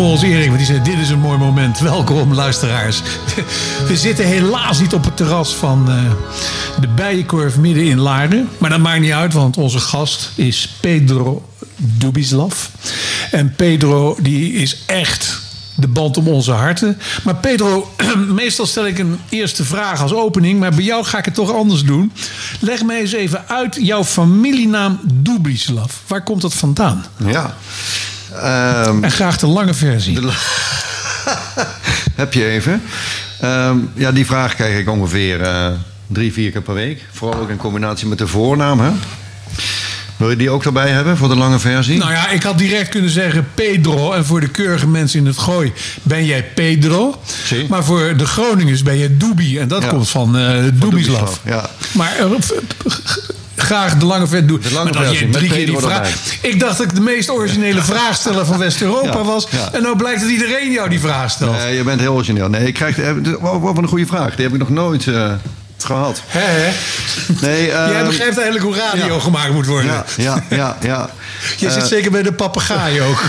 Volgens 0.00 0.22
Erik, 0.22 0.46
want 0.46 0.56
die 0.56 0.66
zei: 0.66 0.82
Dit 0.82 0.98
is 0.98 1.10
een 1.10 1.20
mooi 1.20 1.38
moment. 1.38 1.78
Welkom, 1.78 2.34
luisteraars. 2.34 3.02
We 3.88 3.96
zitten 3.96 4.26
helaas 4.26 4.80
niet 4.80 4.94
op 4.94 5.04
het 5.04 5.16
terras 5.16 5.54
van 5.54 5.90
eh, 5.90 5.96
de 6.80 6.88
Bijenkorf 6.88 7.56
midden 7.56 7.84
in 7.84 7.98
Laarden. 7.98 8.48
Maar 8.58 8.70
dat 8.70 8.78
maakt 8.78 9.00
niet 9.00 9.12
uit, 9.12 9.32
want 9.32 9.56
onze 9.56 9.78
gast 9.78 10.32
is 10.34 10.76
Pedro 10.80 11.48
Dubislav. 11.76 12.66
En 13.30 13.54
Pedro, 13.56 14.16
die 14.20 14.52
is 14.52 14.76
echt 14.86 15.40
de 15.76 15.88
band 15.88 16.16
om 16.16 16.28
onze 16.28 16.52
harten. 16.52 16.98
Maar 17.24 17.36
Pedro, 17.36 17.94
meestal 18.42 18.66
stel 18.66 18.86
ik 18.86 18.98
een 18.98 19.18
eerste 19.28 19.64
vraag 19.64 20.02
als 20.02 20.12
opening. 20.12 20.60
Maar 20.60 20.74
bij 20.74 20.84
jou 20.84 21.04
ga 21.04 21.18
ik 21.18 21.24
het 21.24 21.34
toch 21.34 21.52
anders 21.52 21.82
doen. 21.82 22.12
Leg 22.60 22.84
mij 22.84 23.00
eens 23.00 23.12
even 23.12 23.48
uit 23.48 23.78
jouw 23.80 24.04
familienaam 24.04 25.00
Dubislav. 25.04 25.92
Waar 26.06 26.22
komt 26.22 26.42
dat 26.42 26.54
vandaan? 26.54 27.04
Ja. 27.26 27.56
Ehm, 28.34 29.04
En 29.04 29.10
graag 29.10 29.36
de 29.38 29.46
lange 29.46 29.74
versie. 29.74 30.18
heb 32.14 32.32
je 32.32 32.44
even? 32.46 32.82
Ehm, 33.40 33.76
ja, 33.94 34.12
die 34.12 34.26
vraag 34.26 34.54
krijg 34.54 34.78
ik 34.78 34.88
ongeveer 34.90 35.40
eh, 35.42 35.66
drie, 36.06 36.32
vier 36.32 36.50
keer 36.50 36.62
per 36.62 36.74
week. 36.74 37.04
Vooral 37.12 37.40
ook 37.40 37.48
in 37.50 37.56
combinatie 37.56 38.06
met 38.06 38.18
de 38.18 38.26
voornaam. 38.26 38.80
Hè? 38.80 38.90
Wil 40.16 40.30
je 40.30 40.36
die 40.36 40.50
ook 40.50 40.64
erbij 40.64 40.88
hebben 40.90 41.16
voor 41.16 41.28
de 41.28 41.36
lange 41.36 41.58
versie? 41.58 41.98
Nou 41.98 42.12
ja, 42.12 42.28
ik 42.28 42.42
had 42.42 42.58
direct 42.58 42.88
kunnen 42.88 43.10
zeggen 43.10 43.48
Pedro. 43.54 44.12
En 44.12 44.24
voor 44.24 44.40
de 44.40 44.48
keurige 44.48 44.86
mensen 44.86 45.18
in 45.18 45.26
het 45.26 45.38
gooi 45.38 45.72
ben 46.02 46.24
jij 46.26 46.44
Pedro. 46.54 47.20
Zie. 47.44 47.66
Maar 47.68 47.84
voor 47.84 48.16
de 48.16 48.26
Groningers 48.26 48.82
ben 48.82 48.98
jij 48.98 49.16
Dubi. 49.16 49.58
En 49.58 49.68
dat 49.68 49.82
Ja. 49.82 49.88
komt 49.88 50.08
van 50.08 50.36
eh 50.38 50.44
Dubislav. 50.52 50.80
Dubislav, 50.90 51.36
ja. 51.44 51.70
Maar 51.92 52.16
eh, 52.18 52.24
graag 53.70 53.96
de 53.96 54.04
lange 54.04 54.26
vet 54.26 54.48
doen. 54.48 54.60
De 54.62 54.72
lange 54.72 54.92
maar 54.92 55.04
dat 55.04 55.18
jij 55.18 55.28
drie 55.30 55.50
keer 55.50 55.66
die 55.66 55.78
vraag. 55.78 56.14
Ik 56.40 56.60
dacht 56.60 56.78
dat 56.78 56.86
ik 56.86 56.94
de 56.94 57.00
meest 57.00 57.30
originele 57.30 57.82
vraagsteller 57.82 58.46
van 58.46 58.58
West-Europa 58.58 59.22
was. 59.24 59.46
En 59.72 59.82
nou 59.82 59.96
blijkt 59.96 60.20
dat 60.20 60.30
iedereen 60.30 60.72
jou 60.72 60.88
die 60.88 61.00
vraag 61.00 61.30
stelt. 61.30 61.56
Nee, 61.56 61.76
je 61.76 61.82
bent 61.82 62.00
heel 62.00 62.14
origineel. 62.14 62.48
Nee, 62.48 62.66
ik 62.66 62.74
krijg, 62.74 62.98
eh, 62.98 63.12
wat 63.40 63.76
een 63.76 63.88
goede 63.88 64.06
vraag. 64.06 64.34
Die 64.34 64.44
heb 64.44 64.52
ik 64.52 64.58
nog 64.58 64.68
nooit 64.68 65.06
eh, 65.06 65.32
gehad. 65.84 66.22
Hè, 66.26 66.40
hè? 66.40 66.70
Nee, 67.40 67.66
Jij 67.66 67.94
ehm, 67.94 68.06
begrijpt 68.06 68.38
eigenlijk 68.38 68.64
hoe 68.64 68.74
radio 68.76 69.14
ja. 69.14 69.20
gemaakt 69.20 69.52
moet 69.52 69.66
worden. 69.66 69.90
Ja, 69.92 70.04
ja, 70.16 70.44
ja, 70.50 70.76
ja. 70.82 71.10
Je 71.56 71.66
Eh, 71.66 71.72
zit 71.72 71.86
zeker 71.86 72.10
bij 72.10 72.22
de 72.22 72.32
papegaai 72.32 73.00
ook. 73.00 73.22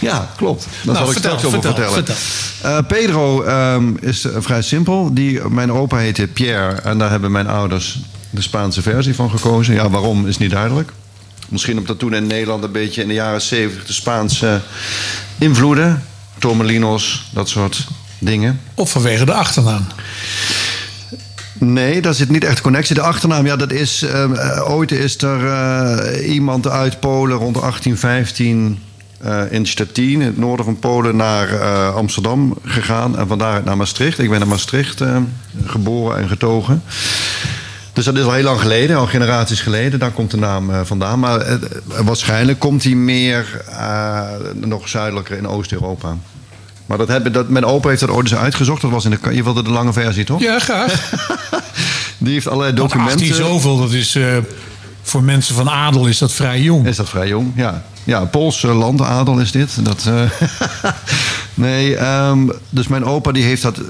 Ja, 0.00 0.30
klopt. 0.36 0.64
Daar 0.64 0.94
Nou, 0.94 0.96
zal 0.96 1.06
ik 1.06 1.12
vertel, 1.12 1.38
straks 1.38 1.54
over 1.54 1.72
vertel, 1.72 1.92
vertellen. 1.92 2.20
Eh, 2.62 2.86
Pedro 2.86 3.42
ehm, 3.42 3.94
is 4.00 4.24
eh, 4.24 4.32
vrij 4.38 4.62
simpel. 4.62 5.14
Die, 5.14 5.48
mijn 5.48 5.72
opa 5.72 5.96
heette 5.96 6.26
Pierre 6.26 6.72
en 6.80 6.98
daar 6.98 7.10
hebben 7.10 7.30
mijn 7.32 7.48
ouders 7.48 7.98
de 8.36 8.42
Spaanse 8.42 8.82
versie 8.82 9.14
van 9.14 9.30
gekozen. 9.30 9.74
Ja, 9.74 9.90
waarom 9.90 10.26
is 10.26 10.38
niet 10.38 10.50
duidelijk. 10.50 10.92
Misschien 11.48 11.78
omdat 11.78 11.98
toen 11.98 12.14
in 12.14 12.26
Nederland 12.26 12.64
een 12.64 12.72
beetje 12.72 13.02
in 13.02 13.08
de 13.08 13.14
jaren 13.14 13.42
70 13.42 13.86
de 13.86 13.92
Spaanse 13.92 14.60
invloeden, 15.38 16.02
Tormelinos, 16.38 17.28
dat 17.32 17.48
soort 17.48 17.86
dingen. 18.18 18.60
Of 18.74 18.90
vanwege 18.90 19.24
de 19.24 19.32
achternaam. 19.32 19.86
Nee, 21.58 22.02
daar 22.02 22.14
zit 22.14 22.30
niet 22.30 22.44
echt 22.44 22.60
connectie. 22.60 22.94
De 22.94 23.00
achternaam, 23.00 23.46
ja, 23.46 23.56
dat 23.56 23.72
is. 23.72 24.02
ehm, 24.02 24.32
eh, 24.34 24.70
ooit 24.70 24.92
is 24.92 25.22
er 25.22 25.46
eh, 25.46 26.32
iemand 26.34 26.68
uit 26.68 27.00
Polen 27.00 27.36
rond 27.36 27.54
1815 27.60 28.78
eh, 29.18 29.42
in 29.50 29.66
Stettin, 29.66 30.10
in 30.10 30.20
het 30.20 30.36
noorden 30.36 30.64
van 30.64 30.78
Polen, 30.78 31.16
naar 31.16 31.60
eh, 31.60 31.94
Amsterdam 31.94 32.56
gegaan. 32.64 33.18
En 33.18 33.26
van 33.26 33.38
daaruit 33.38 33.64
naar 33.64 33.76
Maastricht. 33.76 34.18
Ik 34.18 34.30
ben 34.30 34.40
in 34.40 34.48
Maastricht 34.48 35.00
eh, 35.00 35.16
geboren 35.64 36.18
en 36.18 36.28
getogen. 36.28 36.82
Dus 37.96 38.04
dat 38.04 38.16
is 38.16 38.24
al 38.24 38.32
heel 38.32 38.42
lang 38.42 38.60
geleden, 38.60 38.96
al 38.96 39.06
generaties 39.06 39.60
geleden. 39.60 39.98
Daar 39.98 40.10
komt 40.10 40.30
de 40.30 40.36
naam 40.36 40.70
eh, 40.70 40.80
vandaan. 40.84 41.18
Maar 41.18 41.40
eh, 41.40 41.54
waarschijnlijk 42.04 42.58
komt 42.58 42.84
hij 42.84 42.94
meer 42.94 43.62
eh, 43.68 44.22
nog 44.54 44.88
zuidelijker 44.88 45.36
in 45.36 45.48
Oost-Europa. 45.48 46.16
Maar 46.86 46.98
dat 46.98 47.08
hebben, 47.08 47.32
dat, 47.32 47.48
mijn 47.48 47.64
opa 47.64 47.88
heeft 47.88 48.00
dat 48.00 48.10
ooit 48.10 48.30
eens 48.30 48.40
uitgezocht. 48.40 48.82
Dat 48.82 48.90
was 48.90 49.04
in 49.04 49.10
de, 49.10 49.34
je 49.34 49.42
wilde 49.42 49.62
de 49.62 49.70
lange 49.70 49.92
versie, 49.92 50.24
toch? 50.24 50.40
Ja, 50.40 50.58
graag. 50.58 51.10
Die 52.18 52.32
heeft 52.32 52.48
allerlei 52.48 52.76
Want 52.76 52.90
documenten. 52.90 53.26
18 53.26 53.34
zoveel, 53.34 53.76
dat 53.78 53.92
is 53.92 54.14
eh, 54.14 54.36
voor 55.02 55.22
mensen 55.22 55.54
van 55.54 55.70
adel 55.70 56.06
is 56.06 56.18
dat 56.18 56.32
vrij 56.32 56.60
jong. 56.60 56.86
Is 56.86 56.96
dat 56.96 57.08
vrij 57.08 57.28
jong? 57.28 57.52
Ja. 57.56 57.82
Ja, 58.04 58.24
Poolse 58.24 58.66
landadel 58.66 59.38
is 59.38 59.50
dit. 59.50 59.84
Dat, 59.84 60.06
eh, 60.06 60.20
nee, 61.56 61.96
ehm, 61.96 62.48
dus 62.70 62.88
mijn 62.88 63.04
opa 63.04 63.32
die 63.32 63.42
heeft 63.42 63.62
dat 63.62 63.80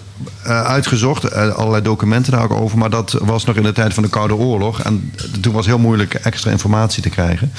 eh, 0.42 0.62
uitgezocht. 0.62 1.24
eh, 1.24 1.48
allerlei 1.48 1.82
documenten 1.82 2.32
daar 2.32 2.42
ook 2.42 2.52
over. 2.52 2.78
Maar 2.78 2.90
dat 2.90 3.16
was 3.20 3.44
nog 3.44 3.56
in 3.56 3.62
de 3.62 3.72
tijd 3.72 3.94
van 3.94 4.02
de 4.02 4.08
Koude 4.08 4.34
Oorlog. 4.34 4.82
En 4.82 5.12
toen 5.40 5.52
was 5.52 5.66
heel 5.66 5.78
moeilijk 5.78 6.14
extra 6.14 6.50
informatie 6.50 7.02
te 7.02 7.08
krijgen. 7.08 7.52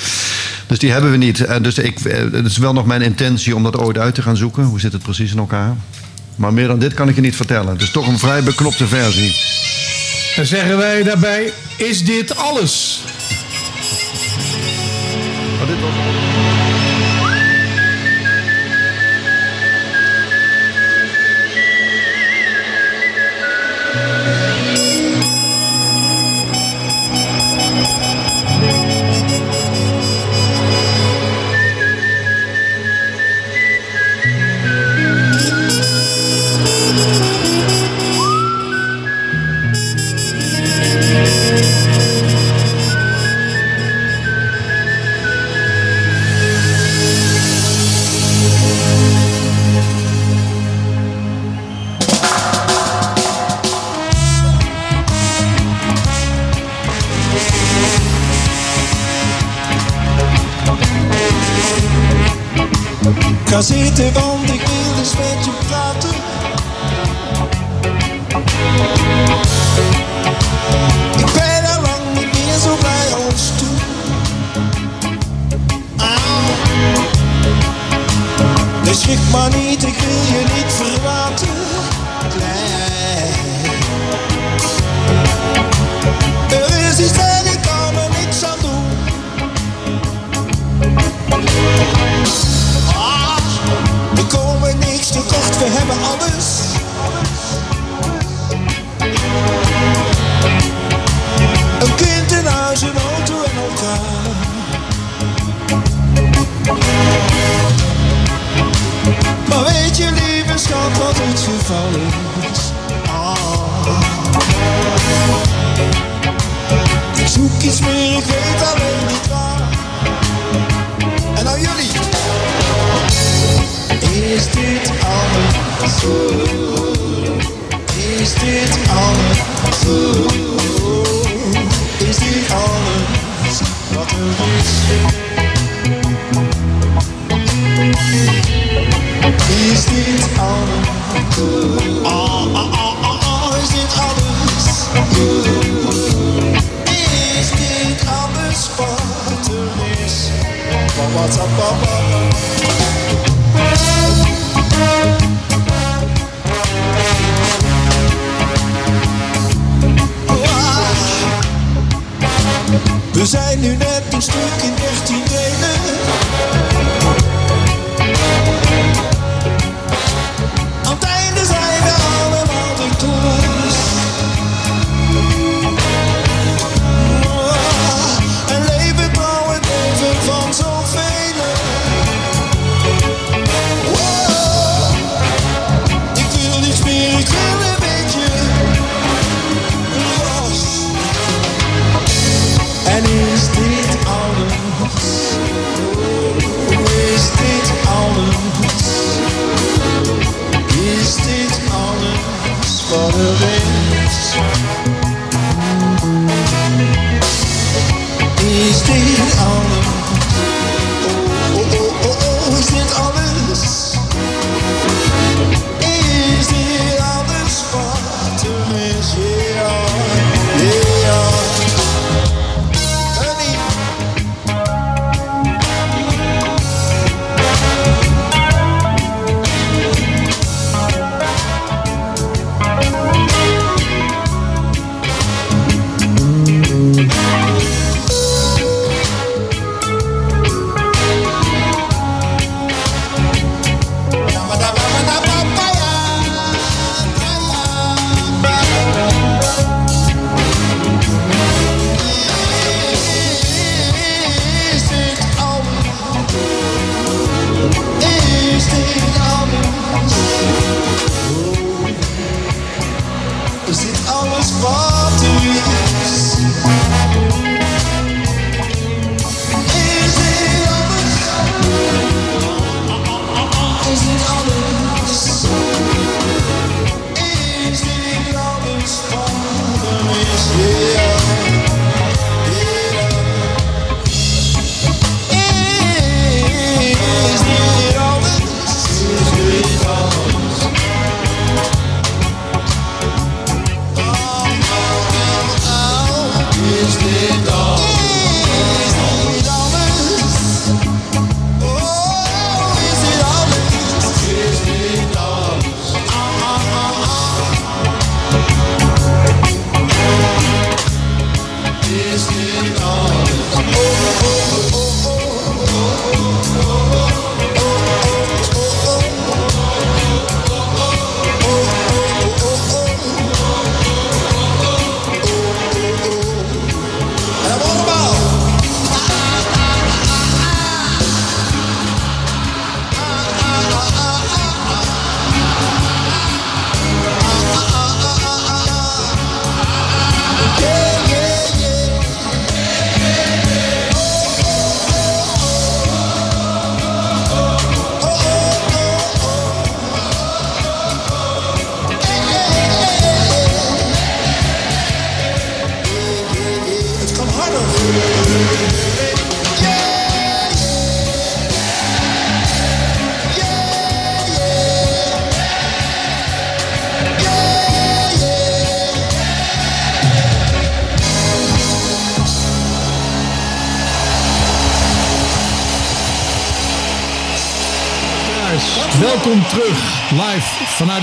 Dus 0.68 0.80
die 0.80 0.92
hebben 0.92 1.12
we 1.12 1.18
niet. 1.18 1.46
En 1.46 1.64
dus 1.64 1.78
ik, 1.78 2.00
eh, 2.00 2.18
het 2.32 2.46
is 2.46 2.58
wel 2.58 2.74
nog 2.74 2.86
mijn 2.86 3.02
intentie 3.02 3.56
om 3.56 3.64
dat 3.64 3.78
ooit 3.78 3.98
uit 3.98 4.16
te 4.16 4.22
gaan 4.22 4.38
zoeken. 4.38 4.64
Hoe 4.64 4.80
zit 4.80 4.94
het 4.94 5.04
precies 5.04 5.32
in 5.32 5.38
elkaar? 5.38 5.76
Maar 6.36 6.54
meer 6.54 6.68
dan 6.68 6.80
dit 6.80 6.94
kan 6.94 7.10
ik 7.10 7.16
je 7.16 7.22
niet 7.22 7.36
vertellen. 7.36 7.74
Het 7.74 7.82
is 7.82 7.92
toch 7.92 8.08
een 8.08 8.20
vrij 8.20 8.44
beknopte 8.44 8.88
versie. 8.88 9.36
Dan 10.36 10.46
zeggen 10.46 10.78
wij 10.78 11.04
daarbij, 11.04 11.52
is 11.78 12.06
dit 12.06 12.36
alles? 12.36 13.04
Maar 15.58 15.68
dit 15.68 15.80
was... 15.82 16.26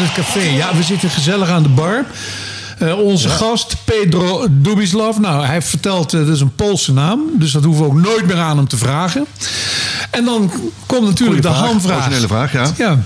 het 0.00 0.12
café. 0.12 0.40
Ja, 0.40 0.76
we 0.76 0.82
zitten 0.82 1.10
gezellig 1.10 1.48
aan 1.48 1.62
de 1.62 1.68
bar. 1.68 2.04
Eh, 2.78 2.98
onze 2.98 3.28
gast, 3.28 3.76
Pedro 3.84 4.46
Dubislav. 4.50 5.16
Nou, 5.18 5.44
hij 5.46 5.62
vertelt, 5.62 6.12
uh, 6.12 6.26
dat 6.26 6.34
is 6.34 6.40
een 6.40 6.54
Poolse 6.54 6.92
naam. 6.92 7.20
Dus 7.32 7.52
dat 7.52 7.64
hoeven 7.64 7.82
we 7.84 7.88
ook 7.90 8.00
nooit 8.00 8.26
meer 8.26 8.36
aan 8.38 8.56
hem 8.56 8.68
te 8.68 8.76
vragen. 8.76 9.26
En 10.10 10.24
dan 10.24 10.52
komt 10.86 11.06
natuurlijk 11.06 11.18
Goeie 11.18 11.40
de 11.40 11.48
vraag, 11.48 11.70
hamvraag. 11.70 11.96
originele 11.96 12.26
vraag, 12.26 12.52
ja. 12.52 12.70
Ja, 12.76 12.98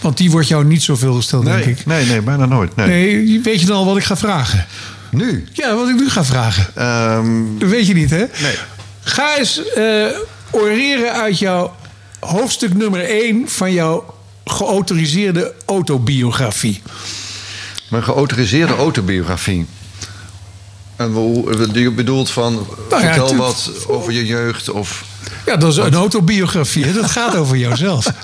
want 0.00 0.16
die 0.16 0.30
wordt 0.30 0.48
jou 0.48 0.64
niet 0.64 0.82
zoveel 0.82 1.14
gesteld, 1.14 1.44
denk 1.44 1.64
ik. 1.64 1.86
nee, 1.86 2.06
nee, 2.06 2.20
bijna 2.20 2.46
nooit. 2.46 2.76
Nee. 2.76 2.86
Nee, 2.88 3.40
weet 3.42 3.60
je 3.60 3.66
dan 3.66 3.76
al 3.76 3.84
wat 3.84 3.96
ik 3.96 4.04
ga 4.04 4.16
vragen? 4.16 4.66
Nu? 5.10 5.44
Ja, 5.52 5.74
wat 5.74 5.88
ik 5.88 5.94
nu 5.94 6.10
ga 6.10 6.24
vragen. 6.24 6.66
Ehm, 6.74 7.58
Dat 7.58 7.68
weet 7.68 7.86
je 7.86 7.94
niet, 7.94 8.10
hè? 8.10 8.16
Nee. 8.42 8.54
Ga 9.02 9.36
eens 9.38 9.72
eh, 9.72 10.04
oreren 10.50 11.12
uit 11.12 11.38
jouw 11.38 11.74
hoofdstuk 12.20 12.74
nummer 12.74 13.00
1 13.10 13.48
van 13.48 13.72
jouw 13.72 14.14
geautoriseerde 14.44 15.54
autobiografie. 15.66 16.82
mijn 17.90 18.02
geautoriseerde 18.02 18.76
autobiografie. 18.76 19.66
En 20.96 21.12
je 21.72 21.90
bedoelt 21.90 22.30
van, 22.30 22.66
Nou 22.90 23.02
ja, 23.02 23.14
vertel 23.14 23.36
wat 23.36 23.70
over 23.86 24.12
je 24.12 24.26
jeugd 24.26 24.70
of... 24.70 25.04
Ja, 25.46 25.56
dat 25.56 25.70
is 25.70 25.76
een 25.76 25.94
autobiografie. 25.94 26.84
hè? 26.84 26.92
Dat 26.92 27.10
gaat 27.10 27.36
over 27.36 27.56
jouzelf. 27.56 28.06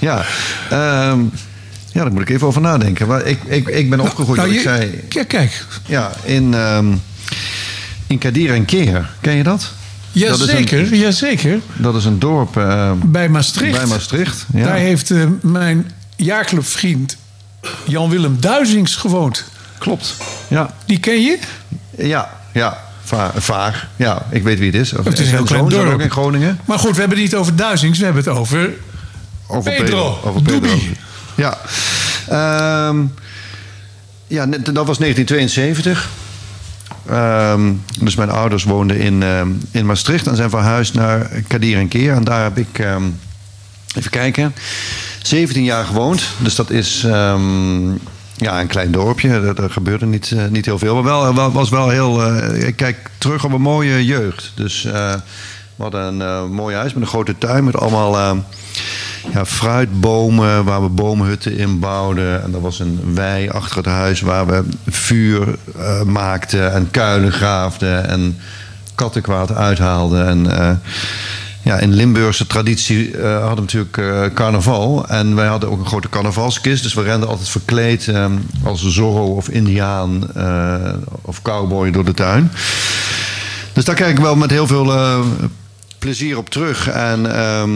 Ja, 0.00 0.24
ehm, 0.70 1.20
ja, 1.92 2.02
daar 2.02 2.12
moet 2.12 2.22
ik 2.22 2.28
even 2.30 2.46
over 2.46 2.60
nadenken. 2.60 3.06
Maar 3.06 3.26
ik, 3.26 3.38
ik, 3.46 3.68
ik 3.68 3.90
ben 3.90 4.00
opgegroeid, 4.00 4.40
Nou, 4.40 4.54
ik 4.54 4.60
zei, 4.60 5.00
Ja, 5.08 5.24
kijk. 5.24 5.64
ja, 5.86 6.12
in, 6.24 6.54
ehm 6.54 6.92
in 8.06 8.18
Kadir 8.18 8.54
en 8.54 8.64
Keer. 8.64 9.10
Ken 9.20 9.34
je 9.36 9.42
dat? 9.42 9.72
Dat 10.12 10.22
is 10.40 10.40
een- 10.40 10.58
Jazeker, 10.58 10.94
jazeker. 10.94 11.60
Dat 11.76 11.94
is 11.94 12.04
een 12.04 12.18
dorp 12.18 12.56
eh, 12.56 12.92
Bij 13.04 13.28
Maastricht. 13.28 13.76
bij 13.78 13.86
Maastricht. 13.86 14.46
Ja. 14.54 14.64
Daar 14.64 14.76
heeft 14.76 15.10
eh, 15.10 15.24
mijn 15.40 15.90
jaarclubvriend 16.16 17.16
Jan-Willem 17.86 18.36
Duizings 18.40 18.96
gewoond. 18.96 19.44
Klopt. 19.78 20.14
Ja, 20.48 20.74
Die 20.86 20.98
ken 21.00 21.22
je? 21.22 21.38
ja, 21.96 22.30
ja. 22.52 22.88
Va 23.04 23.32
vaag. 23.36 23.86
Ja, 23.96 24.26
ik 24.30 24.42
weet 24.42 24.58
wie 24.58 24.66
het 24.70 24.80
is. 24.80 24.90
Het 24.90 25.06
is 25.12 25.18
een 25.18 25.24
En 25.24 25.30
heel 25.30 25.42
klein 25.44 25.68
dorp. 25.68 25.92
ook 25.92 26.00
in 26.00 26.10
Groningen. 26.10 26.58
Maar 26.64 26.78
goed, 26.78 26.94
we 26.94 27.00
hebben 27.00 27.18
het 27.18 27.26
niet 27.26 27.36
over 27.36 27.56
Duizings. 27.56 27.98
We 27.98 28.04
hebben 28.04 28.24
het 28.24 28.32
over 28.32 28.70
over 29.46 29.72
Pedro, 29.72 30.18
Over 30.24 30.42
Pedro. 30.42 30.76
Ja. 31.34 31.58
Ehm, 32.28 32.98
ja, 34.26 34.46
dat 34.46 34.86
was 34.86 34.98
1972. 34.98 36.08
Ehm, 37.10 37.72
dus 38.00 38.14
mijn 38.14 38.30
ouders 38.30 38.64
woonden 38.64 38.98
in, 38.98 39.22
ehm, 39.22 39.48
in 39.70 39.86
Maastricht 39.86 40.26
en 40.26 40.36
zijn 40.36 40.50
verhuisd 40.50 40.94
naar 40.94 41.30
Kadir 41.46 41.78
en 41.78 41.88
Keer. 41.88 42.12
En 42.12 42.24
daar 42.24 42.42
heb 42.42 42.58
ik, 42.58 42.78
ehm, 42.78 43.02
even 43.96 44.10
kijken, 44.10 44.54
17 45.22 45.64
jaar 45.64 45.84
gewoond. 45.84 46.22
Dus 46.38 46.54
dat 46.54 46.70
is 46.70 47.04
ja, 48.40 48.60
een 48.60 48.66
klein 48.66 48.92
dorpje. 48.92 49.54
Er, 49.56 49.70
gebeurde 49.70 50.06
niet, 50.06 50.32
eh, 50.32 50.46
niet 50.46 50.64
heel 50.64 50.78
veel. 50.78 51.02
Maar 51.02 51.34
wel, 51.34 51.52
was 51.52 51.68
wel 51.68 51.88
heel. 51.88 52.22
eh, 52.24 52.68
ik 52.68 52.76
kijk 52.76 53.10
terug 53.18 53.44
op 53.44 53.52
een 53.52 53.60
mooie 53.60 54.04
jeugd. 54.04 54.52
Dus 54.54 54.84
eh, 54.84 55.14
we 55.76 55.82
hadden 55.82 56.20
een 56.20 56.52
mooi 56.52 56.76
huis 56.76 56.92
met 56.92 57.02
een 57.02 57.08
grote 57.08 57.38
tuin 57.38 57.64
met 57.64 57.76
allemaal. 57.76 58.44
Ja, 59.32 59.46
fruitbomen 59.46 60.64
waar 60.64 60.82
we 60.82 60.88
boomhutten 60.88 61.56
in 61.56 61.78
bouwden. 61.78 62.42
En 62.42 62.54
er 62.54 62.60
was 62.60 62.78
een 62.78 63.00
wei 63.14 63.48
achter 63.48 63.76
het 63.76 63.86
huis 63.86 64.20
waar 64.20 64.46
we 64.46 64.64
vuur 64.88 65.56
eh, 65.76 66.02
maakten 66.02 66.72
en 66.72 66.90
kuilen 66.90 67.32
graafden 67.32 68.08
en 68.08 68.36
kattenkwaad 69.00 69.54
uithaalden. 69.54 70.26
En 70.26 70.58
eh, 70.58 70.76
ja, 71.62 71.78
in 71.78 71.92
Limburgse 71.92 72.46
traditie 72.46 73.16
eh, 73.16 73.46
hadden 73.46 73.66
we 73.66 73.72
natuurlijk 73.72 74.34
carnaval. 74.34 75.08
En 75.08 75.34
wij 75.34 75.46
hadden 75.46 75.70
ook 75.70 75.78
een 75.78 75.86
grote 75.86 76.08
carnavalskist. 76.08 76.82
Dus 76.82 76.94
we 76.94 77.02
renden 77.02 77.28
altijd 77.28 77.48
verkleed 77.48 78.08
eh, 78.08 78.26
als 78.64 78.86
Zorro 78.86 79.34
of 79.34 79.48
Indiaan 79.48 80.30
of 81.22 81.42
cowboy 81.42 81.90
door 81.90 82.04
de 82.04 82.14
tuin. 82.14 82.52
Dus 83.72 83.84
daar 83.84 83.94
kijk 83.94 84.10
ik 84.10 84.22
wel 84.22 84.36
met 84.36 84.50
heel 84.50 84.66
veel 84.66 84.92
plezier 85.98 86.36
op 86.36 86.50
terug. 86.50 86.88
En 86.88 87.36
ehm, 87.36 87.70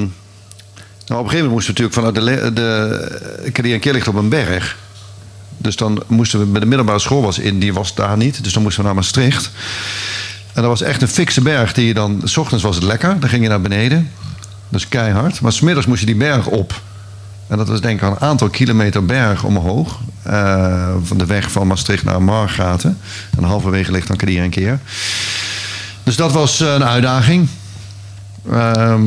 nou, 1.07 1.21
op 1.21 1.27
een 1.27 1.31
gegeven 1.31 1.51
moment 1.51 1.53
moesten 1.53 1.75
we 1.75 1.81
natuurlijk 1.81 2.17
vanuit 2.17 2.55
de, 2.55 2.63
de 3.43 3.51
Kadir 3.51 3.75
en 3.75 3.81
Keer 3.81 3.93
ligt 3.93 4.09
op 4.09 4.15
een 4.15 4.29
berg. 4.29 4.77
Dus 5.59 5.77
dan 5.77 6.03
moesten 6.07 6.39
we, 6.39 6.47
met 6.47 6.63
de 6.63 6.69
middelbare 6.69 6.99
school 6.99 7.23
was 7.23 7.39
in, 7.39 7.59
die 7.59 7.75
was 7.75 7.95
daar 7.95 8.17
niet. 8.17 8.45
Dus 8.45 8.53
dan 8.53 8.63
moesten 8.63 8.81
we 8.81 8.87
naar 8.87 8.97
Maastricht. 8.97 9.51
En 10.53 10.63
dat 10.63 10.71
was 10.71 10.83
echt 10.83 11.03
een 11.03 11.09
fikse 11.09 11.41
berg 11.41 11.73
die 11.73 11.87
je 11.87 11.95
dan... 11.95 12.21
S 12.25 12.37
ochtends 12.37 12.65
was 12.65 12.75
het 12.75 12.85
lekker, 12.85 13.21
dan 13.21 13.29
ging 13.29 13.43
je 13.43 13.49
naar 13.49 13.61
beneden. 13.61 14.11
Dat 14.69 14.81
is 14.81 14.89
keihard. 14.89 15.41
Maar 15.41 15.53
smiddags 15.53 15.87
moest 15.87 16.01
je 16.01 16.07
die 16.07 16.17
berg 16.17 16.47
op. 16.47 16.81
En 17.47 17.57
dat 17.57 17.69
was 17.69 17.81
denk 17.81 18.03
ik 18.03 18.09
een 18.09 18.21
aantal 18.21 18.49
kilometer 18.49 19.05
berg 19.05 19.45
omhoog. 19.45 20.01
eh, 20.23 20.95
van 21.03 21.19
de 21.19 21.27
weg 21.27 21.51
van 21.51 21.67
Maastricht 21.67 22.05
naar 22.05 22.23
Margraten. 22.23 22.99
En 23.37 23.45
halverwege 23.45 23.93
ligt 23.93 24.09
dan 24.09 24.17
Kadir 24.17 24.43
en 24.43 24.51
Keer. 24.51 24.79
Dus 26.03 26.17
dat 26.17 26.33
was 26.33 26.61
eh, 26.61 26.73
een 26.75 26.85
uitdaging. 26.85 27.49
Ehm, 28.51 29.03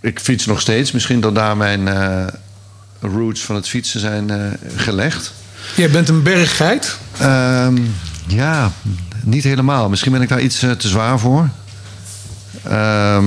ik 0.00 0.20
fiets 0.20 0.46
nog 0.46 0.60
steeds. 0.60 0.92
Misschien 0.92 1.20
dat 1.20 1.34
daar 1.34 1.56
mijn 1.56 1.88
eh, 1.88 2.26
roots 3.00 3.40
van 3.40 3.54
het 3.54 3.68
fietsen 3.68 4.00
zijn 4.00 4.30
eh, 4.30 4.38
gelegd. 4.76 5.32
Jij 5.76 5.90
bent 5.90 6.08
een 6.08 6.22
berggeit. 6.22 6.96
Ehm, 7.18 7.78
ja, 8.26 8.72
niet 9.22 9.44
helemaal. 9.44 9.88
Misschien 9.88 10.12
ben 10.12 10.22
ik 10.22 10.28
daar 10.28 10.40
iets 10.40 10.62
eh, 10.62 10.70
te 10.70 10.88
zwaar 10.88 11.18
voor. 11.18 11.48
Ehm, 12.62 13.24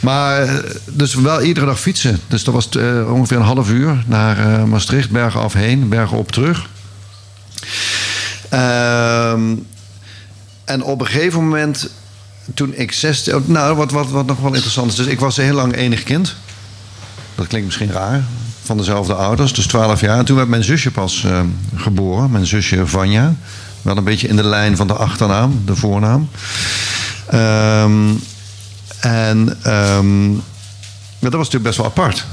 maar 0.00 0.62
dus 0.86 1.14
wel 1.14 1.42
iedere 1.42 1.66
dag 1.66 1.80
fietsen. 1.80 2.20
Dus 2.28 2.44
dat 2.44 2.54
was 2.54 2.68
ongeveer 3.08 3.36
een 3.36 3.42
half 3.42 3.70
uur 3.70 4.04
naar 4.06 4.68
Maastricht, 4.68 5.10
bergen 5.10 5.40
af 5.40 5.52
heen, 5.52 5.88
bergen 5.88 6.16
op 6.16 6.32
terug. 6.32 6.68
Ehm, 8.48 9.54
en 10.64 10.82
op 10.82 11.00
een 11.00 11.06
gegeven 11.06 11.40
moment, 11.40 11.90
toen 12.54 12.74
ik 12.74 12.92
16... 12.92 13.34
oh, 13.34 13.48
Nou, 13.48 13.76
wat, 13.76 13.90
wat, 13.90 14.10
wat 14.10 14.26
nog 14.26 14.40
wel 14.40 14.52
interessant 14.52 14.90
is. 14.90 14.96
Dus 14.96 15.06
ik 15.06 15.20
was 15.20 15.36
heel 15.36 15.54
lang 15.54 15.74
enig 15.74 16.02
kind. 16.02 16.34
Dat 17.34 17.46
klinkt 17.46 17.66
misschien 17.66 17.92
raar. 17.92 18.24
Van 18.62 18.76
dezelfde 18.76 19.14
ouders, 19.14 19.52
dus 19.52 19.66
12 19.66 20.00
jaar. 20.00 20.18
En 20.18 20.24
toen 20.24 20.36
werd 20.36 20.48
mijn 20.48 20.64
zusje 20.64 20.90
pas 20.90 21.24
eh, 21.24 21.40
geboren. 21.76 22.30
Mijn 22.30 22.46
zusje 22.46 22.86
Vanja. 22.86 23.34
Wel 23.82 23.96
een 23.96 24.04
beetje 24.04 24.28
in 24.28 24.36
de 24.36 24.44
lijn 24.44 24.76
van 24.76 24.86
de 24.86 24.94
achternaam, 24.94 25.62
de 25.64 25.76
voornaam. 25.76 26.28
Ehm, 27.26 28.10
en 29.00 29.58
ehm, 29.62 30.30
ja, 30.32 31.28
dat 31.28 31.32
was 31.32 31.50
natuurlijk 31.50 31.62
best 31.64 31.76
wel 31.76 31.86
apart. 31.86 32.26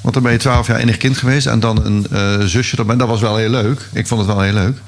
Want 0.00 0.14
dan 0.14 0.22
ben 0.22 0.32
je 0.32 0.38
12 0.38 0.66
jaar 0.66 0.78
enig 0.78 0.96
kind 0.96 1.16
geweest. 1.16 1.46
En 1.46 1.60
dan 1.60 1.84
een 1.84 2.06
eh, 2.10 2.40
zusje 2.40 2.76
erbij. 2.76 2.96
Dat 2.96 3.08
was 3.08 3.20
wel 3.20 3.36
heel 3.36 3.50
leuk. 3.50 3.88
Ik 3.92 4.06
vond 4.06 4.20
het 4.20 4.30
wel 4.30 4.40
heel 4.40 4.52
leuk. 4.52 4.78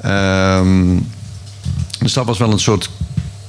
Ehm, 0.00 0.98
dus 1.98 2.12
dat 2.12 2.26
was 2.26 2.38
wel 2.38 2.52
een 2.52 2.58
soort 2.58 2.90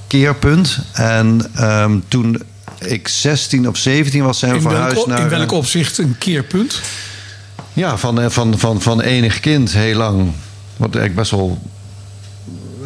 keerpunt. 0.08 0.78
En 0.94 1.42
ehm, 1.56 1.98
toen 2.08 2.42
ik 2.80 3.08
16 3.08 3.68
of 3.68 3.78
17 3.78 4.24
was, 4.24 4.40
zijn 4.40 4.54
we 4.54 4.62
verhuisd 4.62 4.98
op- 4.98 5.08
naar... 5.08 5.20
in 5.22 5.30
welk 5.30 5.52
opzicht 5.52 5.98
een 5.98 6.16
keerpunt? 6.18 6.82
Ja, 7.74 7.98
van, 7.98 8.22
eh, 8.22 8.30
van, 8.30 8.60
van, 8.60 8.82
van 8.82 9.02
enig 9.02 9.40
kind 9.40 9.74
heel 9.74 9.96
lang. 9.98 10.32
Wat 10.78 10.96
ik 10.96 11.16
best 11.16 11.32
wel. 11.32 11.62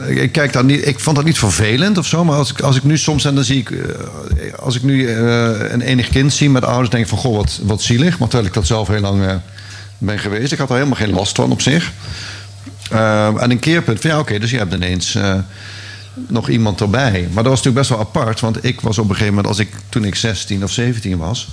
Ik, 0.07 0.31
kijk 0.31 0.53
daar 0.53 0.63
niet, 0.65 0.88
ik 0.88 0.99
vond 0.99 1.15
dat 1.15 1.25
niet 1.25 1.38
vervelend 1.39 1.97
of 1.97 2.07
zo. 2.07 2.23
Maar 2.23 2.36
als 2.38 2.51
ik, 2.51 2.60
als 2.62 2.75
ik 2.75 2.84
nu 2.84 2.97
soms 2.97 3.25
en 3.25 3.36
dan 3.36 3.43
zie 3.43 3.57
ik. 3.60 3.71
eh, 3.71 4.53
Als 4.60 4.75
ik 4.75 4.84
nu 4.84 5.07
eh, 5.07 5.71
een 5.71 5.81
enig 5.81 6.07
kind 6.10 6.34
zie 6.34 6.49
met 6.49 6.65
ouders, 6.65 6.89
denk 6.89 7.03
ik 7.03 7.10
van 7.10 7.17
goh, 7.17 7.36
wat, 7.36 7.60
wat 7.63 7.81
zielig. 7.81 8.17
Maar 8.19 8.27
terwijl 8.27 8.47
ik 8.49 8.53
dat 8.55 8.67
zelf 8.67 8.88
heel 8.88 8.99
lang 8.99 9.39
ben 9.97 10.19
geweest. 10.19 10.51
Ik 10.51 10.57
had 10.57 10.69
er 10.69 10.75
helemaal 10.75 10.97
geen 10.97 11.13
last 11.13 11.36
van 11.36 11.51
op 11.51 11.62
zich. 11.62 11.91
Eh, 12.91 13.25
en 13.41 13.51
een 13.51 13.60
keerpunt 13.60 14.01
van 14.01 14.10
ja, 14.10 14.19
oké, 14.19 14.39
dus 14.39 14.51
je 14.51 14.57
hebt 14.57 14.73
ineens. 14.73 15.17
Eh, 16.15 16.21
nog 16.28 16.50
iemand 16.50 16.82
erbij. 16.82 17.30
Maar 17.34 17.43
dat 17.43 17.54
was 17.54 17.63
natuurlijk 17.63 17.76
best 17.76 17.89
wel 17.89 18.00
apart. 18.00 18.39
Want 18.39 18.65
ik 18.65 18.82
was 18.82 18.97
op 18.97 19.04
een 19.04 19.15
gegeven 19.15 19.34
moment, 19.34 19.47
als 19.47 19.60
ik, 19.60 19.69
toen 19.89 20.06
ik 20.06 20.15
16 20.15 20.63
of 20.63 20.71
17 20.71 21.17
was. 21.17 21.50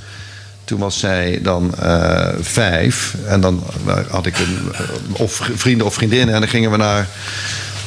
Toen 0.64 0.79
was 0.79 0.99
zij 0.99 1.40
dan 1.42 1.75
eh, 1.75 2.29
vijf. 2.40 3.16
En 3.27 3.40
dan 3.40 3.62
had 4.11 4.27
ik 4.27 4.38
een, 4.38 4.73
eh, 4.73 4.81
of 5.21 5.51
vrienden 5.55 5.87
of 5.87 5.94
vriendinnen. 5.94 6.35
En 6.35 6.40
dan 6.40 6.51
gingen 6.51 6.71
we 6.71 6.77
naar 6.77 7.09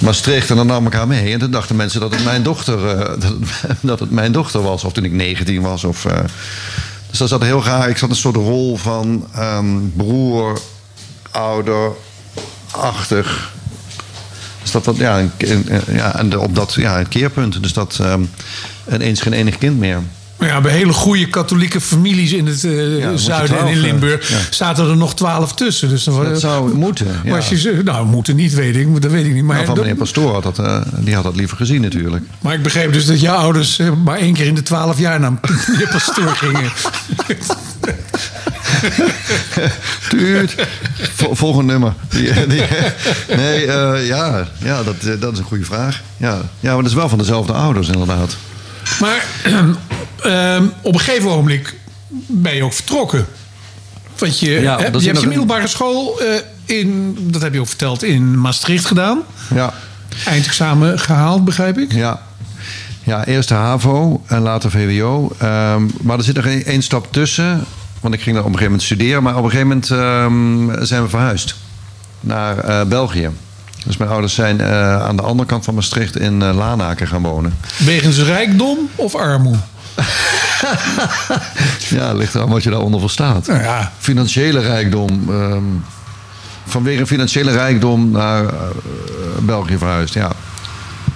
Maastricht 0.01 0.49
en 0.49 0.55
dan 0.55 0.67
nam 0.67 0.87
ik 0.87 0.93
haar 0.93 1.07
mee. 1.07 1.33
En 1.33 1.39
toen 1.39 1.51
dachten 1.51 1.75
mensen 1.75 1.99
dat 1.99 2.11
het 2.11 2.23
mijn 2.23 2.43
dochter, 2.43 2.87
eh, 2.87 3.21
dat, 3.81 3.99
het, 3.99 4.11
mijn 4.11 4.31
dochter 4.31 4.61
was. 4.61 4.83
Of 4.83 4.93
toen 4.93 5.03
ik 5.03 5.11
19 5.11 5.61
was. 5.61 5.83
Of, 5.83 6.05
eh, 6.05 6.19
dus 7.09 7.19
dat 7.19 7.29
zat 7.29 7.41
heel 7.41 7.63
raar. 7.63 7.89
Ik 7.89 7.97
zat 7.97 8.09
een 8.09 8.15
soort 8.15 8.35
rol 8.35 8.77
van 8.77 9.27
ehm, 9.35 9.77
broer, 9.95 10.59
ouder, 11.31 11.91
achtig. 12.71 13.53
Dus 14.61 14.71
dat, 14.71 14.85
dat 14.85 14.97
ja, 14.97 15.19
een, 15.19 15.31
een- 15.37 15.65
ja, 15.95 16.15
en 16.19 16.37
op 16.39 16.55
dat 16.55 16.73
ja, 16.73 16.99
een 16.99 17.07
keerpunt. 17.07 17.63
Dus 17.63 17.73
dat 17.73 17.97
ehm, 18.01 18.21
ineens 18.93 19.21
geen 19.21 19.33
enig 19.33 19.57
kind 19.57 19.79
meer. 19.79 19.99
Maar 20.37 20.49
ja, 20.49 20.61
bij 20.61 20.71
hele 20.71 20.93
goede 20.93 21.27
katholieke 21.27 21.81
families 21.81 22.31
in 22.33 22.45
het 22.47 22.63
eh, 22.63 22.71
zuiden 23.15 23.57
en 23.57 23.67
in 23.67 23.73
12, 23.73 23.75
eh, 23.75 23.81
Limburg 23.81 24.29
ja. 24.29 24.37
zaten 24.49 24.89
er 24.89 24.97
nog 24.97 25.15
twaalf 25.15 25.53
tussen. 25.53 25.89
Dus 25.89 26.03
dan, 26.03 26.23
Dat 26.23 26.39
zou 26.39 26.73
moeten. 26.75 27.07
Ja. 27.23 27.31
was 27.31 27.49
je, 27.49 27.57
ze- 27.59 27.81
nou, 27.83 28.05
moeten 28.05 28.35
niet, 28.35 28.53
weet 28.53 28.75
ik. 28.75 28.87
maar 28.87 28.99
Dat 28.99 29.11
weet 29.11 29.25
ik 29.25 29.33
niet. 29.33 29.43
Maar, 29.43 29.55
Nou, 29.55 29.67
van 29.67 29.77
meneer 29.77 29.95
Pastoor 29.95 30.33
had 30.33 30.43
dat, 30.43 30.59
eh, 30.59 30.81
die 30.99 31.15
had 31.15 31.23
dat 31.23 31.35
liever 31.35 31.57
gezien 31.57 31.81
natuurlijk. 31.81 32.23
maar 32.39 32.53
ik 32.53 32.63
begreep 32.63 32.93
dus 32.93 33.05
dat 33.05 33.19
je 33.21 33.29
ouders 33.31 33.79
eh, 33.79 33.91
maar 34.03 34.17
één 34.17 34.33
keer 34.33 34.45
in 34.45 34.55
de 34.55 34.63
twaalf 34.63 34.99
jaar 34.99 35.19
naar 35.19 35.31
meneer 35.67 35.87
Pastoor 35.91 36.35
gingen. 36.35 36.71
Tuut. 40.09 40.55
Vol- 41.15 41.35
volgende 41.35 41.71
nummer. 41.71 41.93
Die, 42.09 42.47
die- 42.47 42.63
nee, 43.35 43.65
eh, 43.65 44.07
ja, 44.07 44.47
ja 44.57 44.83
dat, 44.83 44.95
eh, 45.03 45.13
dat 45.19 45.33
is 45.33 45.39
een 45.39 45.45
goede 45.45 45.65
vraag. 45.65 46.01
Ja. 46.17 46.37
ja, 46.59 46.73
maar 46.73 46.81
dat 46.81 46.91
is 46.91 46.97
wel 46.97 47.09
van 47.09 47.17
dezelfde 47.17 47.53
ouders 47.53 47.87
inderdaad. 47.87 48.35
Maar 48.99 49.23
ehm, 50.23 50.63
op 50.81 50.93
een 50.93 50.99
gegeven 50.99 51.29
ogenblik 51.29 51.75
ben 52.27 52.55
je 52.55 52.63
ook 52.63 52.73
vertrokken. 52.73 53.25
Want 54.17 54.39
je, 54.39 54.49
Ja, 54.49 54.77
je 54.77 54.83
hebt 54.83 55.01
je 55.03 55.09
een- 55.15 55.27
middelbare 55.27 55.67
school 55.67 56.21
eh, 56.21 56.27
in, 56.65 57.15
dat 57.19 57.41
heb 57.41 57.53
je 57.53 57.59
ook 57.59 57.67
verteld, 57.67 58.03
in 58.03 58.39
Maastricht 58.39 58.85
gedaan. 58.85 59.21
Ja, 59.53 59.73
Eindexamen 60.25 60.99
gehaald, 60.99 61.45
begrijp 61.45 61.77
ik. 61.77 61.93
ja. 61.93 62.21
Ja, 63.11 63.25
eerst 63.25 63.47
de 63.47 63.53
HAVO 63.53 64.21
en 64.27 64.41
later 64.41 64.71
VWO. 64.71 65.31
Ehm, 65.37 65.81
maar 66.01 66.17
er 66.17 66.23
zit 66.23 66.35
nog 66.35 66.45
één 66.45 66.81
stap 66.81 67.11
tussen. 67.11 67.65
Want 67.99 68.13
ik 68.13 68.21
ging 68.21 68.35
daar 68.35 68.45
op 68.45 68.51
een 68.51 68.57
gegeven 68.57 68.63
moment 68.63 68.83
studeren. 68.83 69.23
Maar 69.23 69.37
op 69.37 69.43
een 69.43 69.49
gegeven 69.49 69.67
moment 69.67 69.89
ehm, 69.89 70.85
zijn 70.85 71.03
we 71.03 71.09
verhuisd 71.09 71.55
naar 72.19 72.57
eh, 72.57 72.83
België. 72.83 73.29
Dus 73.85 73.97
mijn 73.97 74.09
ouders 74.09 74.33
zijn 74.33 74.61
eh, 74.61 75.01
aan 75.03 75.15
de 75.15 75.21
andere 75.21 75.47
kant 75.47 75.65
van 75.65 75.75
Maastricht 75.75 76.17
in 76.17 76.41
eh, 76.41 76.55
Lanaken 76.55 77.07
gaan 77.07 77.21
wonen. 77.21 77.57
Wegens 77.77 78.17
rijkdom 78.19 78.77
of 78.95 79.15
armoede? 79.15 79.59
Ja, 81.89 82.13
ligt 82.13 82.35
eraan 82.35 82.49
wat 82.49 82.63
je 82.63 82.69
daaronder 82.69 82.99
verstaat. 82.99 83.47
Nou 83.47 83.61
ja, 83.61 83.91
Financiële 83.97 84.59
rijkdom. 84.59 85.23
ehm, 85.29 85.63
vanwege 86.65 86.99
een 86.99 87.07
financiële 87.07 87.51
rijkdom 87.51 88.11
naar 88.11 88.45
België 89.39 89.77
verhuisd, 89.77 90.13
ja. 90.13 90.31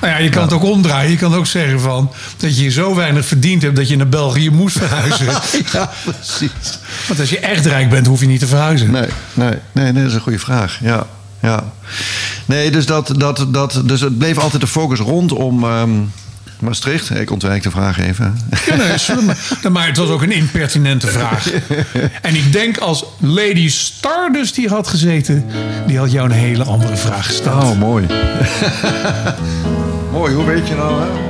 Nou 0.06 0.18
ja, 0.18 0.24
je 0.24 0.30
kan 0.30 0.42
het 0.42 0.54
ook 0.54 0.64
omdraaien. 0.64 1.12
Je 1.12 1.18
kan 1.18 1.36
ook 1.36 1.46
zeggen 1.46 1.80
van, 1.80 2.12
dat 2.38 2.58
je 2.58 2.72
zo 2.72 2.96
weinig 2.96 3.26
verdiend 3.26 3.62
hebt 3.62 3.76
dat 3.76 3.90
je 3.90 3.96
naar 3.96 4.10
België 4.10 4.50
moest 4.50 4.78
verhuizen. 4.78 5.26
Ja, 5.72 5.92
precies. 6.04 6.80
Want 7.08 7.20
als 7.20 7.30
je 7.30 7.40
echt 7.40 7.66
rijk 7.66 7.90
bent, 7.90 8.08
hoef 8.08 8.20
je 8.20 8.28
niet 8.28 8.40
te 8.40 8.48
verhuizen. 8.48 8.92
Nee, 8.92 9.08
nee, 9.34 9.54
nee, 9.72 9.92
nee, 9.92 9.94
dat 9.94 10.10
is 10.10 10.14
een 10.14 10.22
goede 10.22 10.40
vraag. 10.40 10.80
Ja, 10.82 11.08
ja. 11.42 11.64
Nee, 12.46 12.72
dus, 12.72 12.86
dat, 12.86 13.14
dat, 13.18 13.46
dat, 13.50 13.82
dus 13.86 14.02
het 14.02 14.18
bleef 14.18 14.38
altijd 14.38 14.62
de 14.62 14.68
focus 14.68 15.00
rondom 15.00 15.64
ehm 15.64 15.90
Maastricht? 16.60 17.10
Ik 17.10 17.32
ontwijk 17.32 17.64
de 17.64 17.72
vraag 17.72 18.00
even. 18.00 18.38
Ja, 18.66 18.76
nee, 18.76 19.72
maar 19.72 19.88
het 19.88 19.98
was 19.98 20.10
ook 20.10 20.22
een 20.22 20.32
impertinente 20.32 21.08
vraag. 21.08 21.52
En 22.22 22.36
ik 22.36 22.54
denk 22.54 22.78
als 22.78 23.06
Lady 23.20 23.70
Stardust 23.70 24.56
die 24.56 24.68
had 24.68 24.88
gezeten, 24.88 25.46
die 25.88 25.98
had 25.98 26.12
jou 26.12 26.26
een 26.26 26.36
hele 26.36 26.64
andere 26.64 26.98
vraag 26.98 27.26
gesteld. 27.26 27.64
Oh, 27.64 27.80
mooi. 27.80 28.06
Mooi, 30.16 30.34
hoe 30.34 30.46
weet 30.46 30.68
je 30.68 30.76
nou, 30.76 31.02
hè? 31.02 31.26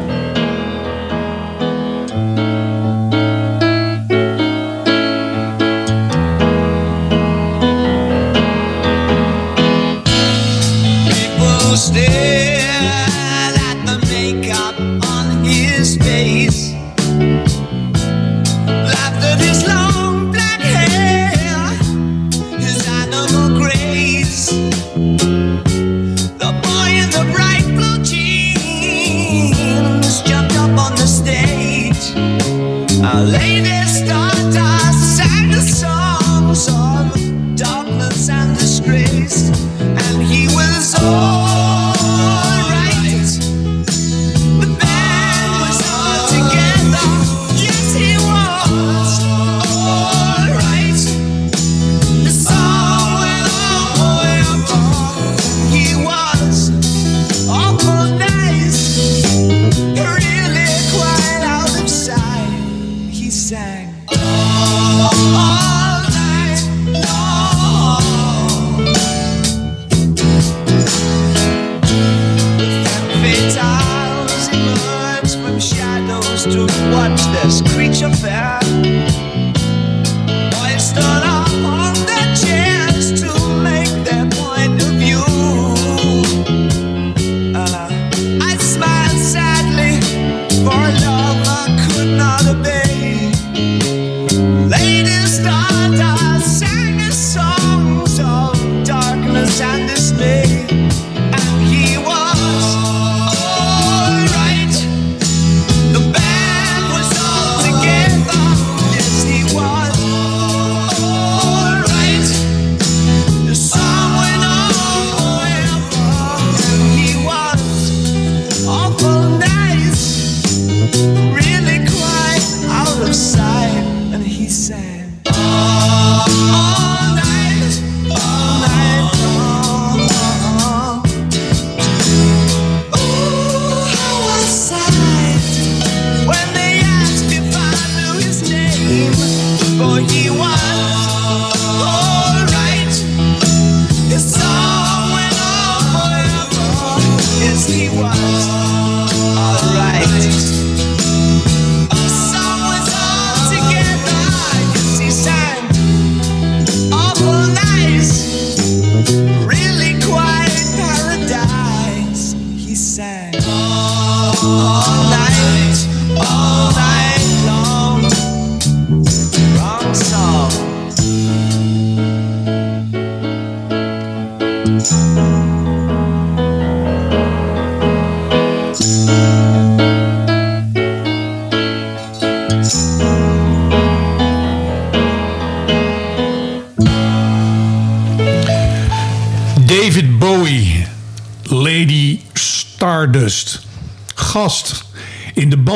This 78.11 78.21
creature 78.21 78.64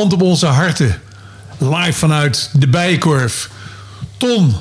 band 0.10 0.22
op 0.22 0.28
onze 0.28 0.46
harten. 0.46 1.02
Live 1.58 1.94
vanuit 1.94 2.50
de 2.54 2.68
Bijenkorf. 2.68 3.50
Ton, 4.18 4.56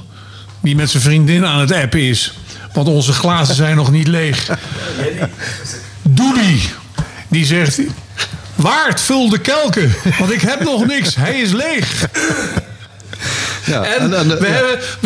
die 0.60 0.76
met 0.76 0.90
zijn 0.90 1.02
vriendin 1.02 1.46
aan 1.46 1.60
het 1.60 1.72
appen 1.72 2.00
is. 2.00 2.32
Want 2.72 2.88
onze 2.88 3.12
glazen 3.12 3.54
zijn 3.54 3.76
nog 3.76 3.90
niet 3.90 4.06
leeg. 4.06 4.50
Doelie, 6.02 6.62
die 7.28 7.44
zegt... 7.44 7.80
Waard, 8.54 9.00
vul 9.00 9.28
de 9.28 9.38
kelken, 9.38 9.94
want 10.18 10.32
ik 10.32 10.40
heb 10.40 10.64
nog 10.64 10.86
niks. 10.86 11.14
Hij 11.14 11.40
is 11.40 11.52
leeg. 11.52 12.08
Ja, 13.66 13.82
En, 13.84 14.00
en- 14.00 14.14
en- 14.14 14.28
we, 14.28 14.46
ja. 14.46 14.52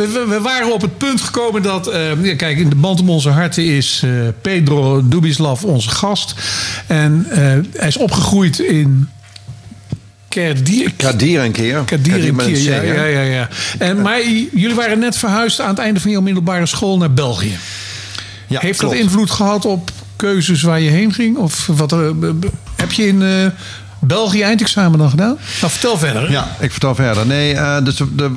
hebben, 0.02 0.28
we, 0.28 0.40
waren 0.40 0.72
op 0.72 0.80
het 0.80 0.98
punt 0.98 1.20
gekomen 1.20 1.62
dat... 1.62 1.86
eh, 1.86 2.36
kijk, 2.36 2.58
in 2.58 2.68
de 2.68 2.76
band 2.76 3.00
om 3.00 3.10
onze 3.10 3.28
harten 3.28 3.64
is 3.64 4.02
eh, 4.04 4.10
Pedro 4.42 5.08
Dubislav 5.08 5.62
onze 5.62 5.90
gast. 5.90 6.34
En 6.86 7.26
eh, 7.30 7.38
hij 7.80 7.88
is 7.88 7.96
opgegroeid 7.96 8.58
in 8.58 9.08
Kerdier. 10.32 10.92
Kadir 10.96 11.44
een 11.44 11.52
keer. 11.52 11.82
Kadir 11.84 12.28
een 12.28 12.36
ja, 12.36 12.78
C, 12.78 12.84
hè? 12.84 12.92
ja, 12.92 13.04
ja, 13.04 13.20
ja. 13.20 13.48
En, 13.78 14.02
maar 14.02 14.20
jullie 14.52 14.74
waren 14.74 14.98
net 14.98 15.16
verhuisd 15.16 15.60
aan 15.60 15.68
het 15.68 15.78
einde 15.78 16.00
van 16.00 16.10
je 16.10 16.20
middelbare 16.20 16.66
school 16.66 16.98
naar 16.98 17.12
België. 17.12 17.58
Ja, 18.46 18.60
Heeft 18.60 18.78
klopt. 18.78 18.94
dat 18.94 19.02
invloed 19.02 19.30
gehad 19.30 19.64
op 19.64 19.90
keuzes 20.16 20.62
waar 20.62 20.80
je 20.80 20.90
heen 20.90 21.12
ging? 21.12 21.36
Of 21.36 21.66
wat, 21.66 21.92
eh, 21.92 21.98
heb 22.76 22.92
je 22.92 23.06
in 23.06 23.22
eh, 23.22 23.46
België 24.00 24.42
eindexamen 24.42 24.98
dan 24.98 25.10
gedaan? 25.10 25.36
Nou, 25.60 25.72
vertel 25.72 25.98
verder. 25.98 26.30
Ja, 26.30 26.56
ik 26.60 26.70
vertel 26.70 26.94
verder. 26.94 27.26
Nee, 27.26 27.54
eh, 27.54 27.84
dus 27.84 27.96
de, 27.96 28.30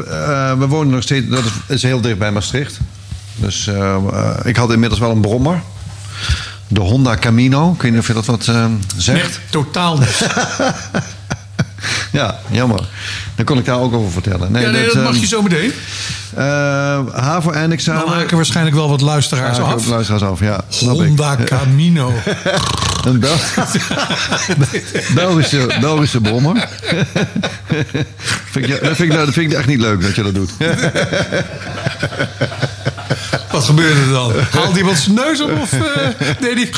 we 0.60 0.68
wonen 0.68 0.94
nog 0.94 1.04
steeds... 1.04 1.28
Dat 1.30 1.44
is, 1.68 1.82
heel 1.82 2.02
dicht 2.02 2.18
bij 2.18 2.32
Maastricht. 2.32 2.80
Dus 3.36 3.70
ik 4.44 4.56
had 4.56 4.72
inmiddels 4.72 5.00
wel 5.00 5.12
een 5.12 5.22
brommer. 5.22 5.62
De 6.68 6.80
Honda 6.80 7.16
Camino. 7.16 7.72
Ik 7.72 7.82
weet 7.82 7.92
niet 7.92 8.00
of 8.00 8.08
je 8.08 8.14
dat 8.14 8.26
wat 8.26 8.44
zegt. 8.98 9.18
Nee, 9.18 9.36
totaal 9.50 9.98
niet. 9.98 10.28
Ja, 12.12 12.40
jammer. 12.52 12.80
Dan 13.36 13.46
kon 13.46 13.58
ik 13.58 13.66
daar 13.66 13.80
ook 13.80 13.94
over 13.94 14.12
vertellen. 14.12 14.52
Nee, 14.52 14.64
Ja, 14.64 14.70
nee, 14.70 14.86
dat 14.86 15.04
mag 15.04 15.16
je 15.16 15.26
zo 15.28 15.42
meteen. 15.42 15.72
eh, 16.36 16.44
HAVO 17.14 17.52
eindexamen. 17.52 18.06
Dan 18.06 18.14
haken 18.14 18.36
waarschijnlijk 18.36 18.76
wel 18.76 18.90
wat 18.90 19.02
luisteraars 19.02 19.60
af. 19.60 19.86
luisteraars 19.88 20.24
af, 20.24 20.40
ja. 20.40 20.64
Honda 20.80 21.36
Camino. 21.46 22.14
Een 23.06 23.20
Bel 23.20 23.36
Belgische, 25.16 25.68
Belgische 25.82 26.20
vind 28.52 28.68
ik, 28.68 28.80
dat, 28.82 28.96
vind 28.96 29.00
ik, 29.00 29.08
nou- 29.10 29.26
dat 29.26 29.34
vind 29.34 29.52
ik 29.52 29.58
echt 29.58 29.68
niet 29.68 29.80
leuk 29.80 30.02
dat 30.02 30.16
je 30.16 30.24
dat 30.24 30.34
doet. 30.36 30.52
Wat 33.56 33.64
gebeurde 33.64 34.02
er 34.02 34.10
dan? 34.10 34.32
Haalde 34.62 34.78
iemand 34.78 34.98
zijn 34.98 35.16
neus 35.16 35.42
op 35.42 35.60
of 35.62 35.74
eh 35.74 35.80
deed 36.40 36.54
hij... 36.54 36.70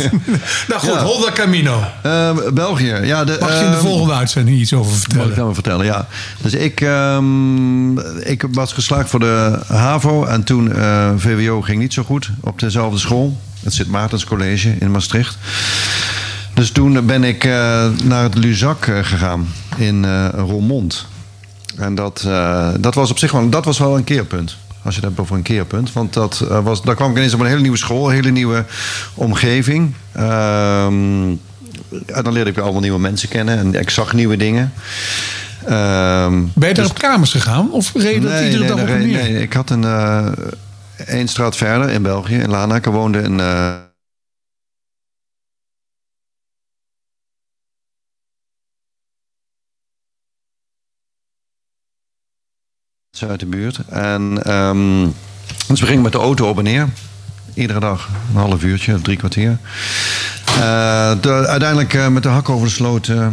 nou 0.68 0.80
goed, 0.80 0.90
Ja. 0.90 1.02
Honda 1.02 1.32
Camino. 1.32 1.82
Ehm, 2.02 2.54
België, 2.54 2.94
ja. 3.02 3.24
De, 3.24 3.36
Mag 3.40 3.58
je 3.58 3.64
in 3.64 3.70
de 3.70 3.76
ehm, 3.76 3.86
volgende 3.86 4.14
uitzending 4.14 4.58
iets 4.58 4.72
over 4.72 4.90
Mag 4.90 5.00
vertellen? 5.00 5.28
ik 5.28 5.34
dat 5.36 5.44
maar 5.44 5.54
vertellen, 5.54 5.84
ja. 5.84 6.06
Dus 6.42 6.52
ik, 6.52 6.80
ehm, 6.80 7.98
ik 8.20 8.44
was 8.52 8.72
geslaagd 8.72 9.10
voor 9.10 9.20
de 9.20 9.58
HAVO 9.66 10.24
en 10.24 10.44
toen 10.44 10.72
eh, 10.72 11.10
VWO 11.16 11.62
ging 11.62 11.78
niet 11.78 11.92
zo 11.92 12.02
goed 12.02 12.30
op 12.40 12.58
dezelfde 12.58 12.98
school. 12.98 13.40
Het 13.62 13.74
Sint 13.74 13.88
Maartens 13.88 14.24
College 14.24 14.74
in 14.78 14.90
Maastricht. 14.90 15.38
Dus 16.54 16.70
toen 16.70 17.06
ben 17.06 17.24
ik 17.24 17.44
eh, 17.44 17.50
naar 18.04 18.22
het 18.22 18.34
Luzak 18.34 18.84
gegaan 18.84 19.48
in 19.76 20.04
eh 20.04 20.28
Roermond. 20.34 21.06
En 21.76 21.94
dat, 21.94 22.28
dat 22.80 22.94
was 22.94 23.10
op 23.10 23.18
zich 23.18 23.32
wel, 23.32 23.48
dat 23.48 23.64
was 23.64 23.78
wel 23.78 23.96
een 23.96 24.04
keerpunt. 24.04 24.56
Als 24.86 24.94
je 24.94 25.00
het 25.00 25.08
hebt 25.10 25.20
over 25.20 25.36
een 25.36 25.42
keerpunt. 25.42 25.92
Want 25.92 26.12
dat, 26.12 26.46
eh, 26.50 26.64
was, 26.64 26.82
daar 26.82 26.94
kwam 26.94 27.10
ik 27.10 27.16
ineens 27.16 27.34
op 27.34 27.40
een 27.40 27.46
hele 27.46 27.60
nieuwe 27.60 27.76
school, 27.76 28.08
een 28.08 28.14
hele 28.14 28.30
nieuwe 28.30 28.64
omgeving. 29.14 29.94
Ehm, 30.12 31.34
en 32.06 32.22
dan 32.22 32.32
leerde 32.32 32.50
ik 32.50 32.54
weer 32.54 32.64
allemaal 32.64 32.82
nieuwe 32.82 32.98
mensen 32.98 33.28
kennen 33.28 33.58
en 33.58 33.74
ik 33.74 33.90
zag 33.90 34.12
nieuwe 34.12 34.36
dingen. 34.36 34.72
Ehm, 35.64 36.32
Ben 36.54 36.68
je 36.68 36.74
daar 36.74 36.74
dus- 36.74 36.90
op 36.90 36.98
kamers 36.98 37.30
gegaan? 37.30 37.70
Of 37.70 37.92
reed 37.94 38.14
je 38.14 38.20
dat 38.20 38.30
nee, 38.30 38.44
iedere 38.44 38.64
nee, 38.64 38.74
dag 38.74 38.80
op 38.80 38.88
nee, 38.88 39.06
nee, 39.06 39.42
ik 39.42 39.52
had 39.52 39.70
een 39.70 39.84
eh 39.84 40.26
één 41.06 41.28
straat 41.28 41.56
verder 41.56 41.88
in 41.88 42.02
België, 42.02 42.34
in 42.34 42.50
Lanaken, 42.50 42.92
woonde 42.92 43.18
een. 43.18 43.40
Uit 53.24 53.40
de 53.40 53.46
buurt. 53.46 53.78
En 53.88 54.42
ehm, 54.42 55.06
dus 55.66 55.80
we 55.80 55.86
gingen 55.86 56.02
met 56.02 56.12
de 56.12 56.18
auto 56.18 56.48
op 56.48 56.58
en 56.58 56.64
neer. 56.64 56.88
Iedere 57.54 57.80
dag 57.80 58.08
een 58.34 58.40
half 58.40 58.62
uurtje, 58.62 58.94
of 58.94 59.00
drie 59.02 59.16
kwartier. 59.16 59.58
Eh, 60.46 61.12
de- 61.20 61.46
uiteindelijk 61.48 61.94
eh, 61.94 62.08
met 62.08 62.22
de 62.22 62.28
hak 62.28 62.48
over 62.48 62.66
de 62.66 62.72
sloot 62.72 63.08
eh, 63.08 63.26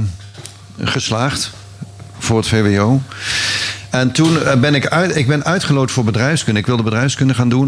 geslaagd 0.79 1.51
voor 2.17 2.37
het 2.37 2.47
VWO. 2.47 3.01
En 3.89 4.11
toen 4.11 4.37
ben 4.61 4.75
ik, 4.75 4.87
uit, 4.87 5.15
ik 5.15 5.27
ben 5.27 5.43
uitgeloot 5.45 5.91
voor 5.91 6.03
bedrijfskunde. 6.03 6.59
Ik 6.59 6.65
wilde 6.65 6.83
bedrijfskunde 6.83 7.33
gaan 7.33 7.49
doen. 7.49 7.67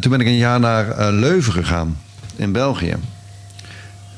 Toen 0.00 0.10
ben 0.10 0.20
ik 0.20 0.26
een 0.26 0.36
jaar 0.36 0.60
naar 0.60 1.12
Leuven 1.12 1.52
gegaan, 1.52 1.98
in 2.36 2.52
België. 2.52 2.94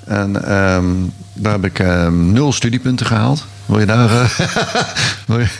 En 0.05 0.45
ehm, 0.45 0.85
daar 1.33 1.53
heb 1.53 1.65
ik 1.65 1.79
ehm, 1.79 2.33
nul 2.33 2.53
studiepunten 2.53 3.07
gehaald. 3.07 3.47
Wil 3.67 3.79
je 3.79 3.87
daar... 3.87 4.11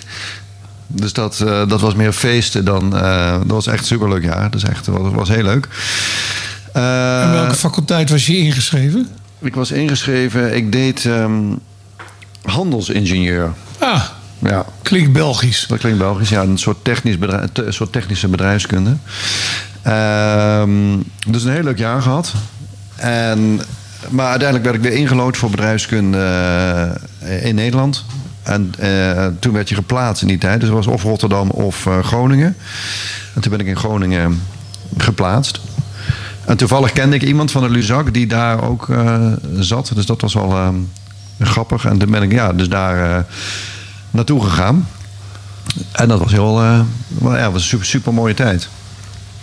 dus 0.93 1.13
dat, 1.13 1.41
eh, 1.41 1.69
dat 1.69 1.81
was 1.81 1.95
meer 1.95 2.13
feesten 2.13 2.65
dan... 2.65 2.97
eh, 2.97 3.33
dat 3.39 3.47
was 3.51 3.67
echt 3.67 3.79
een 3.79 3.85
superleuk 3.87 4.23
jaar. 4.25 4.51
Dus 4.51 4.63
echt, 4.65 4.87
was, 4.87 5.13
was 5.13 5.29
heel 5.29 5.43
leuk. 5.43 5.69
Eh, 6.73 7.23
En 7.23 7.33
welke 7.33 7.55
faculteit 7.55 8.11
was 8.11 8.27
je 8.27 8.37
ingeschreven? 8.39 9.09
ik 9.39 9.55
was 9.55 9.71
ingeschreven. 9.71 10.57
Ik 10.57 10.73
deed 10.73 11.05
ehm, 11.07 11.35
handelsingenieur. 12.43 13.53
Ah, 13.79 14.03
Ja, 14.39 14.65
klinkt 14.83 15.13
Belgisch. 15.13 15.65
dat 15.69 15.79
klinkt 15.79 15.99
Belgisch. 15.99 16.29
Ja, 16.29 16.43
een 16.43 16.59
soort, 16.59 16.85
technisch 16.85 17.19
bedrijf, 17.19 17.49
een 17.53 17.73
soort 17.73 17.93
technische 17.93 18.29
bedrijfskunde. 18.29 18.97
Ehm, 19.83 20.97
dus 21.29 21.45
een 21.45 21.53
heel 21.53 21.63
leuk 21.63 21.79
jaar 21.79 22.03
gehad. 22.03 22.33
En, 22.97 23.61
maar 24.09 24.27
uiteindelijk 24.29 24.65
werd 24.71 24.77
ik 24.85 24.91
weer 24.91 25.01
ingelood 25.01 25.37
voor 25.37 25.51
bedrijfskunde 25.51 26.97
in 27.43 27.55
Nederland. 27.55 28.05
En 28.51 28.75
eh, 28.79 29.27
toen 29.39 29.53
werd 29.53 29.69
je 29.69 29.75
geplaatst 29.75 30.23
in 30.23 30.29
die 30.29 30.39
tijd. 30.39 30.61
Dus 30.61 30.69
het 30.69 30.79
was 30.79 30.87
of 30.87 31.03
Rotterdam 31.03 31.51
of 31.51 31.87
eh, 31.87 31.99
Groningen. 31.99 32.57
En 33.35 33.41
toen 33.41 33.51
ben 33.51 33.61
ik 33.61 33.67
in 33.67 33.77
Groningen 33.77 34.43
geplaatst. 34.97 35.61
En 36.45 36.57
toevallig 36.57 36.93
kende 36.93 37.17
ik 37.17 37.23
iemand 37.23 37.51
van 37.51 37.63
de 37.63 37.71
Luzak 37.71 38.15
die 38.15 38.27
daar 38.27 38.63
ook 38.63 38.89
eh, 38.89 39.33
zat. 39.59 39.91
Dus 39.95 40.07
dat 40.07 40.21
was 40.21 40.35
wel 40.35 40.53
eh, 40.53 40.69
grappig. 41.41 41.85
En 41.85 41.99
toen 41.99 42.11
ben 42.11 42.23
ik 42.23 42.33
ja, 42.33 42.53
dus 42.53 42.69
daar 42.69 43.27
naartoe 44.11 44.45
gegaan. 44.45 44.89
En 45.93 46.09
dat 46.09 46.19
was 46.19 46.33
heel, 46.33 46.55
wel, 47.09 47.37
ja, 47.37 47.51
was 47.51 47.63
een 47.63 47.69
super, 47.69 47.87
super 47.87 48.15
mooie 48.15 48.35
tijd. 48.35 48.69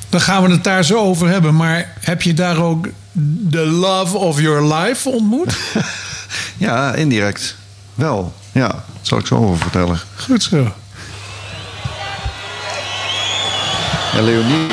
Dan 0.10 0.22
gaan 0.22 0.44
we 0.44 0.52
het 0.52 0.64
daar 0.64 0.84
zo 0.84 0.98
over 0.98 1.28
hebben. 1.28 1.56
Maar 1.56 1.94
heb 2.02 2.22
je 2.22 2.34
daar 2.34 2.58
ook 2.58 2.88
de 3.50 3.66
love 3.66 4.18
of 4.18 4.42
your 4.42 4.76
life 4.76 5.10
ontmoet? 5.10 5.58
Ja, 6.58 6.94
indirect. 6.94 7.56
Wel. 7.96 8.34
Ja, 8.58 8.68
daar 8.68 8.84
zal 9.02 9.18
ik 9.18 9.26
zo 9.26 9.36
over 9.36 9.58
vertellen. 9.58 10.00
Goed 10.16 10.44
zo. 10.44 10.58
Ja, 14.14 14.22
Leonie. 14.22 14.68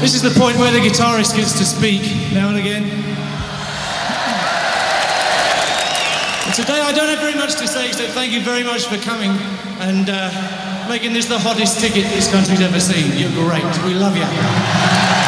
This 0.00 0.14
is 0.14 0.22
the 0.22 0.40
point 0.40 0.58
where 0.58 0.72
the 0.72 0.80
guitarist 0.80 1.34
gets 1.34 1.52
to 1.58 1.64
speak 1.64 2.02
now 2.32 2.48
and 2.48 2.58
again. 2.58 3.17
Today 6.58 6.80
I 6.80 6.90
don't 6.90 7.08
have 7.08 7.20
very 7.20 7.36
much 7.36 7.54
to 7.56 7.68
say 7.68 7.86
except 7.86 8.14
thank 8.14 8.32
you 8.32 8.40
very 8.40 8.64
much 8.64 8.86
for 8.86 8.98
coming 8.98 9.30
and 9.78 10.10
uh, 10.10 10.88
making 10.88 11.12
this 11.12 11.26
the 11.26 11.38
hottest 11.38 11.78
ticket 11.78 12.02
this 12.10 12.28
country's 12.32 12.60
ever 12.60 12.80
seen. 12.80 13.16
You're 13.16 13.30
great. 13.30 13.62
We 13.84 13.94
love 13.94 14.16
you. 14.16 15.27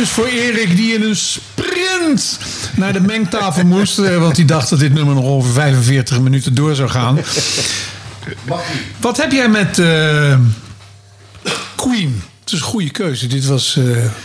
is 0.00 0.08
voor 0.08 0.26
Erik 0.26 0.76
die 0.76 0.94
in 0.94 1.02
een 1.02 1.16
sprint 1.16 2.38
naar 2.76 2.92
de 2.92 3.00
mengtafel 3.00 3.64
moest. 3.64 3.98
eh, 3.98 4.18
Want 4.18 4.36
hij 4.36 4.44
dacht 4.44 4.70
dat 4.70 4.78
dit 4.78 4.92
nummer 4.92 5.14
nog 5.14 5.24
over 5.24 5.52
45 5.52 6.20
minuten 6.20 6.54
door 6.54 6.74
zou 6.74 6.88
gaan. 6.88 7.18
Wat 8.96 9.16
heb 9.16 9.32
jij 9.32 9.48
met 9.48 9.78
eh, 9.78 10.38
Queen? 11.76 12.22
Het 12.40 12.52
is 12.52 12.58
een 12.58 12.64
goede 12.64 12.90
keuze. 12.90 13.26
Dit 13.26 13.46
was, 13.46 13.76
eh, 13.76 13.84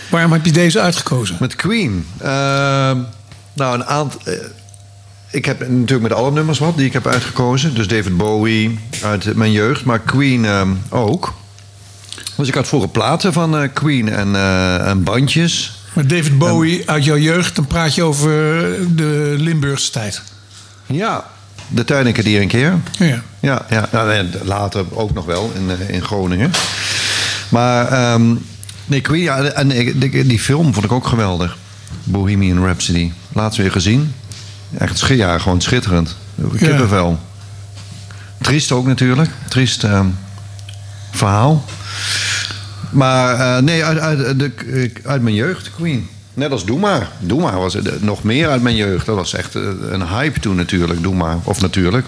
waarom 0.10 0.32
heb 0.32 0.46
je 0.46 0.52
deze 0.52 0.80
uitgekozen? 0.80 1.38
Met 1.40 1.56
Queen. 1.56 2.08
Ehm, 2.18 2.98
nou, 3.54 3.74
een 3.74 3.86
aantal. 3.86 4.22
ik 5.32 5.46
heb 5.46 5.60
natuurlijk 5.60 6.02
met 6.02 6.14
alle 6.14 6.32
nummers 6.32 6.60
wat 6.60 6.78
die 6.78 6.86
ik 6.86 6.94
heb 6.94 7.08
uitgekozen. 7.08 7.74
Dus 7.76 7.88
David 7.88 8.18
Bowie 8.18 8.80
uit 9.04 9.36
mijn 9.36 9.52
jeugd, 9.52 9.84
maar 9.84 10.00
Queen 10.00 10.46
ehm, 10.46 10.70
ook. 10.90 11.34
Dus 12.36 12.48
ik 12.48 12.54
had 12.54 12.68
vroeger 12.68 12.90
platen 12.90 13.34
van 13.34 13.58
eh, 13.58 13.70
Queen 13.74 14.10
en, 14.10 14.36
eh, 14.36 14.88
en 14.88 15.04
bandjes. 15.04 15.80
Met 15.94 16.10
David 16.10 16.38
Bowie 16.38 16.90
uit 16.90 17.04
jouw 17.04 17.18
jeugd, 17.18 17.56
dan 17.56 17.68
praat 17.68 17.96
je 17.96 18.04
over 18.04 18.30
de 18.96 19.36
Limburgse 19.38 19.92
tijd. 19.92 20.22
Ja, 20.86 21.26
de 21.68 21.84
Tuiniken 21.84 22.24
die 22.24 22.40
een 22.40 22.48
keer. 22.48 22.74
Ja. 23.00 23.22
Ja, 23.40 23.66
ja 23.70 23.90
nou, 23.92 24.26
later 24.44 24.86
ook 24.94 25.14
nog 25.14 25.26
wel 25.26 25.52
in, 25.56 25.70
eh, 25.70 25.90
in 25.90 26.02
Groningen. 26.02 26.52
Maar 27.50 27.88
ehm, 27.88 28.36
nee, 28.86 29.02
Queen, 29.02 29.22
ja, 29.22 29.44
en 29.44 29.68
die, 30.00 30.26
die 30.26 30.40
film 30.40 30.74
vond 30.74 30.86
ik 30.86 30.92
ook 30.92 31.08
geweldig. 31.08 31.58
Bohemian 32.04 32.66
Rhapsody. 32.66 33.12
Laatst 33.34 33.58
weer 33.58 33.72
gezien. 33.72 34.14
Echt 34.78 35.08
ja, 35.08 35.38
gewoon 35.38 35.62
schitterend. 35.62 36.16
Kippenvel. 36.58 37.20
Triest 38.42 38.72
ook 38.72 38.86
natuurlijk. 38.86 39.30
Triest 39.48 39.84
ehm, 39.84 40.08
verhaal. 41.12 41.66
Maar 42.90 43.40
eh, 43.40 43.64
nee, 43.64 43.84
uit, 43.84 44.00
uit, 44.00 44.40
de, 44.40 44.92
uit 45.04 45.22
mijn 45.22 45.36
jeugd, 45.36 45.72
Queen. 45.76 46.10
Net 46.34 46.52
als 46.52 46.66
Doe 46.66 46.80
Maar. 46.80 47.10
Doe 47.20 47.42
Maar 47.42 47.60
was 47.60 47.76
eh, 47.76 47.94
nog 48.00 48.24
meer 48.24 48.50
uit 48.50 48.62
mijn 48.62 48.76
jeugd. 48.76 49.06
Dat 49.06 49.16
was 49.16 49.34
echt 49.34 49.56
eh, 49.56 49.62
een 49.90 50.08
hype 50.08 50.40
toen 50.40 50.56
natuurlijk, 50.56 51.04
Doe 51.04 51.16
Maar. 51.16 51.38
Of 51.44 51.62
natuurlijk. 51.62 52.06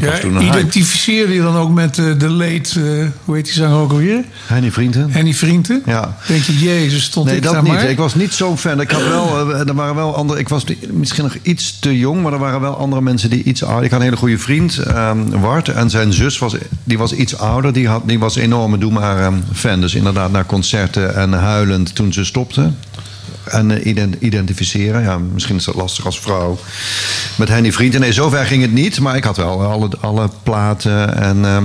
Dat 0.00 0.08
was 0.08 0.18
Ja, 0.18 0.20
toen 0.24 0.34
een 0.36 0.42
hype. 0.42 0.58
identificeerde 0.58 1.34
je 1.34 1.42
dan 1.42 1.56
ook 1.56 1.70
met 1.70 1.98
eh, 1.98 2.04
de 2.18 2.30
leed, 2.30 2.74
eh, 2.76 2.82
hoe 3.24 3.34
heet 3.36 3.44
die 3.44 3.54
zanger 3.54 3.76
ook 3.78 3.90
alweer? 3.90 4.24
Henny 4.46 4.70
Vrienden. 4.70 5.10
Henny 5.10 5.34
Vrienden? 5.34 5.82
Ja. 5.86 6.16
Denk 6.26 6.42
je, 6.42 6.58
jezus, 6.58 7.02
stond 7.02 7.26
Nee, 7.26 7.36
ik 7.36 7.42
dat 7.42 7.52
daar 7.52 7.62
niet. 7.62 7.72
maar? 7.72 7.90
Ik 7.90 7.96
was 7.98 8.14
niet 8.14 8.32
zo'n 8.32 8.58
fan. 8.58 8.80
Ik 8.80 8.90
had 8.90 9.02
wel, 9.08 9.52
eh, 9.52 9.68
er 9.68 9.74
waren 9.74 9.94
wel 9.94 10.14
andere. 10.16 10.40
Ik 10.40 10.48
was 10.48 10.64
misschien 10.90 11.22
nog 11.24 11.36
iets 11.42 11.78
te 11.78 11.98
jong, 11.98 12.22
maar 12.22 12.32
er 12.32 12.38
waren 12.38 12.60
wel 12.60 12.76
andere 12.76 13.02
mensen 13.02 13.30
die 13.30 13.42
iets 13.42 13.62
ouder. 13.64 13.84
Ik 13.84 13.90
had 13.90 13.98
een 14.00 14.04
hele 14.04 14.16
goede 14.16 14.38
vriend, 14.38 14.78
ehm 14.78 15.16
Wart, 15.40 15.68
en 15.68 15.90
zijn 15.90 16.12
zus 16.12 16.38
was, 16.38 16.54
die 16.84 16.98
was 16.98 17.12
iets 17.12 17.38
ouder. 17.38 17.72
Die, 17.72 17.88
had, 17.88 18.02
die 18.06 18.18
was 18.18 18.36
een 18.36 18.42
enorme 18.42 18.78
Doe 18.78 18.92
maar 18.92 19.32
fan. 19.52 19.80
Dus 19.80 19.94
inderdaad 19.94 20.30
naar 20.32 20.46
concerten 20.46 21.14
en 21.14 21.32
huilend 21.32 21.94
toen 21.94 22.12
ze 22.12 22.24
stopte. 22.24 22.70
En 23.50 23.70
eh, 23.70 23.86
ident- 23.86 24.16
identificeren, 24.18 25.02
ja, 25.02 25.18
misschien 25.18 25.56
is 25.56 25.64
dat 25.64 25.74
lastig 25.74 26.04
als 26.06 26.20
vrouw. 26.20 26.58
Met 27.36 27.48
Henny 27.48 27.72
Vrienden. 27.72 28.00
Nee, 28.00 28.12
zover 28.12 28.44
ging 28.46 28.62
het 28.62 28.72
niet, 28.72 29.00
maar 29.00 29.16
ik 29.16 29.24
had 29.24 29.36
wel 29.36 29.62
alle, 29.62 29.88
alle 30.00 30.30
platen 30.42 31.16
en, 31.16 31.44
ehm, 31.44 31.64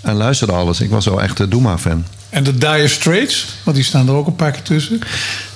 en 0.00 0.14
luisterde 0.14 0.52
alles. 0.52 0.80
Ik 0.80 0.90
was 0.90 1.04
wel 1.04 1.22
echt 1.22 1.38
een 1.38 1.48
Doe 1.48 1.60
maar 1.62 1.78
fan. 1.78 2.04
En 2.30 2.44
de 2.44 2.58
Dire 2.58 2.88
Straits, 2.88 3.46
want 3.62 3.76
die 3.76 3.86
staan 3.86 4.08
er 4.08 4.14
ook 4.14 4.26
een 4.26 4.36
paar 4.36 4.50
keer 4.50 4.62
tussen. 4.62 5.00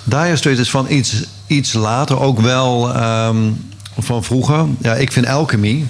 Dire 0.05 0.37
Straits 0.37 0.61
is 0.61 0.71
van 0.71 0.87
iets, 0.91 1.23
iets 1.47 1.73
later, 1.73 2.21
ook 2.21 2.41
wel 2.41 2.95
ehm, 2.95 3.37
van 3.99 4.25
vroeger. 4.25 4.65
Ja, 4.83 4.95
ik 4.95 5.13
vind 5.13 5.27
Alchemy, 5.27 5.85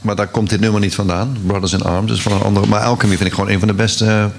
maar 0.00 0.16
daar 0.16 0.26
komt 0.28 0.50
dit 0.50 0.60
nummer 0.60 0.80
niet 0.80 0.94
vandaan. 0.94 1.36
Brothers 1.46 1.72
in 1.72 1.82
Arms 1.82 2.12
is 2.12 2.20
van 2.22 2.32
een 2.32 2.42
andere. 2.42 2.66
Maar 2.66 2.80
Alchemy 2.80 3.16
vind 3.16 3.28
ik 3.28 3.34
gewoon 3.34 3.50
een 3.50 3.58
van 3.58 3.68
de 3.68 3.74
beste. 3.74 4.30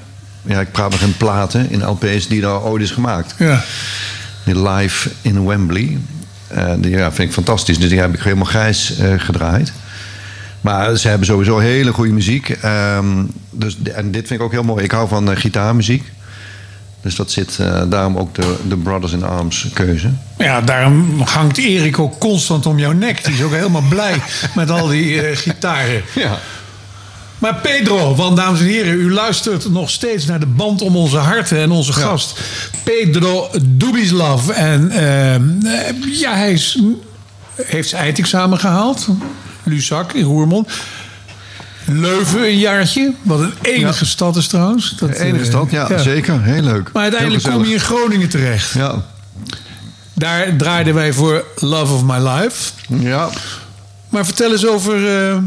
Ja, 0.42 0.60
ik 0.60 0.72
praat 0.72 0.92
nog 0.92 1.02
in 1.02 1.18
platen, 1.18 1.70
in 1.70 1.86
LP's 1.86 2.28
die 2.28 2.42
daar 2.42 2.62
ooit 2.62 2.84
is 2.84 2.92
gemaakt. 2.92 3.36
Ja. 3.38 3.64
Die 4.44 4.70
live 4.70 5.10
in 5.22 5.46
Wembley. 5.46 5.98
Eh, 6.50 6.74
die 6.78 6.92
ja, 6.92 7.12
vind 7.12 7.28
ik 7.28 7.34
fantastisch. 7.34 7.80
Dus 7.80 7.90
die 7.90 8.00
heb 8.00 8.14
ik 8.14 8.22
helemaal 8.22 8.46
grijs 8.46 8.98
eh, 8.98 9.14
gedraaid. 9.18 9.74
Maar 10.62 10.98
ze 10.98 11.08
hebben 11.08 11.28
sowieso 11.28 11.58
hele 11.58 11.92
goede 11.92 12.12
muziek. 12.12 12.50
Ehm, 12.50 13.24
dus, 13.52 13.78
en 13.94 14.12
dit 14.12 14.28
vind 14.28 14.40
ik 14.40 14.46
ook 14.46 14.52
heel 14.52 14.64
mooi. 14.64 14.84
Ik 14.84 14.92
hou 14.92 15.08
van 15.08 15.32
eh, 15.32 15.38
gitaarmuziek. 15.38 16.04
Dus 17.02 17.16
dat 17.16 17.32
zit 17.32 17.60
daarom 17.88 18.18
ook 18.18 18.36
de, 18.36 18.56
de 18.68 18.78
Brothers 18.78 19.12
in 19.12 19.24
Arms 19.24 19.68
keuze. 19.74 20.10
ja, 20.38 20.62
daarom 20.62 21.22
hangt 21.22 21.58
Erik 21.58 22.00
ook 22.00 22.20
constant 22.20 22.66
om 22.66 22.80
jouw 22.80 22.92
nek. 22.92 23.26
Die 23.26 23.34
is 23.34 23.42
ook 23.44 23.52
helemaal 23.52 23.84
blij 23.90 24.22
met 24.56 24.70
al 24.72 24.88
die 24.88 25.36
gitaren. 25.36 26.02
Ja. 26.16 26.40
Maar 27.40 27.56
Pedro, 27.56 28.16
want 28.16 28.38
dames 28.38 28.60
en 28.60 28.66
heren, 28.66 28.94
u 28.94 29.12
luistert 29.14 29.70
nog 29.72 29.90
steeds 29.90 30.26
naar 30.26 30.40
de 30.40 30.46
band 30.46 30.82
om 30.82 30.96
onze 30.96 31.18
harten 31.18 31.58
en 31.58 31.72
onze 31.72 31.94
gast. 31.94 32.40
Pedro 32.84 33.50
Dubislav. 33.62 34.50
En 34.50 34.92
ehm, 34.92 35.66
eh, 35.66 36.20
ja, 36.20 36.36
hij 36.36 36.52
is, 36.52 36.80
heeft 37.64 37.90
zijn 37.90 38.04
eindexamen 38.04 38.60
gehaald. 38.60 39.08
Luzak 39.64 40.14
in 40.14 40.24
Roermond. 40.24 40.70
Leuven 41.86 42.42
een 42.42 42.58
jaartje. 42.58 43.14
Wat 43.22 43.40
een 43.40 43.54
enige 43.62 44.06
stad 44.06 44.36
is 44.36 44.48
trouwens. 44.48 44.96
Dat, 44.98 45.10
De 45.10 45.20
enige 45.20 45.44
eh, 45.44 45.50
stad, 45.50 45.72
ja, 45.72 45.98
zeker. 45.98 46.44
Heel 46.44 46.62
leuk. 46.62 46.90
Maar 46.94 47.04
uiteindelijk 47.04 47.44
kom 47.44 47.66
je 47.66 47.74
in. 47.74 47.80
Groningen 47.80 48.30
terecht. 48.30 48.74
Ja. 48.74 49.06
Daar 50.14 50.56
draaiden 50.58 50.94
wij 50.94 51.14
voor 51.14 51.46
Love 51.56 51.94
of 51.94 52.04
My 52.04 52.28
Life. 52.28 52.72
Ja. 52.88 53.30
Maar 54.10 54.26
vertel 54.26 54.52
eens 54.52 54.68
over... 54.68 55.28
eh, 55.30 55.38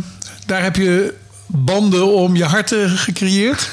daar 0.47 0.63
heb 0.63 0.77
je 0.77 1.15
banden 1.55 2.15
om 2.15 2.37
je 2.37 2.45
harten 2.45 2.89
gecreëerd. 2.91 3.71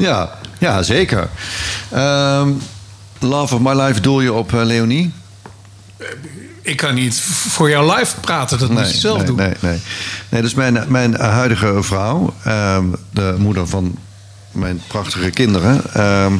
Ja, 0.00 0.30
ja 0.58 0.82
zeker. 0.82 1.28
Ehm, 1.90 2.48
Love 3.18 3.54
of 3.54 3.60
My 3.60 3.80
Life 3.82 4.00
doel 4.00 4.20
je 4.20 4.32
op 4.32 4.54
eh, 4.54 4.64
Leonie? 4.64 5.12
Ik 6.62 6.76
kan 6.76 6.94
niet 6.94 7.20
voor 7.20 7.70
jou 7.70 7.94
live 7.96 8.20
praten. 8.20 8.58
Dat 8.58 8.70
moet 8.70 8.90
je 8.90 8.98
zelf 8.98 9.16
nee, 9.16 9.26
doen. 9.26 9.36
Nee, 9.36 9.54
nee. 9.60 9.80
nee 10.28 10.42
dus 10.42 10.54
mijn, 10.54 10.84
mijn 10.88 11.14
huidige 11.14 11.82
vrouw, 11.82 12.34
ehm, 12.44 12.84
de 13.10 13.34
moeder 13.38 13.66
van 13.66 13.96
mijn 14.52 14.82
prachtige 14.86 15.30
kinderen, 15.30 15.82
ehm, 15.92 16.32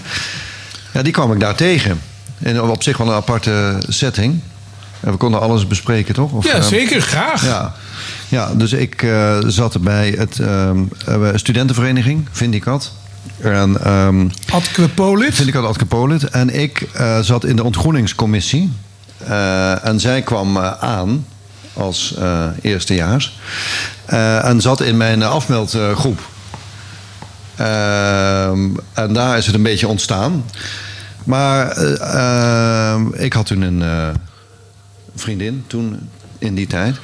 ja, 0.93 1.03
die 1.03 1.13
kwam 1.13 1.33
ik 1.33 1.41
daar 1.41 1.55
tegen. 1.55 2.01
En 2.39 2.63
op 2.63 2.83
zich 2.83 2.97
wel 2.97 3.07
een 3.07 3.15
aparte 3.15 3.79
setting. 3.89 4.41
En 5.01 5.11
we 5.11 5.17
konden 5.17 5.41
alles 5.41 5.67
bespreken, 5.67 6.15
toch? 6.15 6.33
Of, 6.33 6.45
Ja, 6.45 6.53
ehm, 6.53 6.63
zeker. 6.63 7.01
Graag. 7.01 7.45
Ja, 7.45 7.75
ja 8.29 8.55
dus 8.55 8.73
ik 8.73 9.03
eh, 9.03 9.39
zat 9.47 9.83
bij 9.83 10.15
het 10.19 10.39
ehm, 10.39 10.79
eh, 11.07 11.29
studentenvereniging, 11.35 12.29
Vindicat. 12.31 12.93
En 13.39 13.85
ehm 13.85 14.29
Adquepolit. 14.53 15.35
Vindicat 15.35 15.65
Adcapolit. 15.65 16.25
En 16.25 16.61
ik 16.61 16.81
eh, 16.81 17.19
zat 17.21 17.45
in 17.45 17.57
de 17.57 17.65
ontgroeningscommissie. 17.65 18.73
En 19.83 20.01
zij 20.01 20.23
kwam 20.23 20.59
aan 20.59 21.27
als 21.73 22.15
eerstejaars. 22.61 23.39
En 24.43 24.61
zat 24.61 24.81
in 24.81 24.97
mijn 24.97 25.23
afmeldgroep. 25.23 26.21
En 28.95 29.13
daar 29.13 29.39
is 29.39 29.47
het 29.47 29.55
een 29.55 29.63
beetje 29.63 29.89
ontstaan. 29.89 30.45
Maar 31.25 31.79
ik 33.13 33.33
had 33.33 33.47
toen 33.47 33.63
een 33.63 33.83
vriendin, 35.21 35.65
toen 35.67 35.99
in 36.39 36.55
die 36.55 36.67
tijd. 36.67 36.97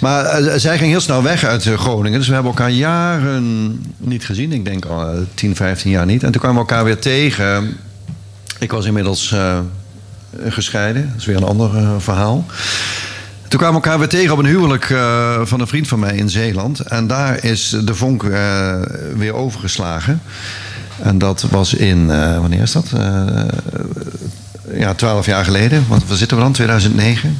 Maar 0.00 0.24
eh, 0.24 0.52
zij 0.56 0.78
ging 0.78 0.90
heel 0.90 1.00
snel 1.00 1.22
weg 1.22 1.44
uit 1.44 1.66
eh, 1.66 1.78
Groningen. 1.78 2.18
Dus 2.18 2.28
we 2.28 2.34
hebben 2.34 2.52
elkaar 2.52 2.70
jaren 2.70 3.80
niet 3.96 4.24
gezien. 4.24 4.52
Ik 4.52 4.64
denk 4.64 4.84
al 4.84 5.08
eh, 5.08 5.18
10, 5.34 5.56
15 5.56 5.90
jaar 5.90 6.06
niet. 6.06 6.22
En 6.22 6.32
toen 6.32 6.40
kwamen 6.40 6.62
we 6.62 6.68
elkaar 6.68 6.84
weer 6.84 6.98
tegen. 6.98 7.76
Ik 8.58 8.70
was 8.70 8.86
inmiddels 8.86 9.32
eh, 9.32 9.58
gescheiden. 10.48 11.08
Dat 11.08 11.20
is 11.20 11.26
weer 11.26 11.36
een 11.36 11.44
ander 11.44 11.76
eh, 11.76 11.94
verhaal. 11.98 12.46
Toen 13.48 13.58
kwamen 13.62 13.80
we 13.80 13.86
elkaar 13.86 13.98
weer 13.98 14.18
tegen 14.20 14.32
op 14.32 14.38
een 14.38 14.46
huwelijk 14.46 14.90
eh, 14.90 15.40
van 15.42 15.60
een 15.60 15.66
vriend 15.66 15.88
van 15.88 15.98
mij 15.98 16.16
in 16.16 16.30
Zeeland. 16.30 16.80
En 16.80 17.06
daar 17.06 17.44
is 17.44 17.76
de 17.84 17.94
vonk 17.94 18.22
eh, 18.24 18.74
weer 19.16 19.32
overgeslagen. 19.34 20.22
En 21.02 21.18
dat 21.18 21.46
was 21.50 21.74
in, 21.74 22.10
eh, 22.10 22.40
wanneer 22.40 22.62
is 22.62 22.72
dat? 22.72 22.92
Eh, 22.96 23.26
ja, 24.78 24.94
twaalf 24.94 25.26
jaar 25.26 25.44
geleden. 25.44 25.84
Wat, 25.88 26.04
waar 26.06 26.16
zitten 26.16 26.36
we 26.36 26.42
dan? 26.42 26.52
2009? 26.52 27.38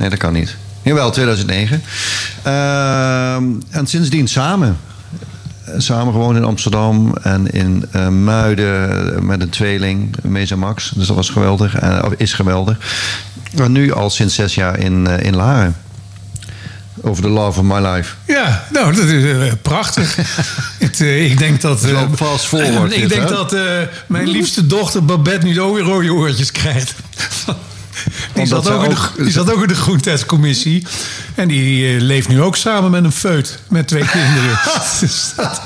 Nee, 0.00 0.08
dat 0.10 0.18
kan 0.18 0.32
niet. 0.32 0.56
Jawel, 0.82 1.10
2009. 1.10 1.82
Ehm, 2.42 3.44
en 3.70 3.86
sindsdien 3.86 4.28
samen. 4.28 4.76
Samen 5.76 6.12
gewoond 6.12 6.36
in 6.36 6.44
Amsterdam 6.44 7.14
en 7.22 7.50
in 7.50 7.84
eh, 7.92 8.08
Muiden 8.08 9.26
met 9.26 9.40
een 9.40 9.48
tweeling, 9.48 10.16
Mesa 10.22 10.56
Max. 10.56 10.90
Dus 10.94 11.06
dat 11.06 11.16
was 11.16 11.30
geweldig, 11.30 11.82
of 12.04 12.12
is 12.16 12.32
geweldig. 12.32 12.76
En 13.56 13.72
nu 13.72 13.92
al 13.92 14.10
sinds 14.10 14.34
zes 14.34 14.54
jaar 14.54 14.78
in, 14.78 15.06
eh, 15.06 15.26
in 15.26 15.36
Laren. 15.36 15.76
Over 17.02 17.22
the 17.22 17.28
love 17.28 17.58
of 17.60 17.64
my 17.64 17.86
life. 17.88 18.14
Ja, 18.26 18.64
nou, 18.72 18.94
dat 18.94 19.04
is 19.04 19.24
eh, 19.32 19.52
prachtig. 19.62 20.16
het, 20.78 21.00
eh, 21.00 21.30
ik 21.30 21.38
denk 21.38 21.60
dat... 21.60 21.84
eh, 21.84 22.02
forward 22.38 22.92
ik 22.94 23.00
dit, 23.00 23.08
denk 23.08 23.22
hè? 23.22 23.28
dat 23.28 23.52
eh, 23.52 23.62
mijn 24.06 24.28
liefste 24.28 24.66
dochter 24.66 25.04
Babette 25.04 25.46
nu 25.46 25.60
ook 25.60 25.74
weer 25.74 25.84
rode 25.84 26.12
oortjes 26.12 26.52
krijgt. 26.52 26.94
Die 28.34 28.46
zat, 28.46 28.70
ook 28.70 28.82
in 28.84 28.90
de, 28.90 29.22
die 29.22 29.32
zat 29.32 29.52
ook 29.52 29.62
in 29.62 29.68
de 29.68 29.74
groentestcommissie. 29.74 30.86
En 31.34 31.48
die 31.48 31.94
eh, 31.94 32.00
leeft 32.00 32.28
nu 32.28 32.42
ook 32.42 32.56
samen 32.56 32.90
met 32.90 33.04
een 33.04 33.12
feut. 33.12 33.58
Met 33.68 33.86
twee 33.88 34.04
kinderen. 34.04 34.58
Dus 35.00 35.32
dat- 35.36 35.60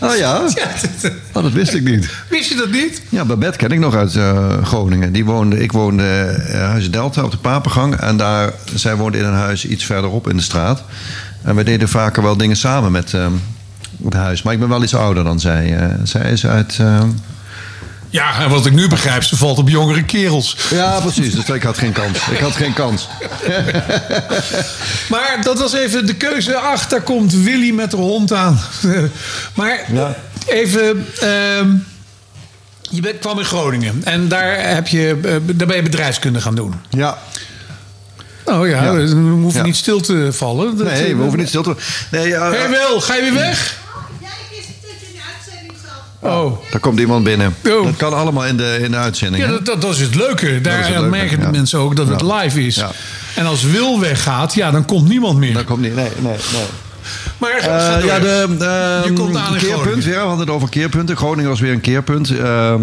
Oh 0.00 0.16
ja? 0.16 0.40
Oh, 1.32 1.42
dat 1.42 1.52
wist 1.52 1.74
ik 1.74 1.82
niet. 1.84 2.10
wist 2.28 2.48
je 2.48 2.56
dat 2.56 2.70
niet? 2.70 3.02
Ja, 3.08 3.24
Babette 3.24 3.58
ken 3.58 3.70
ik 3.72 3.78
nog 3.78 3.94
uit 3.94 4.16
eh, 4.16 4.62
Groningen. 4.64 5.12
Die 5.12 5.24
woonde, 5.24 5.58
ik 5.62 5.72
woonde 5.72 6.36
uh, 6.48 6.54
Huis 6.60 6.90
Delta 6.90 7.22
op 7.22 7.30
de 7.30 7.36
Papengang. 7.36 7.94
En 7.94 8.16
daar, 8.16 8.52
zij 8.74 8.96
woonde 8.96 9.18
in 9.18 9.24
een 9.24 9.32
huis 9.34 9.64
iets 9.66 9.84
verderop 9.84 10.28
in 10.28 10.36
de 10.36 10.42
straat. 10.42 10.82
En 11.42 11.54
we 11.56 11.64
deden 11.64 11.88
vaker 11.88 12.22
wel 12.22 12.36
dingen 12.36 12.56
samen 12.56 12.92
met 12.92 13.14
eh, 13.14 13.26
het 14.04 14.14
huis. 14.14 14.42
Maar 14.42 14.52
ik 14.52 14.58
ben 14.60 14.68
wel 14.68 14.82
iets 14.82 14.94
ouder 14.94 15.24
dan 15.24 15.40
zij. 15.40 15.76
Eh, 15.78 15.86
zij 16.04 16.30
is 16.32 16.46
uit... 16.46 16.78
eh, 18.10 18.10
Ja, 18.10 18.40
en 18.40 18.50
wat 18.50 18.66
ik 18.66 18.72
nu 18.72 18.88
begrijp, 18.88 19.22
ze 19.22 19.36
valt 19.36 19.58
op 19.58 19.68
jongere 19.68 20.04
kerels. 20.04 20.56
Ja, 20.70 21.00
precies. 21.00 21.34
Dus 21.34 21.44
ik 21.48 21.62
had 21.62 21.78
geen 21.78 21.92
kans. 21.92 22.18
Ik 22.30 22.38
had 22.38 22.56
geen 22.56 22.72
kans. 22.72 23.08
Maar 25.08 25.38
dat 25.42 25.58
was 25.58 25.72
even 25.72 26.06
de 26.06 26.14
keuze. 26.14 26.56
Ach, 26.56 26.86
daar 26.88 27.00
komt 27.02 27.32
Willy 27.32 27.70
met 27.70 27.90
de 27.90 27.96
hond 27.96 28.32
aan. 28.32 28.60
maar 29.54 29.80
Ja. 29.92 30.14
even... 30.46 31.06
ehm, 31.20 31.70
je 32.90 33.00
bent, 33.00 33.18
kwam 33.18 33.38
in 33.38 33.44
Groningen. 33.44 34.00
En 34.04 34.28
daar, 34.28 34.74
heb 34.74 34.88
je, 34.88 35.18
eh, 35.24 35.34
daar 35.56 35.66
ben 35.66 35.76
je 35.76 35.82
bedrijfskunde 35.82 36.40
gaan 36.40 36.54
doen. 36.54 36.74
Ja. 36.90 37.18
Oh 38.44 38.68
ja, 38.68 38.82
Ja. 38.84 38.92
we 38.92 39.08
hoeven 39.14 39.60
Ja. 39.60 39.66
niet 39.66 39.76
stil 39.76 40.00
te 40.00 40.28
vallen. 40.32 40.76
Dat, 40.76 40.86
Nee, 40.86 41.02
eh, 41.04 41.14
we 41.16 41.20
hoeven 41.20 41.38
niet 41.38 41.48
stil 41.48 41.62
te... 41.62 41.74
Nee, 42.10 42.34
eh, 42.34 42.50
Hé 42.52 42.68
Wil, 42.68 43.00
ga 43.00 43.14
je 43.14 43.22
weer 43.22 43.34
weg? 43.34 43.76
Ja, 44.20 44.26
ik 44.28 44.58
is 44.58 44.64
tussen 44.64 45.12
de 45.12 45.18
uitzending 45.36 45.72
zat. 45.84 46.02
Oh. 46.20 46.58
Daar 46.70 46.80
komt 46.80 47.00
iemand 47.00 47.24
binnen. 47.24 47.54
Oh. 47.66 47.84
Dat 47.84 47.96
kan 47.96 48.12
allemaal 48.14 48.44
in 48.46 48.56
de, 48.56 48.78
in 48.82 48.90
de 48.90 48.96
uitzending. 48.96 49.44
Ja, 49.44 49.50
dat, 49.50 49.66
dat, 49.66 49.80
dat 49.80 49.94
is 49.94 50.00
het 50.00 50.14
leuke. 50.14 50.60
Daar 50.60 50.78
is 50.78 50.86
het 50.86 50.94
leuke, 50.94 51.08
merken 51.10 51.38
de 51.38 51.44
ja. 51.44 51.50
mensen 51.50 51.78
ook 51.78 51.96
dat 51.96 52.08
het 52.08 52.20
Ja. 52.20 52.34
live 52.36 52.66
is. 52.66 52.74
Ja. 52.76 52.90
En 53.34 53.46
als 53.46 53.62
Wil 53.62 54.00
weggaat, 54.00 54.54
ja, 54.54 54.70
dan 54.70 54.84
komt 54.84 55.08
niemand 55.08 55.38
meer. 55.38 55.52
Dat 55.54 55.64
komt 55.64 55.80
niet. 55.80 55.94
Nee, 55.94 56.08
nee, 56.18 56.36
nee. 56.52 56.62
Maar 57.38 57.60
ga, 57.60 57.96
Eh, 57.96 58.04
ja, 58.04 58.18
de, 58.18 58.46
Je 58.58 59.02
ehm, 59.04 59.14
komt 59.14 59.36
aan 59.36 59.56
keerpunt. 59.56 60.04
Ja, 60.04 60.10
we 60.10 60.16
hadden 60.18 60.38
het 60.38 60.50
over 60.50 60.68
keerpunten. 60.68 61.16
Groningen 61.16 61.50
was 61.50 61.60
weer 61.60 61.72
een 61.72 61.80
keerpunt. 61.80 62.38
Ehm, 62.38 62.82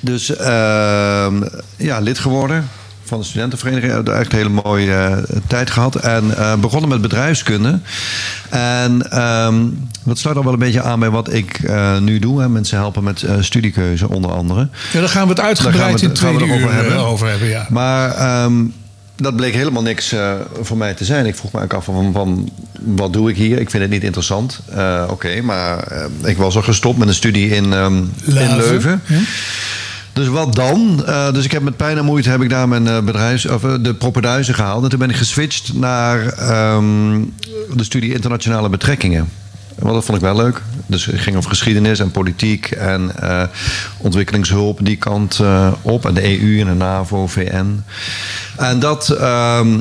dus 0.00 0.36
ehm, 0.36 1.42
ja, 1.76 1.98
lid 2.00 2.18
geworden 2.18 2.68
van 3.08 3.18
de 3.18 3.24
studentenvereniging. 3.24 4.08
Echt 4.08 4.32
een 4.32 4.38
hele 4.38 4.60
mooie 4.64 4.92
eh, 4.94 5.16
tijd 5.46 5.70
gehad. 5.70 5.94
En 5.94 6.36
eh, 6.38 6.54
begonnen 6.56 6.88
met 6.88 7.00
bedrijfskunde. 7.00 7.78
En 8.50 9.10
ehm, 9.10 9.56
dat 10.04 10.18
sluit 10.18 10.36
al 10.36 10.44
wel 10.44 10.52
een 10.52 10.58
beetje 10.58 10.82
aan 10.82 11.00
bij 11.00 11.10
wat 11.10 11.32
ik 11.32 11.58
eh, 11.58 11.98
nu 11.98 12.18
doe. 12.18 12.40
Hè. 12.40 12.48
Mensen 12.48 12.76
helpen 12.78 13.04
met 13.04 13.24
studiekeuze 13.40 14.08
onder 14.08 14.30
andere. 14.32 14.68
Ja, 14.92 15.00
daar 15.00 15.08
gaan 15.08 15.22
we 15.22 15.28
het 15.28 15.40
uitgebreid 15.40 16.02
in 16.02 16.10
erover 16.22 16.46
uur 16.58 16.72
hebben. 16.72 16.92
eh, 16.92 17.08
over 17.08 17.28
hebben. 17.28 17.48
Ja. 17.48 17.66
Maar 17.70 18.10
ehm, 18.14 18.54
dat 19.16 19.36
bleek 19.36 19.54
helemaal 19.54 19.82
niks 19.82 20.14
voor 20.62 20.76
mij 20.76 20.94
te 20.94 21.04
zijn. 21.04 21.26
Ik 21.26 21.36
vroeg 21.36 21.52
me 21.52 21.58
eigenlijk 21.58 21.88
af 21.88 21.94
van, 21.94 22.12
van 22.12 22.50
wat 22.84 23.12
doe 23.12 23.30
ik 23.30 23.36
hier? 23.36 23.58
Ik 23.60 23.70
vind 23.70 23.82
het 23.82 23.92
niet 23.92 24.04
interessant. 24.04 24.60
Oké, 25.08 25.40
maar 25.42 25.78
eh, 25.78 26.04
ik 26.24 26.36
was 26.36 26.56
al 26.56 26.62
gestopt 26.62 26.98
met 26.98 27.08
een 27.08 27.14
studie 27.14 27.48
in, 27.48 27.72
ehm, 27.72 27.96
in 27.96 28.06
Leuven, 28.24 28.56
Leuven. 28.56 29.02
ja. 29.06 29.18
Dus 30.18 30.28
wat 30.28 30.54
dan? 30.54 31.02
Eh, 31.06 31.32
dus 31.32 31.44
ik 31.44 31.52
heb 31.52 31.62
met 31.62 31.76
pijn 31.76 31.98
en 31.98 32.04
moeite 32.04 32.30
heb 32.30 32.42
ik 32.42 32.50
daar 32.50 32.68
mijn 32.68 32.86
eh, 32.86 33.00
bedrijfs, 33.00 33.46
of, 33.46 33.64
eh, 33.64 33.74
de 33.80 33.94
propeduizen 33.94 34.54
gehaald. 34.54 34.82
En 34.84 34.88
toen 34.88 34.98
ben 34.98 35.10
ik 35.10 35.16
geswitcht 35.16 35.74
naar 35.74 36.26
ehm, 36.26 37.20
de 37.74 37.84
studie 37.84 38.12
internationale 38.12 38.68
betrekkingen. 38.68 39.28
Want 39.78 39.94
dat 39.94 40.04
vond 40.04 40.18
ik 40.18 40.24
wel 40.24 40.36
leuk. 40.36 40.62
Dus 40.86 41.04
het 41.04 41.20
ging 41.20 41.36
over 41.36 41.50
geschiedenis 41.50 42.00
en 42.00 42.10
politiek 42.10 42.70
en 42.70 43.12
ontwikkelingshulp, 43.98 44.78
die 44.82 44.96
kant 44.96 45.40
op. 45.82 46.06
En 46.06 46.14
de 46.14 46.40
EU 46.40 46.60
en 46.60 46.66
de 46.66 46.74
NAVO, 46.74 47.26
VN. 47.26 47.84
En 48.56 48.78
dat, 48.78 49.08
ehm, 49.08 49.78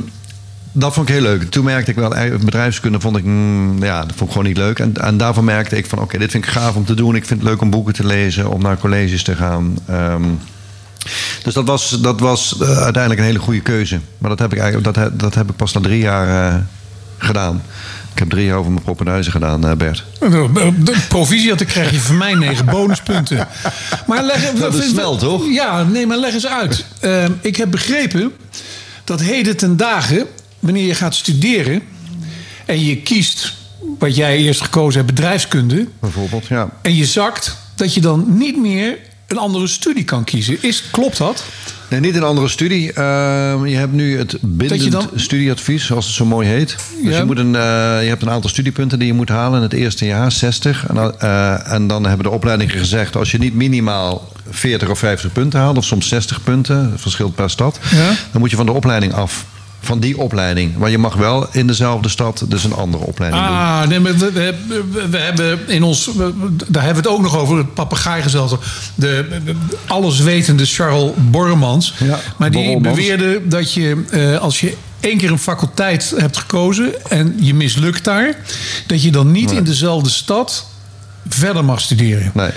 dat 0.79 0.93
vond 0.93 1.09
ik 1.09 1.15
heel 1.15 1.23
leuk. 1.23 1.43
Toen 1.43 1.63
merkte 1.63 1.91
ik 1.91 1.97
wel, 1.97 2.15
eh, 2.15 2.35
bedrijfskunde 2.35 2.99
vond 2.99 3.17
ik, 3.17 3.23
mm, 3.23 3.83
ja, 3.83 3.99
dat 3.99 4.11
vond 4.15 4.21
ik 4.21 4.31
gewoon 4.31 4.47
niet 4.47 4.57
leuk. 4.57 4.79
En, 4.79 4.93
en 4.93 5.17
daarvan 5.17 5.43
merkte 5.43 5.77
ik 5.77 5.85
van, 5.85 5.99
oké, 5.99 6.17
dit 6.17 6.31
vind 6.31 6.45
ik 6.45 6.49
gaaf 6.49 6.75
om 6.75 6.85
te 6.85 6.93
doen. 6.93 7.15
Ik 7.15 7.25
vind 7.25 7.39
het 7.39 7.49
leuk 7.49 7.61
om 7.61 7.69
boeken 7.69 7.93
te 7.93 8.05
lezen, 8.05 8.49
om 8.49 8.61
naar 8.61 8.77
colleges 8.77 9.23
te 9.23 9.35
gaan. 9.35 9.77
Ehm, 9.85 10.23
dus 11.43 11.53
dat 11.53 11.67
was, 11.67 11.89
dat 12.01 12.19
was 12.19 12.57
eh, 12.59 12.67
uiteindelijk 12.67 13.19
een 13.19 13.25
hele 13.25 13.39
goede 13.39 13.61
keuze. 13.61 13.99
Maar 14.17 14.29
dat 14.29 14.39
heb 14.39 14.53
ik, 14.53 14.59
eigenlijk, 14.59 14.95
dat, 14.95 15.19
dat 15.19 15.35
heb 15.35 15.49
ik 15.49 15.55
pas 15.55 15.73
na 15.73 15.81
drie 15.81 15.99
jaar 15.99 16.53
eh, 16.53 16.59
gedaan. 17.17 17.61
Ik 18.13 18.19
heb 18.19 18.29
drie 18.29 18.45
jaar 18.45 18.57
over 18.57 18.71
mijn 18.71 18.83
propenduizen 18.83 19.31
gedaan, 19.31 19.77
Bert. 19.77 20.03
De 20.19 21.05
provisie, 21.07 21.55
dan 21.55 21.67
krijg 21.67 21.91
je 21.91 21.99
van 21.99 22.17
mij 22.17 22.33
negen 22.33 22.65
bonuspunten. 22.75 23.47
Maar 24.07 24.23
leg, 24.23 24.51
Dat 24.51 24.73
is 24.73 24.89
snel, 24.89 25.17
toch? 25.17 25.43
Ja, 25.49 25.83
nee, 25.83 26.07
maar 26.07 26.17
leg 26.17 26.33
eens 26.33 26.47
uit. 26.47 26.85
Ehm, 26.99 27.31
ik 27.41 27.55
heb 27.55 27.71
begrepen 27.71 28.31
dat 29.03 29.19
heden 29.19 29.57
ten 29.57 29.77
dagen, 29.77 30.27
wanneer 30.67 30.85
je 30.87 30.95
gaat 30.95 31.15
studeren... 31.15 31.81
en 32.65 32.85
je 32.85 32.97
kiest, 32.97 33.53
wat 33.99 34.15
jij 34.15 34.37
eerst 34.37 34.61
gekozen 34.61 35.01
hebt, 35.01 35.13
bedrijfskunde... 35.15 35.87
Bijvoorbeeld, 35.99 36.47
ja. 36.47 36.69
en 36.81 36.95
je 36.95 37.05
zakt, 37.05 37.57
dat 37.75 37.93
je 37.93 38.01
dan 38.01 38.25
niet 38.37 38.57
meer 38.57 38.97
een 39.27 39.37
andere 39.37 39.67
studie 39.67 40.03
kan 40.03 40.23
kiezen. 40.23 40.57
Is, 40.63 40.83
klopt 40.91 41.17
dat? 41.17 41.43
Nee, 41.89 41.99
niet 41.99 42.15
een 42.15 42.23
andere 42.23 42.47
studie. 42.47 42.93
Ehm, 42.93 43.65
je 43.65 43.75
hebt 43.75 43.93
nu 43.93 44.17
het 44.17 44.37
bindend 44.41 44.91
dan- 44.91 45.09
studieadvies, 45.15 45.85
zoals 45.85 46.05
het 46.05 46.15
zo 46.15 46.25
mooi 46.25 46.47
heet. 46.47 46.75
Dus 47.03 47.11
Ja. 47.13 47.17
je, 47.19 47.25
moet 47.25 47.37
een, 47.37 47.55
eh, 47.55 47.61
je 48.01 48.07
hebt 48.07 48.21
een 48.21 48.29
aantal 48.29 48.49
studiepunten 48.49 48.99
die 48.99 49.07
je 49.07 49.13
moet 49.13 49.29
halen 49.29 49.57
in 49.57 49.63
het 49.63 49.73
eerste 49.73 50.05
jaar, 50.05 50.31
60. 50.31 50.85
En, 50.87 50.95
dan- 50.95 51.19
eh, 51.19 51.71
en 51.73 51.87
dan 51.87 52.05
hebben 52.05 52.23
de 52.25 52.31
opleidingen 52.31 52.77
gezegd... 52.77 53.15
als 53.15 53.31
je 53.31 53.37
niet 53.37 53.53
minimaal 53.53 54.31
40 54.49 54.89
of 54.89 54.99
50 54.99 55.31
punten 55.31 55.59
haalt... 55.59 55.77
of 55.77 55.85
soms 55.85 56.07
60 56.07 56.43
punten, 56.43 56.93
verschilt 56.99 57.35
per 57.35 57.49
stad... 57.49 57.79
Ja. 57.91 58.07
dan 58.31 58.41
moet 58.41 58.49
je 58.49 58.55
van 58.55 58.65
de 58.65 58.71
opleiding 58.71 59.13
af. 59.13 59.45
Van 59.81 59.99
die 59.99 60.17
opleiding. 60.17 60.77
Maar 60.77 60.89
je 60.89 60.97
mag 60.97 61.15
wel 61.15 61.47
in 61.51 61.67
dezelfde 61.67 62.09
stad 62.09 62.43
dus 62.47 62.63
een 62.63 62.73
andere 62.73 63.03
opleiding 63.03 63.43
doen. 63.45 63.53
Ah, 63.55 63.87
nee, 63.87 63.99
maar 63.99 64.17
we, 64.17 64.31
we, 64.31 64.55
we- 64.67 65.07
we 65.09 65.17
hebben 65.17 65.59
in 65.67 65.83
ons. 65.83 66.05
we- 66.15 66.33
daar 66.67 66.83
hebben 66.83 67.03
we 67.03 67.09
het 67.09 67.17
ook 67.17 67.23
nog 67.23 67.37
over, 67.37 67.57
het 67.57 67.73
papegaaigezelschap. 67.73 68.63
De 68.95 69.25
alleswetende 69.87 70.65
Charles 70.65 71.11
Borremans. 71.15 71.93
Ja, 71.97 72.19
maar 72.37 72.51
die 72.51 72.61
Borrelmans. 72.63 72.95
beweerde 72.95 73.41
dat 73.47 73.73
je, 73.73 74.03
eh, 74.11 74.37
als 74.37 74.59
je 74.59 74.73
één 74.99 75.17
keer 75.17 75.31
een 75.31 75.39
faculteit 75.39 76.13
hebt 76.17 76.37
gekozen 76.37 77.09
en 77.09 77.35
je 77.39 77.53
mislukt 77.53 78.03
daar, 78.03 78.35
dat 78.87 79.01
je 79.03 79.11
dan 79.11 79.31
niet 79.31 79.51
in 79.51 79.63
dezelfde 79.63 80.09
stad 80.09 80.65
verder 81.29 81.65
mag 81.65 81.81
studeren. 81.81 82.31
Nee. 82.33 82.49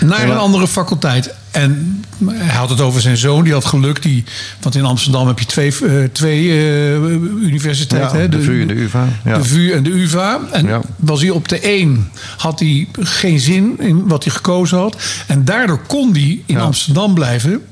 Naar 0.00 0.26
Ja, 0.26 0.32
een 0.32 0.38
andere 0.38 0.68
faculteit. 0.68 1.34
En 1.56 2.04
hij 2.24 2.56
had 2.56 2.70
het 2.70 2.80
over 2.80 3.00
zijn 3.00 3.16
zoon, 3.16 3.44
die 3.44 3.52
had 3.52 3.64
geluk. 3.64 4.02
Die, 4.02 4.24
want 4.60 4.74
in 4.74 4.84
Amsterdam 4.84 5.26
heb 5.26 5.38
je 5.38 5.46
twee, 5.46 5.72
eh, 5.82 6.04
twee 6.12 6.48
eh, 6.48 6.94
universiteiten. 7.42 8.16
Ja, 8.16 8.22
hè? 8.22 8.28
de 8.28 8.42
VU 8.42 8.60
en 8.60 8.66
de 8.68 8.74
UvA, 8.74 9.08
ja. 9.24 9.38
De 9.38 9.44
VU 9.44 9.72
en 9.72 9.82
de 9.82 9.90
UvA. 9.90 10.40
En 10.52 10.66
Ja. 10.66 10.80
was 10.96 11.20
hij 11.20 11.30
op 11.30 11.48
de 11.48 11.58
een, 11.78 12.08
had 12.36 12.60
hij 12.60 12.88
geen 13.00 13.40
zin 13.40 13.74
in 13.78 14.08
wat 14.08 14.24
hij 14.24 14.32
gekozen 14.32 14.78
had. 14.78 14.96
En 15.26 15.44
daardoor 15.44 15.80
kon 15.86 16.12
hij 16.12 16.42
in. 16.46 16.58
Amsterdam 16.58 17.14
blijven. 17.14 17.62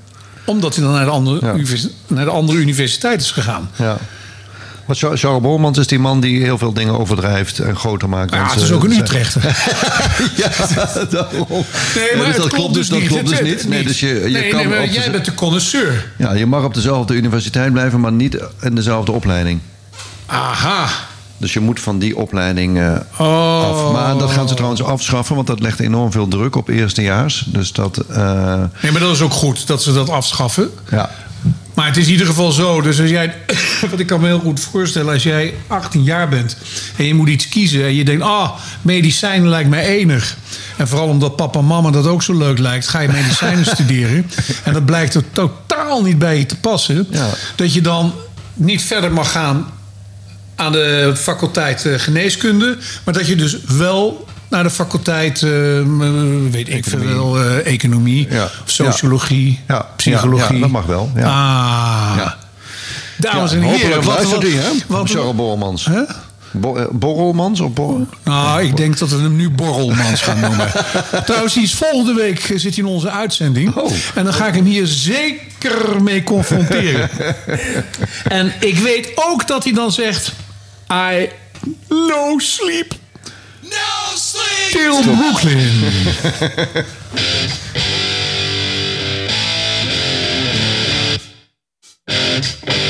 Omdat 0.45 0.75
hij 0.75 0.85
dan 0.85 0.93
naar 0.95 1.05
de 1.05 1.11
andere, 1.11 1.57
naar 2.07 2.25
de 2.25 2.31
andere 2.31 2.59
universiteit 2.59 3.21
is 3.21 3.31
gegaan. 3.31 3.71
Ja. 3.77 3.99
Want 4.87 4.99
Char- 4.99 5.17
Charles 5.17 5.43
Bormans 5.43 5.79
is 5.79 5.87
die 5.87 5.99
man 5.99 6.21
die 6.21 6.43
heel 6.43 6.59
veel 6.59 6.73
dingen 6.73 6.99
overdrijft 6.99 7.59
en 7.59 7.77
groter 7.77 8.09
maakt. 8.09 8.31
Ja, 8.31 8.37
dan 8.39 8.47
het 8.47 8.59
ze 8.59 8.65
is 8.65 8.73
ook 8.73 8.85
een. 8.85 8.99
Utrechter. 8.99 9.43
Ja, 10.37 10.51
daarom. 11.11 11.47
Nee, 11.95 12.17
maar 12.17 12.27
dus 12.27 12.27
het 12.27 12.37
dat 12.37 12.49
klopt 12.53 12.75
dus, 12.75 12.89
dat 12.89 12.99
niet. 12.99 13.09
klopt 13.09 13.29
dus 13.29 13.41
niet. 13.41 13.69
Nee, 13.69 13.83
dus 13.85 14.01
je, 14.01 14.07
je 14.09 14.29
nee, 14.29 14.49
kan 14.51 14.59
nee, 14.59 14.69
maar 14.69 14.83
op 14.83 14.91
jij 14.91 15.05
de- 15.05 15.11
bent 15.11 15.25
de 15.25 15.35
connoisseur. 15.35 16.07
ja, 16.19 16.33
je 16.33 16.47
mag 16.47 16.65
op 16.65 16.75
dezelfde 16.75 17.15
universiteit 17.15 17.73
blijven, 17.73 18.01
maar 18.01 18.13
niet 18.13 18.39
in 18.61 18.75
dezelfde 18.75 19.13
opleiding. 19.13 19.61
Aha. 20.27 20.87
Dus 21.37 21.53
je 21.53 21.61
moet 21.61 21.81
van 21.81 21.99
die 21.99 22.17
opleiding 22.17 22.79
eh, 22.79 22.95
Oh. 23.19 23.65
af. 23.71 23.93
Maar 23.93 24.19
dat 24.19 24.31
gaan 24.31 24.49
ze 24.49 24.55
trouwens 24.55 24.83
afschaffen, 24.83 25.35
want 25.35 25.47
dat 25.47 25.61
legt 25.61 25.81
enorm 25.81 26.13
veel 26.13 26.29
druk 26.29 26.57
op 26.57 26.69
eerstejaars. 26.69 27.45
Dus 27.47 27.73
dat, 27.73 27.97
eh, 27.97 28.63
Nee, 28.83 28.93
maar 28.93 29.01
dat 29.01 29.13
is 29.15 29.21
ook 29.21 29.33
goed 29.33 29.67
dat 29.67 29.83
ze 29.83 29.93
dat 29.93 30.11
afschaffen. 30.11 30.71
ja. 30.91 31.11
Maar 31.85 31.93
het 31.93 32.03
is 32.03 32.09
in 32.09 32.13
ieder 32.13 32.27
geval 32.27 32.53
zo. 32.53 32.81
Dus 32.81 33.01
als 33.01 33.11
jij, 33.11 33.35
wat 33.91 33.99
ik 33.99 34.07
kan 34.07 34.21
me 34.21 34.27
heel 34.27 34.39
goed 34.39 34.61
voorstellen, 34.61 35.13
als 35.13 35.23
jij 35.23 35.55
18 35.67 36.03
jaar 36.03 36.29
bent 36.29 36.57
en 36.97 37.05
je 37.05 37.15
moet 37.15 37.29
iets 37.29 37.49
kiezen 37.49 37.85
en 37.85 37.95
je 37.95 38.05
denkt, 38.05 38.23
ah, 38.23 38.51
medicijnen 38.83 39.49
lijkt 39.49 39.69
mij 39.69 39.85
enig. 39.87 40.37
En 40.77 40.89
vooral 40.89 41.09
omdat 41.09 41.37
papa 41.37 41.59
en 41.59 41.67
mama 41.67 41.91
dat 41.91 42.07
ook 42.07 42.23
zo 42.23 42.39
leuk 42.39 42.59
lijkt, 42.59 42.89
ga 42.89 43.01
je 43.01 43.09
medicijnen 43.09 43.65
studeren. 43.75 44.31
En 44.63 44.73
dat 44.73 44.85
blijkt 44.85 45.15
er 45.15 45.25
totaal 45.33 46.03
niet 46.03 46.19
bij 46.19 46.39
je 46.39 46.47
te 46.47 46.57
passen. 46.57 47.07
Ja. 47.11 47.29
Dat 47.55 47.75
je 47.75 47.81
dan 47.81 48.15
niet 48.55 48.83
verder 48.83 49.13
mag 49.13 49.31
gaan 49.31 49.67
aan 50.55 50.73
de 50.73 51.13
faculteit 51.17 51.87
eh, 51.87 51.99
geneeskunde, 51.99 52.79
maar 53.05 53.15
dat 53.15 53.27
je 53.27 53.37
dus 53.37 53.57
wel 53.65 54.27
naar 54.49 54.63
de 54.63 54.71
faculteit, 54.71 55.43
eh, 55.43 55.51
weet 56.51 56.69
ik 56.69 56.85
veel 56.85 57.01
Economie. 57.01 57.63
eh, 57.63 57.73
economie, 57.73 58.29
of 58.65 58.71
sociologie, 58.71 59.61
Ja. 59.69 59.87
psychologie. 59.97 60.61
Dat 60.61 60.71
mag 60.71 60.87
wel, 60.87 61.11
ja. 61.17 61.23
Ah. 61.27 62.17
Ja. 62.17 62.37
Dames 63.17 63.53
en 63.53 63.63
heren, 63.63 64.03
wat, 64.03 64.23
wat, 64.23 64.43
hè? 64.43 64.73
wat- 64.87 65.11
Charles 65.11 65.35
Borrelmans. 65.35 65.85
Hè? 65.85 66.03
Bo- 66.51 66.77
eh, 66.77 66.85
Borrelmans 66.91 67.61
of 67.61 67.73
Bor 67.73 68.01
Nou, 68.25 68.63
ik 68.63 68.77
denk 68.77 68.99
dat 68.99 69.09
we 69.11 69.17
hem 69.17 69.37
nu 69.37 69.51
Borrelmans 69.51 70.21
gaan 70.21 70.41
noemen. 70.41 70.69
Trouwens, 71.27 71.55
die 71.55 71.63
is 71.63 71.75
volgende 71.75 72.15
week 72.15 72.41
zit 72.41 72.63
hij 72.63 72.73
in 72.85 72.87
onze 72.87 73.11
uitzending. 73.11 73.77
Oh. 73.77 73.93
En 74.15 74.25
dan 74.25 74.35
ga 74.35 74.47
ik 74.47 74.55
hem 74.55 74.65
hier 74.65 74.87
zeker 74.87 76.03
mee 76.03 76.23
confronteren. 76.25 77.11
en 78.39 78.53
ik 78.61 78.79
weet 78.79 79.11
ook 79.15 79.47
dat 79.47 79.65
hij 79.65 79.73
dan 79.73 79.93
zegt... 79.93 80.33
I 80.93 81.29
no 81.89 82.39
sleep 82.39 82.93
No 83.65 84.17
sleep! 84.17 84.73
till 84.73 85.03
Brooklyn. 85.03 86.85
Foot 92.37 92.81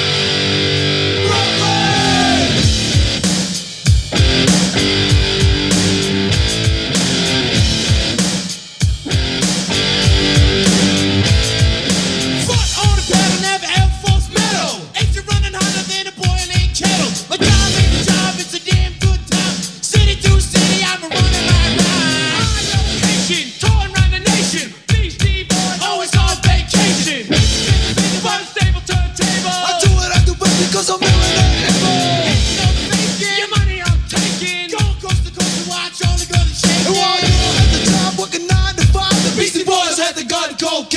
the 40.15 40.25
gun 40.25 40.55
go. 40.59 40.94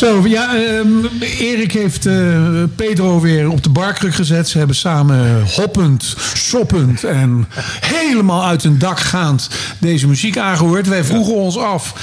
Zo, 0.00 0.26
ja, 0.26 0.54
ehm, 0.56 1.04
Erik 1.20 1.72
heeft 1.72 2.06
eh, 2.06 2.14
Pedro 2.76 3.20
weer 3.20 3.50
op 3.50 3.62
de 3.62 3.70
barkruk 3.70 4.14
gezet. 4.14 4.48
Ze 4.48 4.58
hebben 4.58 4.76
samen 4.76 5.44
hoppend, 5.54 6.14
shoppend 6.36 7.04
en 7.04 7.48
helemaal 7.80 8.44
uit 8.44 8.62
hun 8.62 8.78
dak 8.78 9.00
gaand 9.00 9.48
deze 9.78 10.08
muziek 10.08 10.38
aangehoord. 10.38 10.88
Wij 10.88 11.04
vroegen 11.04 11.34
ons 11.34 11.58
af 11.58 11.94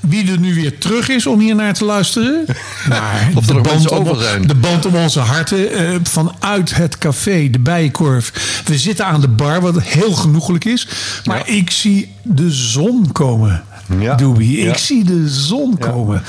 wie 0.00 0.32
er 0.32 0.38
nu 0.38 0.54
weer 0.54 0.78
terug 0.78 1.08
is 1.08 1.26
om 1.26 1.40
hier 1.40 1.54
naar 1.54 1.74
te 1.74 1.84
luisteren. 1.84 2.44
Maar 2.88 3.30
Of 3.34 3.48
er 3.48 3.54
nog 3.54 3.66
mensen 3.66 3.90
om, 3.90 4.08
over 4.08 4.22
zijn. 4.22 4.46
de 4.46 4.54
band 4.54 4.86
om 4.86 4.94
onze 4.94 5.20
harten 5.20 5.72
eh, 5.72 5.94
vanuit 6.02 6.74
het 6.74 6.98
café, 6.98 7.50
de 7.50 7.58
Bijenkorf. 7.58 8.62
We 8.64 8.78
zitten 8.78 9.06
aan 9.06 9.20
de 9.20 9.28
bar, 9.28 9.60
wat 9.60 9.82
heel 9.82 10.12
genoeglijk 10.12 10.64
is. 10.64 10.88
Maar 11.24 11.48
ik 11.48 11.70
zie 11.70 12.14
de 12.22 12.50
zon 12.50 13.12
komen. 13.12 13.62
Ja. 13.98 14.14
Doobie, 14.14 14.62
Ja. 14.62 14.70
ik 14.70 14.76
zie 14.78 15.04
de 15.04 15.28
zon 15.28 15.78
komen. 15.78 16.22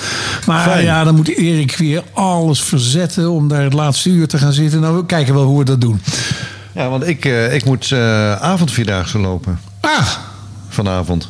Maar 0.45 0.63
Fijn. 0.69 0.83
ja, 0.83 1.03
dan 1.03 1.15
moet 1.15 1.27
Erik 1.27 1.77
weer 1.77 2.03
alles 2.13 2.61
verzetten 2.61 3.29
om 3.31 3.47
daar 3.47 3.63
het 3.63 3.73
laatste 3.73 4.09
uur 4.09 4.27
te 4.27 4.37
gaan 4.37 4.53
zitten. 4.53 4.79
Nou, 4.79 4.95
we 4.97 5.05
kijken 5.05 5.33
wel 5.33 5.43
hoe 5.43 5.57
we 5.59 5.65
dat 5.65 5.81
doen. 5.81 6.01
Ja, 6.71 6.89
want 6.89 7.07
ik, 7.07 7.25
eh, 7.25 7.53
ik 7.53 7.65
moet 7.65 7.91
eh 7.91 8.33
avondvierdaagse 8.35 9.17
lopen 9.19 9.59
Ah, 9.81 10.07
vanavond. 10.69 11.27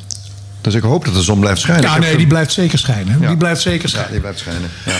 Dus 0.61 0.73
ik 0.73 0.82
hoop 0.82 1.05
dat 1.05 1.13
de 1.13 1.21
zon 1.21 1.39
blijft 1.39 1.61
schijnen. 1.61 1.84
ja, 1.89 1.97
nee, 1.97 2.17
die 2.17 2.27
blijft 2.27 2.53
zeker 2.53 2.80
schijnen. 2.80 3.19
Die 3.27 3.38
blijft 3.38 3.61
zeker 3.61 3.82
Ja, 3.82 3.88
schijnen. 3.88 4.11
die 4.11 4.19
blijft 4.21 4.39
schijnen. 4.39 4.69
Ja. 4.86 4.93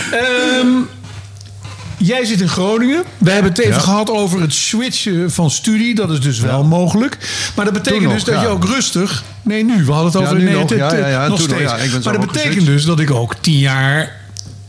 Jij 2.02 2.24
zit 2.24 2.40
in 2.40 2.48
Groningen. 2.48 3.04
We 3.18 3.30
hebben 3.30 3.50
het 3.50 3.60
even 3.60 3.74
Ja. 3.74 3.80
gehad 3.80 4.10
over 4.10 4.40
het 4.40 4.52
switchen 4.54 5.30
van 5.32 5.50
studie. 5.50 5.94
Dat 5.94 6.10
is 6.10 6.20
dus 6.20 6.38
wel 6.40 6.64
mogelijk. 6.64 7.16
Maar 7.56 7.64
dat 7.64 7.74
betekent 7.74 8.12
dus 8.12 8.24
dat 8.24 8.40
je 8.40 8.46
ook 8.46 8.64
rustig... 8.64 9.22
Nee, 9.42 9.64
nu. 9.64 9.84
We 9.84 9.92
hadden 9.92 10.12
het 10.12 10.20
over... 10.22 10.42
nee, 10.42 10.54
nog. 10.54 10.70
Ja, 10.70 10.88
het- 10.88 10.98
ja, 10.98 11.06
ja, 11.08 11.28
nog 11.28 11.40
steeds. 11.40 11.72
Maar 12.04 12.12
dat 12.12 12.20
betekent 12.26 12.36
geswitcht. 12.44 12.66
dus 12.66 12.84
dat 12.84 13.00
ik 13.00 13.10
ook 13.10 13.34
tien 13.40 13.58
jaar 13.58 14.16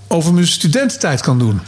over 0.07 0.33
mijn 0.33 0.47
studententijd 0.47 1.21
kan 1.21 1.39
doen. 1.39 1.59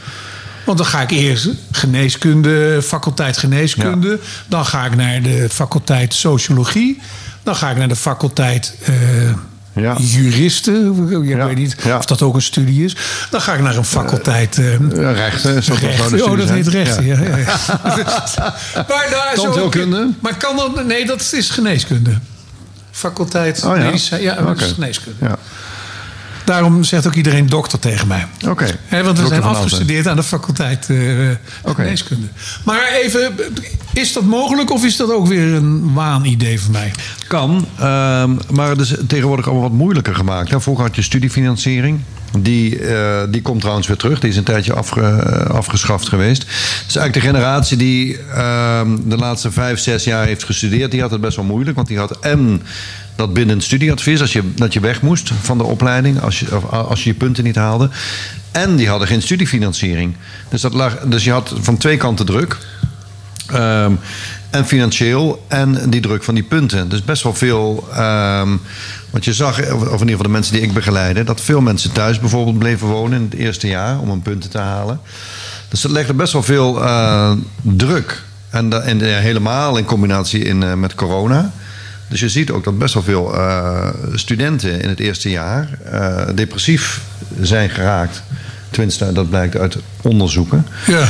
Want 0.66 0.78
dan 0.78 0.88
ga 0.88 1.02
ik 1.02 1.12
eerst 1.12 1.48
geneeskunde, 1.72 2.82
faculteit 2.84 3.38
geneeskunde. 3.38 4.20
Dan 4.48 4.66
ga 4.66 4.86
ik 4.86 4.96
naar 4.96 5.22
de 5.22 5.48
faculteit 5.52 6.14
sociologie. 6.14 7.02
Dan 7.44 7.56
ga 7.56 7.70
ik 7.70 7.78
naar 7.78 7.88
de 7.88 7.96
faculteit 7.96 8.76
eh, 8.84 8.94
Ja. 9.76 9.96
juristen. 10.00 11.08
Ik 11.24 11.28
Ja. 11.28 11.46
weet 11.48 11.56
niet 11.58 11.76
Ja. 11.84 11.98
of 11.98 12.06
dat 12.06 12.22
ook 12.22 12.36
een 12.36 12.42
studie 12.42 12.84
is. 12.86 12.96
Dan 13.30 13.42
ga 13.42 13.54
ik 13.54 13.60
naar 13.62 13.76
een 13.78 13.86
faculteit... 13.86 14.58
eh, 14.58 14.74
Eh, 14.74 15.16
rechten, 15.16 15.64
zo 15.64 15.74
Rechten. 15.80 16.24
Oh, 16.32 16.38
dat 16.38 16.50
heet 16.50 16.68
rechten. 16.68 17.06
Ja. 17.06 17.18
Maar, 18.76 19.08
daar 19.12 19.32
zo- 19.36 19.72
maar 20.20 20.36
kan 20.38 20.56
dat... 20.56 20.86
Nee, 20.86 21.06
dat 21.06 21.30
is 21.34 21.50
geneeskunde. 21.50 22.14
Faculteit 22.92 23.64
Oh 23.66 23.78
ja? 23.78 23.84
medicijn. 23.84 24.22
Ja, 24.22 24.36
dat 24.36 24.62
is 24.62 24.72
geneeskunde. 24.72 25.26
Ja. 25.26 25.38
Daarom 26.46 26.84
zegt 26.84 27.08
ook 27.08 27.14
iedereen 27.14 27.48
dokter 27.48 27.80
tegen 27.80 28.08
mij. 28.08 28.28
Oké. 28.50 28.66
Want 29.04 29.20
we 29.20 29.28
zijn 29.28 29.44
afgestudeerd 29.44 30.08
aan 30.08 30.16
de 30.16 30.24
faculteit 30.24 30.88
Oké. 31.64 31.74
geneeskunde. 31.82 32.28
Maar 32.66 32.88
even, 33.04 33.34
is 33.94 34.14
dat 34.14 34.24
mogelijk 34.24 34.72
of 34.72 34.86
is 34.86 34.96
dat 34.98 35.12
ook 35.12 35.28
weer 35.28 35.54
een 35.54 35.94
waanidee 35.94 36.62
van 36.62 36.72
mij? 36.72 36.92
Kan, 37.28 37.68
ehm, 37.80 38.32
maar 38.52 38.70
het 38.70 38.80
is 38.80 38.94
tegenwoordig 39.08 39.46
allemaal 39.46 39.70
wat 39.70 39.78
moeilijker 39.78 40.16
gemaakt. 40.16 40.50
Hè. 40.52 40.62
Vroeger 40.62 40.86
had 40.86 40.96
je 40.96 41.02
studiefinanciering. 41.02 42.00
Die, 42.40 42.80
eh, 42.80 43.22
die 43.30 43.42
komt 43.42 43.60
trouwens 43.60 43.88
weer 43.88 43.98
terug. 43.98 44.20
Die 44.20 44.30
is 44.30 44.38
een 44.38 44.44
tijdje 44.44 44.74
afge- 44.74 45.48
afgeschaft 45.48 46.08
geweest. 46.10 46.42
Dus 46.86 46.96
eigenlijk 46.96 47.14
de 47.14 47.20
generatie 47.20 47.78
die 47.78 48.18
ehm, 48.34 48.98
de 49.06 49.18
laatste 49.18 49.52
vijf, 49.52 49.80
zes 49.80 50.04
jaar 50.04 50.26
heeft 50.26 50.44
gestudeerd... 50.44 50.92
die 50.92 51.02
had 51.02 51.12
het 51.12 51.22
best 51.22 51.36
wel 51.36 51.46
moeilijk. 51.46 51.76
Want 51.76 51.88
die 51.88 51.98
had 51.98 52.20
en 52.20 52.62
dat 53.16 53.34
binnen 53.34 53.56
het 53.56 53.66
studieadvies... 53.66 54.22
Als 54.22 54.34
je, 54.34 54.54
dat 54.56 54.74
je 54.74 54.80
weg 54.80 55.02
moest 55.02 55.32
van 55.42 55.58
de 55.58 55.64
opleiding 55.64 56.22
als 56.22 56.40
je, 56.40 56.56
als 56.70 57.04
je 57.04 57.10
je 57.10 57.16
punten 57.16 57.44
niet 57.44 57.56
haalde. 57.56 57.90
En 58.52 58.76
die 58.76 58.90
hadden 58.90 59.08
geen 59.08 59.22
studiefinanciering. 59.22 60.16
Dus, 60.50 60.62
dat 60.62 60.74
lag, 60.74 61.00
dus 61.00 61.24
je 61.24 61.32
had 61.32 61.54
van 61.62 61.78
twee 61.78 61.98
kanten 61.98 62.26
druk. 62.26 62.58
Ehm, 63.48 63.92
en 64.50 64.66
financieel 64.66 65.46
en 65.48 65.90
die 65.90 66.02
druk 66.02 66.24
van 66.24 66.34
die 66.34 66.44
punten. 66.44 66.90
Dus 66.90 67.04
best 67.04 67.24
wel 67.24 67.34
veel. 67.34 67.88
ehm 67.94 68.58
want 69.14 69.26
je 69.26 69.34
zag, 69.34 69.60
of 69.60 69.82
in 69.82 69.84
ieder 69.84 70.00
geval 70.00 70.18
de 70.18 70.30
mensen 70.30 70.54
die 70.54 70.62
ik 70.62 70.74
begeleide, 70.74 71.24
dat 71.24 71.42
veel 71.42 71.62
mensen 71.62 71.92
thuis 71.92 72.20
bijvoorbeeld 72.20 72.60
bleven 72.60 72.88
wonen 72.88 73.18
in 73.18 73.24
het 73.24 73.34
eerste 73.34 73.68
jaar 73.68 74.00
om 74.00 74.10
hun 74.10 74.22
punten 74.22 74.50
te 74.50 74.58
halen. 74.58 75.00
Dus 75.70 75.82
dat 75.82 75.92
legde 75.92 76.14
best 76.14 76.34
wel 76.34 76.44
veel 76.44 76.84
eh, 76.84 77.32
druk. 77.62 78.24
En, 78.50 78.84
en 78.86 79.00
helemaal 79.02 79.78
in 79.78 79.86
combinatie 79.86 80.44
in, 80.44 80.64
eh, 80.64 80.74
met 80.74 80.96
corona. 80.96 81.52
Dus 82.14 82.22
je 82.22 82.30
ziet 82.30 82.52
ook 82.52 82.64
dat 82.64 82.78
best 82.78 82.94
wel 82.94 83.04
veel 83.04 83.36
eh, 83.36 83.88
studenten 84.14 84.82
in 84.82 84.90
het 84.90 85.00
eerste 85.00 85.30
jaar 85.30 85.70
eh, 85.84 86.36
depressief 86.36 87.02
zijn 87.42 87.70
geraakt. 87.70 88.24
Tenminste, 88.70 89.12
dat 89.12 89.30
blijkt 89.30 89.58
uit 89.58 89.78
onderzoeken. 90.02 90.68
Ja. 90.88 91.08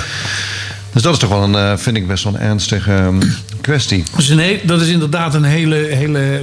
Dus 0.91 1.01
dat 1.01 1.13
is 1.13 1.19
toch 1.19 1.29
wel 1.29 1.43
een, 1.43 1.55
eh, 1.55 1.77
vind 1.77 1.97
ik 1.97 2.07
best 2.07 2.23
wel 2.23 2.33
een 2.33 2.39
ernstige 2.39 2.93
ehm, 2.93 3.21
kwestie. 3.61 4.03
Dus 4.15 4.27
nee, 4.27 4.61
dat 4.65 4.81
is 4.81 4.87
inderdaad 4.87 5.33
een 5.33 5.43
hele, 5.43 5.75
hele 5.75 6.41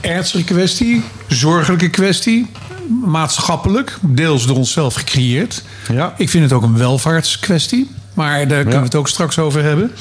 ernstige 0.00 0.44
kwestie, 0.44 1.02
zorgelijke 1.28 1.88
kwestie, 1.88 2.50
maatschappelijk, 3.04 3.98
deels 4.00 4.46
door 4.46 4.56
onszelf 4.56 4.94
gecreëerd. 4.94 5.62
Ja. 5.92 6.14
Ik 6.16 6.30
vind 6.30 6.44
het 6.44 6.52
ook 6.52 6.62
een 6.62 6.78
welvaartskwestie, 6.78 7.90
maar 8.14 8.48
daar 8.48 8.62
kunnen 8.62 8.78
we 8.78 8.84
het 8.84 8.94
ook 8.94 9.08
straks 9.08 9.38
over 9.38 9.62
hebben. 9.62 9.92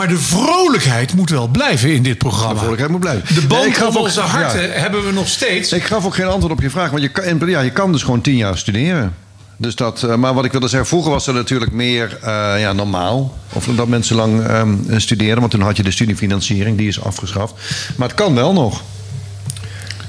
Maar 0.00 0.08
de 0.08 0.18
vrolijkheid 0.18 1.14
moet 1.14 1.30
wel 1.30 1.48
blijven 1.48 1.92
in 1.94 2.02
dit 2.02 2.18
programma. 2.18 2.52
De 2.52 2.58
vrolijkheid 2.58 2.90
moet 2.90 3.00
blijven. 3.00 3.34
De 3.34 3.46
band 3.46 3.78
Nee, 3.78 3.86
ook- 3.86 3.96
onze 3.98 4.20
harten 4.20 4.62
ja. 4.62 4.68
hebben 4.68 5.04
we 5.06 5.12
nog 5.12 5.28
steeds. 5.28 5.72
Ik 5.72 5.82
gaf 5.84 6.04
ook 6.06 6.14
geen 6.14 6.26
antwoord 6.26 6.52
op 6.52 6.60
je 6.60 6.70
vraag, 6.70 6.90
want 6.90 7.02
je 7.02 7.08
kan, 7.08 7.48
ja, 7.48 7.60
je 7.60 7.70
kan 7.70 7.92
dus 7.92 8.02
gewoon 8.02 8.20
tien 8.20 8.36
jaar 8.36 8.58
studeren. 8.58 9.14
Dus 9.56 9.74
dat, 9.74 10.02
eh, 10.02 10.14
maar 10.14 10.34
wat 10.34 10.44
ik 10.44 10.50
wilde 10.52 10.68
zeggen, 10.68 10.88
vroeger 10.88 11.10
was 11.10 11.26
er 11.26 11.34
natuurlijk 11.34 11.72
meer 11.72 12.18
eh, 12.22 12.60
ja, 12.60 12.72
normaal. 12.72 13.38
Of 13.52 13.64
dat 13.64 13.88
mensen 13.88 14.16
lang 14.16 14.42
ehm, 14.46 14.74
studeerden, 14.96 15.38
want 15.40 15.50
toen 15.50 15.60
had 15.60 15.76
je 15.76 15.82
de 15.82 15.90
studiefinanciering, 15.90 16.76
die 16.78 16.88
is 16.88 17.02
afgeschaft. 17.02 17.54
Maar 17.96 18.08
het 18.08 18.16
kan 18.16 18.34
wel 18.34 18.52
nog. 18.52 18.82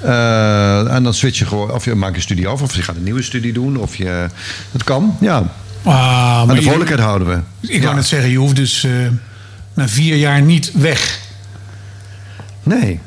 Eh, 0.02 0.94
en 0.94 1.04
dan 1.04 1.14
switch 1.14 1.40
je 1.40 1.46
gewoon, 1.46 1.72
of 1.72 1.86
je 1.86 1.96
maakt 1.96 2.16
je 2.16 2.22
studie 2.22 2.48
af, 2.48 2.62
of 2.62 2.76
je 2.76 2.82
gaat 2.82 2.96
een 2.96 3.04
nieuwe 3.04 3.22
studie 3.24 3.54
doen. 3.54 3.78
Of 3.78 3.96
je, 3.96 4.28
het 4.72 4.84
kan, 4.84 5.18
ja. 5.20 5.36
Ah, 5.38 5.46
Maar 5.84 6.46
maar 6.46 6.56
de 6.56 6.62
je- 6.62 6.68
vrolijkheid 6.68 7.00
houden 7.02 7.28
we. 7.28 7.68
ik 7.68 7.82
Ja. 7.82 7.88
kan 7.88 7.98
het 7.98 8.06
zeggen, 8.08 8.30
je 8.30 8.38
hoeft 8.38 8.56
dus 8.56 8.88
na 9.74 9.88
vier 9.88 10.16
jaar 10.16 10.42
niet 10.42 10.72
weg. 10.74 11.20
Nee. 12.64 13.00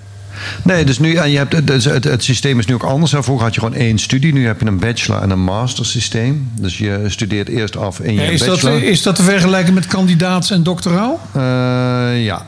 Nee, 0.62 0.84
dus 0.84 0.98
nu, 0.98 1.14
en 1.14 1.30
je 1.30 1.36
hebt, 1.36 1.52
het, 1.52 2.04
het 2.04 2.24
systeem 2.24 2.58
is 2.58 2.66
nu 2.66 2.74
ook 2.74 2.82
anders. 2.82 3.10
Vroeger 3.10 3.44
had 3.44 3.54
je 3.54 3.60
gewoon 3.60 3.76
één 3.76 3.98
studie. 3.98 4.32
Nu 4.32 4.46
heb 4.46 4.60
je 4.60 4.66
een 4.66 4.78
bachelor- 4.78 5.22
en 5.22 5.30
een 5.30 5.40
master 5.44 5.86
systeem. 5.86 6.50
Dus 6.60 6.78
je 6.78 7.04
studeert 7.06 7.48
eerst 7.48 7.76
af 7.76 8.00
in 8.00 8.14
je 8.14 8.20
Ja, 8.20 8.26
is, 8.28 8.40
dat, 8.40 8.48
bachelor. 8.48 8.82
is 8.82 9.02
dat 9.02 9.16
te 9.16 9.22
vergelijken 9.22 9.74
met 9.74 9.86
kandidaats 9.86 10.50
en 10.50 10.62
doctoraal? 10.62 11.20
Eh, 11.32 12.24
ja. 12.24 12.42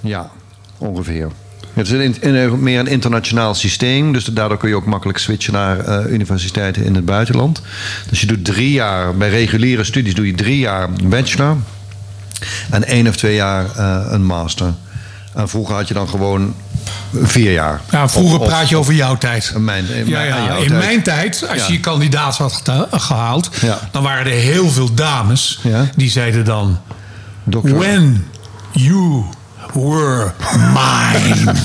Ja, 0.00 0.30
ongeveer. 0.78 1.28
Het 1.74 1.90
is 1.90 2.14
een, 2.20 2.62
meer 2.62 2.78
een 2.80 2.86
internationaal 2.86 3.54
systeem. 3.54 4.12
Dus 4.12 4.24
daardoor 4.24 4.58
kun 4.58 4.68
je 4.68 4.74
ook 4.74 4.86
makkelijk 4.86 5.18
switchen 5.18 5.52
naar 5.52 5.78
eh, 5.80 6.12
universiteiten 6.12 6.84
in 6.84 6.94
het 6.94 7.04
buitenland. 7.04 7.62
Dus 8.08 8.20
je 8.20 8.26
doet 8.26 8.44
drie 8.44 8.72
jaar, 8.72 9.16
bij 9.16 9.30
reguliere 9.30 9.84
studies 9.84 10.14
doe 10.14 10.26
je 10.26 10.34
drie 10.34 10.58
jaar 10.58 10.88
bachelor. 11.04 11.56
En 12.70 12.84
één 12.86 13.08
of 13.08 13.16
twee 13.16 13.34
jaar 13.34 13.64
eh, 13.76 14.00
een 14.08 14.24
master. 14.24 14.72
En 15.34 15.48
vroeger 15.48 15.74
had 15.74 15.88
je 15.88 15.94
dan 15.94 16.08
gewoon 16.08 16.54
vier 17.14 17.52
jaar. 17.52 17.80
Ja, 17.90 18.08
vroeger 18.08 18.34
Of- 18.38 18.42
of- 18.42 18.48
praat 18.48 18.68
je 18.68 18.76
over 18.76 18.94
jouw 18.94 19.16
tijd. 19.18 19.52
in 19.54 19.64
mijn, 19.64 19.90
in 19.90 20.06
Ja, 20.06 20.18
mijn- 20.18 20.26
ja. 20.28 20.44
jouw 20.44 20.60
In 20.62 20.68
tijd. 20.68 20.84
mijn 20.84 21.02
tijd, 21.02 21.44
als 21.50 21.58
Ja. 21.60 21.66
je 21.66 21.72
je 21.72 21.80
kandidaat 21.80 22.36
had 22.36 22.62
gehaald, 22.90 23.50
dan 23.90 24.02
waren 24.02 24.26
er 24.32 24.38
heel 24.38 24.70
veel 24.70 24.94
dames 24.94 25.60
die 25.96 26.10
zeiden 26.10 26.44
dan. 26.44 26.78
When 27.62 28.26
you 28.72 29.24
were 29.72 30.32
mine. 30.74 31.52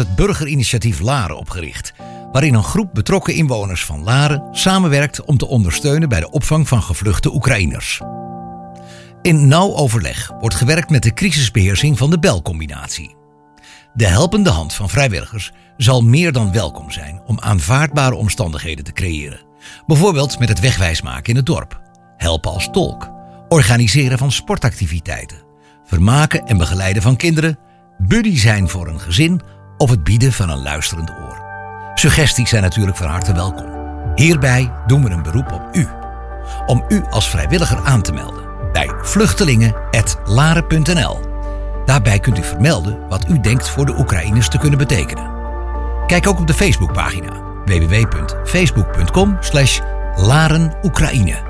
het 0.00 0.16
burgerinitiatief 0.16 1.00
Laren 1.00 1.36
opgericht, 1.36 1.92
waarin 2.32 2.54
een 2.54 2.64
groep 2.64 2.90
betrokken 2.92 3.34
inwoners 3.34 3.84
van 3.84 4.02
Laren 4.02 4.48
samenwerkt 4.50 5.24
om 5.24 5.36
te 5.36 5.46
ondersteunen 5.46 6.08
bij 6.08 6.20
de 6.20 6.30
opvang 6.30 6.68
van 6.68 6.82
gevluchte 6.82 7.34
Oekraïners. 7.34 8.00
In 9.22 9.48
nauw 9.48 9.74
overleg 9.74 10.32
wordt 10.40 10.54
gewerkt 10.54 10.90
met 10.90 11.02
de 11.02 11.12
crisisbeheersing 11.12 11.98
van 11.98 12.10
de 12.10 12.18
belcombinatie. 12.18 13.16
De 13.94 14.06
helpende 14.06 14.50
hand 14.50 14.74
van 14.74 14.88
vrijwilligers 14.88 15.52
zal 15.76 16.02
meer 16.02 16.32
dan 16.32 16.52
welkom 16.52 16.90
zijn 16.90 17.22
om 17.26 17.40
aanvaardbare 17.40 18.14
omstandigheden 18.14 18.84
te 18.84 18.92
creëren. 18.92 19.40
Bijvoorbeeld 19.86 20.38
met 20.38 20.48
het 20.48 20.60
wegwijsmaken 20.60 21.30
in 21.30 21.36
het 21.36 21.46
dorp, 21.46 21.80
helpen 22.16 22.52
als 22.52 22.68
tolk, 22.72 23.10
organiseren 23.48 24.18
van 24.18 24.32
sportactiviteiten, 24.32 25.42
vermaken 25.84 26.46
en 26.46 26.58
begeleiden 26.58 27.02
van 27.02 27.16
kinderen, 27.16 27.58
buddy 27.98 28.36
zijn 28.36 28.68
voor 28.68 28.88
een 28.88 29.00
gezin 29.00 29.40
of 29.80 29.90
het 29.90 30.04
bieden 30.04 30.32
van 30.32 30.48
een 30.48 30.62
luisterend 30.62 31.10
oor. 31.10 31.42
Suggesties 31.94 32.48
zijn 32.48 32.62
natuurlijk 32.62 32.96
van 32.96 33.06
harte 33.06 33.32
welkom. 33.32 33.66
Hierbij 34.14 34.72
doen 34.86 35.04
we 35.04 35.10
een 35.10 35.22
beroep 35.22 35.52
op 35.52 35.68
u. 35.72 35.88
Om 36.66 36.84
u 36.88 37.04
als 37.10 37.30
vrijwilliger 37.30 37.84
aan 37.84 38.02
te 38.02 38.12
melden 38.12 38.44
bij 38.72 38.90
vluchtelingen.laren.nl. 39.02 41.20
Daarbij 41.84 42.18
kunt 42.18 42.38
u 42.38 42.42
vermelden 42.42 43.08
wat 43.08 43.28
u 43.28 43.40
denkt 43.40 43.68
voor 43.68 43.86
de 43.86 43.98
Oekraïners 43.98 44.48
te 44.48 44.58
kunnen 44.58 44.78
betekenen. 44.78 45.30
Kijk 46.06 46.26
ook 46.26 46.40
op 46.40 46.46
de 46.46 46.54
Facebookpagina 46.54 47.32
www.facebook.com 47.64 49.38
Laren 50.16 50.74
Oekraïne. 50.82 51.48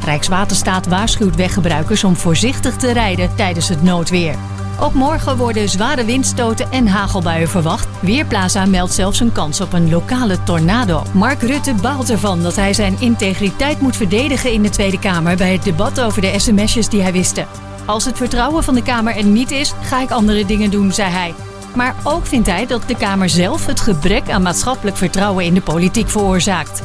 Rijkswaterstaat 0.05 0.87
waarschuwt 0.87 1.37
weggebruikers 1.37 2.05
om 2.05 2.17
voorzichtig 2.17 2.77
te 2.77 2.93
rijden 2.93 3.35
tijdens 3.35 3.69
het 3.69 3.83
noodweer. 3.83 4.35
Ook 4.83 4.95
morgen 4.95 5.37
worden 5.37 5.69
zware 5.69 6.05
windstoten 6.05 6.71
en 6.73 6.87
hagelbuien 6.87 7.49
verwacht. 7.49 7.89
Weerplaza 8.01 8.65
meldt 8.67 8.93
zelfs 8.93 9.21
een 9.21 9.33
kans 9.33 9.61
op 9.61 9.73
een 9.73 9.91
lokale 9.91 10.43
tornado. 10.43 11.03
Mark 11.13 11.43
Rutte 11.43 11.75
baalt 11.75 12.11
ervan 12.11 12.43
dat 12.43 12.57
hij 12.57 12.73
zijn 12.73 12.97
integriteit 13.01 13.81
moet 13.81 13.97
verdedigen 13.97 14.53
in 14.53 14.63
de 14.63 14.69
Tweede 14.69 14.99
Kamer 14.99 15.37
bij 15.37 15.53
het 15.53 15.63
debat 15.63 16.01
over 16.01 16.23
de 16.23 16.35
sms'jes 16.39 16.89
die 16.89 17.03
hij 17.03 17.13
wiste. 17.13 17.47
Als 17.87 18.05
het 18.05 18.17
vertrouwen 18.17 18.65
van 18.65 18.75
de 18.75 18.83
Kamer 18.83 19.17
er 19.17 19.25
niet 19.25 19.51
is, 19.51 19.73
ga 19.83 20.03
ik 20.03 20.11
andere 20.11 20.47
dingen 20.47 20.71
doen, 20.71 20.93
zei 20.93 21.11
hij. 21.11 21.35
Maar 21.75 21.95
ook 22.03 22.27
vindt 22.27 22.47
hij 22.47 22.67
dat 22.67 22.83
de 22.87 22.97
Kamer 22.97 23.29
zelf 23.29 23.67
het 23.67 23.81
gebrek 23.81 24.31
aan 24.31 24.43
maatschappelijk 24.43 24.97
vertrouwen 24.97 25.45
in 25.45 25.55
de 25.55 25.63
politiek 25.63 26.09
veroorzaakt. 26.09 26.83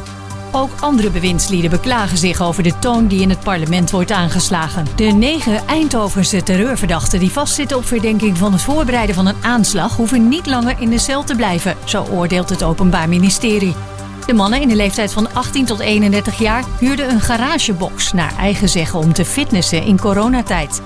Ook 0.56 0.70
andere 0.80 1.10
bewindslieden 1.10 1.70
beklagen 1.70 2.18
zich 2.18 2.42
over 2.42 2.62
de 2.62 2.78
toon 2.78 3.06
die 3.06 3.20
in 3.20 3.30
het 3.30 3.40
parlement 3.40 3.90
wordt 3.90 4.10
aangeslagen. 4.10 4.86
De 4.96 5.04
negen 5.04 5.66
Eindhovense 5.66 6.42
terreurverdachten 6.42 7.20
die 7.20 7.30
vastzitten 7.30 7.76
op 7.76 7.84
verdenking 7.84 8.38
van 8.38 8.52
het 8.52 8.62
voorbereiden 8.62 9.14
van 9.14 9.26
een 9.26 9.42
aanslag 9.42 9.96
hoeven 9.96 10.28
niet 10.28 10.46
langer 10.46 10.76
in 10.80 10.90
de 10.90 10.98
cel 10.98 11.24
te 11.24 11.34
blijven, 11.34 11.76
zo 11.84 12.04
oordeelt 12.10 12.48
het 12.48 12.62
Openbaar 12.62 13.08
Ministerie. 13.08 13.74
De 14.26 14.34
mannen 14.34 14.60
in 14.60 14.68
de 14.68 14.76
leeftijd 14.76 15.12
van 15.12 15.34
18 15.34 15.64
tot 15.64 15.80
31 15.80 16.38
jaar 16.38 16.64
huurden 16.78 17.10
een 17.10 17.20
garagebox 17.20 18.12
naar 18.12 18.36
eigen 18.38 18.68
zeggen 18.68 18.98
om 18.98 19.12
te 19.12 19.24
fitnessen 19.24 19.82
in 19.82 20.00
coronatijd. 20.00 20.82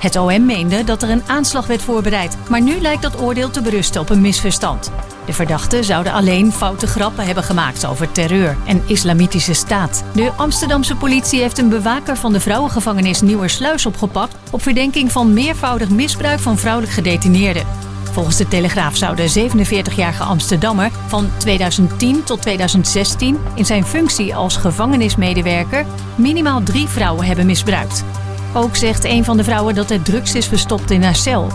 Het 0.00 0.16
OM 0.16 0.46
meende 0.46 0.84
dat 0.84 1.02
er 1.02 1.10
een 1.10 1.22
aanslag 1.26 1.66
werd 1.66 1.82
voorbereid, 1.82 2.36
maar 2.48 2.60
nu 2.60 2.80
lijkt 2.80 3.02
dat 3.02 3.20
oordeel 3.20 3.50
te 3.50 3.62
berusten 3.62 4.00
op 4.00 4.10
een 4.10 4.20
misverstand. 4.20 4.90
De 5.26 5.32
verdachten 5.32 5.84
zouden 5.84 6.12
alleen 6.12 6.52
foute 6.52 6.86
grappen 6.86 7.24
hebben 7.24 7.44
gemaakt 7.44 7.86
over 7.86 8.12
terreur 8.12 8.56
en 8.66 8.82
islamitische 8.86 9.52
staat. 9.52 10.04
De 10.14 10.30
Amsterdamse 10.36 10.96
politie 10.96 11.40
heeft 11.40 11.58
een 11.58 11.68
bewaker 11.68 12.16
van 12.16 12.32
de 12.32 12.40
vrouwengevangenis 12.40 13.20
Nieuwersluis 13.20 13.86
opgepakt 13.86 14.36
op 14.50 14.62
verdenking 14.62 15.12
van 15.12 15.32
meervoudig 15.32 15.88
misbruik 15.90 16.40
van 16.40 16.58
vrouwelijk 16.58 16.92
gedetineerden. 16.92 17.66
Volgens 18.12 18.36
de 18.36 18.48
Telegraaf 18.48 18.96
zou 18.96 19.16
de 19.16 19.50
47-jarige 19.50 20.22
Amsterdammer 20.22 20.90
van 21.06 21.30
2010 21.36 22.24
tot 22.24 22.42
2016 22.42 23.38
in 23.54 23.66
zijn 23.66 23.84
functie 23.84 24.34
als 24.34 24.56
gevangenismedewerker 24.56 25.86
minimaal 26.14 26.62
drie 26.62 26.88
vrouwen 26.88 27.26
hebben 27.26 27.46
misbruikt. 27.46 28.04
Ook 28.52 28.76
zegt 28.76 29.04
een 29.04 29.24
van 29.24 29.36
de 29.36 29.44
vrouwen 29.44 29.74
dat 29.74 29.90
er 29.90 30.02
drugs 30.02 30.34
is 30.34 30.46
verstopt 30.46 30.90
in 30.90 31.02
haar 31.02 31.16
cel. 31.16 31.48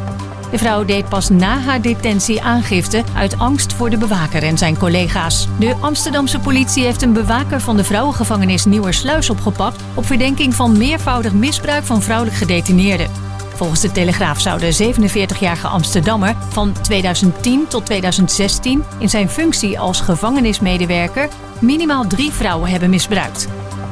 De 0.52 0.58
vrouw 0.58 0.86
deed 0.86 1.10
pas 1.10 1.30
na 1.30 1.60
haar 1.60 1.82
detentie 1.82 2.42
aangifte 2.42 3.04
uit 3.16 3.40
angst 3.40 3.74
voor 3.74 3.90
de 3.90 3.98
bewaker 3.98 4.44
en 4.44 4.58
zijn 4.58 4.78
collega's. 4.78 5.48
De 5.60 5.76
Amsterdamse 5.80 6.40
politie 6.40 6.84
heeft 6.84 7.02
een 7.02 7.14
bewaker 7.14 7.62
van 7.62 7.78
de 7.78 7.84
vrouwengevangenis 7.84 8.66
Nieuwersluis 8.66 9.30
opgepakt 9.30 9.82
op 9.94 10.06
verdenking 10.06 10.54
van 10.56 10.78
meervoudig 10.78 11.34
misbruik 11.34 11.84
van 11.84 12.02
vrouwelijk 12.02 12.38
gedetineerden. 12.38 13.10
Volgens 13.56 13.82
de 13.82 13.92
Telegraaf 13.92 14.42
zou 14.42 14.60
de 14.60 14.94
47-jarige 14.94 15.68
Amsterdammer 15.68 16.36
van 16.50 16.74
2010 16.82 17.68
tot 17.68 17.86
2016 17.86 18.84
in 18.98 19.10
zijn 19.10 19.30
functie 19.30 19.80
als 19.80 20.02
gevangenismedewerker 20.02 21.30
minimaal 21.60 22.08
drie 22.08 22.32
vrouwen 22.32 22.70
hebben 22.70 22.90
misbruikt. 22.90 23.48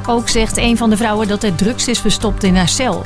Ook 0.06 0.28
zegt 0.28 0.56
een 0.56 0.76
van 0.76 0.90
de 0.90 0.96
vrouwen 0.96 1.28
dat 1.28 1.42
er 1.42 1.54
drugs 1.54 1.88
is 1.88 2.00
verstopt 2.00 2.42
in 2.42 2.56
haar 2.56 2.68
cel. 2.68 3.04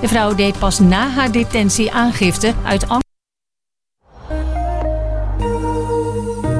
De 0.00 0.08
vrouw 0.08 0.34
deed 0.34 0.58
pas 0.58 0.78
na 0.78 1.08
haar 1.08 1.32
detentie 1.32 1.92
aangifte 1.92 2.52
uit 2.64 2.88
angst. 2.88 3.04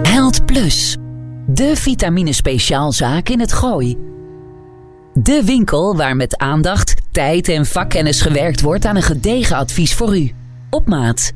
Held 0.03 0.47
Plus. 0.47 0.97
De 1.47 1.77
vitamine 1.77 2.33
speciaalzaak 2.33 3.29
in 3.29 3.41
het 3.41 3.53
Gooi. 3.53 3.97
De 5.13 5.43
winkel 5.45 5.97
waar 5.97 6.17
met 6.17 6.37
aandacht, 6.37 6.95
tijd 7.11 7.49
en 7.49 7.67
vakkennis 7.67 8.21
gewerkt 8.21 8.61
wordt 8.61 8.85
aan 8.85 8.97
een 8.97 9.03
gedegen 9.03 9.57
advies 9.57 9.95
voor 9.95 10.17
u. 10.17 10.31
Op 10.71 10.89
maat. 10.89 11.33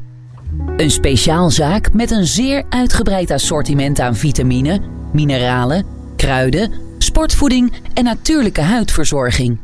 Een 0.76 0.90
speciaalzaak 0.90 1.92
met 1.92 2.10
een 2.10 2.26
zeer 2.26 2.64
uitgebreid 2.68 3.30
assortiment 3.30 4.00
aan 4.00 4.16
vitamine, 4.16 4.80
mineralen, 5.12 5.86
kruiden, 6.16 6.72
sportvoeding 7.02 7.72
en 7.94 8.04
natuurlijke 8.04 8.60
huidverzorging. 8.60 9.58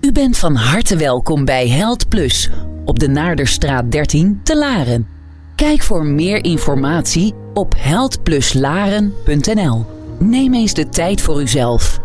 U 0.00 0.12
bent 0.12 0.38
van 0.38 0.54
harte 0.54 0.96
welkom 0.96 1.44
bij 1.44 1.68
Held 1.68 2.08
Plus 2.08 2.50
op 2.84 2.98
de 2.98 3.08
Naarderstraat 3.08 3.92
13 3.92 4.40
te 4.42 4.56
Laren. 4.56 5.08
Kijk 5.56 5.82
voor 5.82 6.06
meer 6.06 6.44
informatie 6.44 7.34
op 7.54 7.74
heldpluslaren.nl. 7.78 9.86
Neem 10.18 10.54
eens 10.54 10.74
de 10.74 10.88
tijd 10.88 11.20
voor 11.20 11.40
uzelf. 11.40 12.00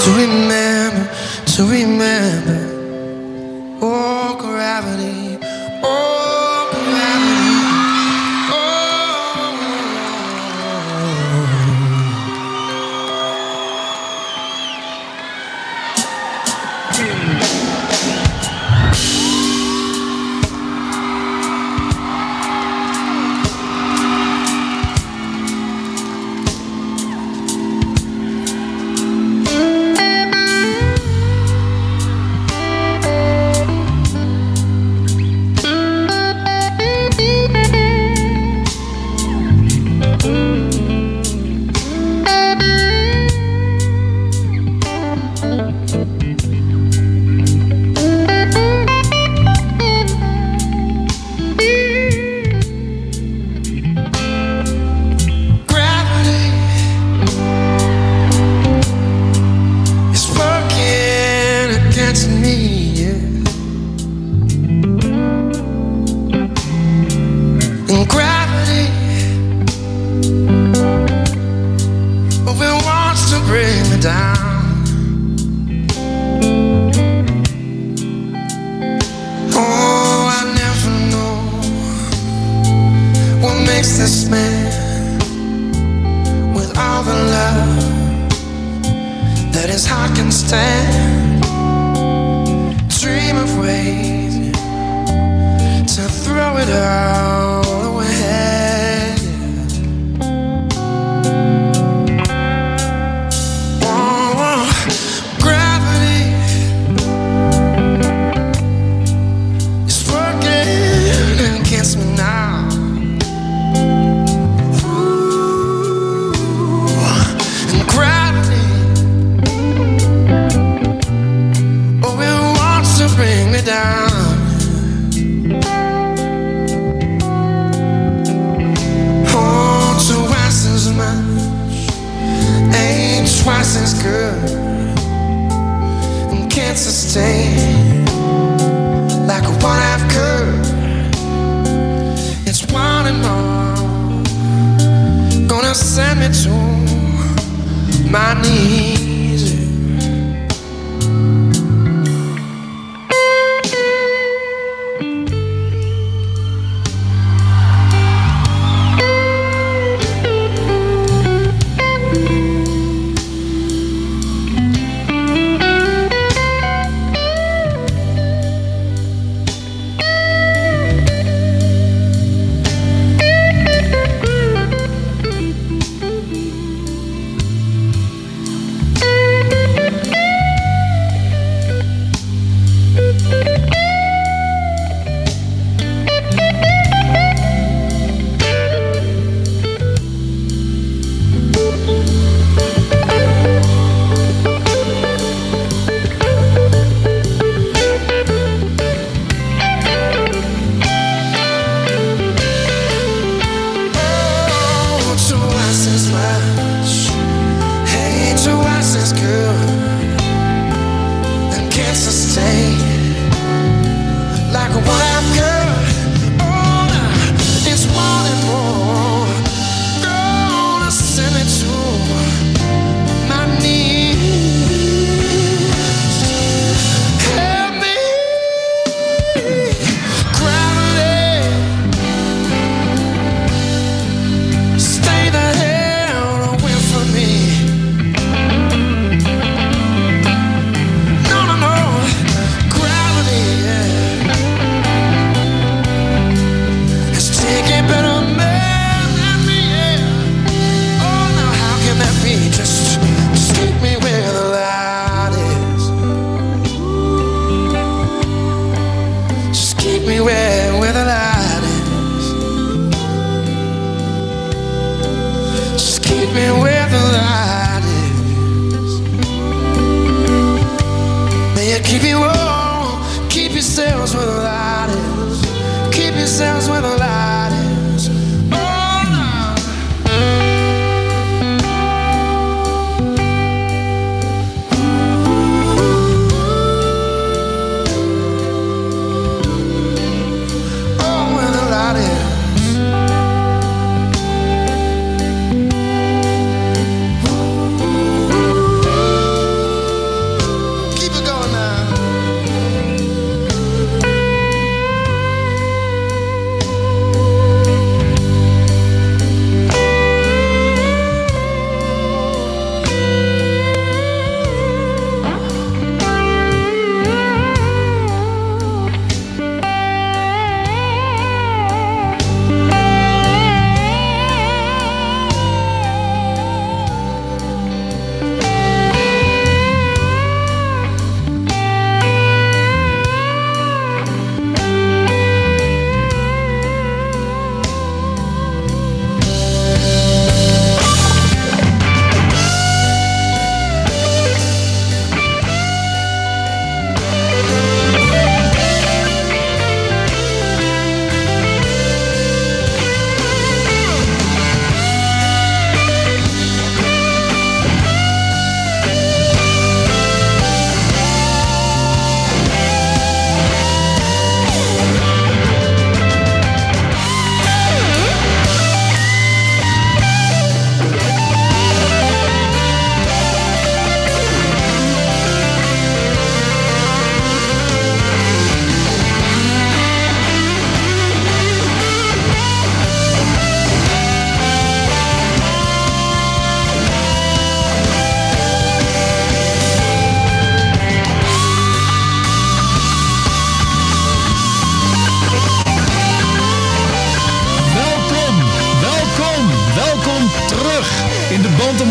to 0.03 0.11
remember, 0.17 1.09
to 1.47 1.63
remember. 1.65 2.59
Oh, 3.81 4.37
gravity, 4.41 5.39
oh, 5.85 6.12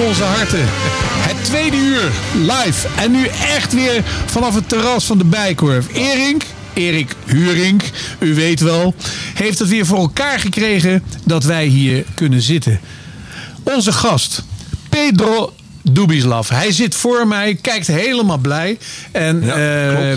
onze 0.08 0.24
harten. 0.24 0.66
Het 1.28 1.46
tweede 1.46 1.78
uur 1.78 2.12
live 2.34 2.88
en 2.98 3.12
nu 3.12 3.28
echt 3.28 3.74
weer 3.74 4.04
vanaf 4.26 4.56
het 4.56 4.70
terras 4.70 5.06
van 5.06 5.18
de 5.18 5.24
Bijkorf. 5.24 5.94
Erik, 5.94 6.46
Erik 6.74 7.16
Huring, 7.26 7.82
u 8.20 8.36
weet 8.36 8.60
wel, 8.60 8.96
heeft 9.34 9.60
het 9.60 9.68
weer 9.68 9.86
voor 9.86 9.98
elkaar 9.98 10.40
gekregen 10.40 11.04
dat 11.24 11.44
wij 11.44 11.66
hier 11.66 12.06
kunnen 12.14 12.42
zitten. 12.42 12.80
Onze 13.64 13.92
gast, 13.92 14.44
Pedro 14.90 15.54
Dubislav. 15.84 16.50
Hij 16.50 16.72
zit 16.72 16.96
voor 16.96 17.28
mij, 17.28 17.58
kijkt 17.62 17.88
helemaal 17.88 18.38
blij. 18.38 18.78
En 19.12 19.42
eh, 19.42 19.50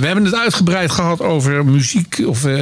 we 0.01 0.07
hebben 0.07 0.25
het 0.25 0.35
uitgebreid 0.35 0.91
gehad 0.91 1.21
over 1.21 1.65
muziek. 1.65 2.23
Of, 2.27 2.45
eh, 2.45 2.59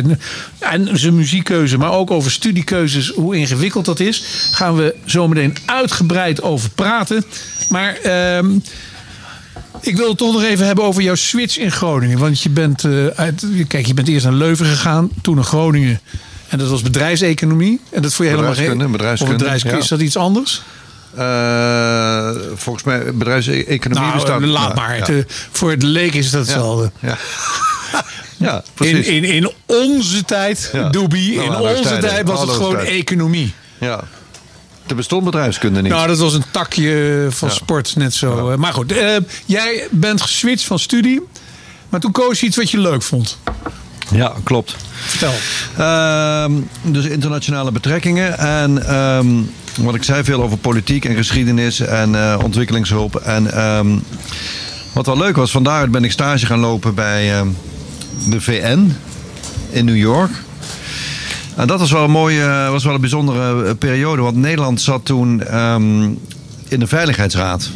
en 0.58 0.88
zijn 0.98 1.14
muziekkeuze, 1.14 1.78
maar 1.78 1.92
ook 1.92 2.10
over 2.10 2.30
studiekeuzes. 2.30 3.08
Hoe 3.08 3.36
ingewikkeld 3.36 3.84
dat 3.84 4.00
is. 4.00 4.24
Gaan 4.52 4.76
we 4.76 4.94
zometeen 5.04 5.56
uitgebreid 5.64 6.42
over 6.42 6.70
praten. 6.70 7.24
Maar 7.68 7.96
ehm, 7.96 8.50
ik 9.80 9.96
wil 9.96 10.08
het 10.08 10.18
toch 10.18 10.32
nog 10.32 10.42
even 10.42 10.66
hebben 10.66 10.84
over 10.84 11.02
jouw 11.02 11.14
switch 11.14 11.58
in 11.58 11.72
Groningen. 11.72 12.18
Want 12.18 12.40
je 12.40 12.50
bent, 12.50 12.84
eh, 12.84 13.06
uit, 13.06 13.46
kijk, 13.68 13.86
je 13.86 13.94
bent 13.94 14.08
eerst 14.08 14.24
naar 14.24 14.34
Leuven 14.34 14.66
gegaan, 14.66 15.10
toen 15.22 15.34
naar 15.34 15.44
Groningen. 15.44 16.00
En 16.48 16.58
dat 16.58 16.68
was 16.68 16.82
bedrijfseconomie. 16.82 17.80
En 17.90 18.02
dat 18.02 18.14
vond 18.14 18.28
je 18.28 18.34
helemaal 18.34 18.54
geen. 18.54 18.78
bedrijfskunde, 18.92 19.32
Of 19.34 19.40
bedrijfskunde. 19.40 19.78
Is 19.78 19.88
dat 19.88 20.00
iets 20.00 20.16
anders? 20.16 20.62
Eh, 21.16 22.30
volgens 22.54 22.84
mij 22.84 23.14
bedrijfseconomie 23.14 24.08
Nou, 24.08 24.12
bestaat... 24.14 24.40
laat 24.40 24.74
nou, 24.74 24.88
maar. 24.88 24.96
ja. 24.96 25.06
Eh, 25.06 25.24
voor 25.50 25.70
het 25.70 25.82
leek 25.82 26.14
is 26.14 26.30
dat 26.30 26.40
hetzelfde. 26.40 26.90
Ja, 27.00 27.16
ja 28.36 28.54
In, 28.56 28.62
precies. 28.74 29.06
in, 29.06 29.24
in 29.24 29.52
onze 29.66 30.24
tijd, 30.24 30.70
Ja. 30.72 30.88
Doobie, 30.88 31.34
Nou, 31.36 31.46
in 31.46 31.54
alle 31.54 31.68
onze 31.68 31.82
tijden, 31.82 32.08
tijd 32.10 32.28
was 32.28 32.40
het 32.40 32.50
gewoon 32.50 32.76
economie. 32.78 33.54
Ja. 33.78 34.00
Er 34.86 34.94
bestond 34.94 35.24
bedrijfskunde 35.24 35.82
niet. 35.82 35.92
Nou, 35.92 36.06
dat 36.06 36.18
was 36.18 36.34
een 36.34 36.44
takje 36.50 37.26
van 37.30 37.50
sport, 37.50 37.96
net 37.96 38.14
zo. 38.14 38.56
Maar 38.58 38.72
goed, 38.72 38.92
eh, 38.92 39.16
jij 39.44 39.86
bent 39.90 40.22
geswitcht 40.22 40.64
van 40.66 40.78
studie. 40.78 41.20
Maar 41.88 42.00
toen 42.00 42.12
koos 42.12 42.40
je 42.40 42.46
iets 42.46 42.56
wat 42.56 42.70
je 42.70 42.78
leuk 42.78 43.02
vond. 43.02 43.38
Ja, 44.10 44.32
klopt. 44.44 44.76
Vertel. 44.92 45.32
Ehm, 45.78 46.52
dus 46.82 47.04
internationale 47.04 47.72
betrekkingen. 47.72 48.38
En 48.38 48.86
ehm, 48.86 49.28
wat 49.80 49.94
ik 49.94 50.02
zei, 50.02 50.24
veel 50.24 50.42
over 50.42 50.58
politiek 50.58 51.04
en 51.04 51.16
geschiedenis 51.16 51.80
en 51.80 52.14
eh, 52.14 52.38
ontwikkelingshulp. 52.42 53.16
En 53.16 53.52
ehm, 53.52 53.88
wat 54.92 55.06
wel 55.06 55.18
leuk 55.18 55.36
was, 55.36 55.50
vandaar 55.50 55.90
ben 55.90 56.04
ik 56.04 56.12
stage 56.12 56.46
gaan 56.46 56.58
lopen 56.58 56.94
bij 56.94 57.32
ehm, 57.34 57.48
de 58.28 58.40
VN 58.40 58.96
in 59.70 59.84
New 59.84 59.96
York. 59.96 60.30
En 61.56 61.66
dat 61.66 61.78
was 61.78 61.90
wel 61.90 62.04
een 62.04 62.10
mooie, 62.10 62.68
was 62.70 62.84
wel 62.84 62.94
een 62.94 63.00
bijzondere 63.00 63.64
eh, 63.64 63.74
periode. 63.78 64.22
Want 64.22 64.36
Nederland 64.36 64.80
zat 64.80 65.04
toen 65.04 65.42
ehm, 65.42 66.02
in 66.68 66.78
de 66.78 66.86
Veiligheidsraad 66.86 67.70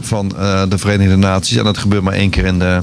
van 0.00 0.36
eh, 0.36 0.62
de 0.68 0.78
Verenigde 0.78 1.16
Naties. 1.16 1.56
En 1.56 1.64
dat 1.64 1.78
gebeurt 1.78 2.02
maar 2.02 2.12
één 2.12 2.30
keer 2.30 2.44
in 2.44 2.58
de 2.58 2.80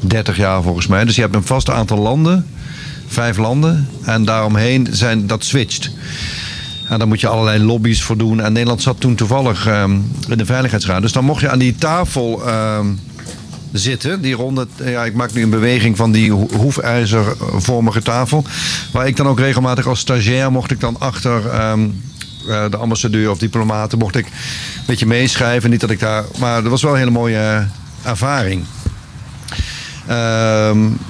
30 0.00 0.36
jaar 0.36 0.62
volgens 0.62 0.86
mij. 0.86 1.04
Dus 1.04 1.14
je 1.14 1.20
hebt 1.20 1.34
een 1.34 1.44
vast 1.44 1.70
aantal 1.70 1.98
landen, 1.98 2.46
vijf 3.06 3.36
landen. 3.36 3.88
En 4.04 4.24
daaromheen 4.24 4.88
zijn 4.90 5.26
dat 5.26 5.44
switcht. 5.44 5.90
En 6.88 6.98
daar 6.98 7.08
moet 7.08 7.20
je 7.20 7.28
allerlei 7.28 7.64
lobby's 7.64 8.02
voor 8.02 8.16
doen. 8.16 8.40
En 8.40 8.52
Nederland 8.52 8.82
zat 8.82 9.00
toen 9.00 9.14
toevallig 9.14 9.66
ehm, 9.66 9.92
in 10.28 10.38
de 10.38 10.46
Veiligheidsraad. 10.46 11.02
Dus 11.02 11.12
dan 11.12 11.24
mocht 11.24 11.40
je 11.40 11.50
aan 11.50 11.58
die 11.58 11.74
tafel 11.76 12.46
ehm, 12.46 12.86
zitten. 13.72 14.20
Die 14.22 14.34
ronde, 14.34 14.66
ja, 14.84 15.04
ik 15.04 15.14
maak 15.14 15.32
nu 15.32 15.42
een 15.42 15.50
beweging 15.50 15.96
van 15.96 16.12
die 16.12 16.32
ho- 16.32 16.48
hoefijzervormige 16.56 18.02
tafel. 18.02 18.44
Waar 18.92 19.06
ik 19.06 19.16
dan 19.16 19.26
ook 19.28 19.38
regelmatig 19.38 19.86
als 19.86 20.00
stagiair 20.00 20.52
mocht 20.52 20.70
ik 20.70 20.80
dan 20.80 20.96
achter 20.98 21.48
ehm, 21.48 21.80
eh, 22.48 22.64
de 22.70 22.76
ambassadeur 22.76 23.30
of 23.30 23.38
diplomaten 23.38 23.98
mocht 23.98 24.16
ik 24.16 24.26
een 24.26 24.32
beetje 24.86 25.06
meeschrijven. 25.06 25.70
Niet 25.70 25.80
dat 25.80 25.90
ik 25.90 26.00
daar, 26.00 26.24
maar 26.38 26.62
dat 26.62 26.70
was 26.70 26.82
wel 26.82 26.92
een 26.92 26.98
hele 26.98 27.10
mooie 27.10 27.66
ervaring. 28.02 28.64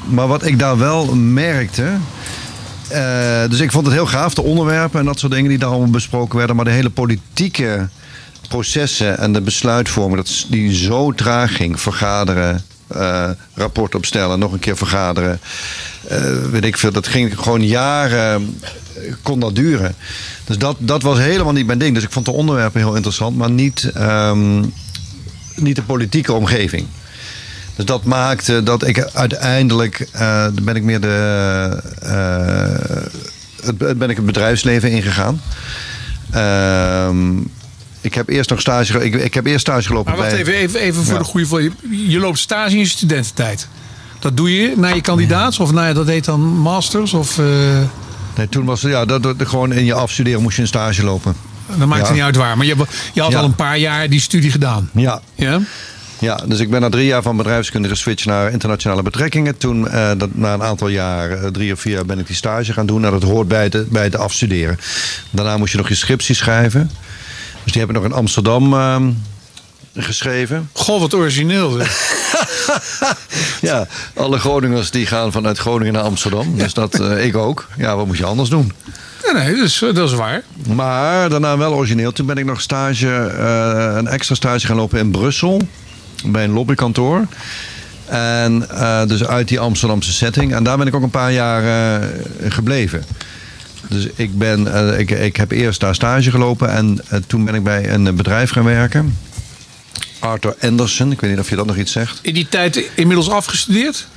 Maar 0.09 0.27
wat 0.27 0.45
ik 0.47 0.59
daar 0.59 0.79
wel 0.79 1.15
merkte. 1.15 1.93
Eh, 2.89 3.51
dus 3.51 3.61
ik 3.61 3.73
vond 3.73 3.87
het 3.87 3.95
heel 3.95 4.07
gaaf, 4.07 4.35
de 4.35 4.43
onderwerpen 4.43 5.01
en 5.01 5.07
dat 5.07 5.19
soort 5.19 5.33
dingen 5.33 5.49
die 5.49 5.59
daar 5.59 5.69
allemaal 5.69 5.91
besproken 5.91 6.39
werden. 6.39 6.57
Maar 6.57 6.65
de 6.65 6.71
hele 6.71 6.91
politieke 6.91 7.89
processen 8.49 9.19
en 9.19 9.33
de 9.33 9.41
besluitvorming, 9.41 10.17
dat, 10.17 10.47
die 10.49 10.75
zo 10.75 11.13
traag 11.13 11.57
ging. 11.57 11.81
Vergaderen, 11.81 12.65
eh, 12.87 13.31
rapport 13.55 13.95
opstellen, 13.95 14.39
nog 14.39 14.53
een 14.53 14.59
keer 14.59 14.77
vergaderen. 14.77 15.41
eh, 16.09 16.33
weet 16.51 16.65
ik 16.65 16.77
veel, 16.79 16.93
dat 16.93 17.07
ging 17.07 17.41
gewoon 17.41 17.67
jaren, 17.67 18.61
kon 19.23 19.41
dat 19.41 19.55
duren. 19.55 19.95
Dus 20.45 20.59
dat, 20.59 20.77
dat 20.79 21.03
was 21.03 21.19
helemaal 21.19 21.53
niet 21.53 21.67
mijn 21.67 21.79
ding. 21.79 21.95
Dus 21.95 22.05
ik 22.05 22.13
vond 22.13 22.25
de 22.25 22.33
onderwerpen 22.33 22.81
heel 22.81 22.95
interessant, 22.95 23.37
maar 23.37 23.51
niet, 23.51 23.91
ehm, 23.95 24.65
niet 25.55 25.77
de 25.77 25.83
politieke 25.83 26.33
omgeving. 26.33 26.87
Dus 27.79 27.87
dat 27.87 28.05
maakte 28.05 28.63
dat 28.63 28.87
ik 28.87 29.11
uiteindelijk, 29.13 30.09
eh, 30.13 30.47
ben 30.63 30.77
ik 30.77 30.83
meer 30.83 31.01
de, 31.01 31.83
eh, 32.03 33.67
het, 33.67 33.99
ben 33.99 34.11
ik 34.11 34.17
het 34.17 34.27
bedrijfsleven 34.27 34.91
ingegaan. 34.91 35.41
Ehm, 36.31 37.37
ik 38.01 38.15
heb 38.15 38.29
eerst 38.29 38.51
nog 38.51 38.61
stage, 38.61 38.93
ge- 38.93 39.05
ik, 39.05 39.15
ik 39.15 39.35
heb 39.35 39.47
eerst 39.47 39.61
stage 39.61 39.87
gelopen 39.87 40.13
Maar 40.13 40.21
wacht 40.21 40.31
bij... 40.31 40.41
even, 40.41 40.55
even, 40.55 40.81
even 40.81 41.05
voor 41.05 41.13
Ja. 41.13 41.19
de 41.19 41.25
goede 41.25 41.47
voor 41.47 41.63
je. 41.63 41.71
Je 42.09 42.19
loopt 42.19 42.39
stage 42.39 42.73
in 42.73 42.79
je 42.79 42.87
studententijd. 42.89 43.69
Dat 44.19 44.37
doe 44.37 44.55
je 44.57 44.73
na 44.77 44.89
je 44.89 45.01
kandidaats 45.01 45.59
of 45.59 45.73
na, 45.73 45.93
dat 45.93 46.07
heet 46.07 46.25
dan 46.25 46.41
masters 46.41 47.15
of... 47.15 47.39
eh, 47.39 47.45
Nee, 48.37 48.49
toen 48.49 48.65
was 48.65 48.83
het, 48.83 48.91
ja, 48.93 49.05
dat, 49.05 49.23
dat, 49.23 49.35
gewoon 49.39 49.73
in 49.73 49.85
je 49.85 49.95
afstuderen 49.95 50.43
moest 50.43 50.57
je 50.57 50.63
een 50.63 50.69
stage 50.69 51.05
lopen. 51.05 51.35
dat 51.79 51.87
maakt 51.87 52.01
Ja. 52.01 52.07
het 52.07 52.15
niet 52.15 52.25
uit 52.25 52.37
waar. 52.37 52.57
Maar 52.57 52.67
je, 52.67 52.77
je 53.13 53.21
had 53.23 53.35
al 53.35 53.45
een 53.45 53.55
paar 53.55 53.79
jaar 53.79 54.09
die 54.09 54.21
studie 54.21 54.51
gedaan. 54.51 54.91
Ja. 54.95 55.21
Ja? 55.35 55.61
Ja, 56.21 56.37
dus 56.47 56.59
ik 56.61 56.71
ben 56.71 56.81
na 56.81 56.89
drie 56.89 57.07
jaar 57.07 57.23
van 57.23 57.37
bedrijfskunde 57.37 57.89
geswitcht 57.89 58.27
naar 58.27 58.53
internationale 58.53 59.03
betrekkingen. 59.03 59.57
Toen, 59.57 59.89
eh, 59.89 60.11
dat, 60.17 60.35
na 60.35 60.55
een 60.55 60.63
aantal 60.63 60.89
jaar, 60.89 61.31
eh, 61.31 61.51
drie 61.51 61.73
of 61.73 61.81
vier 61.81 61.93
jaar, 61.93 62.07
ben 62.07 62.19
ik 62.19 62.27
die 62.27 62.37
stage 62.37 62.73
gaan 62.73 62.87
doen. 62.87 63.01
Nou, 63.01 63.21
dat 63.21 63.31
hoort 63.31 63.49
bij 63.49 63.63
het, 63.63 63.89
bij 63.89 64.05
het 64.05 64.17
afstuderen. 64.17 64.79
Daarna 65.31 65.57
moest 65.57 65.73
je 65.73 65.79
nog 65.79 65.89
je 65.89 65.95
scriptie 65.95 66.35
schrijven. 66.35 66.91
Dus 67.63 67.73
die 67.73 67.81
heb 67.81 67.91
ik 67.91 67.97
nog 67.97 68.05
in 68.05 68.13
Amsterdam 68.13 68.75
ehm, 68.75 69.11
geschreven. 69.95 70.71
Goh, 70.73 71.01
wat 71.01 71.15
origineel. 71.15 71.77
Ja, 73.61 73.87
alle 74.15 74.39
Groningers 74.39 74.91
die 74.91 75.07
gaan 75.07 75.33
vanuit 75.33 75.59
Groningen 75.59 75.93
naar 75.93 76.03
Amsterdam. 76.03 76.57
Dus 76.57 76.75
dat 76.75 77.01
eh, 77.01 77.25
ik 77.25 77.37
ook. 77.37 77.69
Ja, 77.79 77.97
wat 77.97 78.07
moet 78.07 78.17
je 78.17 78.25
anders 78.25 78.49
doen? 78.49 78.73
Nee, 79.33 79.55
dat 79.55 79.65
is, 79.65 79.79
dat 79.79 80.09
is 80.09 80.15
waar. 80.15 80.43
Maar 80.75 81.29
daarna 81.29 81.59
wel 81.59 81.73
origineel. 81.73 82.13
Toen 82.13 82.27
ben 82.27 82.37
ik 82.37 82.45
nog 82.45 82.61
stage, 82.61 83.09
een 83.99 84.07
extra 84.07 84.35
stage 84.35 84.67
gaan 84.67 84.77
lopen 84.77 84.99
in 84.99 85.11
Brussel. 85.11 85.69
Bij 86.25 86.45
een 86.45 86.53
lobbykantoor. 86.53 87.27
En 88.09 88.71
eh, 88.71 89.07
dus 89.07 89.25
uit 89.25 89.49
die 89.49 89.61
Amsterdamse 89.61 90.13
setting. 90.13 90.55
En 90.55 90.63
daar 90.63 90.79
ben 90.79 90.87
ik 90.87 90.95
ook 90.95 91.03
een 91.03 91.11
paar 91.11 91.33
jaar 91.33 91.63
eh, 92.01 92.09
gebleven. 92.49 93.05
Dus 93.89 94.07
ik, 94.15 94.39
ben, 94.39 94.75
eh, 94.75 94.99
ik, 94.99 95.11
ik 95.11 95.37
heb 95.37 95.51
eerst 95.51 95.81
daar 95.81 95.95
stage 95.95 96.31
gelopen. 96.31 96.71
En 96.71 97.01
toen 97.27 97.45
ben 97.45 97.55
ik 97.55 97.63
bij 97.63 97.91
een 97.91 98.17
bedrijf 98.17 98.51
gaan 98.51 98.65
werken. 98.65 99.17
Arthur 100.19 100.57
Anderson. 100.61 101.13
Ik 101.13 101.21
weet 101.21 101.31
niet 101.31 101.41
of 101.41 101.49
je 101.49 101.57
dat 101.57 101.67
nog 101.67 101.77
iets 101.77 101.93
zegt. 101.93 102.19
In 102.23 102.35
die 102.35 102.49
tijd 102.49 102.91
inmiddels 102.95 103.31
afgestudeerd? 103.31 104.09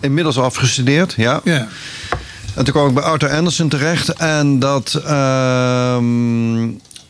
Inmiddels 0.00 0.38
afgestudeerd, 0.38 1.14
ja. 1.16 1.40
Ja. 1.44 1.68
En 2.54 2.64
toen 2.64 2.72
kwam 2.72 2.88
ik 2.88 2.94
bij 2.94 3.02
Arthur 3.02 3.30
Anderson 3.30 3.68
terecht. 3.68 4.08
En 4.08 4.58
dat, 4.58 5.00
ehm, 5.04 6.68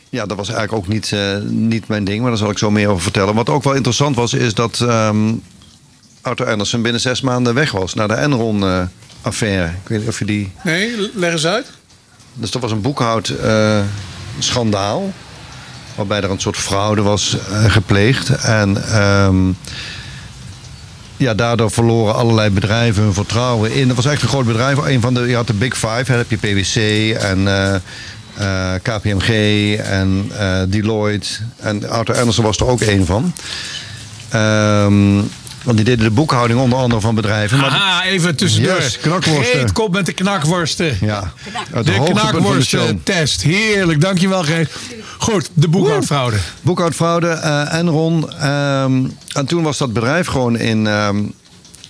ja, 0.09 0.25
dat 0.25 0.37
was 0.37 0.49
eigenlijk 0.49 0.83
ook 0.83 0.87
niet, 0.87 1.11
eh, 1.11 1.37
niet 1.47 1.87
mijn 1.87 2.03
ding. 2.03 2.21
Maar 2.21 2.29
daar 2.29 2.39
zal 2.39 2.49
ik 2.49 2.57
zo 2.57 2.71
meer 2.71 2.87
over 2.87 3.01
vertellen. 3.01 3.35
Wat 3.35 3.49
ook 3.49 3.63
wel 3.63 3.73
interessant 3.73 4.15
was, 4.15 4.33
is 4.33 4.53
dat 4.53 4.79
ehm, 4.81 5.33
Arthur 6.21 6.49
Anderson 6.49 6.81
binnen 6.81 7.01
zes 7.01 7.21
maanden 7.21 7.53
weg 7.53 7.71
was. 7.71 7.93
Naar 7.93 8.07
de 8.07 8.13
Enron-affaire. 8.13 9.65
ik 9.65 9.87
weet 9.87 9.99
niet 9.99 10.07
of 10.07 10.19
je 10.19 10.25
die... 10.25 10.51
Nee, 10.63 11.11
leg 11.13 11.31
eens 11.31 11.45
uit. 11.45 11.71
Dus 12.33 12.51
dat 12.51 12.61
was 12.61 12.71
een 12.71 12.81
boekhoudschandaal. 12.81 15.11
waarbij 15.95 16.21
er 16.21 16.31
een 16.31 16.39
soort 16.39 16.57
fraude 16.57 17.01
was 17.01 17.37
eh, 17.49 17.71
gepleegd. 17.71 18.29
En 18.29 18.91
ehm, 18.91 19.51
ja, 21.17 21.33
daardoor 21.33 21.71
verloren 21.71 22.15
allerlei 22.15 22.49
bedrijven 22.49 23.03
hun 23.03 23.13
vertrouwen 23.13 23.71
in. 23.71 23.87
Dat 23.87 23.95
was 23.95 24.05
echt 24.05 24.21
een 24.21 24.27
groot 24.27 24.45
bedrijf. 24.45 24.77
Een 24.77 25.01
van 25.01 25.13
de, 25.13 25.19
je 25.19 25.35
had 25.35 25.47
de 25.47 25.53
Big 25.53 25.73
Five. 25.73 26.03
Hè, 26.05 26.17
heb 26.17 26.29
je 26.29 26.37
PwC 26.37 26.75
en 27.21 27.47
eh, 27.47 27.75
eh, 28.39 28.73
KPMG 28.81 29.29
en 29.77 30.31
eh, 30.37 30.61
Deloitte. 30.67 31.27
En 31.57 31.89
Arthur 31.89 32.17
Anderson 32.17 32.45
was 32.45 32.57
er 32.57 32.67
ook 32.67 32.81
één 32.81 33.05
van. 33.05 33.33
Ehm, 34.29 35.15
want 35.63 35.77
die 35.77 35.85
deden 35.85 36.05
de 36.05 36.11
boekhouding 36.11 36.59
onder 36.59 36.79
andere 36.79 37.01
van 37.01 37.15
bedrijven. 37.15 37.57
Maar 37.59 37.69
Aha, 37.69 38.03
even 38.05 38.35
tussendoor. 38.35 38.75
Yes, 38.75 38.97
knakworsten. 38.97 39.59
Geet 39.59 39.71
kop 39.71 39.93
met 39.93 40.05
de 40.05 40.13
knakworsten. 40.13 40.97
Ja, 41.01 41.33
het 41.71 41.85
De 41.85 42.03
knakworsten-test. 42.11 43.41
Heerlijk, 43.41 44.01
dankjewel 44.01 44.43
Geet. 44.43 44.69
Goed, 45.17 45.49
de 45.53 45.67
boekhoudfraude. 45.67 46.37
Boekhoudfraude, 46.61 47.27
eh 47.27 47.73
Enron. 47.73 48.31
ehm, 48.31 49.05
en 49.33 49.45
toen 49.47 49.63
was 49.63 49.77
dat 49.77 49.93
bedrijf 49.93 50.27
gewoon 50.27 50.57
in... 50.57 50.87
ehm, 50.87 51.17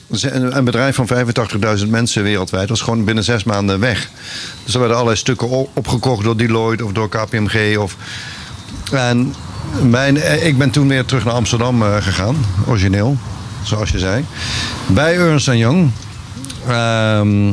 een 0.09 0.63
bedrijf 0.63 0.95
van 0.95 1.07
85.000 1.79 1.87
mensen 1.87 2.23
wereldwijd 2.23 2.69
was 2.69 2.81
gewoon 2.81 3.03
binnen 3.03 3.23
zes 3.23 3.43
maanden 3.43 3.79
weg. 3.79 4.09
Dus 4.63 4.73
er 4.73 4.79
werden 4.79 4.97
allerlei 4.97 5.19
stukken 5.19 5.49
op- 5.49 5.69
opgekocht 5.73 6.23
door 6.23 6.37
Deloitte 6.37 6.85
of 6.85 6.91
door 6.91 7.09
KPMG. 7.09 7.77
Of, 7.77 7.95
en 8.91 9.33
mijn, 9.81 10.17
eh, 10.21 10.45
ik 10.45 10.57
ben 10.57 10.69
toen 10.69 10.87
weer 10.87 11.05
terug 11.05 11.25
naar 11.25 11.33
Amsterdam 11.33 11.81
eh, 11.83 11.95
gegaan, 12.01 12.35
origineel, 12.67 13.17
zoals 13.63 13.89
je 13.89 13.99
zei. 13.99 14.25
Bij 14.87 15.17
Ernst 15.17 15.45
Young. 15.45 15.91
Ehm, 16.67 17.47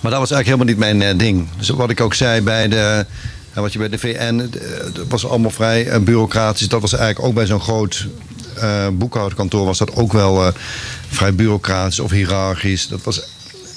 maar 0.00 0.10
dat 0.10 0.20
was 0.20 0.30
eigenlijk 0.30 0.46
helemaal 0.46 0.66
niet 0.66 0.78
mijn 0.78 1.02
eh, 1.02 1.18
ding. 1.18 1.48
Dus 1.58 1.68
wat 1.68 1.90
ik 1.90 2.00
ook 2.00 2.14
zei 2.14 2.40
bij 2.40 2.68
de. 2.68 3.06
wat 3.54 3.72
je 3.72 3.78
bij 3.78 3.88
de 3.88 3.98
VN. 3.98 4.50
Dat 4.92 5.06
was 5.08 5.26
allemaal 5.26 5.50
vrij 5.50 6.02
bureaucratisch. 6.02 6.68
Dat 6.68 6.80
was 6.80 6.92
eigenlijk 6.92 7.28
ook 7.28 7.34
bij 7.34 7.46
zo'n 7.46 7.60
groot 7.60 8.06
boekhoudkantoor. 8.92 9.64
was 9.64 9.78
dat 9.78 9.96
ook 9.96 10.12
wel 10.12 10.46
eh, 10.46 10.52
vrij 11.08 11.34
bureaucratisch 11.34 12.00
of 12.00 12.10
hiërarchisch. 12.10 12.88
Dat 12.88 13.02
was 13.02 13.22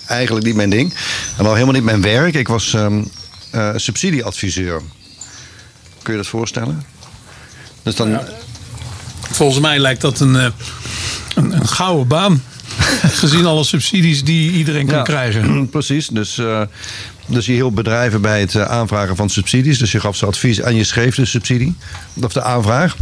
eigenlijk 0.07 0.45
niet 0.45 0.55
mijn 0.55 0.69
ding. 0.69 0.93
En 1.37 1.45
al 1.45 1.53
helemaal 1.53 1.73
niet 1.73 1.83
mijn 1.83 2.01
werk. 2.01 2.33
Ik 2.33 2.47
was 2.47 2.73
ehm, 2.73 3.03
eh, 3.51 3.69
subsidieadviseur. 3.75 4.81
Kun 6.03 6.13
je 6.13 6.19
dat 6.19 6.27
voorstellen? 6.27 6.85
Dus 7.83 7.95
dan. 7.95 8.19
Volgens 9.31 9.59
mij 9.59 9.79
lijkt 9.79 10.01
dat 10.01 10.19
een, 10.19 10.35
eh, 10.35 10.47
een, 11.35 11.51
een 11.51 11.67
gouden 11.67 12.07
baan. 12.07 12.43
Gezien 13.21 13.45
alle 13.45 13.63
subsidies 13.63 14.23
die 14.23 14.51
iedereen 14.51 14.85
kan 14.85 14.97
Ja, 14.97 15.03
krijgen. 15.03 15.69
Precies. 15.69 16.07
Dus, 16.07 16.37
eh, 16.37 16.61
dus 17.25 17.45
je 17.45 17.51
hielp 17.51 17.75
bedrijven 17.75 18.21
bij 18.21 18.39
het 18.39 18.55
eh, 18.55 18.63
aanvragen 18.63 19.15
van 19.15 19.29
subsidies. 19.29 19.77
Dus 19.77 19.91
je 19.91 19.99
gaf 19.99 20.15
ze 20.15 20.25
advies 20.25 20.59
en 20.59 20.75
je 20.75 20.83
schreef 20.83 21.15
de 21.15 21.25
subsidie. 21.25 21.75
Of 22.23 22.33
de 22.33 22.41
aanvraag. 22.43 22.95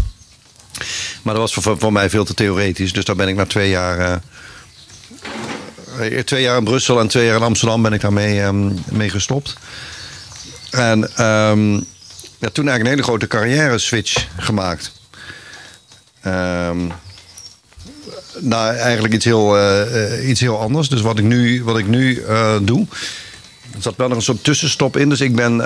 Maar 1.22 1.34
dat 1.34 1.54
was 1.54 1.54
voor, 1.54 1.80
voor 1.80 1.94
mij 1.94 2.10
veel 2.10 2.26
te 2.26 2.34
theoretisch. 2.34 2.94
Dus 2.94 3.06
daar 3.06 3.16
ben 3.16 3.28
ik 3.28 3.36
na 3.36 3.46
twee 3.46 3.70
jaar... 3.70 4.22
eh, 5.98 6.18
eh, 6.18 6.24
twee 6.24 6.42
jaar 6.42 6.58
in 6.58 6.64
Brussel 6.64 7.00
en 7.00 7.08
twee 7.08 7.26
jaar 7.26 7.36
in 7.36 7.44
Amsterdam 7.44 7.82
ben 7.82 7.94
ik 7.94 8.02
daarmee 8.02 8.42
ehm, 8.42 8.72
mee 8.92 9.10
gestopt. 9.10 9.56
En 10.70 11.16
ehm, 11.16 11.74
ja, 12.38 12.50
toen 12.52 12.68
eigenlijk 12.68 12.80
een 12.80 12.86
hele 12.86 13.04
grote 13.04 13.28
carrière 13.28 13.78
switch 13.78 14.28
gemaakt. 14.38 14.92
Ehm 16.22 16.78
nou, 18.40 18.76
eigenlijk 18.76 19.14
iets 19.14 19.26
heel, 19.26 19.58
eh, 19.58 20.30
iets 20.30 20.40
heel 20.40 20.60
anders. 20.60 20.90
Dus 20.90 21.02
wat 21.02 21.20
ik 21.20 21.26
nu, 21.26 21.64
wat 21.64 21.78
ik 21.78 21.88
nu 21.88 22.24
doe. 22.62 22.88
Er 23.74 23.82
zat 23.82 23.96
wel 23.96 24.08
nog 24.08 24.18
een 24.18 24.24
soort 24.24 24.44
tussenstop 24.44 24.98
in. 24.98 25.10
Dus 25.10 25.22
ik 25.22 25.36
ben, 25.36 25.58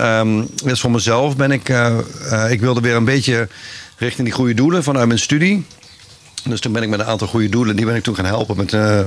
dus 0.64 0.80
voor 0.80 0.92
mezelf 0.92 1.36
ben 1.36 1.52
ik, 1.52 1.70
ik 2.50 2.60
wilde 2.60 2.82
weer 2.82 2.96
een 2.96 3.06
beetje 3.06 3.48
richting 3.98 4.28
die 4.28 4.36
goede 4.36 4.53
doelen 4.53 4.84
vanuit 4.84 5.07
mijn 5.07 5.20
studie. 5.20 5.65
Dus 6.44 6.60
toen 6.60 6.72
ben 6.72 6.84
ik 6.84 6.90
met 6.90 6.99
een 6.99 7.06
aantal 7.06 7.28
goede 7.28 7.49
doelen, 7.49 7.76
die 7.76 7.86
ben 7.86 7.95
ik 7.95 8.03
toen 8.03 8.15
gaan 8.15 8.26
helpen 8.26 8.57
met, 8.57 8.74
eh, 8.74 8.99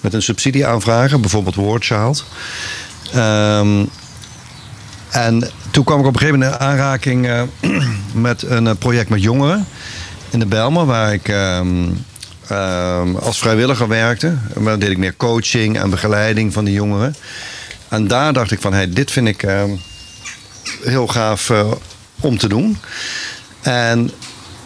met 0.00 0.14
een 0.14 0.22
subsidieaanvragen, 0.22 1.20
bijvoorbeeld 1.20 1.54
War 1.54 1.80
Child. 1.80 2.24
Ehm, 3.12 3.84
en 5.10 5.50
toen 5.70 5.84
kwam 5.84 6.00
ik 6.00 6.06
op 6.06 6.12
een 6.12 6.18
gegeven 6.20 6.38
moment 6.38 6.60
in 6.60 6.66
aanraking 6.66 7.26
eh, 7.26 7.42
met 8.12 8.42
een 8.42 8.66
eh, 8.66 8.74
project 8.78 9.08
met 9.08 9.22
jongeren 9.22 9.66
in 10.30 10.38
de 10.38 10.46
Belmer, 10.46 10.86
waar 10.86 11.12
ik 11.12 11.28
ehm, 11.28 11.88
ehm, 12.46 13.16
als 13.16 13.38
vrijwilliger 13.38 13.88
werkte. 13.88 14.36
Daar 14.64 14.78
deed 14.78 14.90
ik 14.90 14.98
meer 14.98 15.16
coaching 15.16 15.78
en 15.78 15.90
begeleiding 15.90 16.52
van 16.52 16.64
die 16.64 16.74
jongeren. 16.74 17.14
En 17.88 18.06
daar 18.06 18.32
dacht 18.32 18.50
ik 18.50 18.60
van, 18.60 18.72
hey, 18.72 18.90
dit 18.90 19.10
vind 19.10 19.28
ik 19.28 19.46
heel 20.82 21.06
gaaf 21.06 21.52
om 22.20 22.38
te 22.38 22.48
doen. 22.48 22.78
En 23.60 24.10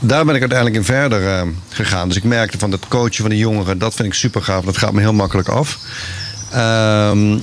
daar 0.06 0.24
ben 0.24 0.34
ik 0.34 0.40
uiteindelijk 0.40 0.78
in 0.78 0.84
verder 0.84 1.28
eh, 1.28 1.42
gegaan. 1.68 2.08
Dus 2.08 2.16
ik 2.16 2.24
merkte 2.24 2.58
van 2.58 2.70
dat 2.70 2.88
coachen 2.88 3.14
van 3.14 3.30
die 3.30 3.38
jongeren, 3.38 3.78
dat 3.78 3.94
vind 3.94 4.08
ik 4.08 4.14
super 4.14 4.42
gaaf. 4.42 4.64
Dat 4.64 4.76
gaat 4.76 4.92
me 4.92 5.00
heel 5.00 5.12
makkelijk 5.12 5.48
af. 5.48 5.78
Ehm, 6.50 7.38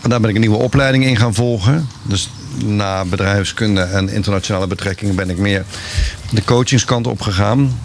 en 0.00 0.10
daar 0.10 0.20
ben 0.20 0.28
ik 0.28 0.34
een 0.34 0.40
nieuwe 0.40 0.56
opleiding 0.56 1.04
in 1.04 1.16
gaan 1.16 1.34
volgen. 1.34 1.88
Dus 2.02 2.30
na 2.64 3.04
bedrijfskunde 3.04 3.82
en 3.82 4.08
internationale 4.08 4.66
betrekkingen 4.66 5.14
ben 5.14 5.30
ik 5.30 5.38
meer 5.38 5.64
de 6.30 6.44
coachingskant 6.44 7.06
op 7.06 7.20
gegaan. 7.20 7.80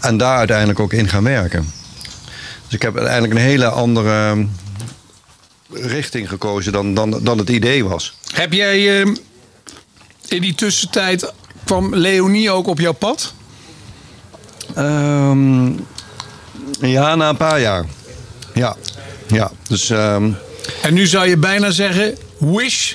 En 0.00 0.16
daar 0.16 0.36
uiteindelijk 0.36 0.80
ook 0.80 0.92
in 0.92 1.08
gaan 1.08 1.24
werken. 1.24 1.72
Dus 2.64 2.74
ik 2.74 2.82
heb 2.82 2.96
uiteindelijk 2.96 3.34
een 3.34 3.40
hele 3.40 3.68
andere 3.68 4.46
richting 5.70 6.28
gekozen 6.28 6.72
dan, 6.72 6.94
dan, 6.94 7.20
dan 7.22 7.38
het 7.38 7.48
idee 7.48 7.84
was. 7.84 8.14
Heb 8.34 8.52
jij 8.52 9.02
eh, 9.02 9.12
in 10.28 10.40
die 10.40 10.54
tussentijd 10.54 11.32
kwam 11.64 11.94
Leonie 11.94 12.50
ook 12.50 12.66
op 12.66 12.78
jouw 12.80 12.92
pad? 12.92 13.32
Ehm, 14.74 15.66
ja, 16.80 17.14
na 17.14 17.28
een 17.28 17.36
paar 17.36 17.60
jaar. 17.60 17.84
Ja, 18.54 18.76
ja. 19.26 19.50
Dus, 19.68 19.90
ehm, 19.90 20.30
En 20.82 20.94
nu 20.94 21.06
zou 21.06 21.28
je 21.28 21.36
bijna 21.36 21.70
zeggen, 21.70 22.16
wish 22.38 22.92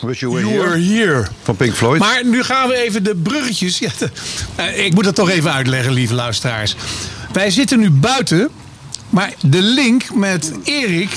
Wish 0.00 0.20
you 0.20 0.32
were 0.32 0.46
you 0.46 0.56
here. 0.58 0.68
were 0.70 0.82
here. 0.94 1.26
Van 1.42 1.56
Pink 1.56 1.74
Floyd. 1.74 1.98
Maar 2.00 2.24
nu 2.24 2.42
gaan 2.42 2.68
we 2.68 2.76
even 2.76 3.04
de 3.04 3.14
bruggetjes. 3.16 3.78
Ja, 3.78 3.90
de- 3.98 4.10
eh, 4.54 4.84
ik 4.84 4.94
moet 4.94 5.04
dat 5.04 5.14
toch 5.14 5.30
even 5.30 5.52
uitleggen, 5.52 5.92
lieve 5.92 6.14
luisteraars. 6.14 6.76
Wij 7.32 7.50
zitten 7.50 7.78
nu 7.78 7.90
buiten, 7.90 8.48
maar 9.10 9.34
de 9.42 9.62
link 9.62 10.14
met 10.14 10.52
Erik, 10.64 11.10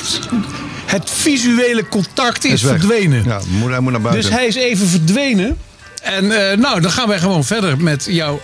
het 0.87 1.09
visuele 1.09 1.87
contact 1.87 2.45
is, 2.45 2.61
verdwenen. 2.61 3.23
Ja, 3.25 3.39
moet, 3.47 3.69
hij 3.69 3.79
moet 3.79 3.91
naar 3.91 4.01
buiten. 4.01 4.23
Dus 4.23 4.39
hij 4.39 4.47
is 4.47 4.55
even 4.55 4.87
verdwenen. 4.87 5.57
En 6.01 6.49
eh, 6.51 6.57
nou, 6.57 6.81
dan 6.81 6.91
gaan 6.91 7.07
wij 7.07 7.19
gewoon 7.19 7.43
verder 7.43 7.77
met 7.77 8.05
jou. 8.09 8.39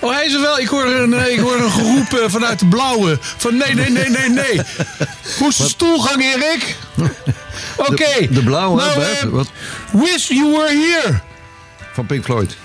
Oh, 0.00 0.12
hij 0.12 0.24
is 0.24 0.34
er 0.34 0.40
wel. 0.40 0.58
Ik 0.58 0.68
hoor 0.68 0.86
een, 0.86 1.14
eh, 1.14 1.32
ik 1.32 1.38
hoor 1.38 1.56
een 1.56 1.70
geroep 1.70 2.12
eh, 2.12 2.24
vanuit 2.26 2.58
de 2.58 2.66
blauwe. 2.66 3.18
Van 3.20 3.56
nee, 3.56 3.74
nee, 3.74 3.90
nee, 3.90 4.08
nee, 4.08 4.28
nee. 4.28 4.60
Hoe 5.38 5.48
is 5.48 5.56
de 5.56 5.68
stoelgang, 5.68 6.22
Erik? 6.22 6.76
Oké. 7.76 7.94
De, 8.18 8.28
de 8.30 8.42
blauwe, 8.42 8.76
Nou, 8.76 9.30
Wat? 9.30 9.50
Wish 9.92 10.28
you 10.28 10.52
were 10.52 10.68
here. 10.68 11.20
Van 11.92 12.06
Pink 12.06 12.24
Floyd. 12.24 12.56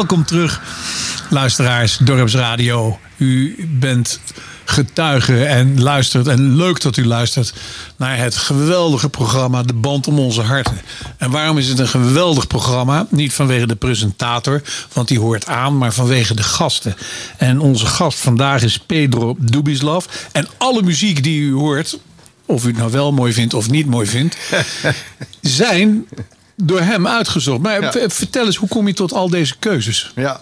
Welkom 0.00 0.24
terug, 0.24 0.62
luisteraars, 1.30 1.96
Dorpsradio. 1.96 2.98
U 3.16 3.56
bent 3.68 4.20
getuige 4.64 5.44
en 5.44 5.82
luistert. 5.82 6.26
En 6.26 6.56
leuk 6.56 6.80
dat 6.80 6.96
u 6.96 7.06
luistert 7.06 7.54
naar 7.96 8.18
het 8.18 8.36
geweldige 8.36 9.08
programma 9.08 9.62
De 9.62 9.72
Band 9.72 10.08
om 10.08 10.18
Onze 10.18 10.42
Harten. 10.42 10.80
En 11.16 11.30
waarom 11.30 11.58
is 11.58 11.68
het 11.68 11.78
een 11.78 11.88
geweldig 11.88 12.46
programma? 12.46 13.06
Niet 13.10 13.32
vanwege 13.32 13.66
de 13.66 13.76
presentator, 13.76 14.62
want 14.92 15.08
die 15.08 15.18
hoort 15.18 15.46
aan, 15.46 15.78
maar 15.78 15.92
vanwege 15.92 16.34
de 16.34 16.42
gasten. 16.42 16.96
En 17.36 17.60
onze 17.60 17.86
gast 17.86 18.18
vandaag 18.18 18.62
is 18.62 18.78
Pedro 18.78 19.36
Dubislav. 19.38 20.06
En 20.32 20.48
alle 20.58 20.82
muziek 20.82 21.22
die 21.22 21.40
u 21.40 21.52
hoort, 21.52 21.98
of 22.46 22.64
u 22.64 22.66
het 22.66 22.76
nou 22.76 22.90
wel 22.90 23.12
mooi 23.12 23.32
vindt 23.32 23.54
of 23.54 23.70
niet 23.70 23.86
mooi 23.86 24.06
vindt, 24.06 24.36
zijn 25.40 26.06
door 26.62 26.80
hem 26.80 27.06
uitgezocht. 27.06 27.60
Maar 27.60 27.82
Ja. 27.82 28.08
vertel 28.08 28.46
eens, 28.46 28.56
hoe 28.56 28.68
kom 28.68 28.86
je 28.86 28.92
tot 28.94 29.12
al 29.12 29.28
deze 29.30 29.58
keuzes? 29.58 30.12
Ja. 30.16 30.40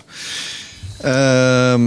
Ehm, 1.01 1.82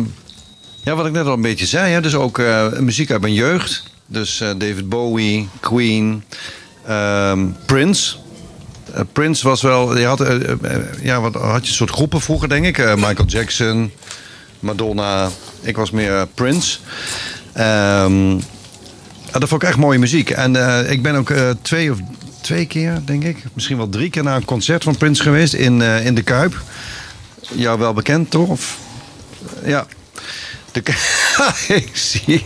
ja, 0.83 0.95
wat 0.95 1.05
ik 1.05 1.11
net 1.11 1.25
al 1.25 1.33
een 1.33 1.41
beetje 1.41 1.65
zei. 1.65 1.93
Hè, 1.93 2.01
dus 2.01 2.15
ook 2.15 2.39
eh, 2.39 2.71
muziek 2.79 3.11
uit 3.11 3.21
mijn 3.21 3.33
jeugd. 3.33 3.83
Dus 4.05 4.41
eh, 4.41 4.47
David 4.57 4.89
Bowie, 4.89 5.47
Queen, 5.59 6.23
ehm, 6.85 7.45
Prince. 7.65 8.15
Eh, 8.93 9.01
Prince 9.13 9.47
was 9.47 9.61
wel... 9.61 9.97
Je 9.97 10.05
had, 10.05 10.23
ja, 11.01 11.21
wat, 11.21 11.33
had 11.33 11.63
je 11.63 11.69
een 11.69 11.75
soort 11.75 11.89
groepen 11.91 12.21
vroeger, 12.21 12.49
denk 12.49 12.65
ik. 12.65 12.77
Michael 12.95 13.25
Jackson, 13.27 13.91
Madonna. 14.59 15.29
Ik 15.61 15.75
was 15.77 15.91
meer 15.91 16.27
Prince. 16.33 16.77
Ehm, 17.53 18.39
ja, 19.31 19.39
dat 19.39 19.49
vond 19.49 19.61
ik 19.63 19.69
echt 19.69 19.77
mooie 19.77 19.99
muziek. 19.99 20.29
En 20.29 20.55
eh, 20.55 20.91
ik 20.91 21.01
ben 21.01 21.15
ook 21.15 21.29
eh, 21.29 21.49
twee 21.61 21.91
of 21.91 21.97
twee 22.41 22.65
keer, 22.65 23.01
denk 23.05 23.23
ik, 23.23 23.37
misschien 23.53 23.77
wel 23.77 23.89
drie 23.89 24.09
keer 24.09 24.23
naar 24.23 24.35
een 24.35 24.45
concert 24.45 24.83
van 24.83 24.97
Prince 24.97 25.23
geweest 25.23 25.53
in, 25.53 25.81
eh, 25.81 26.05
in 26.05 26.15
de 26.15 26.21
Kuip. 26.21 26.61
Jou 27.53 27.79
wel 27.79 27.93
bekend, 27.93 28.29
toch? 28.29 28.47
Of, 28.47 28.77
ja. 29.65 29.85
De, 30.71 30.79
ik 31.67 31.89
zie. 31.93 32.45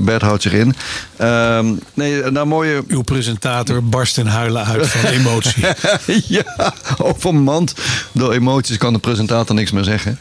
Bert 0.00 0.22
houdt 0.22 0.42
zich 0.42 0.52
in. 0.52 0.74
Ehm, 1.16 1.74
nee, 1.94 2.22
nou 2.22 2.46
mooie. 2.46 2.84
Uw 2.88 3.02
presentator 3.02 3.84
barst 3.84 4.18
in 4.18 4.26
huilen 4.26 4.64
uit 4.64 4.86
van 4.86 5.10
emotie. 5.10 5.64
ja, 6.38 6.74
overmand 6.98 7.74
door 8.12 8.32
emoties 8.32 8.76
kan 8.76 8.92
de 8.92 8.98
presentator 8.98 9.54
niks 9.54 9.70
meer 9.70 9.84
zeggen. 9.84 10.18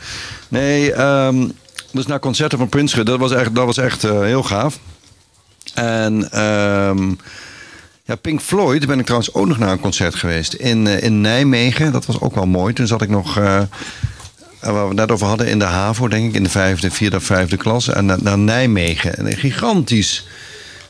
Nee, 0.48 0.94
ehm, 0.94 1.48
dus 1.92 2.06
naar 2.06 2.20
concerten 2.20 2.58
van 2.58 2.70
Prince, 2.70 3.04
dat 3.04 3.20
was 3.20 3.32
echt, 3.32 3.56
dat 3.56 3.66
was 3.66 3.78
echt 3.78 4.02
heel 4.02 4.44
gaaf. 4.44 4.80
En 5.76 6.32
ehm, 6.32 7.12
ja, 8.04 8.16
Pink 8.16 8.42
Floyd 8.42 8.88
ben 8.88 9.00
ik 9.00 9.06
trouwens 9.06 9.34
ook 9.34 9.48
nog 9.48 9.58
naar 9.58 9.72
een 9.72 9.80
concert 9.80 10.16
geweest 10.16 10.54
in, 10.54 10.88
eh, 10.88 11.04
in 11.04 11.22
Nijmegen. 11.22 11.92
Dat 11.92 12.06
was 12.06 12.20
ook 12.20 12.36
wel 12.36 12.46
mooi. 12.46 12.74
Toen 12.74 12.88
zat 12.88 13.02
ik 13.02 13.10
nog, 13.10 13.38
eh, 13.38 13.62
waar 14.60 14.82
we 14.82 14.88
het 14.88 14.94
net 14.96 15.12
over 15.12 15.28
hadden, 15.28 15.48
in 15.48 15.60
de 15.60 15.66
HAVO, 15.66 16.08
denk 16.08 16.30
ik, 16.30 16.36
in 16.36 16.44
de 16.44 16.50
vijfde, 16.50 16.92
vierde 16.92 17.16
of 17.16 17.24
vijfde 17.24 17.58
klas. 17.58 17.88
En 17.88 18.06
naar, 18.06 18.38
Nijmegen. 18.38 19.18
En 19.18 19.26
een 19.26 19.38
gigantisch 19.38 20.28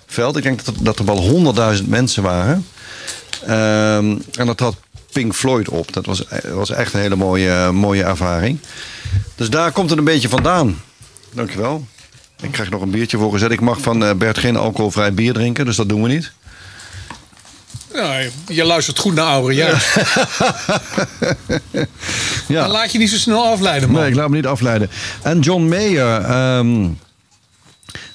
veld. 0.05 0.37
Ik 0.37 0.43
denk 0.43 0.65
dat 0.65 0.75
dat 0.79 0.99
er 0.99 1.05
wel 1.05 1.19
honderdduizend 1.19 1.89
mensen 1.89 2.23
waren. 2.23 2.65
Ehm, 3.45 4.17
en 4.37 4.45
dat 4.45 4.59
had 4.59 4.75
Pink 5.11 5.33
Floyd 5.33 5.69
op. 5.69 5.93
Dat 5.93 6.05
was, 6.05 6.23
was 6.53 6.69
echt 6.69 6.93
een 6.93 6.99
hele 6.99 7.15
mooie, 7.15 7.71
mooie 7.71 8.03
ervaring. 8.03 8.59
Dus 9.35 9.49
daar 9.49 9.71
komt 9.71 9.89
het 9.89 9.99
een 9.99 10.05
beetje 10.05 10.29
vandaan. 10.29 10.81
Dankjewel. 11.33 11.85
Ik 12.41 12.51
krijg 12.51 12.69
nog 12.69 12.81
een 12.81 12.91
biertje 12.91 13.17
voor 13.17 13.31
gezet. 13.31 13.51
Ik 13.51 13.61
mag 13.61 13.81
van 13.81 14.05
eh, 14.05 14.13
Bert 14.13 14.37
geen 14.37 14.55
alcoholvrij 14.57 15.13
bier 15.13 15.33
drinken, 15.33 15.65
dus 15.65 15.75
dat 15.75 15.89
doen 15.89 16.01
we 16.03 16.07
niet. 16.09 16.31
Ja, 17.93 18.19
je 18.47 18.63
luistert 18.63 18.99
goed 18.99 19.13
naar 19.13 19.25
oude 19.25 19.53
juist. 19.53 19.95
Ja. 22.47 22.61
Dan 22.61 22.71
laat 22.71 22.91
je 22.91 22.97
niet 22.97 23.09
zo 23.09 23.17
snel 23.17 23.45
afleiden, 23.45 23.91
man. 23.91 24.01
Nee, 24.01 24.09
ik 24.09 24.15
laat 24.15 24.29
me 24.29 24.35
niet 24.35 24.45
afleiden. 24.45 24.89
En 25.21 25.39
John 25.39 25.63
Mayer. 25.67 26.21
ehm, 26.21 26.87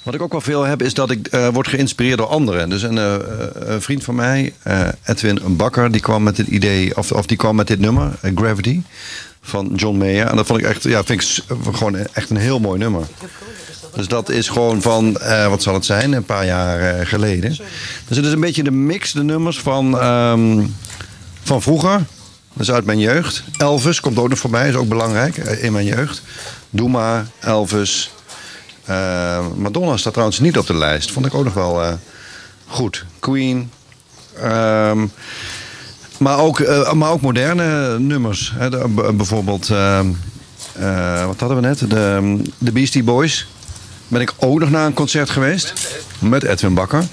wat 0.02 0.14
ik 0.14 0.22
ook 0.22 0.32
wel 0.32 0.40
veel 0.40 0.62
heb, 0.62 0.82
is 0.82 0.94
dat 0.94 1.10
ik 1.10 1.26
eh, 1.26 1.48
word 1.48 1.68
geïnspireerd 1.68 2.18
door 2.18 2.26
anderen. 2.26 2.68
Dus 2.68 2.82
een, 2.82 2.98
eh, 2.98 3.14
eh, 3.14 3.20
een 3.54 3.82
vriend 3.82 4.04
van 4.04 4.14
mij, 4.14 4.52
eh, 4.62 4.88
Edwin 5.04 5.56
Bakker, 5.56 5.90
die 5.90 6.00
kwam 6.00 6.22
met 6.22 6.36
dit 6.36 6.46
idee, 6.46 6.96
of, 6.96 7.12
of 7.12 7.26
die 7.26 7.36
kwam 7.36 7.56
met 7.56 7.66
dit 7.66 7.78
nummer, 7.80 8.12
Gravity, 8.34 8.80
van 9.42 9.72
John 9.76 9.98
Mayer. 9.98 10.26
En 10.26 10.36
dat 10.36 10.46
vond 10.46 10.60
ik 10.60 10.66
echt, 10.66 10.82
ja, 10.82 11.04
vind 11.04 11.22
ik 11.22 11.44
gewoon 11.76 11.96
echt 11.96 12.30
een 12.30 12.36
heel 12.36 12.60
mooi 12.60 12.78
nummer. 12.78 13.06
Dus 13.94 14.08
dat 14.08 14.28
is 14.28 14.48
gewoon 14.48 14.82
van, 14.82 15.16
eh, 15.16 15.48
wat 15.48 15.62
zal 15.62 15.74
het 15.74 15.84
zijn, 15.84 16.12
een 16.12 16.24
paar 16.24 16.46
jaar 16.46 16.80
eh, 16.80 17.06
geleden. 17.06 17.50
Dus 18.08 18.16
het 18.16 18.26
is 18.26 18.32
een 18.32 18.40
beetje 18.40 18.62
de 18.62 18.70
mix, 18.70 19.12
de 19.12 19.22
nummers 19.22 19.60
van, 19.60 19.98
ehm, 19.98 20.66
van 21.42 21.62
vroeger. 21.62 22.04
Dat 22.52 22.62
is 22.62 22.70
uit 22.70 22.84
mijn 22.84 22.98
jeugd. 22.98 23.42
Elvis 23.56 24.00
komt 24.00 24.18
ook 24.18 24.28
nog 24.28 24.38
voorbij, 24.38 24.68
is 24.68 24.74
ook 24.74 24.88
belangrijk 24.88 25.38
eh, 25.38 25.64
in 25.64 25.72
mijn 25.72 25.86
jeugd. 25.86 26.22
Doe 26.70 26.88
maar, 26.88 27.26
Elvis. 27.40 28.10
Madonna 29.56 29.96
staat 29.96 30.12
trouwens 30.12 30.40
niet 30.40 30.58
op 30.58 30.66
de 30.66 30.74
lijst. 30.74 31.10
Vond 31.10 31.26
ik 31.26 31.34
ook 31.34 31.44
nog 31.44 31.54
wel 31.54 31.98
goed. 32.66 33.04
Queen. 33.18 33.70
Ehm, 34.36 35.06
maar, 36.18 36.38
ook, 36.38 36.66
maar 36.94 37.10
ook 37.10 37.20
moderne 37.20 37.98
nummers. 37.98 38.52
Hè, 38.56 38.88
bijvoorbeeld, 39.12 39.70
ehm, 39.70 40.06
eh, 40.72 41.26
wat 41.26 41.40
hadden 41.40 41.60
we 41.60 41.66
net? 41.66 41.90
De, 41.90 42.42
de 42.58 42.72
Beastie 42.72 43.02
Boys. 43.02 43.46
Ben 44.10 44.20
ik 44.20 44.32
ook 44.36 44.60
nog 44.60 44.70
naar 44.70 44.86
een 44.86 44.92
concert 44.92 45.30
geweest. 45.30 45.72
Met 46.18 46.42
Edwin 46.42 46.74
Bakker. 46.74 47.04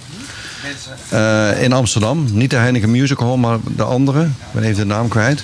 Eh, 1.09 1.63
in 1.63 1.73
Amsterdam. 1.73 2.25
Niet 2.31 2.49
de 2.49 2.55
Heineken 2.55 2.91
Music 2.91 3.19
Hall, 3.19 3.35
maar 3.35 3.57
de 3.75 3.83
andere. 3.83 4.23
Ik 4.23 4.51
ben 4.51 4.63
even 4.63 4.75
de 4.75 4.85
naam 4.85 5.07
kwijt. 5.07 5.43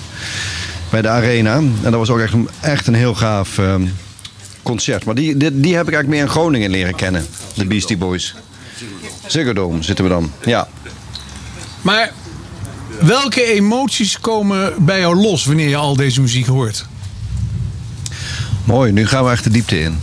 Bij 0.89 1.01
de 1.01 1.09
Arena. 1.09 1.55
En 1.55 1.77
dat 1.81 1.93
was 1.93 2.09
ook 2.09 2.19
echt 2.19 2.33
een, 2.33 2.49
echt 2.59 2.87
een 2.87 2.93
heel 2.93 3.15
gaaf 3.15 3.57
ehm, 3.57 3.85
concert. 4.63 5.05
Maar 5.05 5.15
die, 5.15 5.37
die, 5.37 5.59
die 5.59 5.75
heb 5.75 5.87
ik 5.87 5.93
eigenlijk 5.93 6.07
meer 6.07 6.21
in 6.21 6.29
Groningen 6.29 6.69
leren 6.69 6.95
kennen. 6.95 7.25
De 7.53 7.65
Beastie 7.65 7.97
Boys. 7.97 8.35
Ziggo 9.25 9.53
Dome 9.53 9.83
zitten 9.83 10.05
we 10.05 10.11
dan. 10.11 10.31
Ja. 10.45 10.67
Maar 11.81 12.11
welke 13.01 13.43
emoties 13.43 14.19
komen 14.19 14.85
bij 14.85 14.99
jou 14.99 15.15
los 15.15 15.45
wanneer 15.45 15.69
je 15.69 15.75
al 15.75 15.95
deze 15.95 16.21
muziek 16.21 16.45
hoort? 16.45 16.85
Mooi, 18.63 18.91
nu 18.91 19.07
gaan 19.07 19.23
we 19.25 19.31
echt 19.31 19.43
de 19.43 19.49
diepte 19.49 19.81
in. 19.81 19.99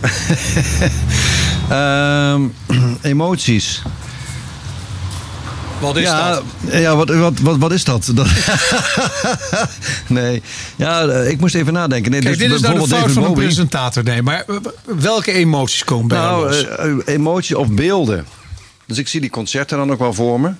Ehm, 1.68 2.42
emoties. 3.02 3.82
Wat 5.80 5.96
is 5.96 6.02
ja, 6.02 6.30
dat? 6.30 6.42
Ja, 6.72 6.96
wat, 6.96 7.08
wat, 7.08 7.38
wat, 7.38 7.56
wat 7.56 7.72
is 7.72 7.84
dat? 7.84 8.10
dat 8.14 8.26
nee, 10.08 10.42
ja, 10.76 11.06
eh, 11.06 11.30
ik 11.30 11.40
moest 11.40 11.54
even 11.54 11.72
nadenken. 11.72 12.10
Nee, 12.10 12.20
Kijk, 12.20 12.38
dus 12.38 12.48
dit 12.48 12.56
is 12.56 12.60
nou 12.60 12.72
de 12.72 12.78
bijvoorbeeld 12.78 13.12
fout 13.12 13.24
van 13.24 13.24
een 13.24 13.44
presentator. 13.44 14.04
Nee, 14.04 14.22
maar 14.22 14.44
eh, 14.48 14.56
welke 14.84 15.32
emoties 15.32 15.84
komen 15.84 16.08
bij 16.08 16.18
jou 16.18 16.50
Nou, 16.50 16.64
los? 16.64 17.04
eh, 17.04 17.14
emoties 17.14 17.54
of 17.54 17.68
beelden. 17.68 18.26
Dus 18.86 18.98
ik 18.98 19.08
zie 19.08 19.20
die 19.20 19.30
concerten 19.30 19.78
dan 19.78 19.92
ook 19.92 19.98
wel 19.98 20.14
voor 20.14 20.40
me. 20.40 20.50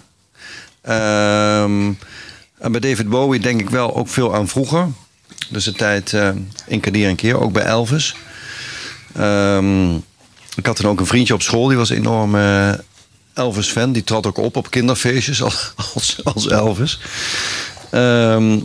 Ehm, 0.82 1.92
en 2.58 2.72
bij 2.72 2.80
David 2.80 3.08
Bowie 3.08 3.40
denk 3.40 3.60
ik 3.60 3.70
wel 3.70 3.96
ook 3.96 4.08
veel 4.08 4.34
aan 4.34 4.48
vroeger. 4.48 4.86
Dus 5.48 5.64
de 5.64 5.72
tijd 5.72 6.12
eh 6.12 6.28
in 6.66 6.80
Kadir 6.80 7.08
en 7.08 7.16
Keer, 7.16 7.40
ook 7.40 7.52
bij 7.52 7.64
Elvis. 7.64 8.14
Ehm, 9.16 9.94
ik 10.56 10.66
had 10.66 10.76
toen 10.76 10.90
ook 10.90 11.00
een 11.00 11.06
vriendje 11.06 11.34
op 11.34 11.42
school, 11.42 11.68
die 11.68 11.76
was 11.76 11.90
enorm 11.90 12.34
eh, 12.34 12.70
Elvis-fan. 13.34 13.92
Die 13.92 14.04
trad 14.04 14.26
ook 14.26 14.38
op 14.38 14.56
op 14.56 14.70
kinderfeestjes 14.70 15.42
als, 15.48 15.72
als, 16.24 16.48
Elvis. 16.48 17.00
Ehm, 17.90 18.58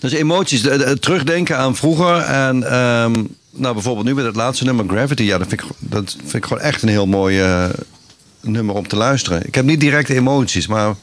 dus 0.00 0.12
emoties, 0.12 0.62
de- 0.62 0.76
de- 0.78 0.98
terugdenken 0.98 1.56
aan 1.58 1.76
vroeger. 1.76 2.16
En 2.16 2.62
ehm, 2.70 3.24
nou, 3.50 3.74
bijvoorbeeld 3.74 4.06
nu 4.06 4.14
met 4.14 4.24
het 4.24 4.36
laatste 4.36 4.64
nummer 4.64 4.84
Gravity. 4.88 5.22
Ja, 5.22 5.38
dat 5.38 5.48
vind 5.48 5.60
ik, 5.60 5.66
dat 5.78 6.16
vind 6.20 6.34
ik 6.34 6.44
gewoon 6.44 6.62
echt 6.62 6.82
een 6.82 6.88
heel 6.88 7.06
mooi 7.06 7.40
eh, 7.40 7.64
nummer 8.40 8.74
om 8.74 8.88
te 8.88 8.96
luisteren. 8.96 9.46
Ik 9.46 9.54
heb 9.54 9.64
niet 9.64 9.80
direct 9.80 10.08
emoties, 10.08 10.66
maar 10.66 10.94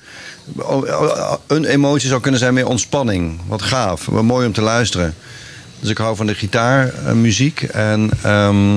een 1.47 1.65
emotie 1.65 2.09
zou 2.09 2.21
kunnen 2.21 2.39
zijn 2.39 2.53
meer 2.53 2.67
ontspanning. 2.67 3.39
Wat 3.47 3.61
gaaf, 3.61 4.05
wat 4.05 4.23
mooi 4.23 4.47
om 4.47 4.53
te 4.53 4.61
luisteren. 4.61 5.15
Dus 5.83 5.91
ik 5.91 5.97
hou 5.97 6.15
van 6.15 6.25
de 6.25 6.35
gitaarmuziek. 6.35 7.61
En 7.61 8.09
ehm, 8.21 8.73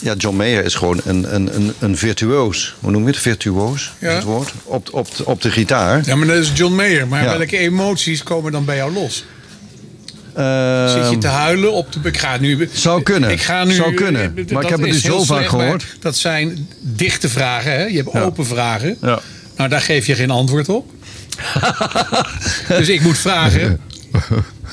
ja, 0.00 0.14
John 0.18 0.36
Mayer 0.36 0.64
is 0.64 0.74
gewoon 0.74 1.00
een, 1.04 1.34
een, 1.34 1.54
een, 1.54 1.72
een 1.78 1.96
virtuoos. 1.96 2.74
Hoe 2.80 2.90
noem 2.90 3.02
je 3.02 3.08
het? 3.08 3.18
Virtuoos 3.18 3.92
Ja. 3.98 4.08
is 4.08 4.14
het 4.14 4.24
woord. 4.24 4.52
Op, 4.64 4.88
op, 4.92 5.08
op 5.24 5.42
de 5.42 5.50
gitaar. 5.50 6.02
Ja, 6.04 6.16
maar 6.16 6.26
dat 6.26 6.36
is 6.36 6.50
John 6.54 6.74
Mayer. 6.74 7.08
Maar 7.08 7.22
Ja. 7.24 7.38
welke 7.38 7.58
emoties 7.58 8.22
komen 8.22 8.52
dan 8.52 8.64
bij 8.64 8.76
jou 8.76 8.92
los? 8.92 9.24
Ehm, 10.34 10.88
Zit 10.88 11.10
je 11.10 11.18
te 11.18 11.26
huilen 11.26 11.72
op 11.72 11.92
de... 11.92 12.00
Ik 12.02 12.18
ga 12.18 12.36
nu, 12.36 12.68
Zou 12.72 13.02
kunnen. 13.02 13.30
Ik 13.30 13.40
ga 13.42 13.64
nu, 13.64 13.72
Zou 13.74 13.94
kunnen. 13.94 14.34
Maar 14.52 14.62
ik 14.62 14.68
heb 14.68 14.80
het 14.80 14.92
dus 14.92 15.02
zo 15.02 15.22
vaak 15.24 15.46
gehoord. 15.46 15.84
Dat 16.00 16.16
zijn 16.16 16.68
dichte 16.80 17.28
vragen. 17.28 17.72
Hè? 17.72 17.84
Je 17.84 17.96
hebt 17.96 18.12
Ja. 18.12 18.20
open 18.22 18.46
vragen. 18.46 18.96
Ja. 19.00 19.20
Nou, 19.56 19.68
daar 19.70 19.80
geef 19.80 20.06
je 20.06 20.14
geen 20.14 20.30
antwoord 20.30 20.68
op. 20.68 20.90
dus 22.78 22.88
ik 22.88 23.00
moet 23.00 23.18
vragen... 23.18 23.80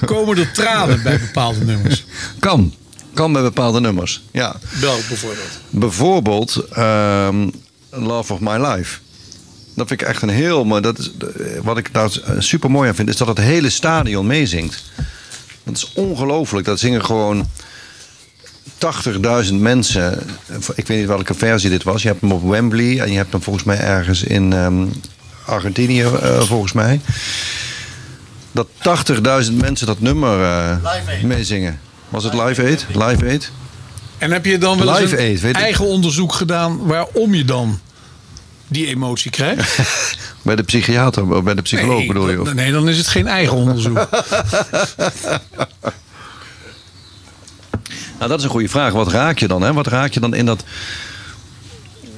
Komen 0.05 0.37
er 0.37 0.51
tranen 0.51 1.03
bij 1.03 1.19
bepaalde 1.19 1.65
nummers? 1.65 2.05
Kan. 2.39 2.73
Kan 3.13 3.33
bij 3.33 3.41
bepaalde 3.41 3.79
nummers. 3.79 4.23
Ja. 4.31 4.55
Welk 4.79 5.07
bijvoorbeeld? 5.07 5.49
Bijvoorbeeld 5.69 6.65
ehm, 6.71 7.49
Love 7.89 8.33
of 8.33 8.39
My 8.39 8.65
Life. 8.65 8.99
Dat 9.75 9.87
vind 9.87 10.01
ik 10.01 10.07
echt 10.07 10.21
een 10.21 10.29
heel 10.29 10.65
mooi. 10.65 10.81
Dat 10.81 10.97
is, 10.97 11.11
wat 11.63 11.77
ik 11.77 11.93
daar 11.93 12.09
super 12.39 12.71
mooi 12.71 12.89
aan 12.89 12.95
vind, 12.95 13.09
is 13.09 13.17
dat 13.17 13.27
het 13.27 13.37
hele 13.37 13.69
stadion 13.69 14.27
meezingt. 14.27 14.83
Dat 15.63 15.75
is 15.75 15.91
ongelooflijk. 15.93 16.65
Dat 16.65 16.79
zingen 16.79 17.05
gewoon 17.05 17.49
80.000 19.47 19.53
mensen. 19.53 20.19
Ik 20.75 20.87
weet 20.87 20.97
niet 20.97 21.07
welke 21.07 21.33
versie 21.33 21.69
dit 21.69 21.83
was. 21.83 22.01
Je 22.01 22.07
hebt 22.07 22.21
hem 22.21 22.31
op 22.31 22.49
Wembley 22.49 22.99
en 22.99 23.11
je 23.11 23.17
hebt 23.17 23.31
hem 23.31 23.41
volgens 23.41 23.65
mij 23.65 23.79
ergens 23.79 24.23
in 24.23 24.53
ehm, 24.53 24.85
Argentinië, 25.45 26.01
eh, 26.01 26.41
volgens 26.41 26.73
mij. 26.73 27.01
Dat 28.57 28.67
80.000 29.47 29.53
mensen 29.53 29.87
dat 29.87 29.99
nummer 29.99 30.43
eh, 30.43 31.23
meezingen. 31.23 31.79
Was 32.09 32.23
het 32.23 32.33
Live 32.33 32.61
Aid? 32.61 32.85
Live 32.93 33.25
Aid? 33.25 33.51
En 34.17 34.31
heb 34.31 34.45
je 34.45 34.57
dan 34.57 34.77
wel 34.77 34.87
eens 34.89 34.99
Live 34.99 35.17
een 35.17 35.29
Aid, 35.29 35.41
weet 35.41 35.55
ik. 35.55 35.61
eigen 35.61 35.85
onderzoek 35.85 36.33
gedaan 36.33 36.85
waarom 36.85 37.33
je 37.33 37.45
dan 37.45 37.79
die 38.67 38.87
emotie 38.87 39.31
krijgt? 39.31 39.79
Bij 40.41 40.55
de 40.55 40.63
psychiater, 40.63 41.35
of 41.35 41.43
bij 41.43 41.53
de 41.53 41.61
psycholoog 41.61 41.97
nee, 41.97 42.07
bedoel 42.07 42.29
je? 42.29 42.41
Of? 42.41 42.53
Nee, 42.53 42.71
dan 42.71 42.89
is 42.89 42.97
het 42.97 43.07
geen 43.07 43.27
eigen 43.27 43.57
onderzoek. 43.57 44.07
Nou, 48.17 48.29
dat 48.29 48.39
is 48.39 48.43
een 48.43 48.51
goede 48.51 48.69
vraag. 48.69 48.93
Wat 48.93 49.11
raak 49.11 49.39
je 49.39 49.47
dan? 49.47 49.61
Hè? 49.61 49.73
Wat 49.73 49.87
raak 49.87 50.11
je 50.13 50.19
dan 50.19 50.33
in 50.33 50.45
dat. 50.45 50.63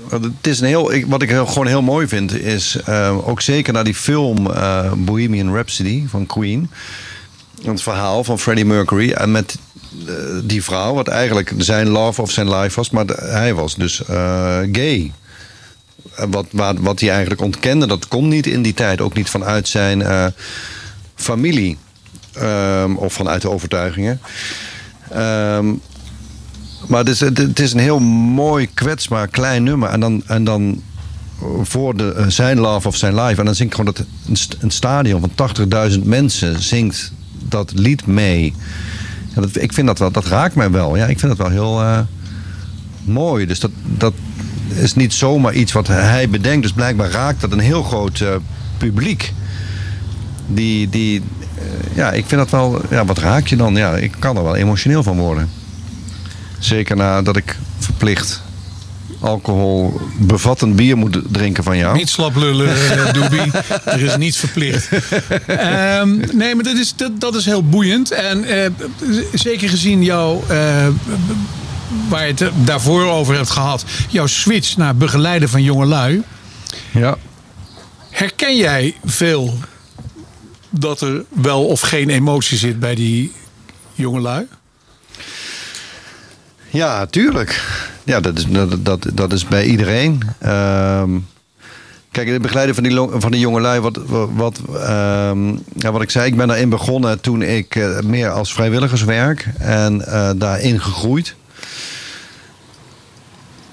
Want 0.10 0.24
Het 0.24 0.48
is 0.48 0.60
een 0.60 0.68
heel, 0.68 0.92
wat 1.08 1.22
ik 1.22 1.30
gewoon 1.30 1.68
heel 1.68 1.82
mooi 1.82 2.08
vind, 2.08 2.40
is 2.40 2.76
eh, 2.86 3.28
ook 3.28 3.42
zeker 3.42 3.74
naar 3.74 3.84
die 3.84 3.96
film 3.96 4.52
eh, 4.52 4.92
Bohemian 4.94 5.54
Rhapsody 5.54 6.04
van 6.08 6.26
Queen. 6.26 6.70
Het 7.64 7.82
verhaal 7.82 8.24
van 8.24 8.40
Freddie 8.40 8.66
Mercury 8.66 9.12
en 9.12 9.32
met 9.32 9.58
eh, 10.08 10.14
die 10.44 10.64
vrouw, 10.64 10.94
wat 10.94 11.08
eigenlijk 11.08 11.54
zijn 11.58 11.90
love 11.90 12.22
of 12.22 12.32
zijn 12.32 12.56
life 12.56 12.76
was, 12.76 12.90
maar 12.90 13.06
hij 13.06 13.54
was 13.54 13.76
dus 13.76 14.06
eh, 14.06 14.60
gay. 14.72 15.12
Wat, 16.16 16.46
wat, 16.52 16.78
wat 16.80 17.00
hij 17.00 17.10
eigenlijk 17.10 17.42
ontkende, 17.42 17.88
dat 17.88 18.08
kon 18.08 18.28
niet 18.28 18.48
in 18.48 18.62
die 18.62 18.74
tijd. 18.74 19.02
Ook 19.02 19.14
niet 19.14 19.30
vanuit 19.30 19.68
zijn 19.68 20.02
eh, 20.02 20.26
familie 21.16 21.78
Ehm, 22.40 22.96
of 22.96 23.14
vanuit 23.14 23.42
de 23.42 23.50
overtuigingen. 23.50 24.22
Ehm, 25.12 25.74
maar 26.88 27.00
het 27.00 27.10
is, 27.10 27.20
het, 27.20 27.60
is 27.60 27.74
een 27.74 27.80
heel 27.80 28.00
mooi, 28.00 28.68
kwetsbaar, 28.74 29.28
klein 29.28 29.64
nummer. 29.64 29.90
En 29.90 30.00
dan, 30.00 30.24
en 30.28 30.44
dan 30.44 30.82
voor 31.62 31.98
de, 31.98 32.14
eh, 32.14 32.26
zijn 32.28 32.60
Love 32.60 32.88
of 32.88 32.96
zijn 32.96 33.16
Live. 33.22 33.40
En 33.40 33.46
dan 33.46 33.56
zingt 33.56 33.76
gewoon 33.76 33.94
dat 33.96 34.06
een, 34.28 34.36
st- 34.36 34.58
een 34.60 34.72
stadion 34.72 35.22
van 35.36 35.50
80.000 35.92 36.04
mensen 36.04 36.62
zingt 36.62 37.12
dat 37.48 37.72
lied 37.76 38.06
mee. 38.06 38.54
Ja, 39.36 39.42
dat, 39.42 39.62
ik 39.62 39.74
vind 39.74 39.88
dat 39.88 40.00
wel, 40.00 40.12
dat 40.12 40.26
raakt 40.26 40.56
mij 40.56 40.72
wel. 40.72 40.96
Ja, 40.98 41.06
ik 41.06 41.20
vind 41.20 41.38
dat 41.38 41.48
wel 41.48 41.50
heel 41.58 41.82
eh, 41.82 42.00
mooi. 43.04 43.46
Dus 43.46 43.60
dat, 43.60 43.72
dat 43.98 44.14
is 44.76 44.96
niet 44.96 45.14
zomaar 45.14 45.54
iets 45.54 45.72
wat 45.72 45.88
hij 45.88 46.30
bedenkt. 46.30 46.62
Dus 46.64 46.72
blijkbaar 46.74 47.10
raakt 47.12 47.42
dat 47.42 47.52
een 47.52 47.60
heel 47.60 47.84
groot 47.84 48.20
eh, 48.20 48.30
publiek. 48.78 49.34
Die, 50.48 50.90
die 50.90 51.22
ja, 51.94 52.12
ik 52.12 52.26
vind 52.26 52.42
dat 52.42 52.50
wel, 52.50 52.82
ja, 52.90 53.06
wat 53.06 53.18
raak 53.18 53.48
je 53.48 53.56
dan? 53.56 53.76
Ja, 53.76 53.96
ik 53.96 54.14
kan 54.20 54.38
er 54.38 54.44
wel 54.44 54.56
emotioneel 54.56 55.04
van 55.04 55.18
worden. 55.18 55.50
Zeker 56.60 56.96
nadat 56.96 57.36
ik 57.36 57.58
verplicht 57.80 58.42
alcohol 59.20 60.02
bevattend 60.18 60.76
bier 60.76 60.98
moet 60.98 61.20
drinken 61.32 61.64
van 61.64 61.78
jou. 61.78 61.98
Niet 61.98 62.10
slap 62.10 62.36
lullen, 62.36 62.70
eh, 62.76 63.14
Doobie. 63.14 63.52
Er 63.86 64.02
is 64.02 64.18
niets 64.18 64.38
verplicht. 64.38 64.90
Ehm, 65.48 66.18
nee, 66.34 66.56
maar 66.56 66.64
dat 66.64 66.78
is, 66.78 66.96
dat, 66.96 67.20
dat 67.20 67.36
is 67.36 67.46
heel 67.46 67.70
boeiend. 67.70 68.12
En 68.12 68.44
eh, 68.44 68.70
zeker 69.34 69.70
gezien 69.70 70.04
jouw, 70.04 70.44
eh, 70.48 70.88
waar 72.10 72.28
je 72.28 72.34
het 72.34 72.52
daarvoor 72.66 73.06
over 73.06 73.36
hebt 73.36 73.50
gehad, 73.50 73.86
jouw 74.10 74.28
switch 74.28 74.78
naar 74.78 74.96
begeleiden 74.96 75.50
van 75.50 75.64
jongelui. 75.64 76.24
Ja. 76.92 77.18
Herken 78.10 78.58
jij 78.58 78.96
veel 79.06 79.54
dat 80.70 81.02
er 81.02 81.24
wel 81.30 81.66
of 81.66 81.82
geen 81.82 82.10
emotie 82.10 82.58
zit 82.58 82.80
bij 82.80 82.96
die 82.96 83.32
jongelui? 83.94 84.48
Ja, 86.70 87.06
tuurlijk. 87.06 87.62
Ja, 88.04 88.20
dat 88.20 88.38
is, 88.38 88.46
dat, 88.48 88.86
dat, 88.86 89.06
dat 89.14 89.34
is 89.34 89.46
bij 89.46 89.66
iedereen. 89.66 90.22
Ehm, 90.40 91.10
kijk, 92.12 92.28
het 92.28 92.42
begeleiden 92.42 92.76
van 92.76 92.84
die, 92.84 93.22
van 93.22 93.32
die 93.32 93.40
jongelui, 93.40 93.80
wat, 93.80 94.00
wat, 94.06 94.30
wat, 94.34 94.60
ehm, 94.74 95.48
ja, 95.76 95.92
wat 95.92 96.02
ik 96.02 96.10
zei, 96.10 96.28
ik 96.28 96.38
ben 96.38 96.48
daarin 96.48 96.70
begonnen 96.70 97.22
toen 97.22 97.42
ik 97.42 97.76
eh, 97.76 98.00
meer 98.00 98.30
als 98.30 98.54
vrijwilligerswerk 98.54 99.48
en 99.58 100.06
eh, 100.06 100.30
daarin 100.36 100.82
gegroeid. 100.82 101.36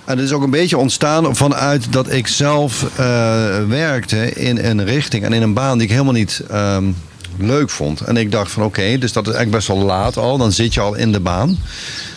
En 0.04 0.16
het 0.16 0.26
is 0.26 0.32
ook 0.32 0.42
een 0.42 0.50
beetje 0.50 0.78
ontstaan 0.78 1.36
vanuit 1.36 1.92
dat 1.92 2.12
ik 2.12 2.26
zelf 2.26 2.82
eh, 2.82 3.64
werkte 3.68 4.32
in 4.32 4.58
een 4.58 4.84
richting 4.84 5.24
en 5.24 5.32
in 5.32 5.42
een 5.42 5.54
baan 5.54 5.78
die 5.78 5.86
ik 5.86 5.92
helemaal 5.92 6.12
niet 6.12 6.42
ehm, 6.50 6.84
leuk 7.38 7.70
vond. 7.70 8.00
En 8.00 8.16
ik 8.16 8.32
dacht 8.32 8.50
van 8.50 8.62
oké, 8.62 8.98
dus 8.98 9.12
dat 9.12 9.26
is 9.26 9.34
eigenlijk 9.34 9.56
best 9.56 9.68
wel 9.68 9.86
laat 9.86 10.16
al. 10.16 10.38
Dan 10.38 10.52
zit 10.52 10.74
je 10.74 10.80
al 10.80 10.94
in 10.94 11.12
de 11.12 11.20
baan. 11.20 11.58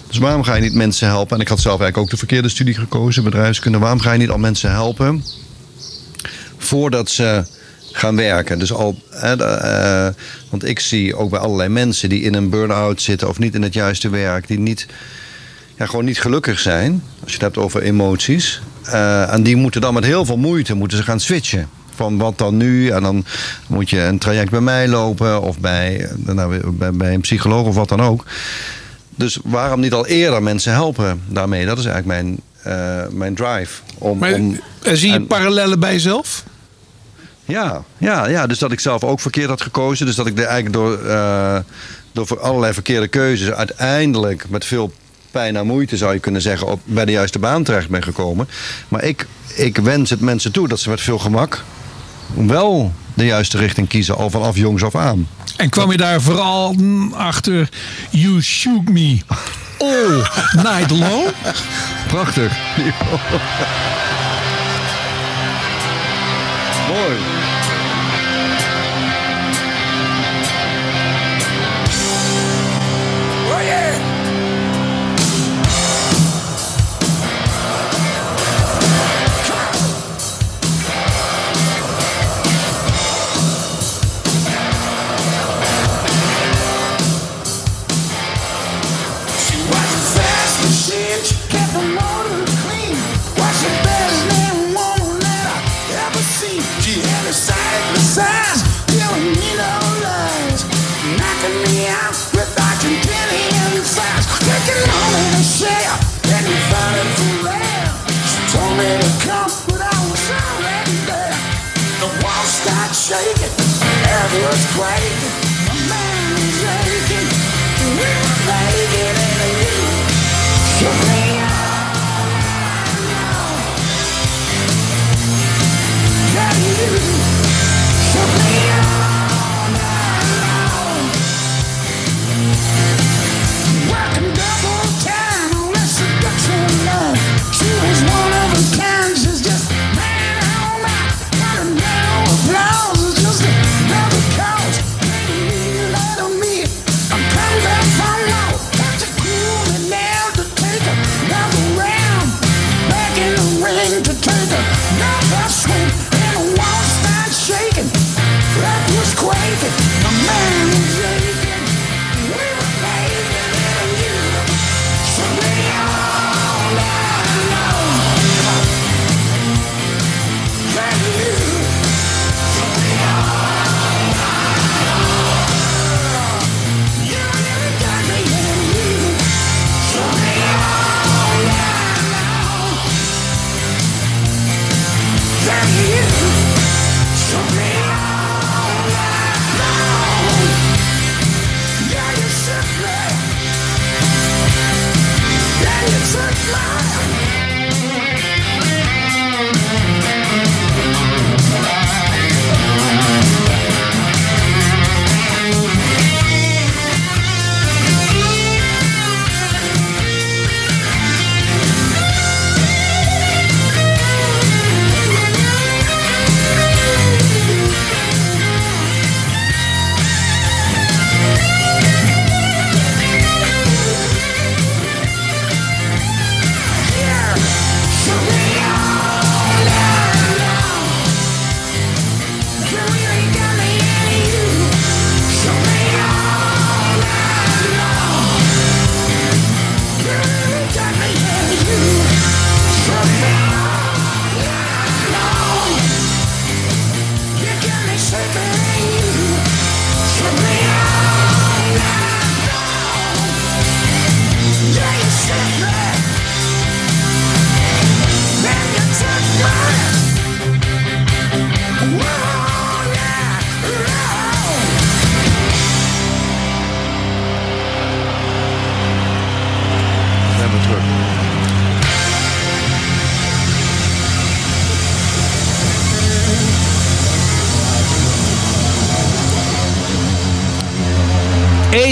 Dus 0.10 0.18
waarom 0.18 0.44
ga 0.44 0.56
je 0.56 0.62
niet 0.62 0.74
mensen 0.74 1.08
helpen? 1.08 1.36
En 1.36 1.42
ik 1.42 1.48
had 1.48 1.60
zelf 1.60 1.80
eigenlijk 1.80 2.04
ook 2.04 2.12
de 2.12 2.18
verkeerde 2.18 2.50
studie 2.50 2.74
gekozen, 2.74 3.24
bedrijfskunde. 3.24 3.78
Waarom 3.78 4.00
ga 4.00 4.12
je 4.12 4.20
niet 4.20 4.30
al 4.30 4.38
mensen 4.38 4.72
helpen 4.72 5.24
voordat 6.58 7.10
ze 7.10 7.44
gaan 7.92 8.16
werken? 8.16 8.60
Dus 8.60 8.74
al, 8.74 9.02
eh, 9.12 10.08
want 10.50 10.66
ik 10.66 10.80
zie 10.80 11.16
ook 11.16 11.30
bij 11.30 11.40
allerlei 11.40 11.70
mensen 11.70 12.10
die 12.10 12.22
in 12.22 12.34
een 12.34 12.50
burn-out 12.50 13.02
zitten 13.02 13.30
of 13.30 13.40
niet 13.40 13.56
in 13.56 13.62
het 13.62 13.74
juiste 13.74 14.10
werk, 14.10 14.48
die 14.48 14.60
niet, 14.60 14.86
ja, 15.78 15.86
gewoon 15.86 16.06
niet 16.06 16.22
gelukkig 16.22 16.60
zijn. 16.60 17.04
Als 17.22 17.32
je 17.32 17.38
het 17.38 17.42
hebt 17.42 17.58
over 17.58 17.82
emoties. 17.82 18.62
Eh, 18.84 19.34
en 19.34 19.44
die 19.44 19.56
moeten 19.56 19.82
dan 19.82 19.94
met 19.94 20.06
heel 20.06 20.26
veel 20.26 20.38
moeite 20.38 20.74
moeten 20.74 20.98
ze 20.98 21.04
gaan 21.04 21.20
switchen. 21.20 21.70
Van 21.96 22.18
wat 22.18 22.38
dan 22.38 22.58
nu? 22.58 22.90
En 22.90 23.04
dan 23.04 23.26
moet 23.68 23.90
je 23.90 24.00
een 24.00 24.18
traject 24.18 24.52
bij 24.52 24.62
mij 24.62 24.88
lopen 24.88 25.42
of 25.42 25.60
bij, 25.60 26.10
nou, 26.16 26.72
bij 26.92 27.14
een 27.14 27.22
psycholoog 27.22 27.68
of 27.68 27.76
wat 27.76 27.90
dan 27.90 28.02
ook. 28.02 28.26
Dus 29.20 29.38
waarom 29.44 29.80
niet 29.80 29.94
al 29.94 30.06
eerder 30.06 30.44
mensen 30.44 30.72
helpen 30.74 31.22
daarmee? 31.28 31.66
Dat 31.66 31.78
is 31.78 31.86
eigenlijk 31.86 32.22
mijn, 32.22 32.40
eh, 32.64 33.08
mijn 33.12 33.36
drive. 33.36 33.82
Om, 33.98 34.18
Maar 34.18 34.34
om, 34.34 34.60
eh, 34.84 34.94
zie 34.94 35.08
je 35.10 35.16
en- 35.16 35.28
parallellen 35.28 35.80
bij 35.80 35.92
jezelf? 35.92 36.44
ja, 37.46 37.84
ja, 37.98 38.28
ja, 38.28 38.48
dus 38.48 38.60
dat 38.60 38.72
ik 38.72 38.80
zelf 38.80 39.04
ook 39.04 39.20
verkeerd 39.20 39.50
had 39.50 39.62
gekozen. 39.62 40.06
Dus 40.06 40.16
dat 40.16 40.28
ik 40.28 40.38
er 40.38 40.44
eigenlijk 40.46 40.74
door, 40.74 41.06
eh, 41.06 41.58
door 42.12 42.40
allerlei 42.40 42.74
verkeerde 42.74 43.08
keuzes 43.08 43.52
uiteindelijk 43.52 44.50
met 44.50 44.66
veel 44.66 44.92
pijn 45.32 45.56
en 45.56 45.66
moeite 45.66 45.98
zou 45.98 46.14
je 46.14 46.20
kunnen 46.20 46.42
zeggen 46.42 46.68
op, 46.68 46.80
bij 46.84 47.06
de 47.06 47.12
juiste 47.12 47.40
baan 47.40 47.64
terecht 47.64 47.90
ben 47.90 48.04
gekomen. 48.04 48.48
Maar 48.88 49.04
ik, 49.04 49.28
ik 49.56 49.78
wens 49.78 50.10
het 50.10 50.22
mensen 50.22 50.52
toe 50.52 50.68
dat 50.68 50.80
ze 50.80 50.90
met 50.90 51.02
veel 51.02 51.20
gemak 51.20 51.64
wel 52.34 52.92
de 53.14 53.26
juiste 53.26 53.58
richting 53.58 53.88
kiezen, 53.88 54.18
al 54.18 54.30
vanaf 54.30 54.56
jongs 54.56 54.84
af 54.84 54.96
aan. 54.96 55.28
En 55.58 55.70
kwam 55.70 55.92
je 55.92 55.98
daar 55.98 56.22
vooral 56.22 56.74
mm, 56.74 57.14
achter 57.14 57.70
You 58.10 58.42
Shoot 58.42 58.90
Me 58.90 59.20
All 59.78 60.28
Night 60.64 60.90
Long? 60.90 61.26
Prachtig. 62.08 62.52
Mooi. 66.90 67.39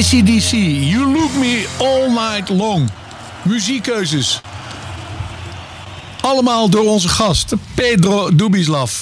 ACDC, 0.08 0.52
You 0.92 1.14
Look 1.14 1.34
Me 1.34 1.66
All 1.78 2.10
Night 2.10 2.50
Long. 2.50 2.90
Muziekkeuzes. 3.42 4.42
Allemaal 6.22 6.70
door 6.70 6.86
onze 6.86 7.08
gast, 7.08 7.54
Pedro 7.74 8.36
Dubislav. 8.36 9.02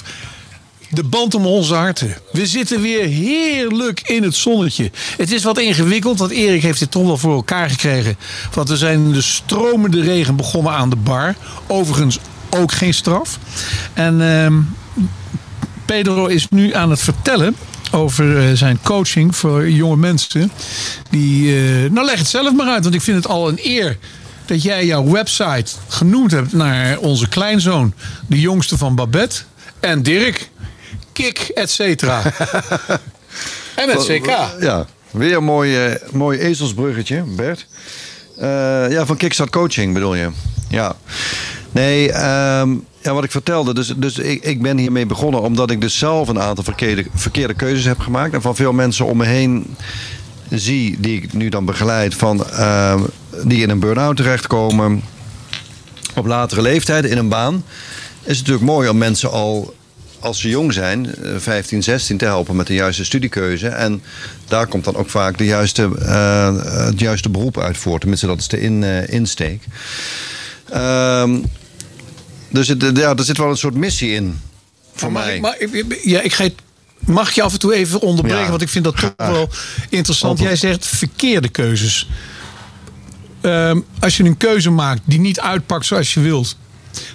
De 0.89 1.03
band 1.03 1.35
om 1.35 1.45
onze 1.45 1.73
harten. 1.73 2.17
We 2.31 2.45
zitten 2.45 2.81
weer 2.81 3.05
heerlijk 3.05 4.01
in 4.01 4.23
het 4.23 4.35
zonnetje. 4.35 4.91
Het 5.17 5.31
is 5.31 5.43
wat 5.43 5.59
ingewikkeld, 5.59 6.19
want 6.19 6.31
Erik 6.31 6.61
heeft 6.61 6.79
dit 6.79 6.91
toch 6.91 7.05
wel 7.05 7.17
voor 7.17 7.35
elkaar 7.35 7.69
gekregen. 7.69 8.17
Want 8.53 8.69
we 8.69 8.77
zijn 8.77 9.11
de 9.11 9.21
stromende 9.21 10.01
regen 10.01 10.35
begonnen 10.35 10.73
aan 10.73 10.89
de 10.89 10.95
bar. 10.95 11.35
Overigens 11.67 12.19
ook 12.49 12.71
geen 12.71 12.93
straf. 12.93 13.39
En 13.93 14.21
ehm, 14.21 14.61
Pedro 15.85 16.25
is 16.25 16.49
nu 16.49 16.73
aan 16.73 16.89
het 16.89 17.01
vertellen 17.01 17.55
over 17.95 18.37
eh, 18.37 18.53
zijn 18.53 18.79
coaching 18.83 19.35
voor 19.35 19.69
jonge 19.69 19.97
mensen. 19.97 20.51
Die, 21.09 21.55
eh, 21.55 21.91
nou 21.91 22.05
leg 22.05 22.17
het 22.17 22.27
zelf 22.27 22.53
maar 22.53 22.67
uit, 22.67 22.83
want 22.83 22.95
ik 22.95 23.01
vind 23.01 23.17
het 23.17 23.27
al 23.27 23.47
een 23.47 23.59
eer 23.63 23.97
dat 24.45 24.61
jij 24.61 24.85
jouw 24.85 25.11
website 25.11 25.71
genoemd 25.87 26.31
hebt 26.31 26.53
naar 26.53 26.97
onze 26.97 27.29
kleinzoon, 27.29 27.93
de 28.27 28.39
jongste 28.39 28.77
van 28.77 28.95
Babette 28.95 29.41
en 29.79 30.03
Dirk. 30.03 30.49
Kik, 31.13 31.39
et 31.39 31.69
cetera. 31.69 32.21
en 33.75 33.89
het 33.89 34.05
CK. 34.05 34.25
Ja, 34.59 34.85
weer 35.11 35.37
een 35.37 35.43
mooi, 35.43 35.97
mooi 36.11 36.39
ezelsbruggetje, 36.39 37.23
Bert. 37.23 37.67
Eh, 38.37 38.91
ja, 38.91 39.05
van 39.05 39.17
Kickstart 39.17 39.49
Coaching 39.49 39.93
bedoel 39.93 40.15
je. 40.15 40.29
Ja. 40.69 40.95
Nee, 41.71 42.11
ehm, 42.11 42.75
ja, 43.05 43.13
wat 43.13 43.23
ik 43.23 43.31
vertelde. 43.31 43.73
Dus, 43.73 43.93
dus 43.97 44.17
ik, 44.17 44.43
ik 44.43 44.61
ben 44.61 44.77
hiermee 44.77 45.05
begonnen 45.05 45.41
omdat 45.41 45.71
ik 45.71 45.81
dus 45.81 45.97
zelf 45.97 46.27
een 46.27 46.39
aantal 46.39 46.63
verkeerde, 46.63 47.05
verkeerde 47.13 47.53
keuzes 47.53 47.85
heb 47.85 47.99
gemaakt. 47.99 48.33
En 48.33 48.41
van 48.41 48.55
veel 48.55 48.73
mensen 48.73 49.05
om 49.05 49.17
me 49.17 49.25
heen 49.25 49.75
zie, 50.49 50.99
die 50.99 51.21
ik 51.21 51.33
nu 51.33 51.49
dan 51.49 51.65
begeleid, 51.65 52.15
van, 52.15 52.49
ehm, 52.49 53.03
die 53.43 53.61
in 53.61 53.69
een 53.69 53.79
burn-out 53.79 54.17
terechtkomen. 54.17 55.01
Op 56.15 56.25
latere 56.25 56.61
leeftijd 56.61 57.05
in 57.05 57.17
een 57.17 57.29
baan. 57.29 57.63
Is 58.23 58.37
het 58.37 58.47
natuurlijk 58.47 58.71
mooi 58.71 58.89
om 58.89 58.97
mensen 58.97 59.31
al 59.31 59.73
als 60.19 60.39
ze 60.39 60.49
jong 60.49 60.73
zijn, 60.73 61.15
eh, 61.15 61.31
15, 61.37 61.83
16, 61.83 62.17
te 62.17 62.25
helpen 62.25 62.55
met 62.55 62.67
de 62.67 62.73
juiste 62.73 63.05
studiekeuze. 63.05 63.67
En 63.67 64.01
daar 64.47 64.67
komt 64.67 64.83
dan 64.83 64.95
ook 64.95 65.09
vaak 65.09 65.37
de 65.37 65.45
juiste, 65.45 65.89
eh, 65.99 66.55
het 66.85 66.99
juiste 66.99 67.29
beroep 67.29 67.59
uit 67.59 67.77
voort. 67.77 67.99
Tenminste, 67.99 68.27
dat 68.27 68.39
is 68.39 68.47
de 68.47 68.61
in, 68.61 68.83
eh, 68.83 69.09
insteek. 69.09 69.63
Ehm, 70.69 71.37
dus 72.55 72.67
het, 72.67 72.91
ja, 72.97 73.15
er 73.15 73.23
zit 73.23 73.37
wel 73.37 73.49
een 73.49 73.57
soort 73.57 73.75
missie 73.75 74.11
in. 74.13 74.39
Voor 74.95 75.11
Maar 75.11 75.25
mij. 75.25 75.35
ik, 75.35 75.41
maar, 75.41 75.55
ik- 75.59 75.99
ja, 76.03 76.21
ik 76.21 76.33
ga 76.33 76.47
mag 76.99 77.31
je 77.31 77.41
af 77.41 77.53
en 77.53 77.59
toe 77.59 77.73
even 77.73 78.01
onderbreken, 78.01 78.43
Ja, 78.43 78.49
want 78.49 78.61
ik 78.61 78.69
vind 78.69 78.83
dat 78.83 78.97
toch 78.97 79.13
graag. 79.17 79.29
wel 79.31 79.49
interessant. 79.89 80.39
Jij 80.39 80.55
zegt 80.55 80.87
verkeerde 80.87 81.49
keuzes. 81.49 82.09
Ehm, 83.41 83.79
als 83.99 84.17
je 84.17 84.23
een 84.23 84.37
keuze 84.37 84.69
maakt 84.69 85.01
die 85.05 85.19
niet 85.19 85.39
uitpakt 85.39 85.85
zoals 85.85 86.13
je 86.13 86.19
wilt, 86.19 86.57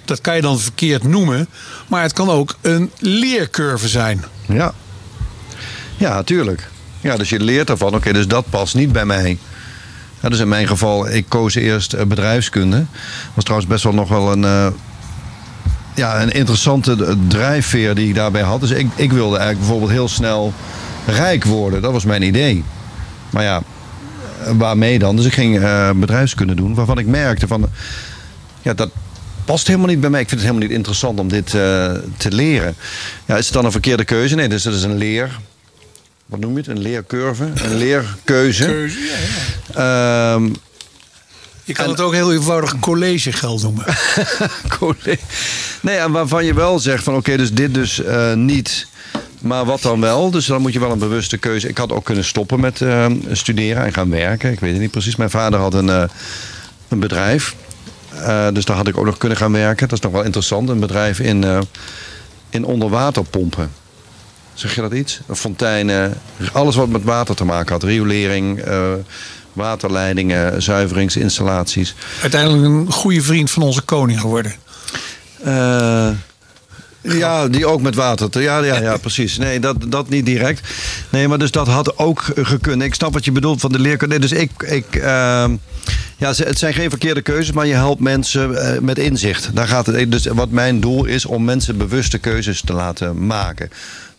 dat 0.05 0.21
kan 0.21 0.35
je 0.35 0.41
dan 0.41 0.59
verkeerd 0.59 1.03
noemen. 1.03 1.47
Maar 1.87 2.01
het 2.01 2.13
kan 2.13 2.29
ook 2.29 2.55
een 2.61 2.91
leercurve 2.99 3.87
zijn. 3.87 4.23
Ja. 4.47 4.73
Ja, 5.97 6.13
natuurlijk. 6.15 6.69
Ja, 7.01 7.17
dus 7.17 7.29
je 7.29 7.39
leert 7.39 7.69
ervan, 7.69 7.95
oké, 7.95 8.13
dus 8.13 8.27
dat 8.27 8.49
past 8.49 8.75
niet 8.75 8.91
bij 8.91 9.05
mij. 9.05 9.37
Ja, 10.21 10.29
dus 10.29 10.39
in 10.39 10.47
mijn 10.47 10.67
geval, 10.67 11.09
ik 11.09 11.25
koos 11.27 11.55
eerst 11.55 11.93
eh, 11.93 12.05
bedrijfskunde. 12.05 12.85
was 13.33 13.43
trouwens 13.43 13.71
best 13.71 13.83
wel 13.83 13.93
nog 13.93 14.09
wel 14.09 14.31
een, 14.31 14.43
eh, 14.43 14.67
ja, 16.01 16.21
een 16.21 16.31
interessante 16.31 17.17
drijfveer 17.27 17.95
die 17.95 18.07
ik 18.07 18.15
daarbij 18.15 18.41
had. 18.41 18.61
Dus 18.61 18.71
ik, 18.71 18.87
ik 18.95 19.11
wilde 19.11 19.37
eigenlijk 19.37 19.59
bijvoorbeeld 19.59 19.91
heel 19.91 20.07
snel 20.07 20.53
rijk 21.05 21.43
worden. 21.43 21.81
Dat 21.81 21.91
was 21.91 22.05
mijn 22.05 22.21
idee. 22.21 22.63
Maar 23.29 23.43
ja, 23.43 23.61
waarmee 24.57 24.99
dan? 24.99 25.15
Dus 25.15 25.25
ik 25.25 25.33
ging 25.33 25.59
eh, 25.59 25.89
bedrijfskunde 25.95 26.53
doen, 26.53 26.73
waarvan 26.73 26.97
ik 26.97 27.05
merkte 27.05 27.47
van... 27.47 27.69
Ja, 28.61 28.73
dat 28.73 28.89
past 29.45 29.67
helemaal 29.67 29.87
niet 29.87 29.99
bij 29.99 30.09
mij. 30.09 30.21
Ik 30.21 30.29
vind 30.29 30.41
het 30.41 30.49
helemaal 30.49 30.69
niet 30.69 30.77
interessant 30.77 31.19
om 31.19 31.27
dit 31.27 31.53
eh, 31.53 31.91
te 32.17 32.31
leren. 32.31 32.75
Ja, 33.25 33.37
is 33.37 33.45
het 33.45 33.53
dan 33.53 33.65
een 33.65 33.71
verkeerde 33.71 34.03
keuze? 34.03 34.35
Nee, 34.35 34.49
dus 34.49 34.63
dat 34.63 34.73
is 34.73 34.83
een 34.83 34.97
leer... 34.97 35.39
Wat 36.25 36.39
noem 36.39 36.51
je 36.51 36.57
het? 36.57 36.67
Een 36.67 36.79
leercurve? 36.79 37.51
Een 37.63 37.77
leerkeuze. 37.77 38.65
Keuze, 38.65 38.99
ja, 38.99 39.15
ja. 39.73 40.33
Ehm, 40.33 40.49
Je 41.63 41.73
kan 41.73 41.89
het 41.89 41.99
ook 41.99 42.13
heel 42.13 42.33
eenvoudig 42.33 42.79
collegegeld 42.79 43.61
noemen. 43.61 43.85
College. 44.79 45.17
Nee, 45.81 45.97
en 45.97 46.11
waarvan 46.11 46.45
je 46.45 46.53
wel 46.53 46.79
zegt 46.79 47.03
van 47.03 47.15
oké, 47.15 47.37
dus 47.37 47.53
dit 47.53 47.73
dus 47.73 48.03
eh, 48.03 48.33
niet. 48.33 48.87
Maar 49.39 49.65
wat 49.65 49.81
dan 49.81 50.01
wel? 50.01 50.31
Dus 50.31 50.45
dan 50.45 50.61
moet 50.61 50.73
je 50.73 50.79
wel 50.79 50.91
een 50.91 50.99
bewuste 50.99 51.37
keuze. 51.37 51.67
Ik 51.67 51.77
had 51.77 51.91
ook 51.91 52.05
kunnen 52.05 52.23
stoppen 52.23 52.59
met 52.59 52.81
eh, 52.81 53.05
studeren 53.31 53.85
en 53.85 53.93
gaan 53.93 54.09
werken. 54.09 54.51
Ik 54.51 54.59
weet 54.59 54.71
het 54.71 54.81
niet 54.81 54.91
precies. 54.91 55.15
Mijn 55.15 55.29
vader 55.29 55.59
had 55.59 55.73
een, 55.73 55.89
eh, 55.89 56.03
een 56.87 56.99
bedrijf. 56.99 57.55
Dus 58.53 58.65
daar 58.65 58.75
had 58.75 58.87
ik 58.87 58.97
ook 58.97 59.05
nog 59.05 59.17
kunnen 59.17 59.37
gaan 59.37 59.51
werken. 59.51 59.87
Dat 59.87 59.97
is 59.97 60.03
nog 60.03 60.13
wel 60.13 60.23
interessant. 60.23 60.69
Een 60.69 60.79
bedrijf 60.79 61.19
in, 61.19 61.45
in 62.49 62.65
onderwaterpompen. 62.65 63.71
Zeg 64.53 64.75
je 64.75 64.81
dat 64.81 64.93
iets? 64.93 65.19
Fonteinen. 65.29 66.17
Alles 66.51 66.75
wat 66.75 66.87
met 66.87 67.03
water 67.03 67.35
te 67.35 67.45
maken 67.45 67.71
had. 67.71 67.83
Riolering, 67.83 68.63
waterleidingen, 69.53 70.61
zuiveringsinstallaties. 70.61 71.95
Uiteindelijk 72.21 72.63
een 72.63 72.91
goede 72.91 73.21
vriend 73.21 73.51
van 73.51 73.63
onze 73.63 73.81
koning 73.81 74.19
geworden. 74.19 74.53
Eh, 75.43 76.09
ja, 77.01 77.47
die 77.47 77.65
ook 77.65 77.81
met 77.81 77.95
water. 77.95 78.29
te- 78.29 78.41
Ja, 78.41 78.63
ja, 78.63 78.79
ja, 78.81 78.97
precies. 78.97 79.37
Nee, 79.37 79.59
dat, 79.59 79.75
dat 79.87 80.09
niet 80.09 80.25
direct. 80.25 80.67
Nee, 81.09 81.27
maar 81.27 81.37
dus 81.39 81.51
dat 81.51 81.67
had 81.67 81.97
ook 81.97 82.23
gekund. 82.35 82.81
Ik 82.81 82.93
snap 82.93 83.13
wat 83.13 83.25
je 83.25 83.31
bedoelt 83.31 83.59
van 83.61 83.71
de 83.71 83.79
leerkunde. 83.79 84.19
Nee, 84.19 84.29
dus 84.29 84.39
ik... 84.39 84.51
ik 84.63 84.95
ehm, 84.95 85.55
ja, 86.17 86.33
het 86.35 86.57
zijn 86.57 86.73
geen 86.73 86.89
verkeerde 86.89 87.21
keuzes, 87.21 87.51
maar 87.51 87.67
je 87.67 87.73
helpt 87.73 88.01
mensen 88.01 88.55
eh, 88.73 88.79
met 88.79 88.97
inzicht. 88.99 89.49
Daar 89.55 89.67
gaat 89.67 89.85
het. 89.85 90.11
Dus 90.11 90.25
wat 90.25 90.49
mijn 90.49 90.79
doel 90.79 91.05
is 91.05 91.25
om 91.25 91.43
mensen 91.43 91.77
bewuste 91.77 92.17
keuzes 92.17 92.61
te 92.61 92.73
laten 92.73 93.25
maken. 93.27 93.69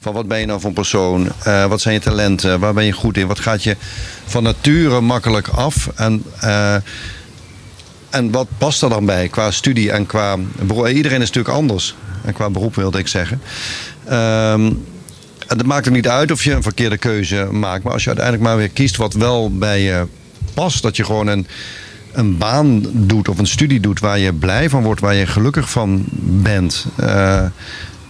Van 0.02 0.12
wat 0.12 0.28
ben 0.28 0.38
je 0.38 0.46
nou 0.46 0.60
voor 0.60 0.68
een 0.68 0.74
persoon? 0.74 1.28
Eh, 1.42 1.66
wat 1.66 1.80
zijn 1.80 1.94
je 1.94 2.00
talenten? 2.00 2.60
Waar 2.60 2.74
ben 2.74 2.84
je 2.84 2.92
goed 2.92 3.16
in? 3.16 3.26
Wat 3.26 3.40
gaat 3.40 3.62
je 3.62 3.76
van 4.24 4.42
nature 4.42 5.00
makkelijk 5.00 5.48
af? 5.48 5.88
En 5.94 6.22
eh, 6.40 6.74
en 8.10 8.30
wat 8.30 8.46
past 8.58 8.82
er 8.82 8.88
dan 8.88 9.06
bij 9.06 9.28
qua 9.28 9.50
studie 9.50 9.92
en 9.92 10.06
qua 10.06 10.36
beroep? 10.62 10.86
Iedereen 10.86 11.20
is 11.20 11.26
natuurlijk 11.26 11.54
anders. 11.54 11.94
En 12.24 12.32
qua 12.32 12.50
beroep 12.50 12.74
wilde 12.74 12.98
ik 12.98 13.08
zeggen. 13.08 13.40
Ehm, 14.04 14.66
en 15.46 15.58
het 15.58 15.66
maakt 15.66 15.86
er 15.86 15.92
niet 15.92 16.08
uit 16.08 16.30
of 16.30 16.44
je 16.44 16.52
een 16.52 16.62
verkeerde 16.62 16.98
keuze 16.98 17.48
maakt. 17.50 17.82
Maar 17.82 17.92
als 17.92 18.02
je 18.02 18.08
uiteindelijk 18.08 18.48
maar 18.48 18.56
weer 18.56 18.68
kiest 18.68 18.96
wat 18.96 19.14
wel 19.14 19.56
bij 19.56 19.80
je 19.80 20.06
past. 20.54 20.82
Dat 20.82 20.96
je 20.96 21.04
gewoon 21.04 21.26
een, 21.26 21.46
een 22.12 22.38
baan 22.38 22.86
doet 22.92 23.28
of 23.28 23.38
een 23.38 23.46
studie 23.46 23.80
doet 23.80 24.00
waar 24.00 24.18
je 24.18 24.32
blij 24.32 24.70
van 24.70 24.82
wordt. 24.82 25.00
Waar 25.00 25.14
je 25.14 25.26
gelukkig 25.26 25.70
van 25.70 26.04
bent. 26.42 26.86
Eh, 26.96 27.44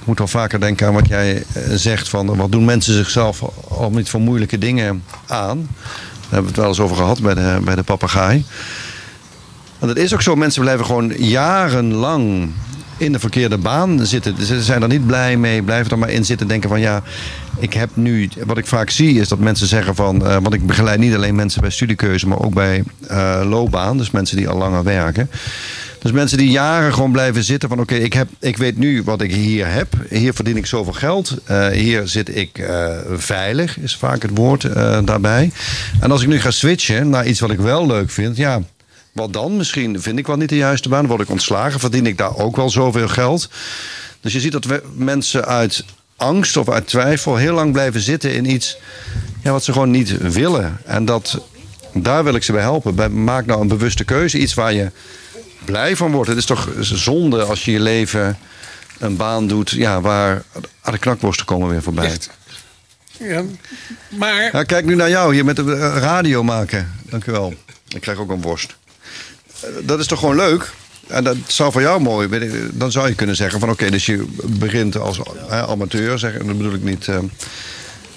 moet 0.04 0.18
wel 0.18 0.28
vaker 0.28 0.60
denken 0.60 0.86
aan 0.86 0.94
wat 0.94 1.08
jij 1.08 1.36
eh, 1.36 1.62
zegt. 1.74 2.08
Van, 2.08 2.36
wat 2.36 2.52
doen 2.52 2.64
mensen 2.64 2.94
zichzelf 2.94 3.42
al 3.68 3.90
niet 3.90 4.10
voor 4.10 4.20
moeilijke 4.20 4.58
dingen 4.58 5.02
aan? 5.26 5.58
Daar 5.58 6.20
hebben 6.20 6.40
we 6.42 6.46
het 6.46 6.56
wel 6.56 6.68
eens 6.68 6.80
over 6.80 6.96
gehad 6.96 7.20
bij 7.22 7.34
de, 7.34 7.60
bij 7.64 7.74
de 7.74 7.82
papegaai. 7.82 8.44
Want 9.78 9.94
het 9.94 10.02
is 10.04 10.14
ook 10.14 10.22
zo, 10.22 10.36
mensen 10.36 10.62
blijven 10.62 10.86
gewoon 10.86 11.12
jarenlang 11.16 12.50
in 12.96 13.12
de 13.12 13.18
verkeerde 13.18 13.58
baan 13.58 14.06
zitten. 14.06 14.46
Ze 14.46 14.62
zijn 14.62 14.82
er 14.82 14.88
niet 14.88 15.06
blij 15.06 15.36
mee, 15.36 15.62
blijven 15.62 15.90
er 15.90 15.98
maar 15.98 16.10
in 16.10 16.24
zitten. 16.24 16.48
Denken 16.48 16.68
van 16.68 16.80
ja, 16.80 17.02
ik 17.58 17.72
heb 17.72 17.90
nu. 17.94 18.28
Wat 18.46 18.58
ik 18.58 18.66
vaak 18.66 18.90
zie 18.90 19.20
is 19.20 19.28
dat 19.28 19.38
mensen 19.38 19.66
zeggen 19.66 19.94
van. 19.94 20.26
eh, 20.26 20.32
want 20.32 20.54
ik 20.54 20.66
begeleid 20.66 20.98
niet 20.98 21.14
alleen 21.14 21.34
mensen 21.34 21.60
bij 21.60 21.70
studiekeuze, 21.70 22.28
maar 22.28 22.40
ook 22.40 22.54
bij 22.54 22.82
eh, 23.08 23.40
loopbaan. 23.44 23.98
Dus 23.98 24.10
mensen 24.10 24.36
die 24.36 24.48
al 24.48 24.58
langer 24.58 24.84
werken. 24.84 25.30
Dus 26.02 26.12
mensen 26.12 26.38
die 26.38 26.50
jaren 26.50 26.94
gewoon 26.94 27.12
blijven 27.12 27.44
zitten 27.44 27.68
van 27.68 27.80
oké, 27.80 27.94
ik 27.94 28.14
ik, 28.14 28.26
ik 28.40 28.56
weet 28.56 28.78
nu 28.78 29.02
wat 29.02 29.20
ik 29.20 29.34
hier 29.34 29.72
heb. 29.72 29.94
Hier 30.10 30.34
verdien 30.34 30.56
ik 30.56 30.66
zoveel 30.66 30.92
geld. 30.92 31.36
Eh, 31.44 31.68
hier 31.68 32.08
zit 32.08 32.36
ik 32.36 32.58
eh, 32.58 32.96
veilig, 33.12 33.78
is 33.78 33.96
vaak 33.96 34.22
het 34.22 34.30
woord 34.34 34.64
eh, 34.64 34.98
daarbij. 35.04 35.52
En 36.00 36.10
als 36.10 36.22
ik 36.22 36.28
nu 36.28 36.40
ga 36.40 36.50
switchen 36.50 37.08
naar 37.08 37.26
iets 37.26 37.40
wat 37.40 37.50
ik 37.50 37.58
wel 37.58 37.86
leuk 37.86 38.10
vind, 38.10 38.36
ja, 38.36 38.62
wat 39.12 39.32
dan? 39.32 39.56
Misschien 39.56 40.02
vind 40.02 40.18
ik 40.18 40.26
wel 40.26 40.36
niet 40.36 40.48
de 40.48 40.56
juiste 40.56 40.88
baan. 40.88 41.06
Word 41.06 41.20
ik 41.20 41.30
ontslagen? 41.30 41.80
Verdien 41.80 42.06
ik 42.06 42.18
daar 42.18 42.36
ook 42.36 42.56
wel 42.56 42.70
zoveel 42.70 43.08
geld? 43.08 43.48
Dus 44.20 44.32
je 44.32 44.40
ziet 44.40 44.52
dat 44.52 44.66
mensen 44.94 45.44
uit 45.44 45.84
angst 46.16 46.56
of 46.56 46.68
uit 46.68 46.86
twijfel 46.86 47.36
heel 47.36 47.54
lang 47.54 47.72
blijven 47.72 48.00
zitten 48.00 48.34
in 48.34 48.50
iets 48.50 48.76
ja, 49.42 49.52
wat 49.52 49.64
ze 49.64 49.72
gewoon 49.72 49.90
niet 49.90 50.32
willen. 50.32 50.78
En 50.84 51.04
dat, 51.04 51.40
daar 51.92 52.24
wil 52.24 52.34
ik 52.34 52.42
ze 52.42 52.52
bij 52.52 52.60
helpen. 52.60 52.94
Bij, 52.94 53.08
maak 53.08 53.46
nou 53.46 53.60
een 53.60 53.68
bewuste 53.68 54.04
keuze. 54.04 54.38
Iets 54.38 54.54
waar 54.54 54.72
je 54.72 54.90
blij 55.64 55.97
van 55.97 56.12
wordt. 56.12 56.28
Het 56.28 56.39
is 56.39 56.44
toch 56.44 56.68
zonde 56.80 57.43
als 57.44 57.64
je 57.64 57.70
je 57.72 57.80
leven 57.80 58.39
een 58.98 59.16
baan 59.16 59.47
doet 59.47 59.70
ja, 59.70 60.01
waar 60.01 60.43
de 60.82 60.98
knakworsten 60.98 61.47
komen 61.47 61.68
weer 61.68 61.82
voorbij. 61.82 62.18
Ja, 63.18 63.43
maar 64.10 64.48
Ja, 64.52 64.62
kijk 64.62 64.84
nu 64.84 64.94
naar 64.94 65.10
jou 65.10 65.34
hier 65.34 65.44
met 65.44 65.56
de 65.56 65.62
eh, 65.74 65.97
radio 66.01 66.43
maken. 66.43 66.93
Dank 67.10 67.26
u 67.26 67.32
wel. 67.32 67.55
Ik 67.89 68.01
krijg 68.01 68.18
ook 68.18 68.30
een 68.30 68.40
worst. 68.43 68.76
Eh, 69.60 69.68
Dat 69.82 69.98
is 70.01 70.06
toch 70.06 70.18
gewoon 70.18 70.36
leuk? 70.36 70.72
En 71.06 71.24
dat 71.24 71.36
zou 71.47 71.72
voor 71.72 71.80
jou 71.80 72.01
mooi. 72.01 72.28
Dan 72.72 72.93
zou 72.93 73.09
je 73.09 73.14
kunnen 73.14 73.36
zeggen 73.36 73.60
van 73.60 73.70
oké, 73.70 73.90
dus 73.90 74.06
je 74.06 74.26
begint 74.47 74.97
als 74.98 75.20
eh, 75.48 75.62
amateur, 75.62 76.18
zeg, 76.18 76.32
dat 76.32 76.47
bedoel 76.56 76.72
ik 76.74 76.82
niet. 76.82 77.09
eh, 77.09 77.18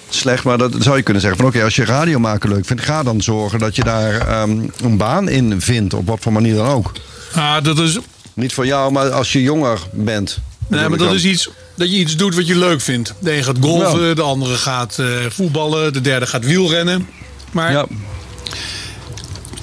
slecht, 0.08 0.44
maar 0.44 0.58
dat 0.58 0.74
zou 0.78 0.96
je 0.96 1.02
kunnen 1.02 1.22
zeggen 1.22 1.40
van 1.40 1.48
oké, 1.50 1.62
als 1.64 1.76
je 1.76 1.84
radiomaken 1.84 2.48
leuk 2.48 2.66
vindt, 2.66 2.82
ga 2.82 3.02
dan 3.02 3.22
zorgen 3.22 3.58
dat 3.58 3.76
je 3.76 3.84
daar 3.84 4.28
ehm, 4.28 4.60
een 4.82 4.96
baan 4.96 5.28
in 5.28 5.60
vindt, 5.60 5.94
op 5.94 6.06
wat 6.06 6.18
voor 6.20 6.32
manier 6.32 6.54
dan 6.54 6.66
ook. 6.66 6.92
Ah, 7.36 7.64
dat 7.64 7.78
is... 7.78 7.98
Niet 8.34 8.52
voor 8.52 8.66
jou, 8.66 8.92
maar 8.92 9.10
als 9.10 9.32
je 9.32 9.42
jonger 9.42 9.78
bent. 9.92 10.38
Nee, 10.68 10.88
maar 10.88 10.98
dat 10.98 11.12
is 11.12 11.24
iets 11.24 11.50
dat 11.74 11.90
je 11.90 11.96
iets 11.96 12.16
doet 12.16 12.34
wat 12.34 12.46
je 12.46 12.56
leuk 12.58 12.80
vindt. 12.80 13.14
De 13.18 13.36
een 13.36 13.44
gaat 13.44 13.56
golfen, 13.60 14.16
de 14.16 14.22
andere 14.22 14.54
gaat 14.54 14.98
eh, 14.98 15.06
voetballen, 15.28 15.92
de 15.92 16.00
derde 16.00 16.26
gaat 16.26 16.44
wielrennen. 16.44 17.08
Maar 17.52 17.86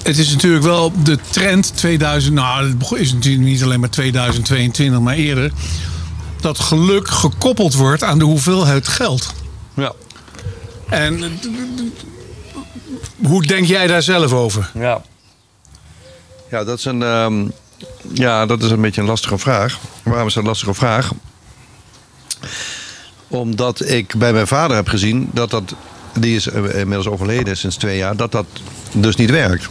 het 0.03 0.17
is 0.17 0.29
natuurlijk 0.29 0.63
wel 0.63 0.91
de 1.03 1.17
trend 1.29 1.77
2000. 1.77 2.33
Nou, 2.33 2.69
het 2.69 2.91
is 2.91 3.13
natuurlijk 3.13 3.43
niet 3.43 3.63
alleen 3.63 3.79
maar 3.79 3.89
2022, 3.89 4.99
maar 4.99 5.15
eerder. 5.15 5.51
Dat 6.41 6.59
geluk 6.59 7.07
gekoppeld 7.07 7.73
wordt 7.73 8.03
aan 8.03 8.19
de 8.19 8.25
hoeveelheid 8.25 8.87
geld. 8.87 9.33
Ja. 9.73 9.91
En 10.89 11.23
eh, 11.23 11.29
hoe 13.27 13.45
denk 13.45 13.65
jij 13.67 13.87
daar 13.87 14.03
zelf 14.03 14.33
over? 14.33 14.69
Ja. 14.73 15.01
Ja, 16.49 16.63
dat 16.63 16.77
is 16.77 16.85
een, 16.85 17.03
ehm, 17.03 17.45
ja, 18.13 18.45
dat 18.45 18.63
is 18.63 18.71
een 18.71 18.81
beetje 18.81 19.01
een 19.01 19.07
lastige 19.07 19.37
vraag. 19.37 19.79
Waarom 20.03 20.27
is 20.27 20.33
dat 20.33 20.43
een 20.43 20.49
lastige 20.49 20.73
vraag? 20.73 21.11
Omdat 23.27 23.89
ik 23.89 24.15
bij 24.15 24.33
mijn 24.33 24.47
vader 24.47 24.75
heb 24.75 24.87
gezien 24.87 25.29
dat 25.31 25.49
dat, 25.49 25.75
die 26.19 26.35
is 26.35 26.47
eh, 26.47 26.79
inmiddels 26.79 27.07
overleden 27.07 27.57
sinds 27.57 27.75
twee 27.75 27.97
jaar, 27.97 28.15
dat 28.15 28.31
dat 28.31 28.45
dus 28.91 29.15
niet 29.15 29.29
werkt. 29.29 29.69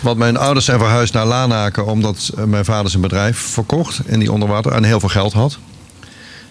Want 0.00 0.18
mijn 0.18 0.36
ouders 0.36 0.64
zijn 0.64 0.78
verhuisd 0.78 1.12
naar 1.12 1.26
Lanaken 1.26 1.86
omdat 1.86 2.30
eh, 2.36 2.44
mijn 2.44 2.64
vader 2.64 2.90
zijn 2.90 3.02
bedrijf 3.02 3.38
verkocht 3.38 4.00
in 4.04 4.18
die 4.18 4.32
onderwater 4.32 4.72
en 4.72 4.84
heel 4.84 5.00
veel 5.00 5.08
geld 5.08 5.32
had. 5.32 5.58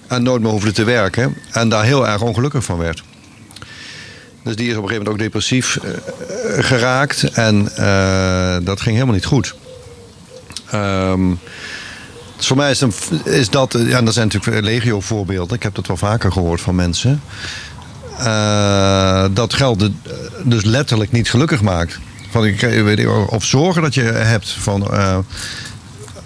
En 0.07 0.23
nooit 0.23 0.41
meer 0.41 0.51
hoefde 0.51 0.72
te 0.72 0.84
werken 0.84 1.38
en 1.51 1.69
daar 1.69 1.84
heel 1.84 2.07
erg 2.07 2.22
ongelukkig 2.22 2.63
van 2.63 2.77
werd. 2.77 3.03
Dus 4.43 4.55
die 4.55 4.69
is 4.69 4.76
op 4.76 4.84
een 4.84 4.89
gegeven 4.89 5.03
moment 5.03 5.09
ook 5.09 5.17
depressief 5.17 5.77
eh, 5.77 5.91
geraakt. 6.63 7.23
En 7.23 7.63
dat 8.63 8.81
ging 8.81 8.95
helemaal 8.95 9.13
niet 9.13 9.26
goed. 9.26 9.55
Ehm, 10.71 11.21
dus 12.37 12.47
voor 12.47 12.57
mij 12.57 12.71
is, 12.71 12.81
een, 12.81 12.93
is 13.23 13.49
dat... 13.49 13.75
Ja, 13.79 13.97
en 13.97 14.07
er 14.07 14.13
zijn 14.13 14.27
natuurlijk 14.27 14.65
legio 14.65 14.99
voorbeelden. 15.01 15.55
Ik 15.55 15.63
heb 15.63 15.75
dat 15.75 15.87
wel 15.87 15.97
vaker 15.97 16.31
gehoord 16.31 16.61
van 16.61 16.75
mensen. 16.75 17.21
Eh, 18.19 19.25
dat 19.33 19.53
geld 19.53 19.89
dus 20.43 20.63
letterlijk 20.63 21.11
niet 21.11 21.29
gelukkig 21.29 21.61
maakt. 21.61 21.99
Van, 22.31 22.45
ik, 22.45 22.61
ik 22.61 22.83
weet 22.83 22.97
niet, 22.97 23.07
of 23.29 23.43
zorgen 23.45 23.81
dat 23.81 23.93
je 23.93 24.01
hebt 24.01 24.49
van... 24.49 24.91
eh, 24.93 25.17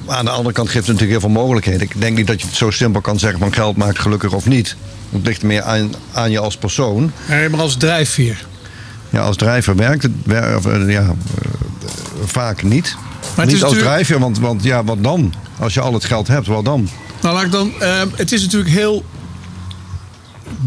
aan 0.07 0.25
de 0.25 0.31
andere 0.31 0.53
kant 0.55 0.67
geeft 0.69 0.87
het 0.87 0.95
natuurlijk 0.95 1.21
heel 1.21 1.29
veel 1.29 1.41
mogelijkheden. 1.41 1.81
Ik 1.81 2.01
denk 2.01 2.17
niet 2.17 2.27
dat 2.27 2.41
je 2.41 2.47
het 2.47 2.55
zo 2.55 2.69
simpel 2.71 3.01
kan 3.01 3.19
zeggen 3.19 3.39
van 3.39 3.53
geld 3.53 3.77
maakt 3.77 3.99
gelukkig 3.99 4.33
of 4.33 4.45
niet. 4.45 4.75
Het 5.09 5.25
ligt 5.25 5.43
meer 5.43 5.61
aan, 5.61 5.93
aan 6.11 6.31
je 6.31 6.39
als 6.39 6.57
persoon. 6.57 7.11
Nee, 7.29 7.49
maar 7.49 7.59
als 7.59 7.77
drijfveer. 7.77 8.45
Ja, 9.09 9.19
als 9.21 9.35
drijver 9.37 9.75
werkt 9.75 10.03
het 10.03 10.11
wer- 10.23 10.57
of, 10.57 10.65
eh, 10.65 10.89
ja, 10.89 11.01
eh, 11.01 11.13
vaak 12.25 12.63
niet. 12.63 12.95
Het 13.35 13.45
niet 13.45 13.55
is 13.55 13.63
als 13.63 13.73
natuurlijk- 13.73 13.83
drijver, 13.83 14.19
want, 14.19 14.39
want 14.39 14.63
ja, 14.63 14.83
wat 14.83 15.03
dan? 15.03 15.33
Als 15.59 15.73
je 15.73 15.79
al 15.81 15.93
het 15.93 16.05
geld 16.05 16.27
hebt, 16.27 16.47
wat 16.47 16.65
dan? 16.65 16.89
Nou, 17.21 17.35
laat 17.35 17.43
ik 17.45 17.51
dan. 17.51 17.71
eh, 17.79 18.01
het 18.15 18.31
is 18.31 18.41
natuurlijk 18.41 18.71
heel 18.71 19.05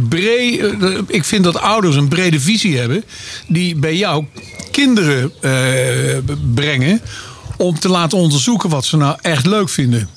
breed. 0.09 0.61
eh, 0.61 0.99
ik 1.07 1.24
vind 1.24 1.45
dat 1.45 1.57
ouders 1.61 1.97
een 1.97 2.09
brede 2.09 2.41
visie 2.41 2.79
hebben. 2.79 3.05
die 3.49 3.77
bij 3.77 3.97
jou 3.97 4.24
kinderen 4.70 5.33
eh, 5.41 6.35
brengen. 6.55 7.01
om 7.57 7.79
te 7.79 7.89
laten 7.89 8.19
onderzoeken 8.19 8.69
wat 8.70 8.85
ze 8.85 8.97
nou 8.97 9.16
echt 9.20 9.47
leuk 9.47 9.69
vinden. 9.69 10.09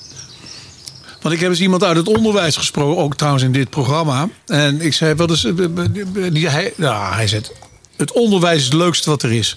Want 1.22 1.34
ik 1.34 1.40
heb 1.40 1.50
eens 1.50 1.60
iemand 1.60 1.84
uit 1.84 1.96
het 1.96 2.08
onderwijs 2.16 2.56
gesproken, 2.56 3.02
ook 3.02 3.16
trouwens 3.16 3.44
in 3.44 3.52
dit 3.52 3.70
programma. 3.70 4.28
En 4.46 4.80
ik 4.80 4.92
zei, 4.92 5.14
wat 5.14 5.30
is. 5.30 5.44
eh, 5.44 5.52
Die, 6.32 6.48
hij, 6.48 6.72
nou, 6.76 7.14
hij 7.14 7.26
zegt. 7.28 7.52
Het 7.96 8.12
onderwijs 8.12 8.58
is 8.58 8.64
het 8.64 8.74
leukste 8.74 9.10
wat 9.10 9.22
er 9.22 9.32
is. 9.32 9.56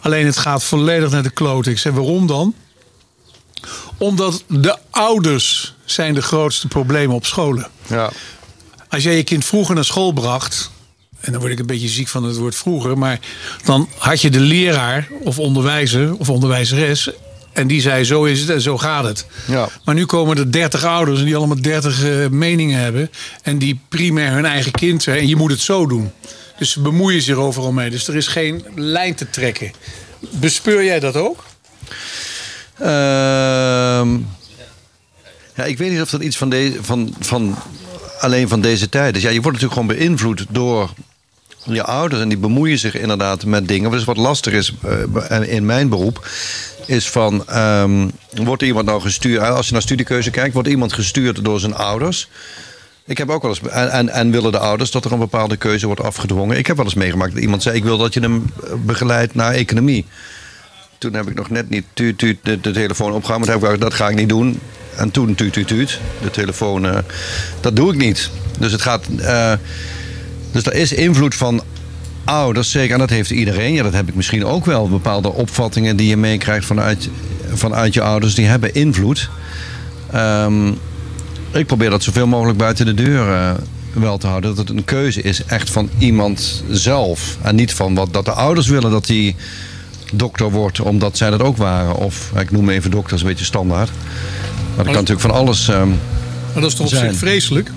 Alleen 0.00 0.26
het 0.26 0.38
gaat 0.38 0.64
volledig 0.64 1.10
naar 1.10 1.22
de 1.22 1.30
klote. 1.30 1.70
Ik 1.70 1.78
zei, 1.78 1.94
waarom 1.94 2.26
dan? 2.26 2.54
Omdat 3.98 4.44
de 4.46 4.76
ouders 4.90 5.74
zijn 5.84 6.14
de 6.14 6.22
grootste 6.22 6.68
problemen 6.68 7.16
op 7.16 7.26
scholen. 7.26 7.66
Ja. 7.86 8.10
Als 8.88 9.02
jij 9.02 9.16
je 9.16 9.22
kind 9.22 9.44
vroeger 9.44 9.74
naar 9.74 9.84
school 9.84 10.12
bracht... 10.12 10.70
en 11.20 11.32
dan 11.32 11.40
word 11.40 11.52
ik 11.52 11.58
een 11.58 11.66
beetje 11.66 11.88
ziek 11.88 12.08
van 12.08 12.24
het 12.24 12.36
woord 12.36 12.54
vroeger... 12.54 12.98
maar 12.98 13.20
dan 13.64 13.88
had 13.98 14.20
je 14.20 14.30
de 14.30 14.40
leraar 14.40 15.08
of 15.22 15.38
onderwijzer 15.38 16.14
of 16.14 16.28
onderwijzeres... 16.28 17.10
en 17.52 17.66
die 17.66 17.80
zei 17.80 18.04
zo 18.04 18.24
is 18.24 18.40
het 18.40 18.48
en 18.48 18.60
zo 18.60 18.78
gaat 18.78 19.04
het. 19.04 19.26
Ja. 19.46 19.68
Maar 19.84 19.94
nu 19.94 20.06
komen 20.06 20.36
er 20.36 20.52
30 20.52 20.84
ouders 20.84 21.18
en 21.18 21.24
die 21.24 21.36
allemaal 21.36 21.60
30 21.62 22.04
eh, 22.04 22.28
meningen 22.28 22.78
hebben... 22.78 23.10
en 23.42 23.58
die 23.58 23.80
primair 23.88 24.32
hun 24.32 24.44
eigen 24.44 24.72
kind 24.72 25.02
zijn 25.02 25.18
en 25.18 25.28
je 25.28 25.36
moet 25.36 25.50
het 25.50 25.60
zo 25.60 25.86
doen. 25.86 26.12
Dus 26.60 26.70
ze 26.70 26.80
bemoeien 26.80 27.22
zich 27.22 27.36
overal 27.36 27.72
mee. 27.72 27.90
Dus 27.90 28.08
er 28.08 28.16
is 28.16 28.26
geen 28.26 28.64
lijn 28.74 29.14
te 29.14 29.30
trekken. 29.30 29.72
Bespeur 30.30 30.84
jij 30.84 31.00
dat 31.00 31.16
ook? 31.16 31.44
Ehm, 32.78 34.18
ja, 35.54 35.64
ik 35.64 35.78
weet 35.78 35.90
niet 35.90 36.00
of 36.00 36.10
dat 36.10 36.22
iets 36.22 36.36
van, 36.36 36.50
deze, 36.50 36.84
van, 36.84 37.14
van 37.20 37.58
alleen 38.18 38.48
van 38.48 38.60
deze 38.60 38.88
tijd 38.88 39.16
is. 39.16 39.22
Ja, 39.22 39.30
je 39.30 39.40
wordt 39.40 39.60
natuurlijk 39.60 39.80
gewoon 39.80 39.98
beïnvloed 39.98 40.46
door 40.50 40.90
je 41.64 41.84
ouders. 41.84 42.22
En 42.22 42.28
die 42.28 42.38
bemoeien 42.38 42.78
zich 42.78 42.94
inderdaad 42.94 43.44
met 43.44 43.68
dingen. 43.68 43.90
Dus 43.90 44.04
wat 44.04 44.16
lastig 44.16 44.52
is 44.52 44.72
eh, 45.28 45.52
in 45.52 45.66
mijn 45.66 45.88
beroep... 45.88 46.28
is 46.86 47.08
van, 47.08 47.46
ehm, 47.46 48.08
wordt 48.34 48.62
iemand 48.62 48.86
nou 48.86 49.00
gestuurd... 49.00 49.40
Als 49.40 49.66
je 49.66 49.72
naar 49.72 49.82
studiekeuze 49.82 50.30
kijkt, 50.30 50.54
wordt 50.54 50.68
iemand 50.68 50.92
gestuurd 50.92 51.44
door 51.44 51.60
zijn 51.60 51.74
ouders... 51.74 52.28
Ik 53.04 53.18
heb 53.18 53.30
ook 53.30 53.42
wel 53.42 53.50
eens. 53.50 53.60
En, 53.60 53.90
en, 53.90 54.08
en 54.08 54.30
willen 54.30 54.52
de 54.52 54.58
ouders 54.58 54.90
dat 54.90 55.04
er 55.04 55.12
een 55.12 55.18
bepaalde 55.18 55.56
keuze 55.56 55.86
wordt 55.86 56.02
afgedwongen? 56.02 56.58
Ik 56.58 56.66
heb 56.66 56.76
wel 56.76 56.84
eens 56.84 56.94
meegemaakt 56.94 57.32
dat 57.32 57.42
iemand 57.42 57.62
zei: 57.62 57.76
Ik 57.76 57.84
wil 57.84 57.98
dat 57.98 58.14
je 58.14 58.20
hem 58.20 58.44
begeleidt 58.84 59.34
naar 59.34 59.52
economie. 59.52 60.06
Toen 60.98 61.14
heb 61.14 61.28
ik 61.28 61.34
nog 61.34 61.50
net 61.50 61.70
niet 61.70 61.84
tuut, 61.92 62.18
tuut, 62.18 62.38
de, 62.42 62.60
telefoon 62.60 63.12
opgehaald. 63.12 63.40
Maar 63.40 63.48
heb 63.48 63.58
ik 63.58 63.64
gezegd, 63.64 63.82
dat 63.82 63.94
ga 63.94 64.08
ik 64.08 64.16
niet 64.16 64.28
doen. 64.28 64.60
En 64.96 65.10
toen 65.10 65.34
tuut, 65.34 65.52
tuut, 65.52 65.68
tuut. 65.68 66.00
De 66.22 66.30
telefoon, 66.30 66.86
eh, 66.86 66.98
dat 67.60 67.76
doe 67.76 67.92
ik 67.92 67.98
niet. 67.98 68.30
Dus 68.58 68.72
het 68.72 68.82
gaat... 68.82 69.06
eh, 69.20 69.52
dus 70.52 70.64
er 70.64 70.74
is 70.74 70.92
invloed 70.92 71.34
van 71.34 71.62
ouders, 72.24 72.70
zeker. 72.70 72.92
En 72.92 72.98
dat 72.98 73.10
heeft 73.10 73.30
iedereen. 73.30 73.72
Ja, 73.72 73.82
dat 73.82 73.92
heb 73.92 74.08
ik 74.08 74.14
misschien 74.14 74.44
ook 74.44 74.64
wel. 74.64 74.88
Bepaalde 74.88 75.32
opvattingen 75.32 75.96
die 75.96 76.08
je 76.08 76.16
meekrijgt 76.16 76.66
vanuit, 76.66 77.08
vanuit 77.52 77.94
je 77.94 78.02
ouders, 78.02 78.34
die 78.34 78.46
hebben 78.46 78.74
invloed. 78.74 79.30
Ehm, 80.10 80.72
ik 81.52 81.66
probeer 81.66 81.90
dat 81.90 82.02
zoveel 82.02 82.26
mogelijk 82.26 82.58
buiten 82.58 82.86
de 82.86 82.94
deur 82.94 83.32
eh, 83.32 83.50
wel 83.92 84.18
te 84.18 84.26
houden. 84.26 84.54
Dat 84.54 84.68
het 84.68 84.76
een 84.76 84.84
keuze 84.84 85.22
is 85.22 85.44
echt 85.44 85.70
van 85.70 85.88
iemand 85.98 86.62
zelf. 86.70 87.36
En 87.42 87.54
niet 87.54 87.72
van 87.74 87.94
wat 87.94 88.12
dat 88.12 88.24
de 88.24 88.32
ouders 88.32 88.66
willen 88.68 88.90
dat 88.90 89.06
die 89.06 89.36
dokter 90.12 90.50
wordt, 90.50 90.80
omdat 90.80 91.16
zij 91.16 91.30
dat 91.30 91.42
ook 91.42 91.56
waren. 91.56 91.94
Of 91.96 92.32
ik 92.38 92.50
noem 92.50 92.68
even 92.68 92.90
dokter, 92.90 93.14
is 93.14 93.20
een 93.22 93.28
beetje 93.28 93.44
standaard. 93.44 93.90
Maar 94.76 94.84
dat 94.84 94.94
kan 94.94 94.94
natuurlijk 94.94 95.20
van 95.20 95.30
alles. 95.30 95.68
ehm, 95.68 95.88
Maar 95.88 96.62
dat 96.62 96.70
is 96.70 96.74
toch 96.74 96.86
op 96.86 96.92
zich 96.92 97.16
vreselijk? 97.16 97.70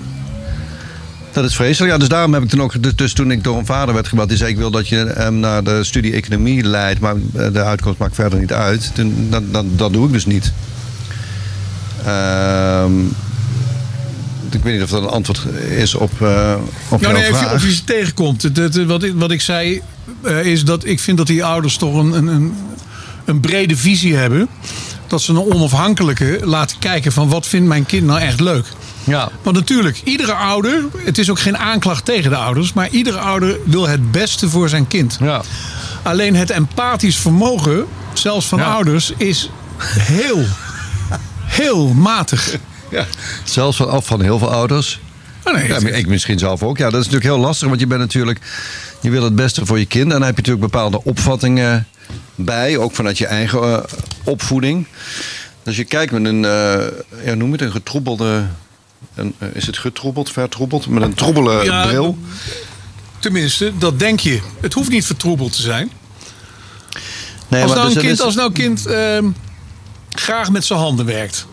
Dat 1.32 1.44
is 1.44 1.54
vreselijk. 1.54 1.92
Ja, 1.92 1.98
dus 1.98 2.08
daarom 2.08 2.32
heb 2.34 2.42
ik 2.42 2.48
toen 2.48 2.62
ook. 2.62 2.82
Dus, 2.82 2.94
dus 2.96 3.12
toen 3.12 3.30
ik 3.30 3.44
door 3.44 3.58
een 3.58 3.66
vader 3.66 3.94
werd 3.94 4.08
gebeld, 4.08 4.28
die 4.28 4.36
zei: 4.38 4.50
Ik 4.50 4.56
wil 4.56 4.70
dat 4.70 4.88
je 4.88 5.12
hem 5.16 5.40
naar 5.40 5.64
de 5.64 5.84
studie 5.84 6.12
economie 6.12 6.62
leidt. 6.64 7.00
Maar 7.00 7.14
eh, 7.34 7.52
de 7.52 7.62
uitkomst 7.62 7.98
maakt 7.98 8.14
verder 8.14 8.38
niet 8.38 8.52
uit. 8.52 8.90
Toen, 8.94 9.26
dat, 9.30 9.42
dat, 9.52 9.64
dat 9.76 9.92
doe 9.92 10.06
ik 10.06 10.12
dus 10.12 10.26
niet. 10.26 10.52
Ehm, 12.04 12.92
ik 14.50 14.62
weet 14.62 14.74
niet 14.74 14.82
of 14.82 14.90
dat 14.90 15.02
een 15.02 15.08
antwoord 15.08 15.44
is 15.70 15.94
op, 15.94 16.10
eh 16.22 16.54
op 16.88 17.00
Nou, 17.00 17.12
jouw 17.12 17.12
nee, 17.12 17.30
of 17.30 17.38
je, 17.40 17.44
vraag. 17.44 17.54
of 17.54 17.64
je 17.64 17.74
ze 17.74 17.84
tegenkomt. 17.84 18.42
Het- 18.42 18.56
het- 18.56 18.84
wat, 18.84 19.02
ik, 19.02 19.12
wat 19.16 19.30
ik 19.30 19.40
zei 19.40 19.82
eh, 20.22 20.44
is 20.46 20.64
dat 20.64 20.84
ik 20.84 21.00
vind 21.00 21.18
dat 21.18 21.26
die 21.26 21.44
ouders 21.44 21.76
toch 21.76 21.94
een, 21.94 22.12
een, 22.12 22.26
een, 22.26 22.54
een 23.24 23.40
brede 23.40 23.76
visie 23.76 24.14
hebben. 24.16 24.48
Dat 25.06 25.22
ze 25.22 25.30
een 25.32 25.52
onafhankelijke 25.54 26.38
laten 26.42 26.78
kijken 26.78 27.12
van 27.12 27.28
wat 27.28 27.46
vindt 27.46 27.68
mijn 27.68 27.86
kind 27.86 28.06
nou 28.06 28.20
echt 28.20 28.40
leuk. 28.40 28.66
Ja. 29.04 29.28
Want 29.42 29.56
natuurlijk, 29.56 30.00
iedere 30.04 30.32
ouder, 30.32 30.84
het 31.04 31.18
is 31.18 31.30
ook 31.30 31.40
geen 31.40 31.58
aanklacht 31.58 32.04
tegen 32.04 32.30
de 32.30 32.36
ouders, 32.36 32.72
maar 32.72 32.88
iedere 32.90 33.18
ouder 33.18 33.58
wil 33.64 33.88
het 33.88 34.10
beste 34.12 34.48
voor 34.48 34.68
zijn 34.68 34.86
kind. 34.86 35.16
Ja. 35.20 35.42
Alleen 36.02 36.34
het 36.36 36.50
empathisch 36.50 37.16
vermogen, 37.16 37.84
zelfs 38.12 38.46
van 38.46 38.60
ouders, 38.62 39.12
is 39.16 39.50
heel, 39.88 40.44
heel 41.44 41.86
matig. 41.94 42.56
Ja. 42.94 43.06
Zelfs 43.44 43.76
van, 43.76 43.90
af 43.90 44.06
van 44.06 44.22
heel 44.22 44.38
veel 44.38 44.50
ouders. 44.50 45.00
Oh, 45.44 45.54
nee, 45.54 45.68
ja, 45.68 45.78
ik 45.78 46.06
misschien 46.06 46.38
zelf 46.38 46.62
ook. 46.62 46.76
Ja, 46.78 46.84
dat 46.90 47.00
is 47.00 47.06
natuurlijk 47.06 47.34
heel 47.34 47.38
lastig, 47.44 47.68
want 47.68 47.80
je 47.80 47.86
bent 47.86 48.00
natuurlijk, 48.00 48.38
je 49.00 49.10
wil 49.10 49.22
het 49.24 49.34
beste 49.34 49.66
voor 49.66 49.78
je 49.78 49.86
kind. 49.86 50.04
En 50.04 50.08
dan 50.18 50.22
heb 50.22 50.36
je 50.36 50.42
natuurlijk 50.42 50.72
bepaalde 50.72 51.04
opvattingen 51.04 51.86
bij, 52.34 52.76
ook 52.78 52.94
vanuit 52.94 53.18
je 53.18 53.26
eigen 53.26 53.62
eh, 53.62 53.78
opvoeding. 54.24 54.86
Dus 55.62 55.76
je 55.76 55.84
kijkt 55.84 56.12
met 56.12 56.24
een, 56.24 56.44
eh 56.44 56.86
ja, 57.24 57.34
noem 57.34 57.52
het 57.52 57.60
een 57.60 57.70
getroebelde, 57.70 58.46
een, 59.14 59.34
eh, 59.38 59.48
is 59.52 59.66
het 59.66 59.78
getroebeld, 59.78 60.30
vertroebeld, 60.32 60.86
met 60.88 61.02
een 61.02 61.14
troebele 61.14 61.64
Ja, 61.64 61.86
bril. 61.86 62.18
Tenminste, 63.18 63.72
dat 63.78 63.98
denk 63.98 64.20
je. 64.20 64.40
Het 64.60 64.72
hoeft 64.72 64.90
niet 64.90 65.06
vertroebeld 65.06 65.52
te 65.56 65.62
zijn. 65.62 65.90
Nee, 67.48 67.62
als, 67.62 67.70
maar 67.70 67.80
nou 67.80 67.86
dus 67.94 67.96
een 67.96 68.02
kind, 68.08 68.18
is- 68.18 68.24
als 68.24 68.34
nou 68.34 68.46
een 68.48 68.54
kind 68.54 68.86
ehm, 68.86 69.24
graag 70.10 70.50
met 70.50 70.64
zijn 70.64 70.78
handen 70.78 71.06
werkt. 71.06 71.46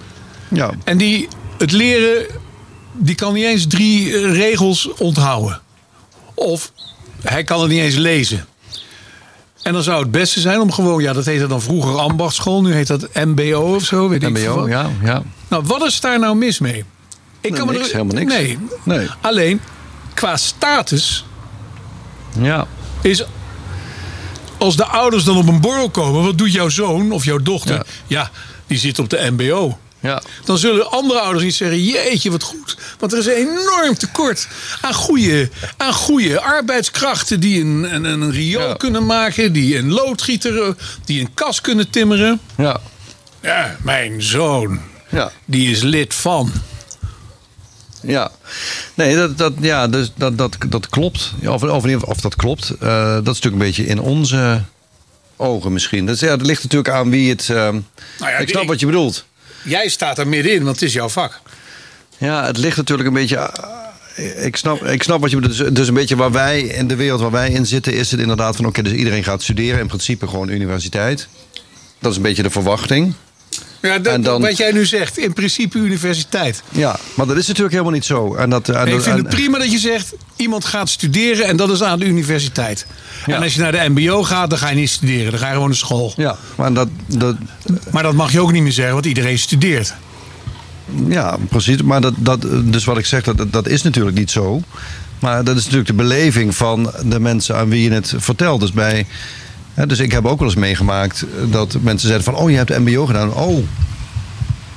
Ja. 0.53 0.71
En 0.83 0.97
die 0.97 1.27
het 1.57 1.71
leren, 1.71 2.25
die 2.93 3.15
kan 3.15 3.33
niet 3.33 3.45
eens 3.45 3.67
drie 3.67 4.13
eh, 4.13 4.35
regels 4.35 4.93
onthouden. 4.97 5.61
Of 6.33 6.71
hij 7.21 7.43
kan 7.43 7.59
het 7.61 7.69
niet 7.69 7.79
eens 7.79 7.95
lezen. 7.95 8.45
En 9.61 9.73
dan 9.73 9.83
zou 9.83 10.01
het 10.01 10.11
beste 10.11 10.39
zijn 10.39 10.59
om 10.59 10.71
gewoon, 10.71 11.01
ja, 11.01 11.13
dat 11.13 11.25
heette 11.25 11.47
dan 11.47 11.61
vroeger 11.61 11.97
ambachtschool, 11.97 12.61
nu 12.61 12.73
heet 12.73 12.87
dat 12.87 13.07
MBO 13.13 13.75
of 13.75 13.83
zo. 13.83 14.09
Weet 14.09 14.23
ik 14.23 14.29
MBO, 14.29 14.67
ja, 14.67 14.89
ja. 15.03 15.23
Nou, 15.47 15.63
wat 15.65 15.81
is 15.85 15.99
daar 15.99 16.19
nou 16.19 16.35
mis 16.35 16.59
mee? 16.59 16.83
Ik 17.41 17.51
Nee, 17.51 17.65
niks, 17.65 17.91
helemaal 17.91 18.15
niks. 18.15 18.33
Nee. 18.33 18.57
Nee. 18.83 19.07
Alleen, 19.21 19.61
qua 20.13 20.37
status 20.37 21.25
Ja. 22.39 22.67
is... 23.01 23.23
Als 24.57 24.75
de 24.75 24.85
ouders 24.85 25.23
dan 25.23 25.37
op 25.37 25.47
een 25.47 25.61
borrel 25.61 25.89
komen, 25.89 26.23
wat 26.23 26.37
doet 26.37 26.53
jouw 26.53 26.69
zoon 26.69 27.11
of 27.11 27.25
jouw 27.25 27.37
dochter? 27.37 27.85
Ja, 28.07 28.31
die 28.67 28.77
zit 28.77 28.99
op 28.99 29.09
de 29.09 29.27
MBO. 29.31 29.77
Ja. 30.01 30.21
Dan 30.45 30.57
zullen 30.57 30.91
andere 30.91 31.19
ouders 31.19 31.43
niet 31.43 31.55
zeggen: 31.55 31.83
Jeetje, 31.83 32.31
wat 32.31 32.43
goed. 32.43 32.77
Want 32.99 33.11
er 33.13 33.17
is 33.19 33.25
een 33.25 33.33
enorm 33.33 33.97
tekort 33.97 34.47
aan 34.81 34.93
goede, 34.93 35.49
aan 35.77 35.93
goede 35.93 36.41
arbeidskrachten. 36.41 37.39
die 37.39 37.61
een, 37.61 37.93
een, 37.95 38.03
een 38.03 38.31
riool 38.31 38.75
kunnen 38.77 39.05
maken, 39.05 39.53
die 39.53 39.77
een 39.77 39.91
loodgieter, 39.91 40.75
die 41.05 41.19
een 41.21 41.33
kas 41.33 41.61
kunnen 41.61 41.89
timmeren. 41.89 42.39
Ja. 42.57 42.79
Ja, 43.41 43.75
mijn 43.83 44.21
zoon, 44.21 44.79
Ja. 45.09 45.31
die 45.45 45.71
is 45.71 45.81
lid 45.81 46.13
van. 46.13 46.51
Ja, 48.03 48.31
nee, 48.93 49.15
dat, 49.15 49.37
dat, 49.37 49.53
ja, 49.59 49.87
dus 49.87 50.11
dat, 50.15 50.37
dat, 50.37 50.57
dat 50.69 50.89
klopt. 50.89 51.31
Of, 51.45 51.63
of, 51.63 51.85
of 52.03 52.17
dat 52.21 52.35
klopt, 52.35 52.69
eh, 52.79 53.13
dat 53.13 53.19
is 53.35 53.39
natuurlijk 53.41 53.53
een 53.53 53.57
beetje 53.67 53.85
in 53.85 53.99
onze 53.99 54.61
ogen 55.35 55.73
misschien. 55.73 56.05
Dat, 56.05 56.15
is, 56.15 56.21
ja, 56.21 56.37
dat 56.37 56.45
ligt 56.47 56.63
natuurlijk 56.63 56.93
aan 56.95 57.09
wie 57.09 57.29
het. 57.29 57.41
eh, 57.49 57.55
Nou 57.55 57.81
ja, 58.19 58.27
ik 58.37 58.49
snap 58.49 58.61
ik- 58.61 58.67
wat 58.67 58.79
je 58.79 58.85
bedoelt. 58.85 59.25
Jij 59.63 59.89
staat 59.89 60.17
er 60.17 60.27
middenin, 60.27 60.63
want 60.63 60.79
het 60.79 60.87
is 60.87 60.93
jouw 60.93 61.09
vak. 61.09 61.41
Ja, 62.17 62.45
het 62.45 62.57
ligt 62.57 62.77
natuurlijk 62.77 63.07
een 63.07 63.13
beetje. 63.13 63.35
eh, 63.37 64.45
Ik 64.45 64.55
snap, 64.55 64.83
ik 64.85 65.03
snap 65.03 65.21
wat 65.21 65.29
je 65.29 65.35
bedoelt. 65.39 65.57
Dus, 65.57 65.69
dus 65.73 65.87
een 65.87 65.93
beetje 65.93 66.15
waar 66.15 66.31
wij 66.31 66.61
in 66.61 66.87
de 66.87 66.95
wereld 66.95 67.21
waar 67.21 67.31
wij 67.31 67.49
in 67.49 67.65
zitten, 67.65 67.93
is 67.93 68.11
het 68.11 68.19
inderdaad 68.19 68.55
van: 68.55 68.65
oké, 68.65 68.81
dus 68.81 68.93
iedereen 68.93 69.23
gaat 69.23 69.43
studeren. 69.43 69.79
In 69.79 69.87
principe 69.87 70.27
gewoon 70.27 70.49
universiteit. 70.49 71.27
Dat 71.99 72.11
is 72.11 72.17
een 72.17 72.23
beetje 72.23 72.43
de 72.43 72.49
verwachting. 72.49 73.13
Ja, 73.81 73.99
dat, 73.99 74.13
En 74.13 74.21
dan- 74.21 74.41
wat 74.41 74.57
jij 74.57 74.71
nu 74.71 74.85
zegt, 74.85 75.17
in 75.17 75.33
principe 75.33 75.77
universiteit. 75.77 76.63
Ja, 76.69 76.95
maar 77.15 77.25
dat 77.27 77.37
is 77.37 77.47
natuurlijk 77.47 77.71
helemaal 77.73 77.93
niet 77.93 78.05
zo. 78.05 78.35
En 78.35 78.49
dat, 78.49 78.69
en 78.69 78.75
En 78.75 78.87
ik 78.87 78.93
vind 79.01 79.05
en- 79.05 79.25
het 79.25 79.29
prima 79.35 79.57
dat 79.57 79.71
je 79.71 79.77
zegt, 79.77 80.13
iemand 80.35 80.65
gaat 80.65 80.89
studeren 80.89 81.45
en 81.45 81.55
dat 81.55 81.69
is 81.71 81.83
aan 81.83 81.99
de 81.99 82.05
universiteit. 82.05 82.85
En 83.25 83.41
als 83.43 83.53
je 83.53 83.61
naar 83.61 83.71
de 83.71 83.89
mbo 83.89 84.23
gaat, 84.23 84.49
dan 84.49 84.59
ga 84.59 84.69
je 84.69 84.75
niet 84.75 84.89
studeren. 84.89 85.31
Dan 85.31 85.39
ga 85.39 85.47
je 85.47 85.53
gewoon 85.53 85.67
naar 85.67 85.77
school. 85.77 86.13
Ja, 86.17 86.37
maar 86.55 86.73
dat, 86.73 86.87
dat, 87.07 87.35
maar 87.91 88.03
dat 88.03 88.13
mag 88.13 88.31
je 88.31 88.39
ook 88.41 88.51
niet 88.51 88.63
meer 88.63 88.71
zeggen, 88.71 88.93
want 88.93 89.05
iedereen 89.05 89.39
studeert. 89.39 89.93
Ja, 91.07 91.37
precies. 91.49 91.81
Maar 91.81 92.01
dat, 92.01 92.13
dat, 92.17 92.41
dus 92.63 92.83
wat 92.85 92.97
ik 92.97 93.05
zeg, 93.05 93.23
dat, 93.23 93.51
dat 93.51 93.67
is 93.67 93.81
natuurlijk 93.81 94.17
niet 94.17 94.31
zo. 94.31 94.61
Maar 95.19 95.43
dat 95.43 95.55
is 95.55 95.61
natuurlijk 95.63 95.89
de 95.89 95.95
beleving 95.95 96.55
van 96.55 96.91
de 97.05 97.19
mensen 97.19 97.55
aan 97.55 97.69
wie 97.69 97.83
je 97.83 97.91
het 97.91 98.13
vertelt. 98.17 98.59
Dus, 98.61 98.71
bij, 98.71 99.05
dus 99.73 99.99
ik 99.99 100.11
heb 100.11 100.25
ook 100.25 100.39
wel 100.39 100.47
eens 100.47 100.57
meegemaakt 100.57 101.25
dat 101.49 101.77
mensen 101.81 102.07
zeiden 102.07 102.33
van... 102.33 102.35
oh, 102.35 102.49
je 102.49 102.57
hebt 102.57 102.79
MBO 102.79 103.05
gedaan. 103.05 103.33
Oh, 103.33 103.65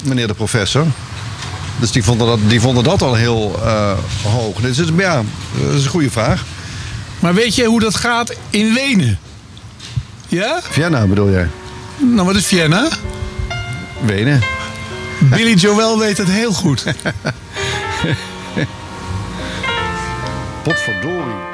meneer 0.05 0.27
de 0.27 0.35
professor. 0.35 0.87
Dus 1.79 1.93
die 1.93 2.05
vonden 2.05 2.27
dat, 2.27 2.39
die 2.49 2.61
vonden 2.61 2.85
dat 2.85 3.03
al 3.03 3.15
heel 3.15 3.61
eh, 3.65 3.93
hoog. 4.23 4.61
Dus 4.61 4.81
ja, 4.97 5.23
dat 5.63 5.75
is 5.75 5.85
een 5.85 5.91
goede 5.91 6.11
vraag. 6.11 6.45
Maar 7.19 7.35
weet 7.35 7.55
je 7.55 7.65
hoe 7.65 7.81
dat 7.81 7.95
gaat 7.95 8.35
in 8.51 8.75
Wenen? 8.75 9.19
Ja? 10.29 10.61
Vienna 10.71 11.07
bedoel 11.07 11.31
jij? 11.31 11.49
Nou, 11.99 12.27
wat 12.27 12.37
is 12.37 12.47
Vienna? 12.47 12.89
Wenen. 14.01 14.41
Billy 15.19 15.55
Joel 15.55 15.99
weet 15.99 16.19
het 16.19 16.29
heel 16.31 16.53
goed. 16.53 16.85
Potverdorie. 20.63 21.54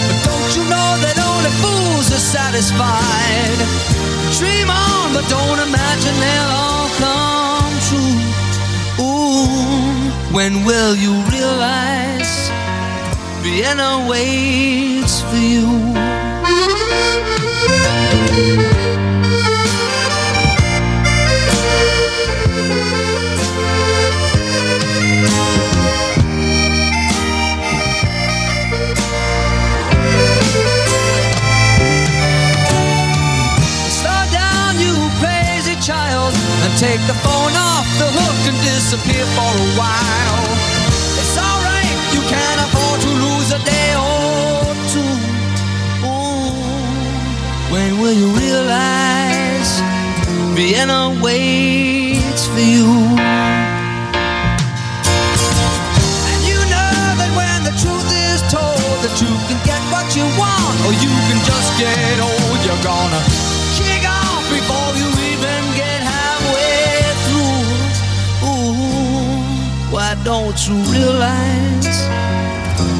Know 0.71 0.89
that 1.03 1.17
only 1.29 1.51
fools 1.63 2.07
are 2.15 2.25
satisfied? 2.37 3.59
Dream 4.39 4.69
on, 4.71 5.13
but 5.15 5.25
don't 5.27 5.59
imagine 5.69 6.15
they'll 6.23 6.53
all 6.63 6.87
come 7.05 7.73
true. 7.87 8.17
Ooh, 9.03 10.33
when 10.35 10.63
will 10.63 10.95
you 10.95 11.13
realize 11.35 12.33
Vienna 13.43 14.07
waits 14.09 15.21
for 15.27 15.41
you? 15.53 15.67
Take 36.81 37.05
the 37.05 37.13
phone 37.21 37.53
off 37.53 37.85
the 38.01 38.09
hook 38.09 38.39
and 38.49 38.57
disappear 38.65 39.21
for 39.37 39.53
a 39.53 39.69
while. 39.77 40.41
It's 41.21 41.37
alright, 41.37 41.93
you 42.09 42.25
can't 42.25 42.59
afford 42.65 42.97
to 43.05 43.11
lose 43.21 43.53
a 43.53 43.61
day 43.61 43.93
or 43.93 44.65
two. 44.89 45.13
Ooh, 46.09 46.49
when 47.69 48.01
will 48.01 48.17
you 48.17 48.33
realize 48.33 49.77
Vienna 50.57 51.13
waits 51.21 52.49
for 52.49 52.65
you? 52.65 52.89
And 56.33 56.41
you 56.49 56.57
know 56.65 56.97
that 57.21 57.31
when 57.37 57.61
the 57.61 57.77
truth 57.77 58.09
is 58.09 58.41
told, 58.49 59.05
that 59.05 59.13
you 59.21 59.29
can 59.45 59.61
get 59.69 59.85
what 59.93 60.09
you 60.17 60.25
want, 60.33 60.75
or 60.89 60.97
you 60.97 61.13
can 61.29 61.37
just 61.45 61.77
get 61.77 62.17
old. 62.17 62.57
You're 62.65 62.81
gonna 62.81 63.50
why 70.11 70.23
don't 70.25 70.67
you 70.67 70.75
realize 70.91 72.07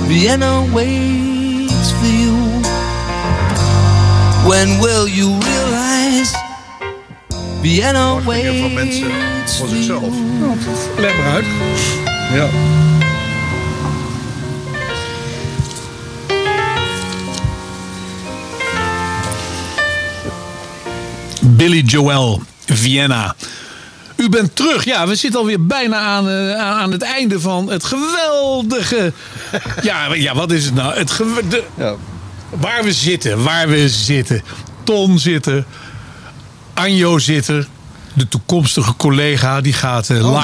Vienna 0.07 0.65
waits 0.73 1.91
for 1.99 2.05
you? 2.05 2.35
When 4.47 4.79
will 4.79 5.07
you 5.07 5.27
realize 5.39 6.33
Vienna 7.61 8.21
waits 8.23 9.57
voor 9.57 9.67
zichzelf. 9.67 10.13
Leg 10.97 11.17
maar 11.17 11.33
uit. 11.33 11.45
Ja. 12.33 12.49
Billy 21.41 21.81
Joel, 21.81 22.41
Vienna. 22.65 23.35
U 24.21 24.29
bent 24.29 24.55
terug. 24.55 24.85
Ja, 24.85 25.07
we 25.07 25.15
zitten 25.15 25.39
alweer 25.39 25.65
bijna 25.65 25.97
aan, 25.97 26.29
eh, 26.29 26.55
aan 26.55 26.91
het 26.91 27.01
einde 27.01 27.39
van 27.39 27.69
het 27.71 27.83
geweldige. 27.83 29.13
Ja, 29.81 30.13
ja 30.13 30.35
wat 30.35 30.51
is 30.51 30.65
het 30.65 30.73
nou? 30.73 30.93
Het 30.97 31.17
de- 31.49 31.63
Waar 32.49 32.83
we 32.83 32.93
zitten, 32.93 33.43
waar 33.43 33.67
we 33.69 33.89
zitten. 33.89 34.41
Ton 34.83 35.19
zitten, 35.19 35.65
Anjo 36.73 37.17
zitten. 37.19 37.67
De 38.13 38.27
toekomstige 38.27 38.95
collega 38.95 39.61
die 39.61 39.73
gaat 39.73 40.09
eh 40.09 40.27
Oh, 40.29 40.43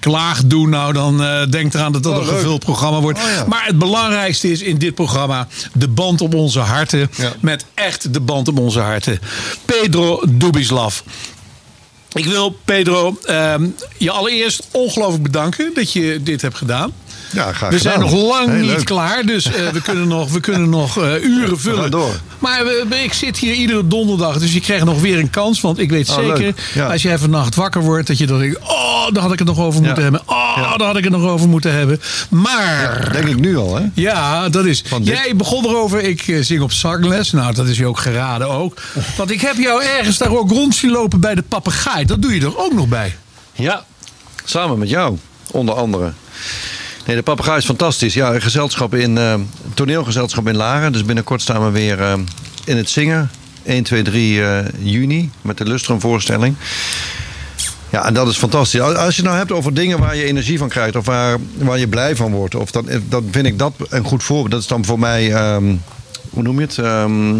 Klaag 0.00 0.44
doen. 0.44 0.68
Nou, 0.70 0.92
dan 0.92 1.22
eh 1.22 1.42
denk 1.50 1.74
eraan 1.74 1.92
dat 1.92 2.02
dat 2.02 2.12
Oh, 2.12 2.18
een 2.18 2.26
gevuld 2.26 2.64
programma 2.64 3.00
wordt. 3.00 3.18
Oh, 3.18 3.24
ja. 3.36 3.44
Maar 3.48 3.66
het 3.66 3.78
belangrijkste 3.78 4.50
is 4.50 4.62
in 4.62 4.78
dit 4.78 4.94
programma 4.94 5.48
de 5.72 5.88
band 5.88 6.20
op 6.20 6.34
onze 6.34 6.58
harten. 6.60 7.10
Met 7.40 7.64
echt 7.74 8.14
de 8.14 8.20
band 8.20 8.48
op 8.48 8.58
onze 8.58 8.80
harten. 8.80 9.18
Pedro 9.64 10.22
Dubislav. 10.28 11.00
Ik 12.14 12.24
wil, 12.24 12.56
Pedro, 12.64 13.16
ehm, 13.24 13.68
je 13.98 14.10
allereerst 14.10 14.68
ongelooflijk 14.70 15.22
bedanken 15.22 15.70
dat 15.74 15.92
je 15.92 16.20
dit 16.22 16.42
hebt 16.42 16.56
gedaan. 16.56 16.92
Ja, 17.32 17.52
graag 17.52 17.70
we 17.70 17.78
zijn 17.78 18.00
nog 18.00 18.12
lang 18.12 18.48
Heel 18.50 18.58
niet 18.60 18.66
leuk. 18.70 18.84
klaar, 18.84 19.22
dus 19.26 19.44
eh, 19.52 19.68
we 19.68 19.80
kunnen 19.82 20.08
nog, 20.08 20.30
we 20.30 20.40
kunnen 20.40 20.68
nog 20.70 20.98
eh, 20.98 21.22
uren 21.24 21.60
vullen. 21.60 21.90
door. 21.90 22.14
Maar 22.38 22.62
ik 23.04 23.12
zit 23.12 23.38
hier 23.38 23.54
iedere 23.54 23.86
donderdag, 23.86 24.38
dus 24.38 24.52
je 24.52 24.60
krijgt 24.60 24.84
nog 24.84 25.00
weer 25.00 25.18
een 25.18 25.30
kans. 25.30 25.60
Want 25.60 25.78
ik 25.78 25.90
weet 25.90 26.08
Oh, 26.08 26.14
zeker. 26.16 26.54
Ja. 26.74 26.86
als 26.86 27.02
je 27.02 27.12
even 27.12 27.30
nacht 27.30 27.54
wakker 27.54 27.80
wordt, 27.82 28.06
dat 28.06 28.18
je 28.18 28.26
dan 28.26 28.38
denkt: 28.38 28.58
Oh, 28.62 29.06
daar 29.12 29.22
had 29.22 29.32
ik 29.32 29.38
het 29.38 29.48
nog 29.48 29.58
over 29.58 29.82
moeten 29.82 30.02
hebben. 30.02 30.20
Oh, 30.26 30.78
daar 30.78 30.86
had 30.86 30.96
ik 30.96 31.04
het 31.04 31.12
nog 31.12 31.24
over 31.26 31.48
moeten 31.48 31.72
hebben. 31.72 32.00
Maar. 32.28 33.08
denk 33.12 33.28
ik 33.28 33.38
nu 33.40 33.56
al, 33.56 33.76
hè? 33.76 33.82
Ja, 33.94 34.48
dat 34.48 34.64
is. 34.64 34.84
Jij 35.02 35.36
begon 35.36 35.64
erover, 35.64 36.00
ik 36.02 36.28
eh, 36.28 36.42
zing 36.42 36.60
op 36.62 36.72
zangles. 36.72 37.30
Nou, 37.32 37.54
dat 37.54 37.66
is 37.68 37.78
je 37.78 37.86
ook 37.86 37.98
geraden 37.98 38.48
ook. 38.50 38.80
Want 39.16 39.30
ik 39.30 39.40
heb 39.40 39.56
jou 39.56 39.82
ergens 39.82 40.18
daar 40.18 40.36
ook 40.36 40.50
rond 40.50 40.74
zien 40.74 40.90
lopen 40.90 41.20
bij 41.20 41.34
de 41.34 41.42
papegaai. 41.42 42.04
Dat 42.04 42.22
doe 42.22 42.34
je 42.34 42.40
er 42.40 42.58
ook 42.58 42.72
nog 42.72 42.88
bij. 42.88 43.16
Ja, 43.52 43.84
samen 44.44 44.78
met 44.78 44.88
jou, 44.88 45.16
onder 45.50 45.74
andere. 45.74 46.12
Nee, 47.06 47.16
de 47.16 47.22
papegaai 47.22 47.58
is 47.58 47.64
fantastisch. 47.64 48.14
Ja, 48.14 48.34
een 48.34 48.42
gezelschap 48.42 48.94
in, 48.94 49.18
eh, 49.18 49.34
toneelgezelschap 49.74 50.48
in 50.48 50.56
Laren. 50.56 50.92
Dus 50.92 51.04
binnenkort 51.04 51.40
staan 51.40 51.64
we 51.64 51.70
weer 51.70 52.00
eh, 52.00 52.14
in 52.64 52.76
het 52.76 52.90
zingen. 52.90 53.30
1, 53.62 53.82
2, 53.82 54.02
3 54.02 54.42
eh, 54.44 54.64
juni 54.78 55.30
met 55.42 55.58
de 55.58 55.64
Lustrum 55.64 56.00
voorstelling. 56.00 56.56
Ja, 57.90 58.04
en 58.04 58.14
dat 58.14 58.28
is 58.28 58.36
fantastisch. 58.36 58.80
Als 58.80 59.16
je 59.16 59.20
het 59.22 59.24
nou 59.30 59.36
hebt 59.36 59.52
over 59.52 59.74
dingen 59.74 59.98
waar 59.98 60.16
je 60.16 60.24
energie 60.24 60.58
van 60.58 60.68
krijgt... 60.68 60.96
of 60.96 61.06
waar, 61.06 61.38
waar 61.58 61.78
je 61.78 61.88
blij 61.88 62.16
van 62.16 62.32
wordt... 62.32 62.54
Of 62.54 62.70
dan, 62.70 62.86
dan 63.08 63.28
vind 63.30 63.46
ik 63.46 63.58
dat 63.58 63.72
een 63.88 64.04
goed 64.04 64.22
voorbeeld. 64.22 64.50
Dat 64.50 64.60
is 64.60 64.66
dan 64.66 64.84
voor 64.84 64.98
mij... 64.98 65.32
ehm, 65.32 65.74
hoe 66.32 66.42
noem 66.42 66.60
je 66.60 66.66
het? 66.66 66.78
Ehm, 66.78 67.30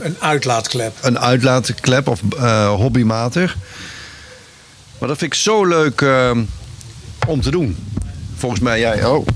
Een 0.00 0.16
uitlaatklep. 0.18 0.96
een 1.00 1.18
uitlaatklep 1.18 2.08
of 2.08 2.20
eh, 2.38 2.74
hobbymatig. 2.74 3.56
Maar 4.98 5.08
dat 5.08 5.18
vind 5.18 5.32
ik 5.32 5.38
zo 5.38 5.64
leuk 5.64 6.00
eh, 6.00 6.30
om 7.26 7.40
te 7.40 7.50
doen. 7.50 7.76
Volgens 8.44 8.64
mij 8.64 8.80
jij 8.80 9.04
ook. 9.04 9.28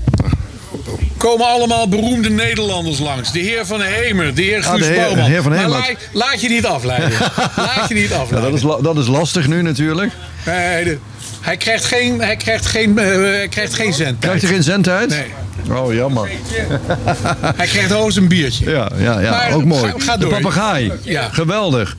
komen 1.17 1.47
allemaal 1.47 1.87
beroemde 1.89 2.29
Nederlanders 2.29 2.99
langs. 2.99 3.31
De 3.31 3.39
heer 3.39 3.65
Van 3.65 3.81
Hemer, 3.81 4.35
de 4.35 4.41
heer 4.41 4.63
Ah, 4.65 4.69
Guus 4.71 4.79
de 4.79 4.85
heer- 4.85 4.95
Bouwman. 4.95 5.25
heer 5.29 5.41
Van 5.41 5.51
maar 5.51 5.59
Hemer. 5.59 5.77
laat, 5.77 5.95
laat 6.13 6.41
je 6.41 6.49
niet 6.49 6.65
afleiden. 6.65 7.11
laat 7.55 7.85
je 7.87 7.93
niet 7.95 8.09
Ja, 8.09 8.15
afleiden. 8.17 8.51
dat, 8.51 8.77
is, 8.77 8.83
dat 8.83 8.97
is 8.97 9.07
lastig 9.07 9.47
nu 9.47 9.61
natuurlijk. 9.61 10.11
Nee, 10.45 10.83
de- 10.83 10.97
hij 11.41 11.57
krijgt 11.57 11.85
geen, 11.85 12.21
hij 12.21 12.35
krijgt 12.35 12.65
geen, 12.65 12.97
hij 12.97 13.47
krijgt 13.49 13.73
geen 13.73 13.93
cent. 13.93 14.19
Krijgt 14.19 14.41
hij 14.41 14.51
geen 14.51 14.63
zendtijd? 14.63 15.09
Nee. 15.09 15.77
Oh, 15.77 15.93
jammer. 15.93 16.29
Hij 17.55 17.67
krijgt 17.67 17.91
hoogst 17.91 18.17
een 18.17 18.27
biertje. 18.27 18.69
Ja, 18.69 18.89
ja, 18.97 19.19
ja 19.19 19.29
Maar 19.29 19.51
ook 19.53 19.65
mooi. 19.65 19.91
ga- 19.91 19.99
ga 19.99 20.17
de 20.17 20.27
papegaai. 20.27 20.91
Ja. 21.03 21.29
Geweldig. 21.31 21.97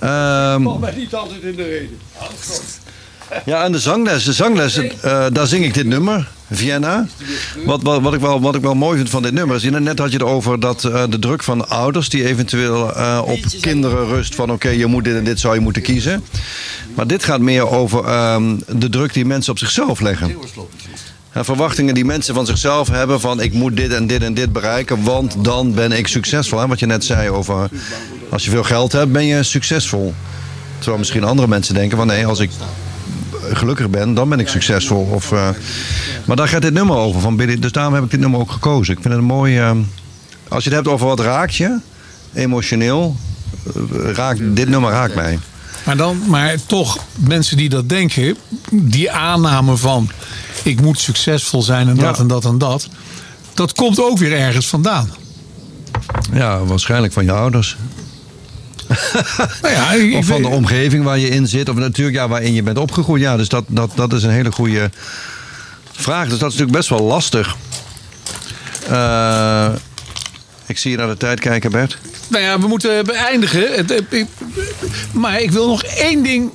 Ehm, 0.00 0.62
mij 0.80 0.92
niet 0.96 1.14
altijd 1.14 1.42
in 1.42 1.56
de 1.56 1.62
reden. 1.62 1.98
Ja, 3.44 3.64
en 3.64 3.72
de 3.72 3.78
zangles. 3.78 4.24
De 4.24 4.32
zangles, 4.32 4.76
eh, 4.76 5.26
daar 5.32 5.46
zing 5.46 5.64
ik 5.64 5.74
dit 5.74 5.86
nummer, 5.86 6.28
Vienna. 6.50 7.06
Wat, 7.64 7.82
wat, 7.82 8.00
wat, 8.00 8.14
ik 8.14 8.20
wel, 8.20 8.40
wat 8.40 8.54
ik 8.54 8.62
wel 8.62 8.74
mooi 8.74 8.96
vind 8.96 9.10
van 9.10 9.22
dit 9.22 9.32
nummer 9.32 9.56
is... 9.56 9.62
Net 9.62 9.98
had 9.98 10.12
je 10.12 10.18
het 10.18 10.26
over 10.26 10.60
dat, 10.60 10.84
eh, 10.84 11.02
de 11.10 11.18
druk 11.18 11.42
van 11.42 11.68
ouders... 11.68 12.08
die 12.08 12.26
eventueel 12.26 12.96
eh, 12.96 13.22
op 13.24 13.38
kinderen 13.60 14.06
rust 14.06 14.34
van... 14.34 14.52
oké, 14.52 14.68
je 14.68 14.86
moet 14.86 15.04
dit 15.04 15.16
en 15.16 15.24
dit 15.24 15.40
zou 15.40 15.54
je 15.54 15.60
moeten 15.60 15.82
kiezen. 15.82 16.24
Maar 16.94 17.06
dit 17.06 17.24
gaat 17.24 17.40
meer 17.40 17.68
over 17.68 18.04
ehm, 18.04 18.56
de 18.66 18.88
druk 18.88 19.12
die 19.12 19.24
mensen 19.24 19.52
op 19.52 19.58
zichzelf 19.58 20.00
leggen. 20.00 20.36
En 21.32 21.44
verwachtingen 21.44 21.94
die 21.94 22.04
mensen 22.04 22.34
van 22.34 22.46
zichzelf 22.46 22.88
hebben 22.88 23.20
van... 23.20 23.40
ik 23.40 23.52
moet 23.52 23.76
dit 23.76 23.92
en 23.92 24.06
dit 24.06 24.22
en 24.22 24.34
dit 24.34 24.52
bereiken, 24.52 25.02
want 25.02 25.36
dan 25.44 25.74
ben 25.74 25.92
ik 25.92 26.06
succesvol. 26.06 26.58
Hè? 26.58 26.66
Wat 26.66 26.78
je 26.78 26.86
net 26.86 27.04
zei 27.04 27.30
over... 27.30 27.68
als 28.30 28.44
je 28.44 28.50
veel 28.50 28.64
geld 28.64 28.92
hebt, 28.92 29.12
ben 29.12 29.26
je 29.26 29.42
succesvol. 29.42 30.14
Terwijl 30.76 30.98
misschien 30.98 31.24
andere 31.24 31.48
mensen 31.48 31.74
denken 31.74 31.96
van... 31.96 32.06
nee, 32.06 32.26
als 32.26 32.40
ik 32.40 32.50
gelukkig 33.52 33.90
ben, 33.90 34.14
dan 34.14 34.28
ben 34.28 34.40
ik 34.40 34.48
succesvol. 34.48 35.08
Of, 35.12 35.32
eh, 35.32 35.48
maar 36.24 36.36
daar 36.36 36.48
gaat 36.48 36.62
dit 36.62 36.72
nummer 36.72 36.96
over. 36.96 37.20
Van 37.20 37.36
Billy, 37.36 37.58
dus 37.58 37.72
daarom 37.72 37.94
heb 37.94 38.04
ik 38.04 38.10
dit 38.10 38.20
nummer 38.20 38.40
ook 38.40 38.50
gekozen. 38.50 38.94
Ik 38.94 39.00
vind 39.00 39.14
het 39.14 39.22
een 39.22 39.28
mooi... 39.28 39.58
eh, 39.58 39.70
als 40.48 40.64
je 40.64 40.68
het 40.70 40.78
hebt 40.78 40.88
over 40.94 41.06
wat 41.06 41.20
raakt 41.20 41.54
je, 41.54 41.78
emotioneel... 42.34 43.16
eh, 43.74 44.10
raakt, 44.12 44.56
dit 44.56 44.68
nummer 44.68 44.90
raakt 44.90 45.14
mij. 45.14 45.38
Maar, 45.84 45.96
dan, 45.96 46.22
maar 46.26 46.54
toch, 46.66 46.98
mensen 47.16 47.56
die 47.56 47.68
dat 47.68 47.88
denken, 47.88 48.36
die 48.70 49.10
aanname 49.10 49.76
van 49.76 50.10
ik 50.62 50.80
moet 50.80 50.98
succesvol 50.98 51.62
zijn 51.62 51.88
en 51.88 51.96
dat 51.96 52.16
Ja. 52.16 52.22
en 52.22 52.26
dat 52.28 52.44
en 52.44 52.58
dat. 52.58 52.88
Dat 53.54 53.72
komt 53.72 54.00
ook 54.00 54.18
weer 54.18 54.32
ergens 54.32 54.68
vandaan. 54.68 55.10
Ja, 56.32 56.64
waarschijnlijk 56.64 57.12
van 57.12 57.24
je 57.24 57.32
ouders. 57.32 57.76
Nou 59.62 59.74
ja, 59.74 59.92
ik- 59.92 60.14
of 60.14 60.26
van 60.26 60.42
de 60.42 60.48
omgeving 60.48 61.04
waar 61.04 61.18
je 61.18 61.28
in 61.28 61.46
zit. 61.48 61.68
Of 61.68 61.76
natuurlijk 61.76 62.16
ja, 62.16 62.28
waarin 62.28 62.52
je 62.54 62.62
bent 62.62 62.78
opgegroeid. 62.78 63.22
Ja, 63.22 63.36
dus 63.36 63.48
dat, 63.48 63.64
dat, 63.68 63.90
dat 63.94 64.12
is 64.12 64.22
een 64.22 64.30
hele 64.30 64.52
goede 64.52 64.90
vraag. 65.92 66.28
Dus 66.28 66.38
dat 66.38 66.50
is 66.52 66.56
natuurlijk 66.58 66.72
best 66.76 66.88
wel 66.88 67.02
lastig. 67.02 67.56
Eh, 68.88 69.68
ik 70.66 70.78
zie 70.78 70.90
je 70.90 70.96
naar 70.96 71.06
de 71.08 71.16
tijd 71.16 71.40
kijken, 71.40 71.70
Bert. 71.70 71.98
Nou 72.28 72.44
ja, 72.44 72.58
we 72.60 72.66
moeten 72.68 73.04
beëindigen. 73.04 73.86
Ik- 74.10 74.26
Maar 75.12 75.40
ik 75.40 75.50
wil 75.50 75.66
nog 75.68 75.82
één 75.82 76.22
ding. 76.22 76.50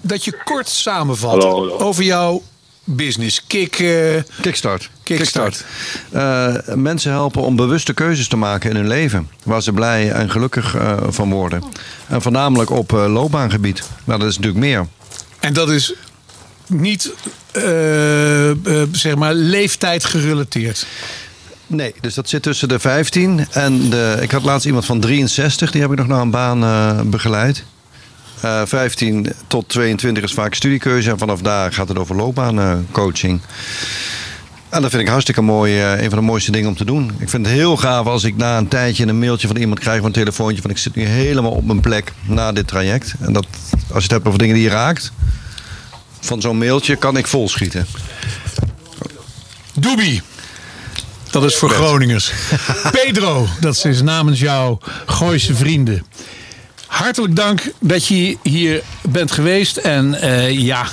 Dat 0.00 0.24
je 0.24 0.38
kort 0.44 0.68
samenvat 0.68 1.30
Hallo, 1.30 1.50
hallo. 1.50 1.76
over 1.78 2.02
jouw 2.04 2.42
business. 2.84 3.46
Kick, 3.46 3.78
eh, 3.78 4.22
Kickstart. 4.40 4.90
Kickstart. 5.02 5.64
Eh, 6.10 6.54
mensen 6.74 7.10
helpen 7.10 7.42
om 7.42 7.56
bewuste 7.56 7.94
keuzes 7.94 8.28
te 8.28 8.36
maken 8.36 8.70
in 8.70 8.76
hun 8.76 8.88
leven. 8.88 9.28
Waar 9.44 9.62
ze 9.62 9.72
blij 9.72 10.10
en 10.10 10.30
gelukkig 10.30 10.74
eh, 10.74 10.96
van 11.08 11.30
worden. 11.30 11.62
En 12.08 12.22
voornamelijk 12.22 12.70
op 12.70 12.90
loopbaangebied. 12.90 13.82
Nou, 14.04 14.18
dat 14.18 14.28
is 14.28 14.36
natuurlijk 14.36 14.64
meer. 14.64 14.86
En 15.40 15.52
dat 15.52 15.70
is 15.70 15.94
niet, 16.66 17.12
zeg 18.92 19.14
maar, 19.16 19.34
leeftijd 19.34 20.04
gerelateerd. 20.04 20.86
Nee, 21.66 21.94
dus 22.00 22.14
dat 22.14 22.28
zit 22.28 22.42
tussen 22.42 22.68
de 22.68 22.78
15 22.78 23.46
en 23.50 23.90
de. 23.90 24.18
Ik 24.20 24.30
had 24.30 24.42
laatst 24.42 24.66
iemand 24.66 24.84
van 24.84 25.00
63, 25.00 25.70
die 25.70 25.80
heb 25.80 25.90
ik 25.90 25.98
nog 25.98 26.06
naar 26.06 26.20
een 26.20 26.30
baan 26.30 27.10
begeleid. 27.10 27.64
Eh 28.40 28.62
15 28.64 29.32
tot 29.46 29.68
22 29.68 30.22
is 30.22 30.32
vaak 30.32 30.54
studiekeuze 30.54 31.10
en 31.10 31.18
vanaf 31.18 31.40
daar 31.40 31.72
gaat 31.72 31.88
het 31.88 31.98
over 31.98 32.16
loopbaancoaching. 32.16 33.40
en 34.68 34.82
dat 34.82 34.90
vind 34.90 35.02
ik 35.02 35.08
hartstikke 35.08 35.40
mooi, 35.40 35.80
eh, 35.80 36.02
een 36.02 36.10
van 36.10 36.18
de 36.18 36.24
mooiste 36.24 36.50
dingen 36.50 36.68
om 36.68 36.76
te 36.76 36.84
doen. 36.84 37.10
Ik 37.18 37.28
vind 37.28 37.46
het 37.46 37.54
heel 37.54 37.76
gaaf 37.76 38.06
als 38.06 38.24
ik 38.24 38.36
na 38.36 38.58
een 38.58 38.68
tijdje 38.68 39.06
een 39.06 39.18
mailtje 39.18 39.46
van 39.46 39.56
iemand 39.56 39.80
krijg, 39.80 40.00
of 40.00 40.06
een 40.06 40.12
telefoontje 40.12 40.62
van 40.62 40.70
ik 40.70 40.78
zit 40.78 40.94
nu 40.94 41.04
helemaal 41.04 41.50
op 41.50 41.66
mijn 41.66 41.80
plek 41.80 42.12
na 42.22 42.52
dit 42.52 42.66
traject. 42.66 43.14
En 43.20 43.32
dat, 43.32 43.46
als 43.72 43.80
je 43.88 44.02
het 44.02 44.10
hebt 44.10 44.26
over 44.26 44.38
dingen 44.38 44.54
die 44.54 44.64
je 44.64 44.70
raakt, 44.70 45.12
van 46.20 46.40
zo'n 46.40 46.58
mailtje 46.58 46.96
kan 46.96 47.16
ik 47.16 47.26
volschieten. 47.26 47.86
Doobie. 49.74 50.22
Dat 51.30 51.44
is 51.44 51.56
voor 51.56 51.70
Groningers. 51.70 52.32
Pedro, 53.02 53.46
dat 53.60 53.84
is 53.84 54.02
namens 54.02 54.40
jouw 54.40 54.78
Gooise 55.06 55.54
vrienden. 55.54 56.04
Hartelijk 56.90 57.36
dank 57.36 57.62
dat 57.78 58.06
je 58.06 58.36
hier 58.42 58.82
bent 59.08 59.30
geweest. 59.32 59.76
En 59.76 60.20
eh, 60.20 60.50
ja. 60.58 60.86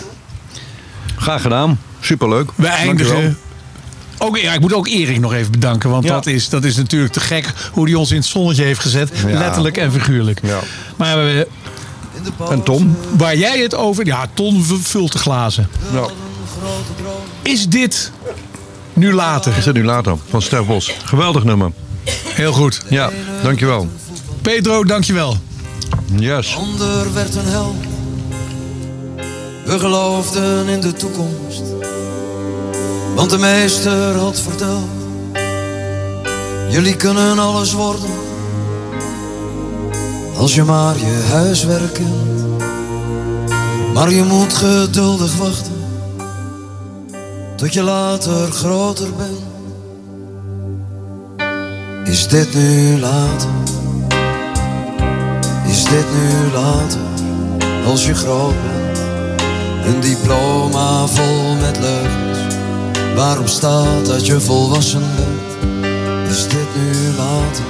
Graag 1.15 1.41
gedaan. 1.41 1.79
Superleuk. 1.99 2.51
We 2.55 2.63
Dankjewel. 2.63 2.87
eindigen. 3.15 3.37
Ook, 4.17 4.37
ja, 4.37 4.53
ik 4.53 4.59
moet 4.59 4.73
ook 4.73 4.87
Erik 4.87 5.19
nog 5.19 5.33
even 5.33 5.51
bedanken. 5.51 5.89
Want 5.89 6.03
Ja. 6.03 6.13
dat, 6.13 6.25
is, 6.27 6.49
dat 6.49 6.63
is 6.63 6.75
natuurlijk 6.75 7.13
te 7.13 7.19
gek 7.19 7.53
hoe 7.71 7.85
hij 7.85 7.93
ons 7.93 8.11
in 8.11 8.17
het 8.17 8.25
zonnetje 8.25 8.63
heeft 8.63 8.79
gezet. 8.79 9.11
Ja. 9.27 9.37
Letterlijk 9.37 9.77
en 9.77 9.91
figuurlijk. 9.91 10.41
Maar 10.97 11.17
we, 11.17 11.47
En 12.49 12.63
Tom? 12.63 12.97
waar 13.17 13.37
jij 13.37 13.59
het 13.59 13.75
over... 13.75 14.05
Ja, 14.05 14.25
Ton 14.33 14.63
vult 14.81 15.11
de 15.11 15.19
glazen. 15.19 15.69
Is 17.41 17.67
dit 17.67 18.11
nu 18.93 19.13
later? 19.13 19.57
Is 19.57 19.65
het 19.65 19.75
nu 19.75 19.83
later? 19.83 20.15
Van 20.29 20.41
Stef 20.41 20.65
Bos. 20.65 20.91
Geweldig 21.05 21.43
nummer. 21.43 21.71
Heel 22.27 22.51
goed. 22.53 22.81
Ja, 22.89 23.09
dankjewel. 23.43 23.89
Pedro, 24.41 24.83
dankjewel. 24.83 25.37
Yes. 26.15 26.55
ander 26.55 27.13
werd 27.13 27.35
een 27.35 27.45
hel. 27.45 27.75
We 29.65 29.79
geloofden 29.79 30.67
in 30.67 30.81
de 30.81 30.93
toekomst, 30.93 31.61
want 33.15 33.29
de 33.29 33.37
meester 33.37 34.15
had 34.15 34.39
verteld: 34.39 34.89
Jullie 36.69 36.95
kunnen 36.95 37.39
alles 37.39 37.73
worden 37.73 38.09
Als 40.37 40.55
je 40.55 40.63
maar 40.63 40.97
je 40.97 41.27
huiswerk 41.31 41.93
kent. 41.93 42.45
Maar 43.93 44.11
je 44.11 44.23
moet 44.23 44.53
geduldig 44.53 45.35
wachten. 45.35 45.73
Tot 47.55 47.73
je 47.73 47.83
later 47.83 48.51
groter 48.51 49.09
bent. 49.17 49.41
Is 52.07 52.27
dit 52.27 52.53
nu 52.53 52.99
later? 52.99 53.49
Is 55.87 55.93
dit 55.93 56.05
nu 56.13 56.51
later? 56.53 56.99
Als 57.85 58.05
je 58.05 58.13
groot 58.13 58.53
bent. 58.61 58.99
Een 59.85 59.99
diploma 59.99 61.05
vol 61.05 61.55
met 61.55 61.79
leugens. 61.79 62.55
Waarop 63.15 63.47
staat 63.47 64.05
dat 64.05 64.25
je 64.25 64.39
volwassen 64.39 65.03
bent. 65.15 65.75
Is 66.29 66.47
dit 66.47 66.67
nu 66.75 67.15
later? 67.17 67.65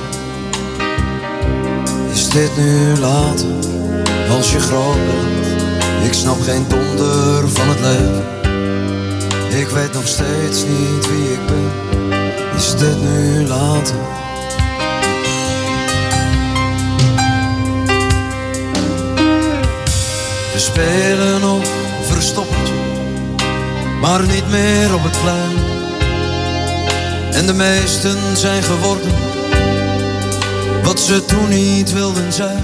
Is 2.11 2.29
dit 2.29 2.57
nu 2.57 2.97
later? 2.99 3.49
Als 4.29 4.51
je 4.51 4.59
groot 4.59 5.05
bent. 5.05 6.05
Ik 6.05 6.13
snap 6.13 6.41
geen 6.41 6.65
donder 6.67 7.49
van 7.49 7.67
het 7.69 7.79
leven. 7.79 8.23
Ik 9.59 9.67
weet 9.67 9.93
nog 9.93 10.07
steeds 10.07 10.63
niet 10.63 11.09
wie 11.09 11.31
ik 11.31 11.45
ben. 11.45 11.71
Is 12.55 12.75
dit 12.77 13.01
nu 13.01 13.47
later? 13.47 13.95
We 20.57 20.63
spelen 20.63 21.43
op 21.43 21.67
verstoppertje, 22.01 22.73
maar 24.01 24.25
niet 24.25 24.49
meer 24.49 24.93
op 24.93 25.03
het 25.03 25.21
plein. 25.21 25.57
En 27.31 27.45
de 27.45 27.53
meesten 27.53 28.37
zijn 28.37 28.63
geworden 28.63 29.11
wat 30.83 30.99
ze 30.99 31.25
toen 31.25 31.49
niet 31.49 31.93
wilden 31.93 32.33
zijn. 32.33 32.63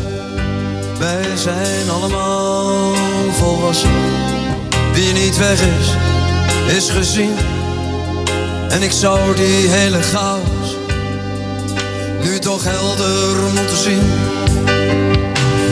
Wij 1.00 1.26
zijn 1.36 1.90
allemaal 1.90 2.94
volwassen. 3.32 3.92
Wie 4.94 5.14
niet 5.14 5.38
weg 5.38 5.62
is, 5.62 5.96
is 6.76 6.90
gezien. 6.90 7.36
En 8.70 8.82
ik 8.82 8.92
zou 8.92 9.36
die 9.36 9.68
hele 9.70 10.02
chaos 10.02 10.78
nu 12.24 12.40
toch 12.40 12.64
helder 12.64 13.52
moeten 13.54 13.78
zien. 13.78 14.12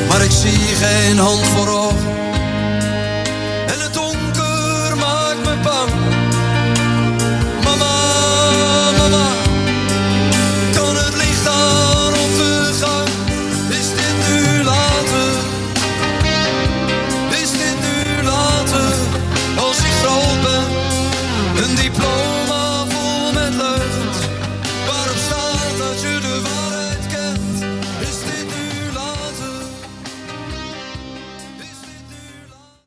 Maar 0.07 0.23
ik 0.23 0.31
zie 0.31 0.75
geen 0.75 1.17
hand 1.17 1.45
voor 1.47 1.67
ogen 1.67 2.10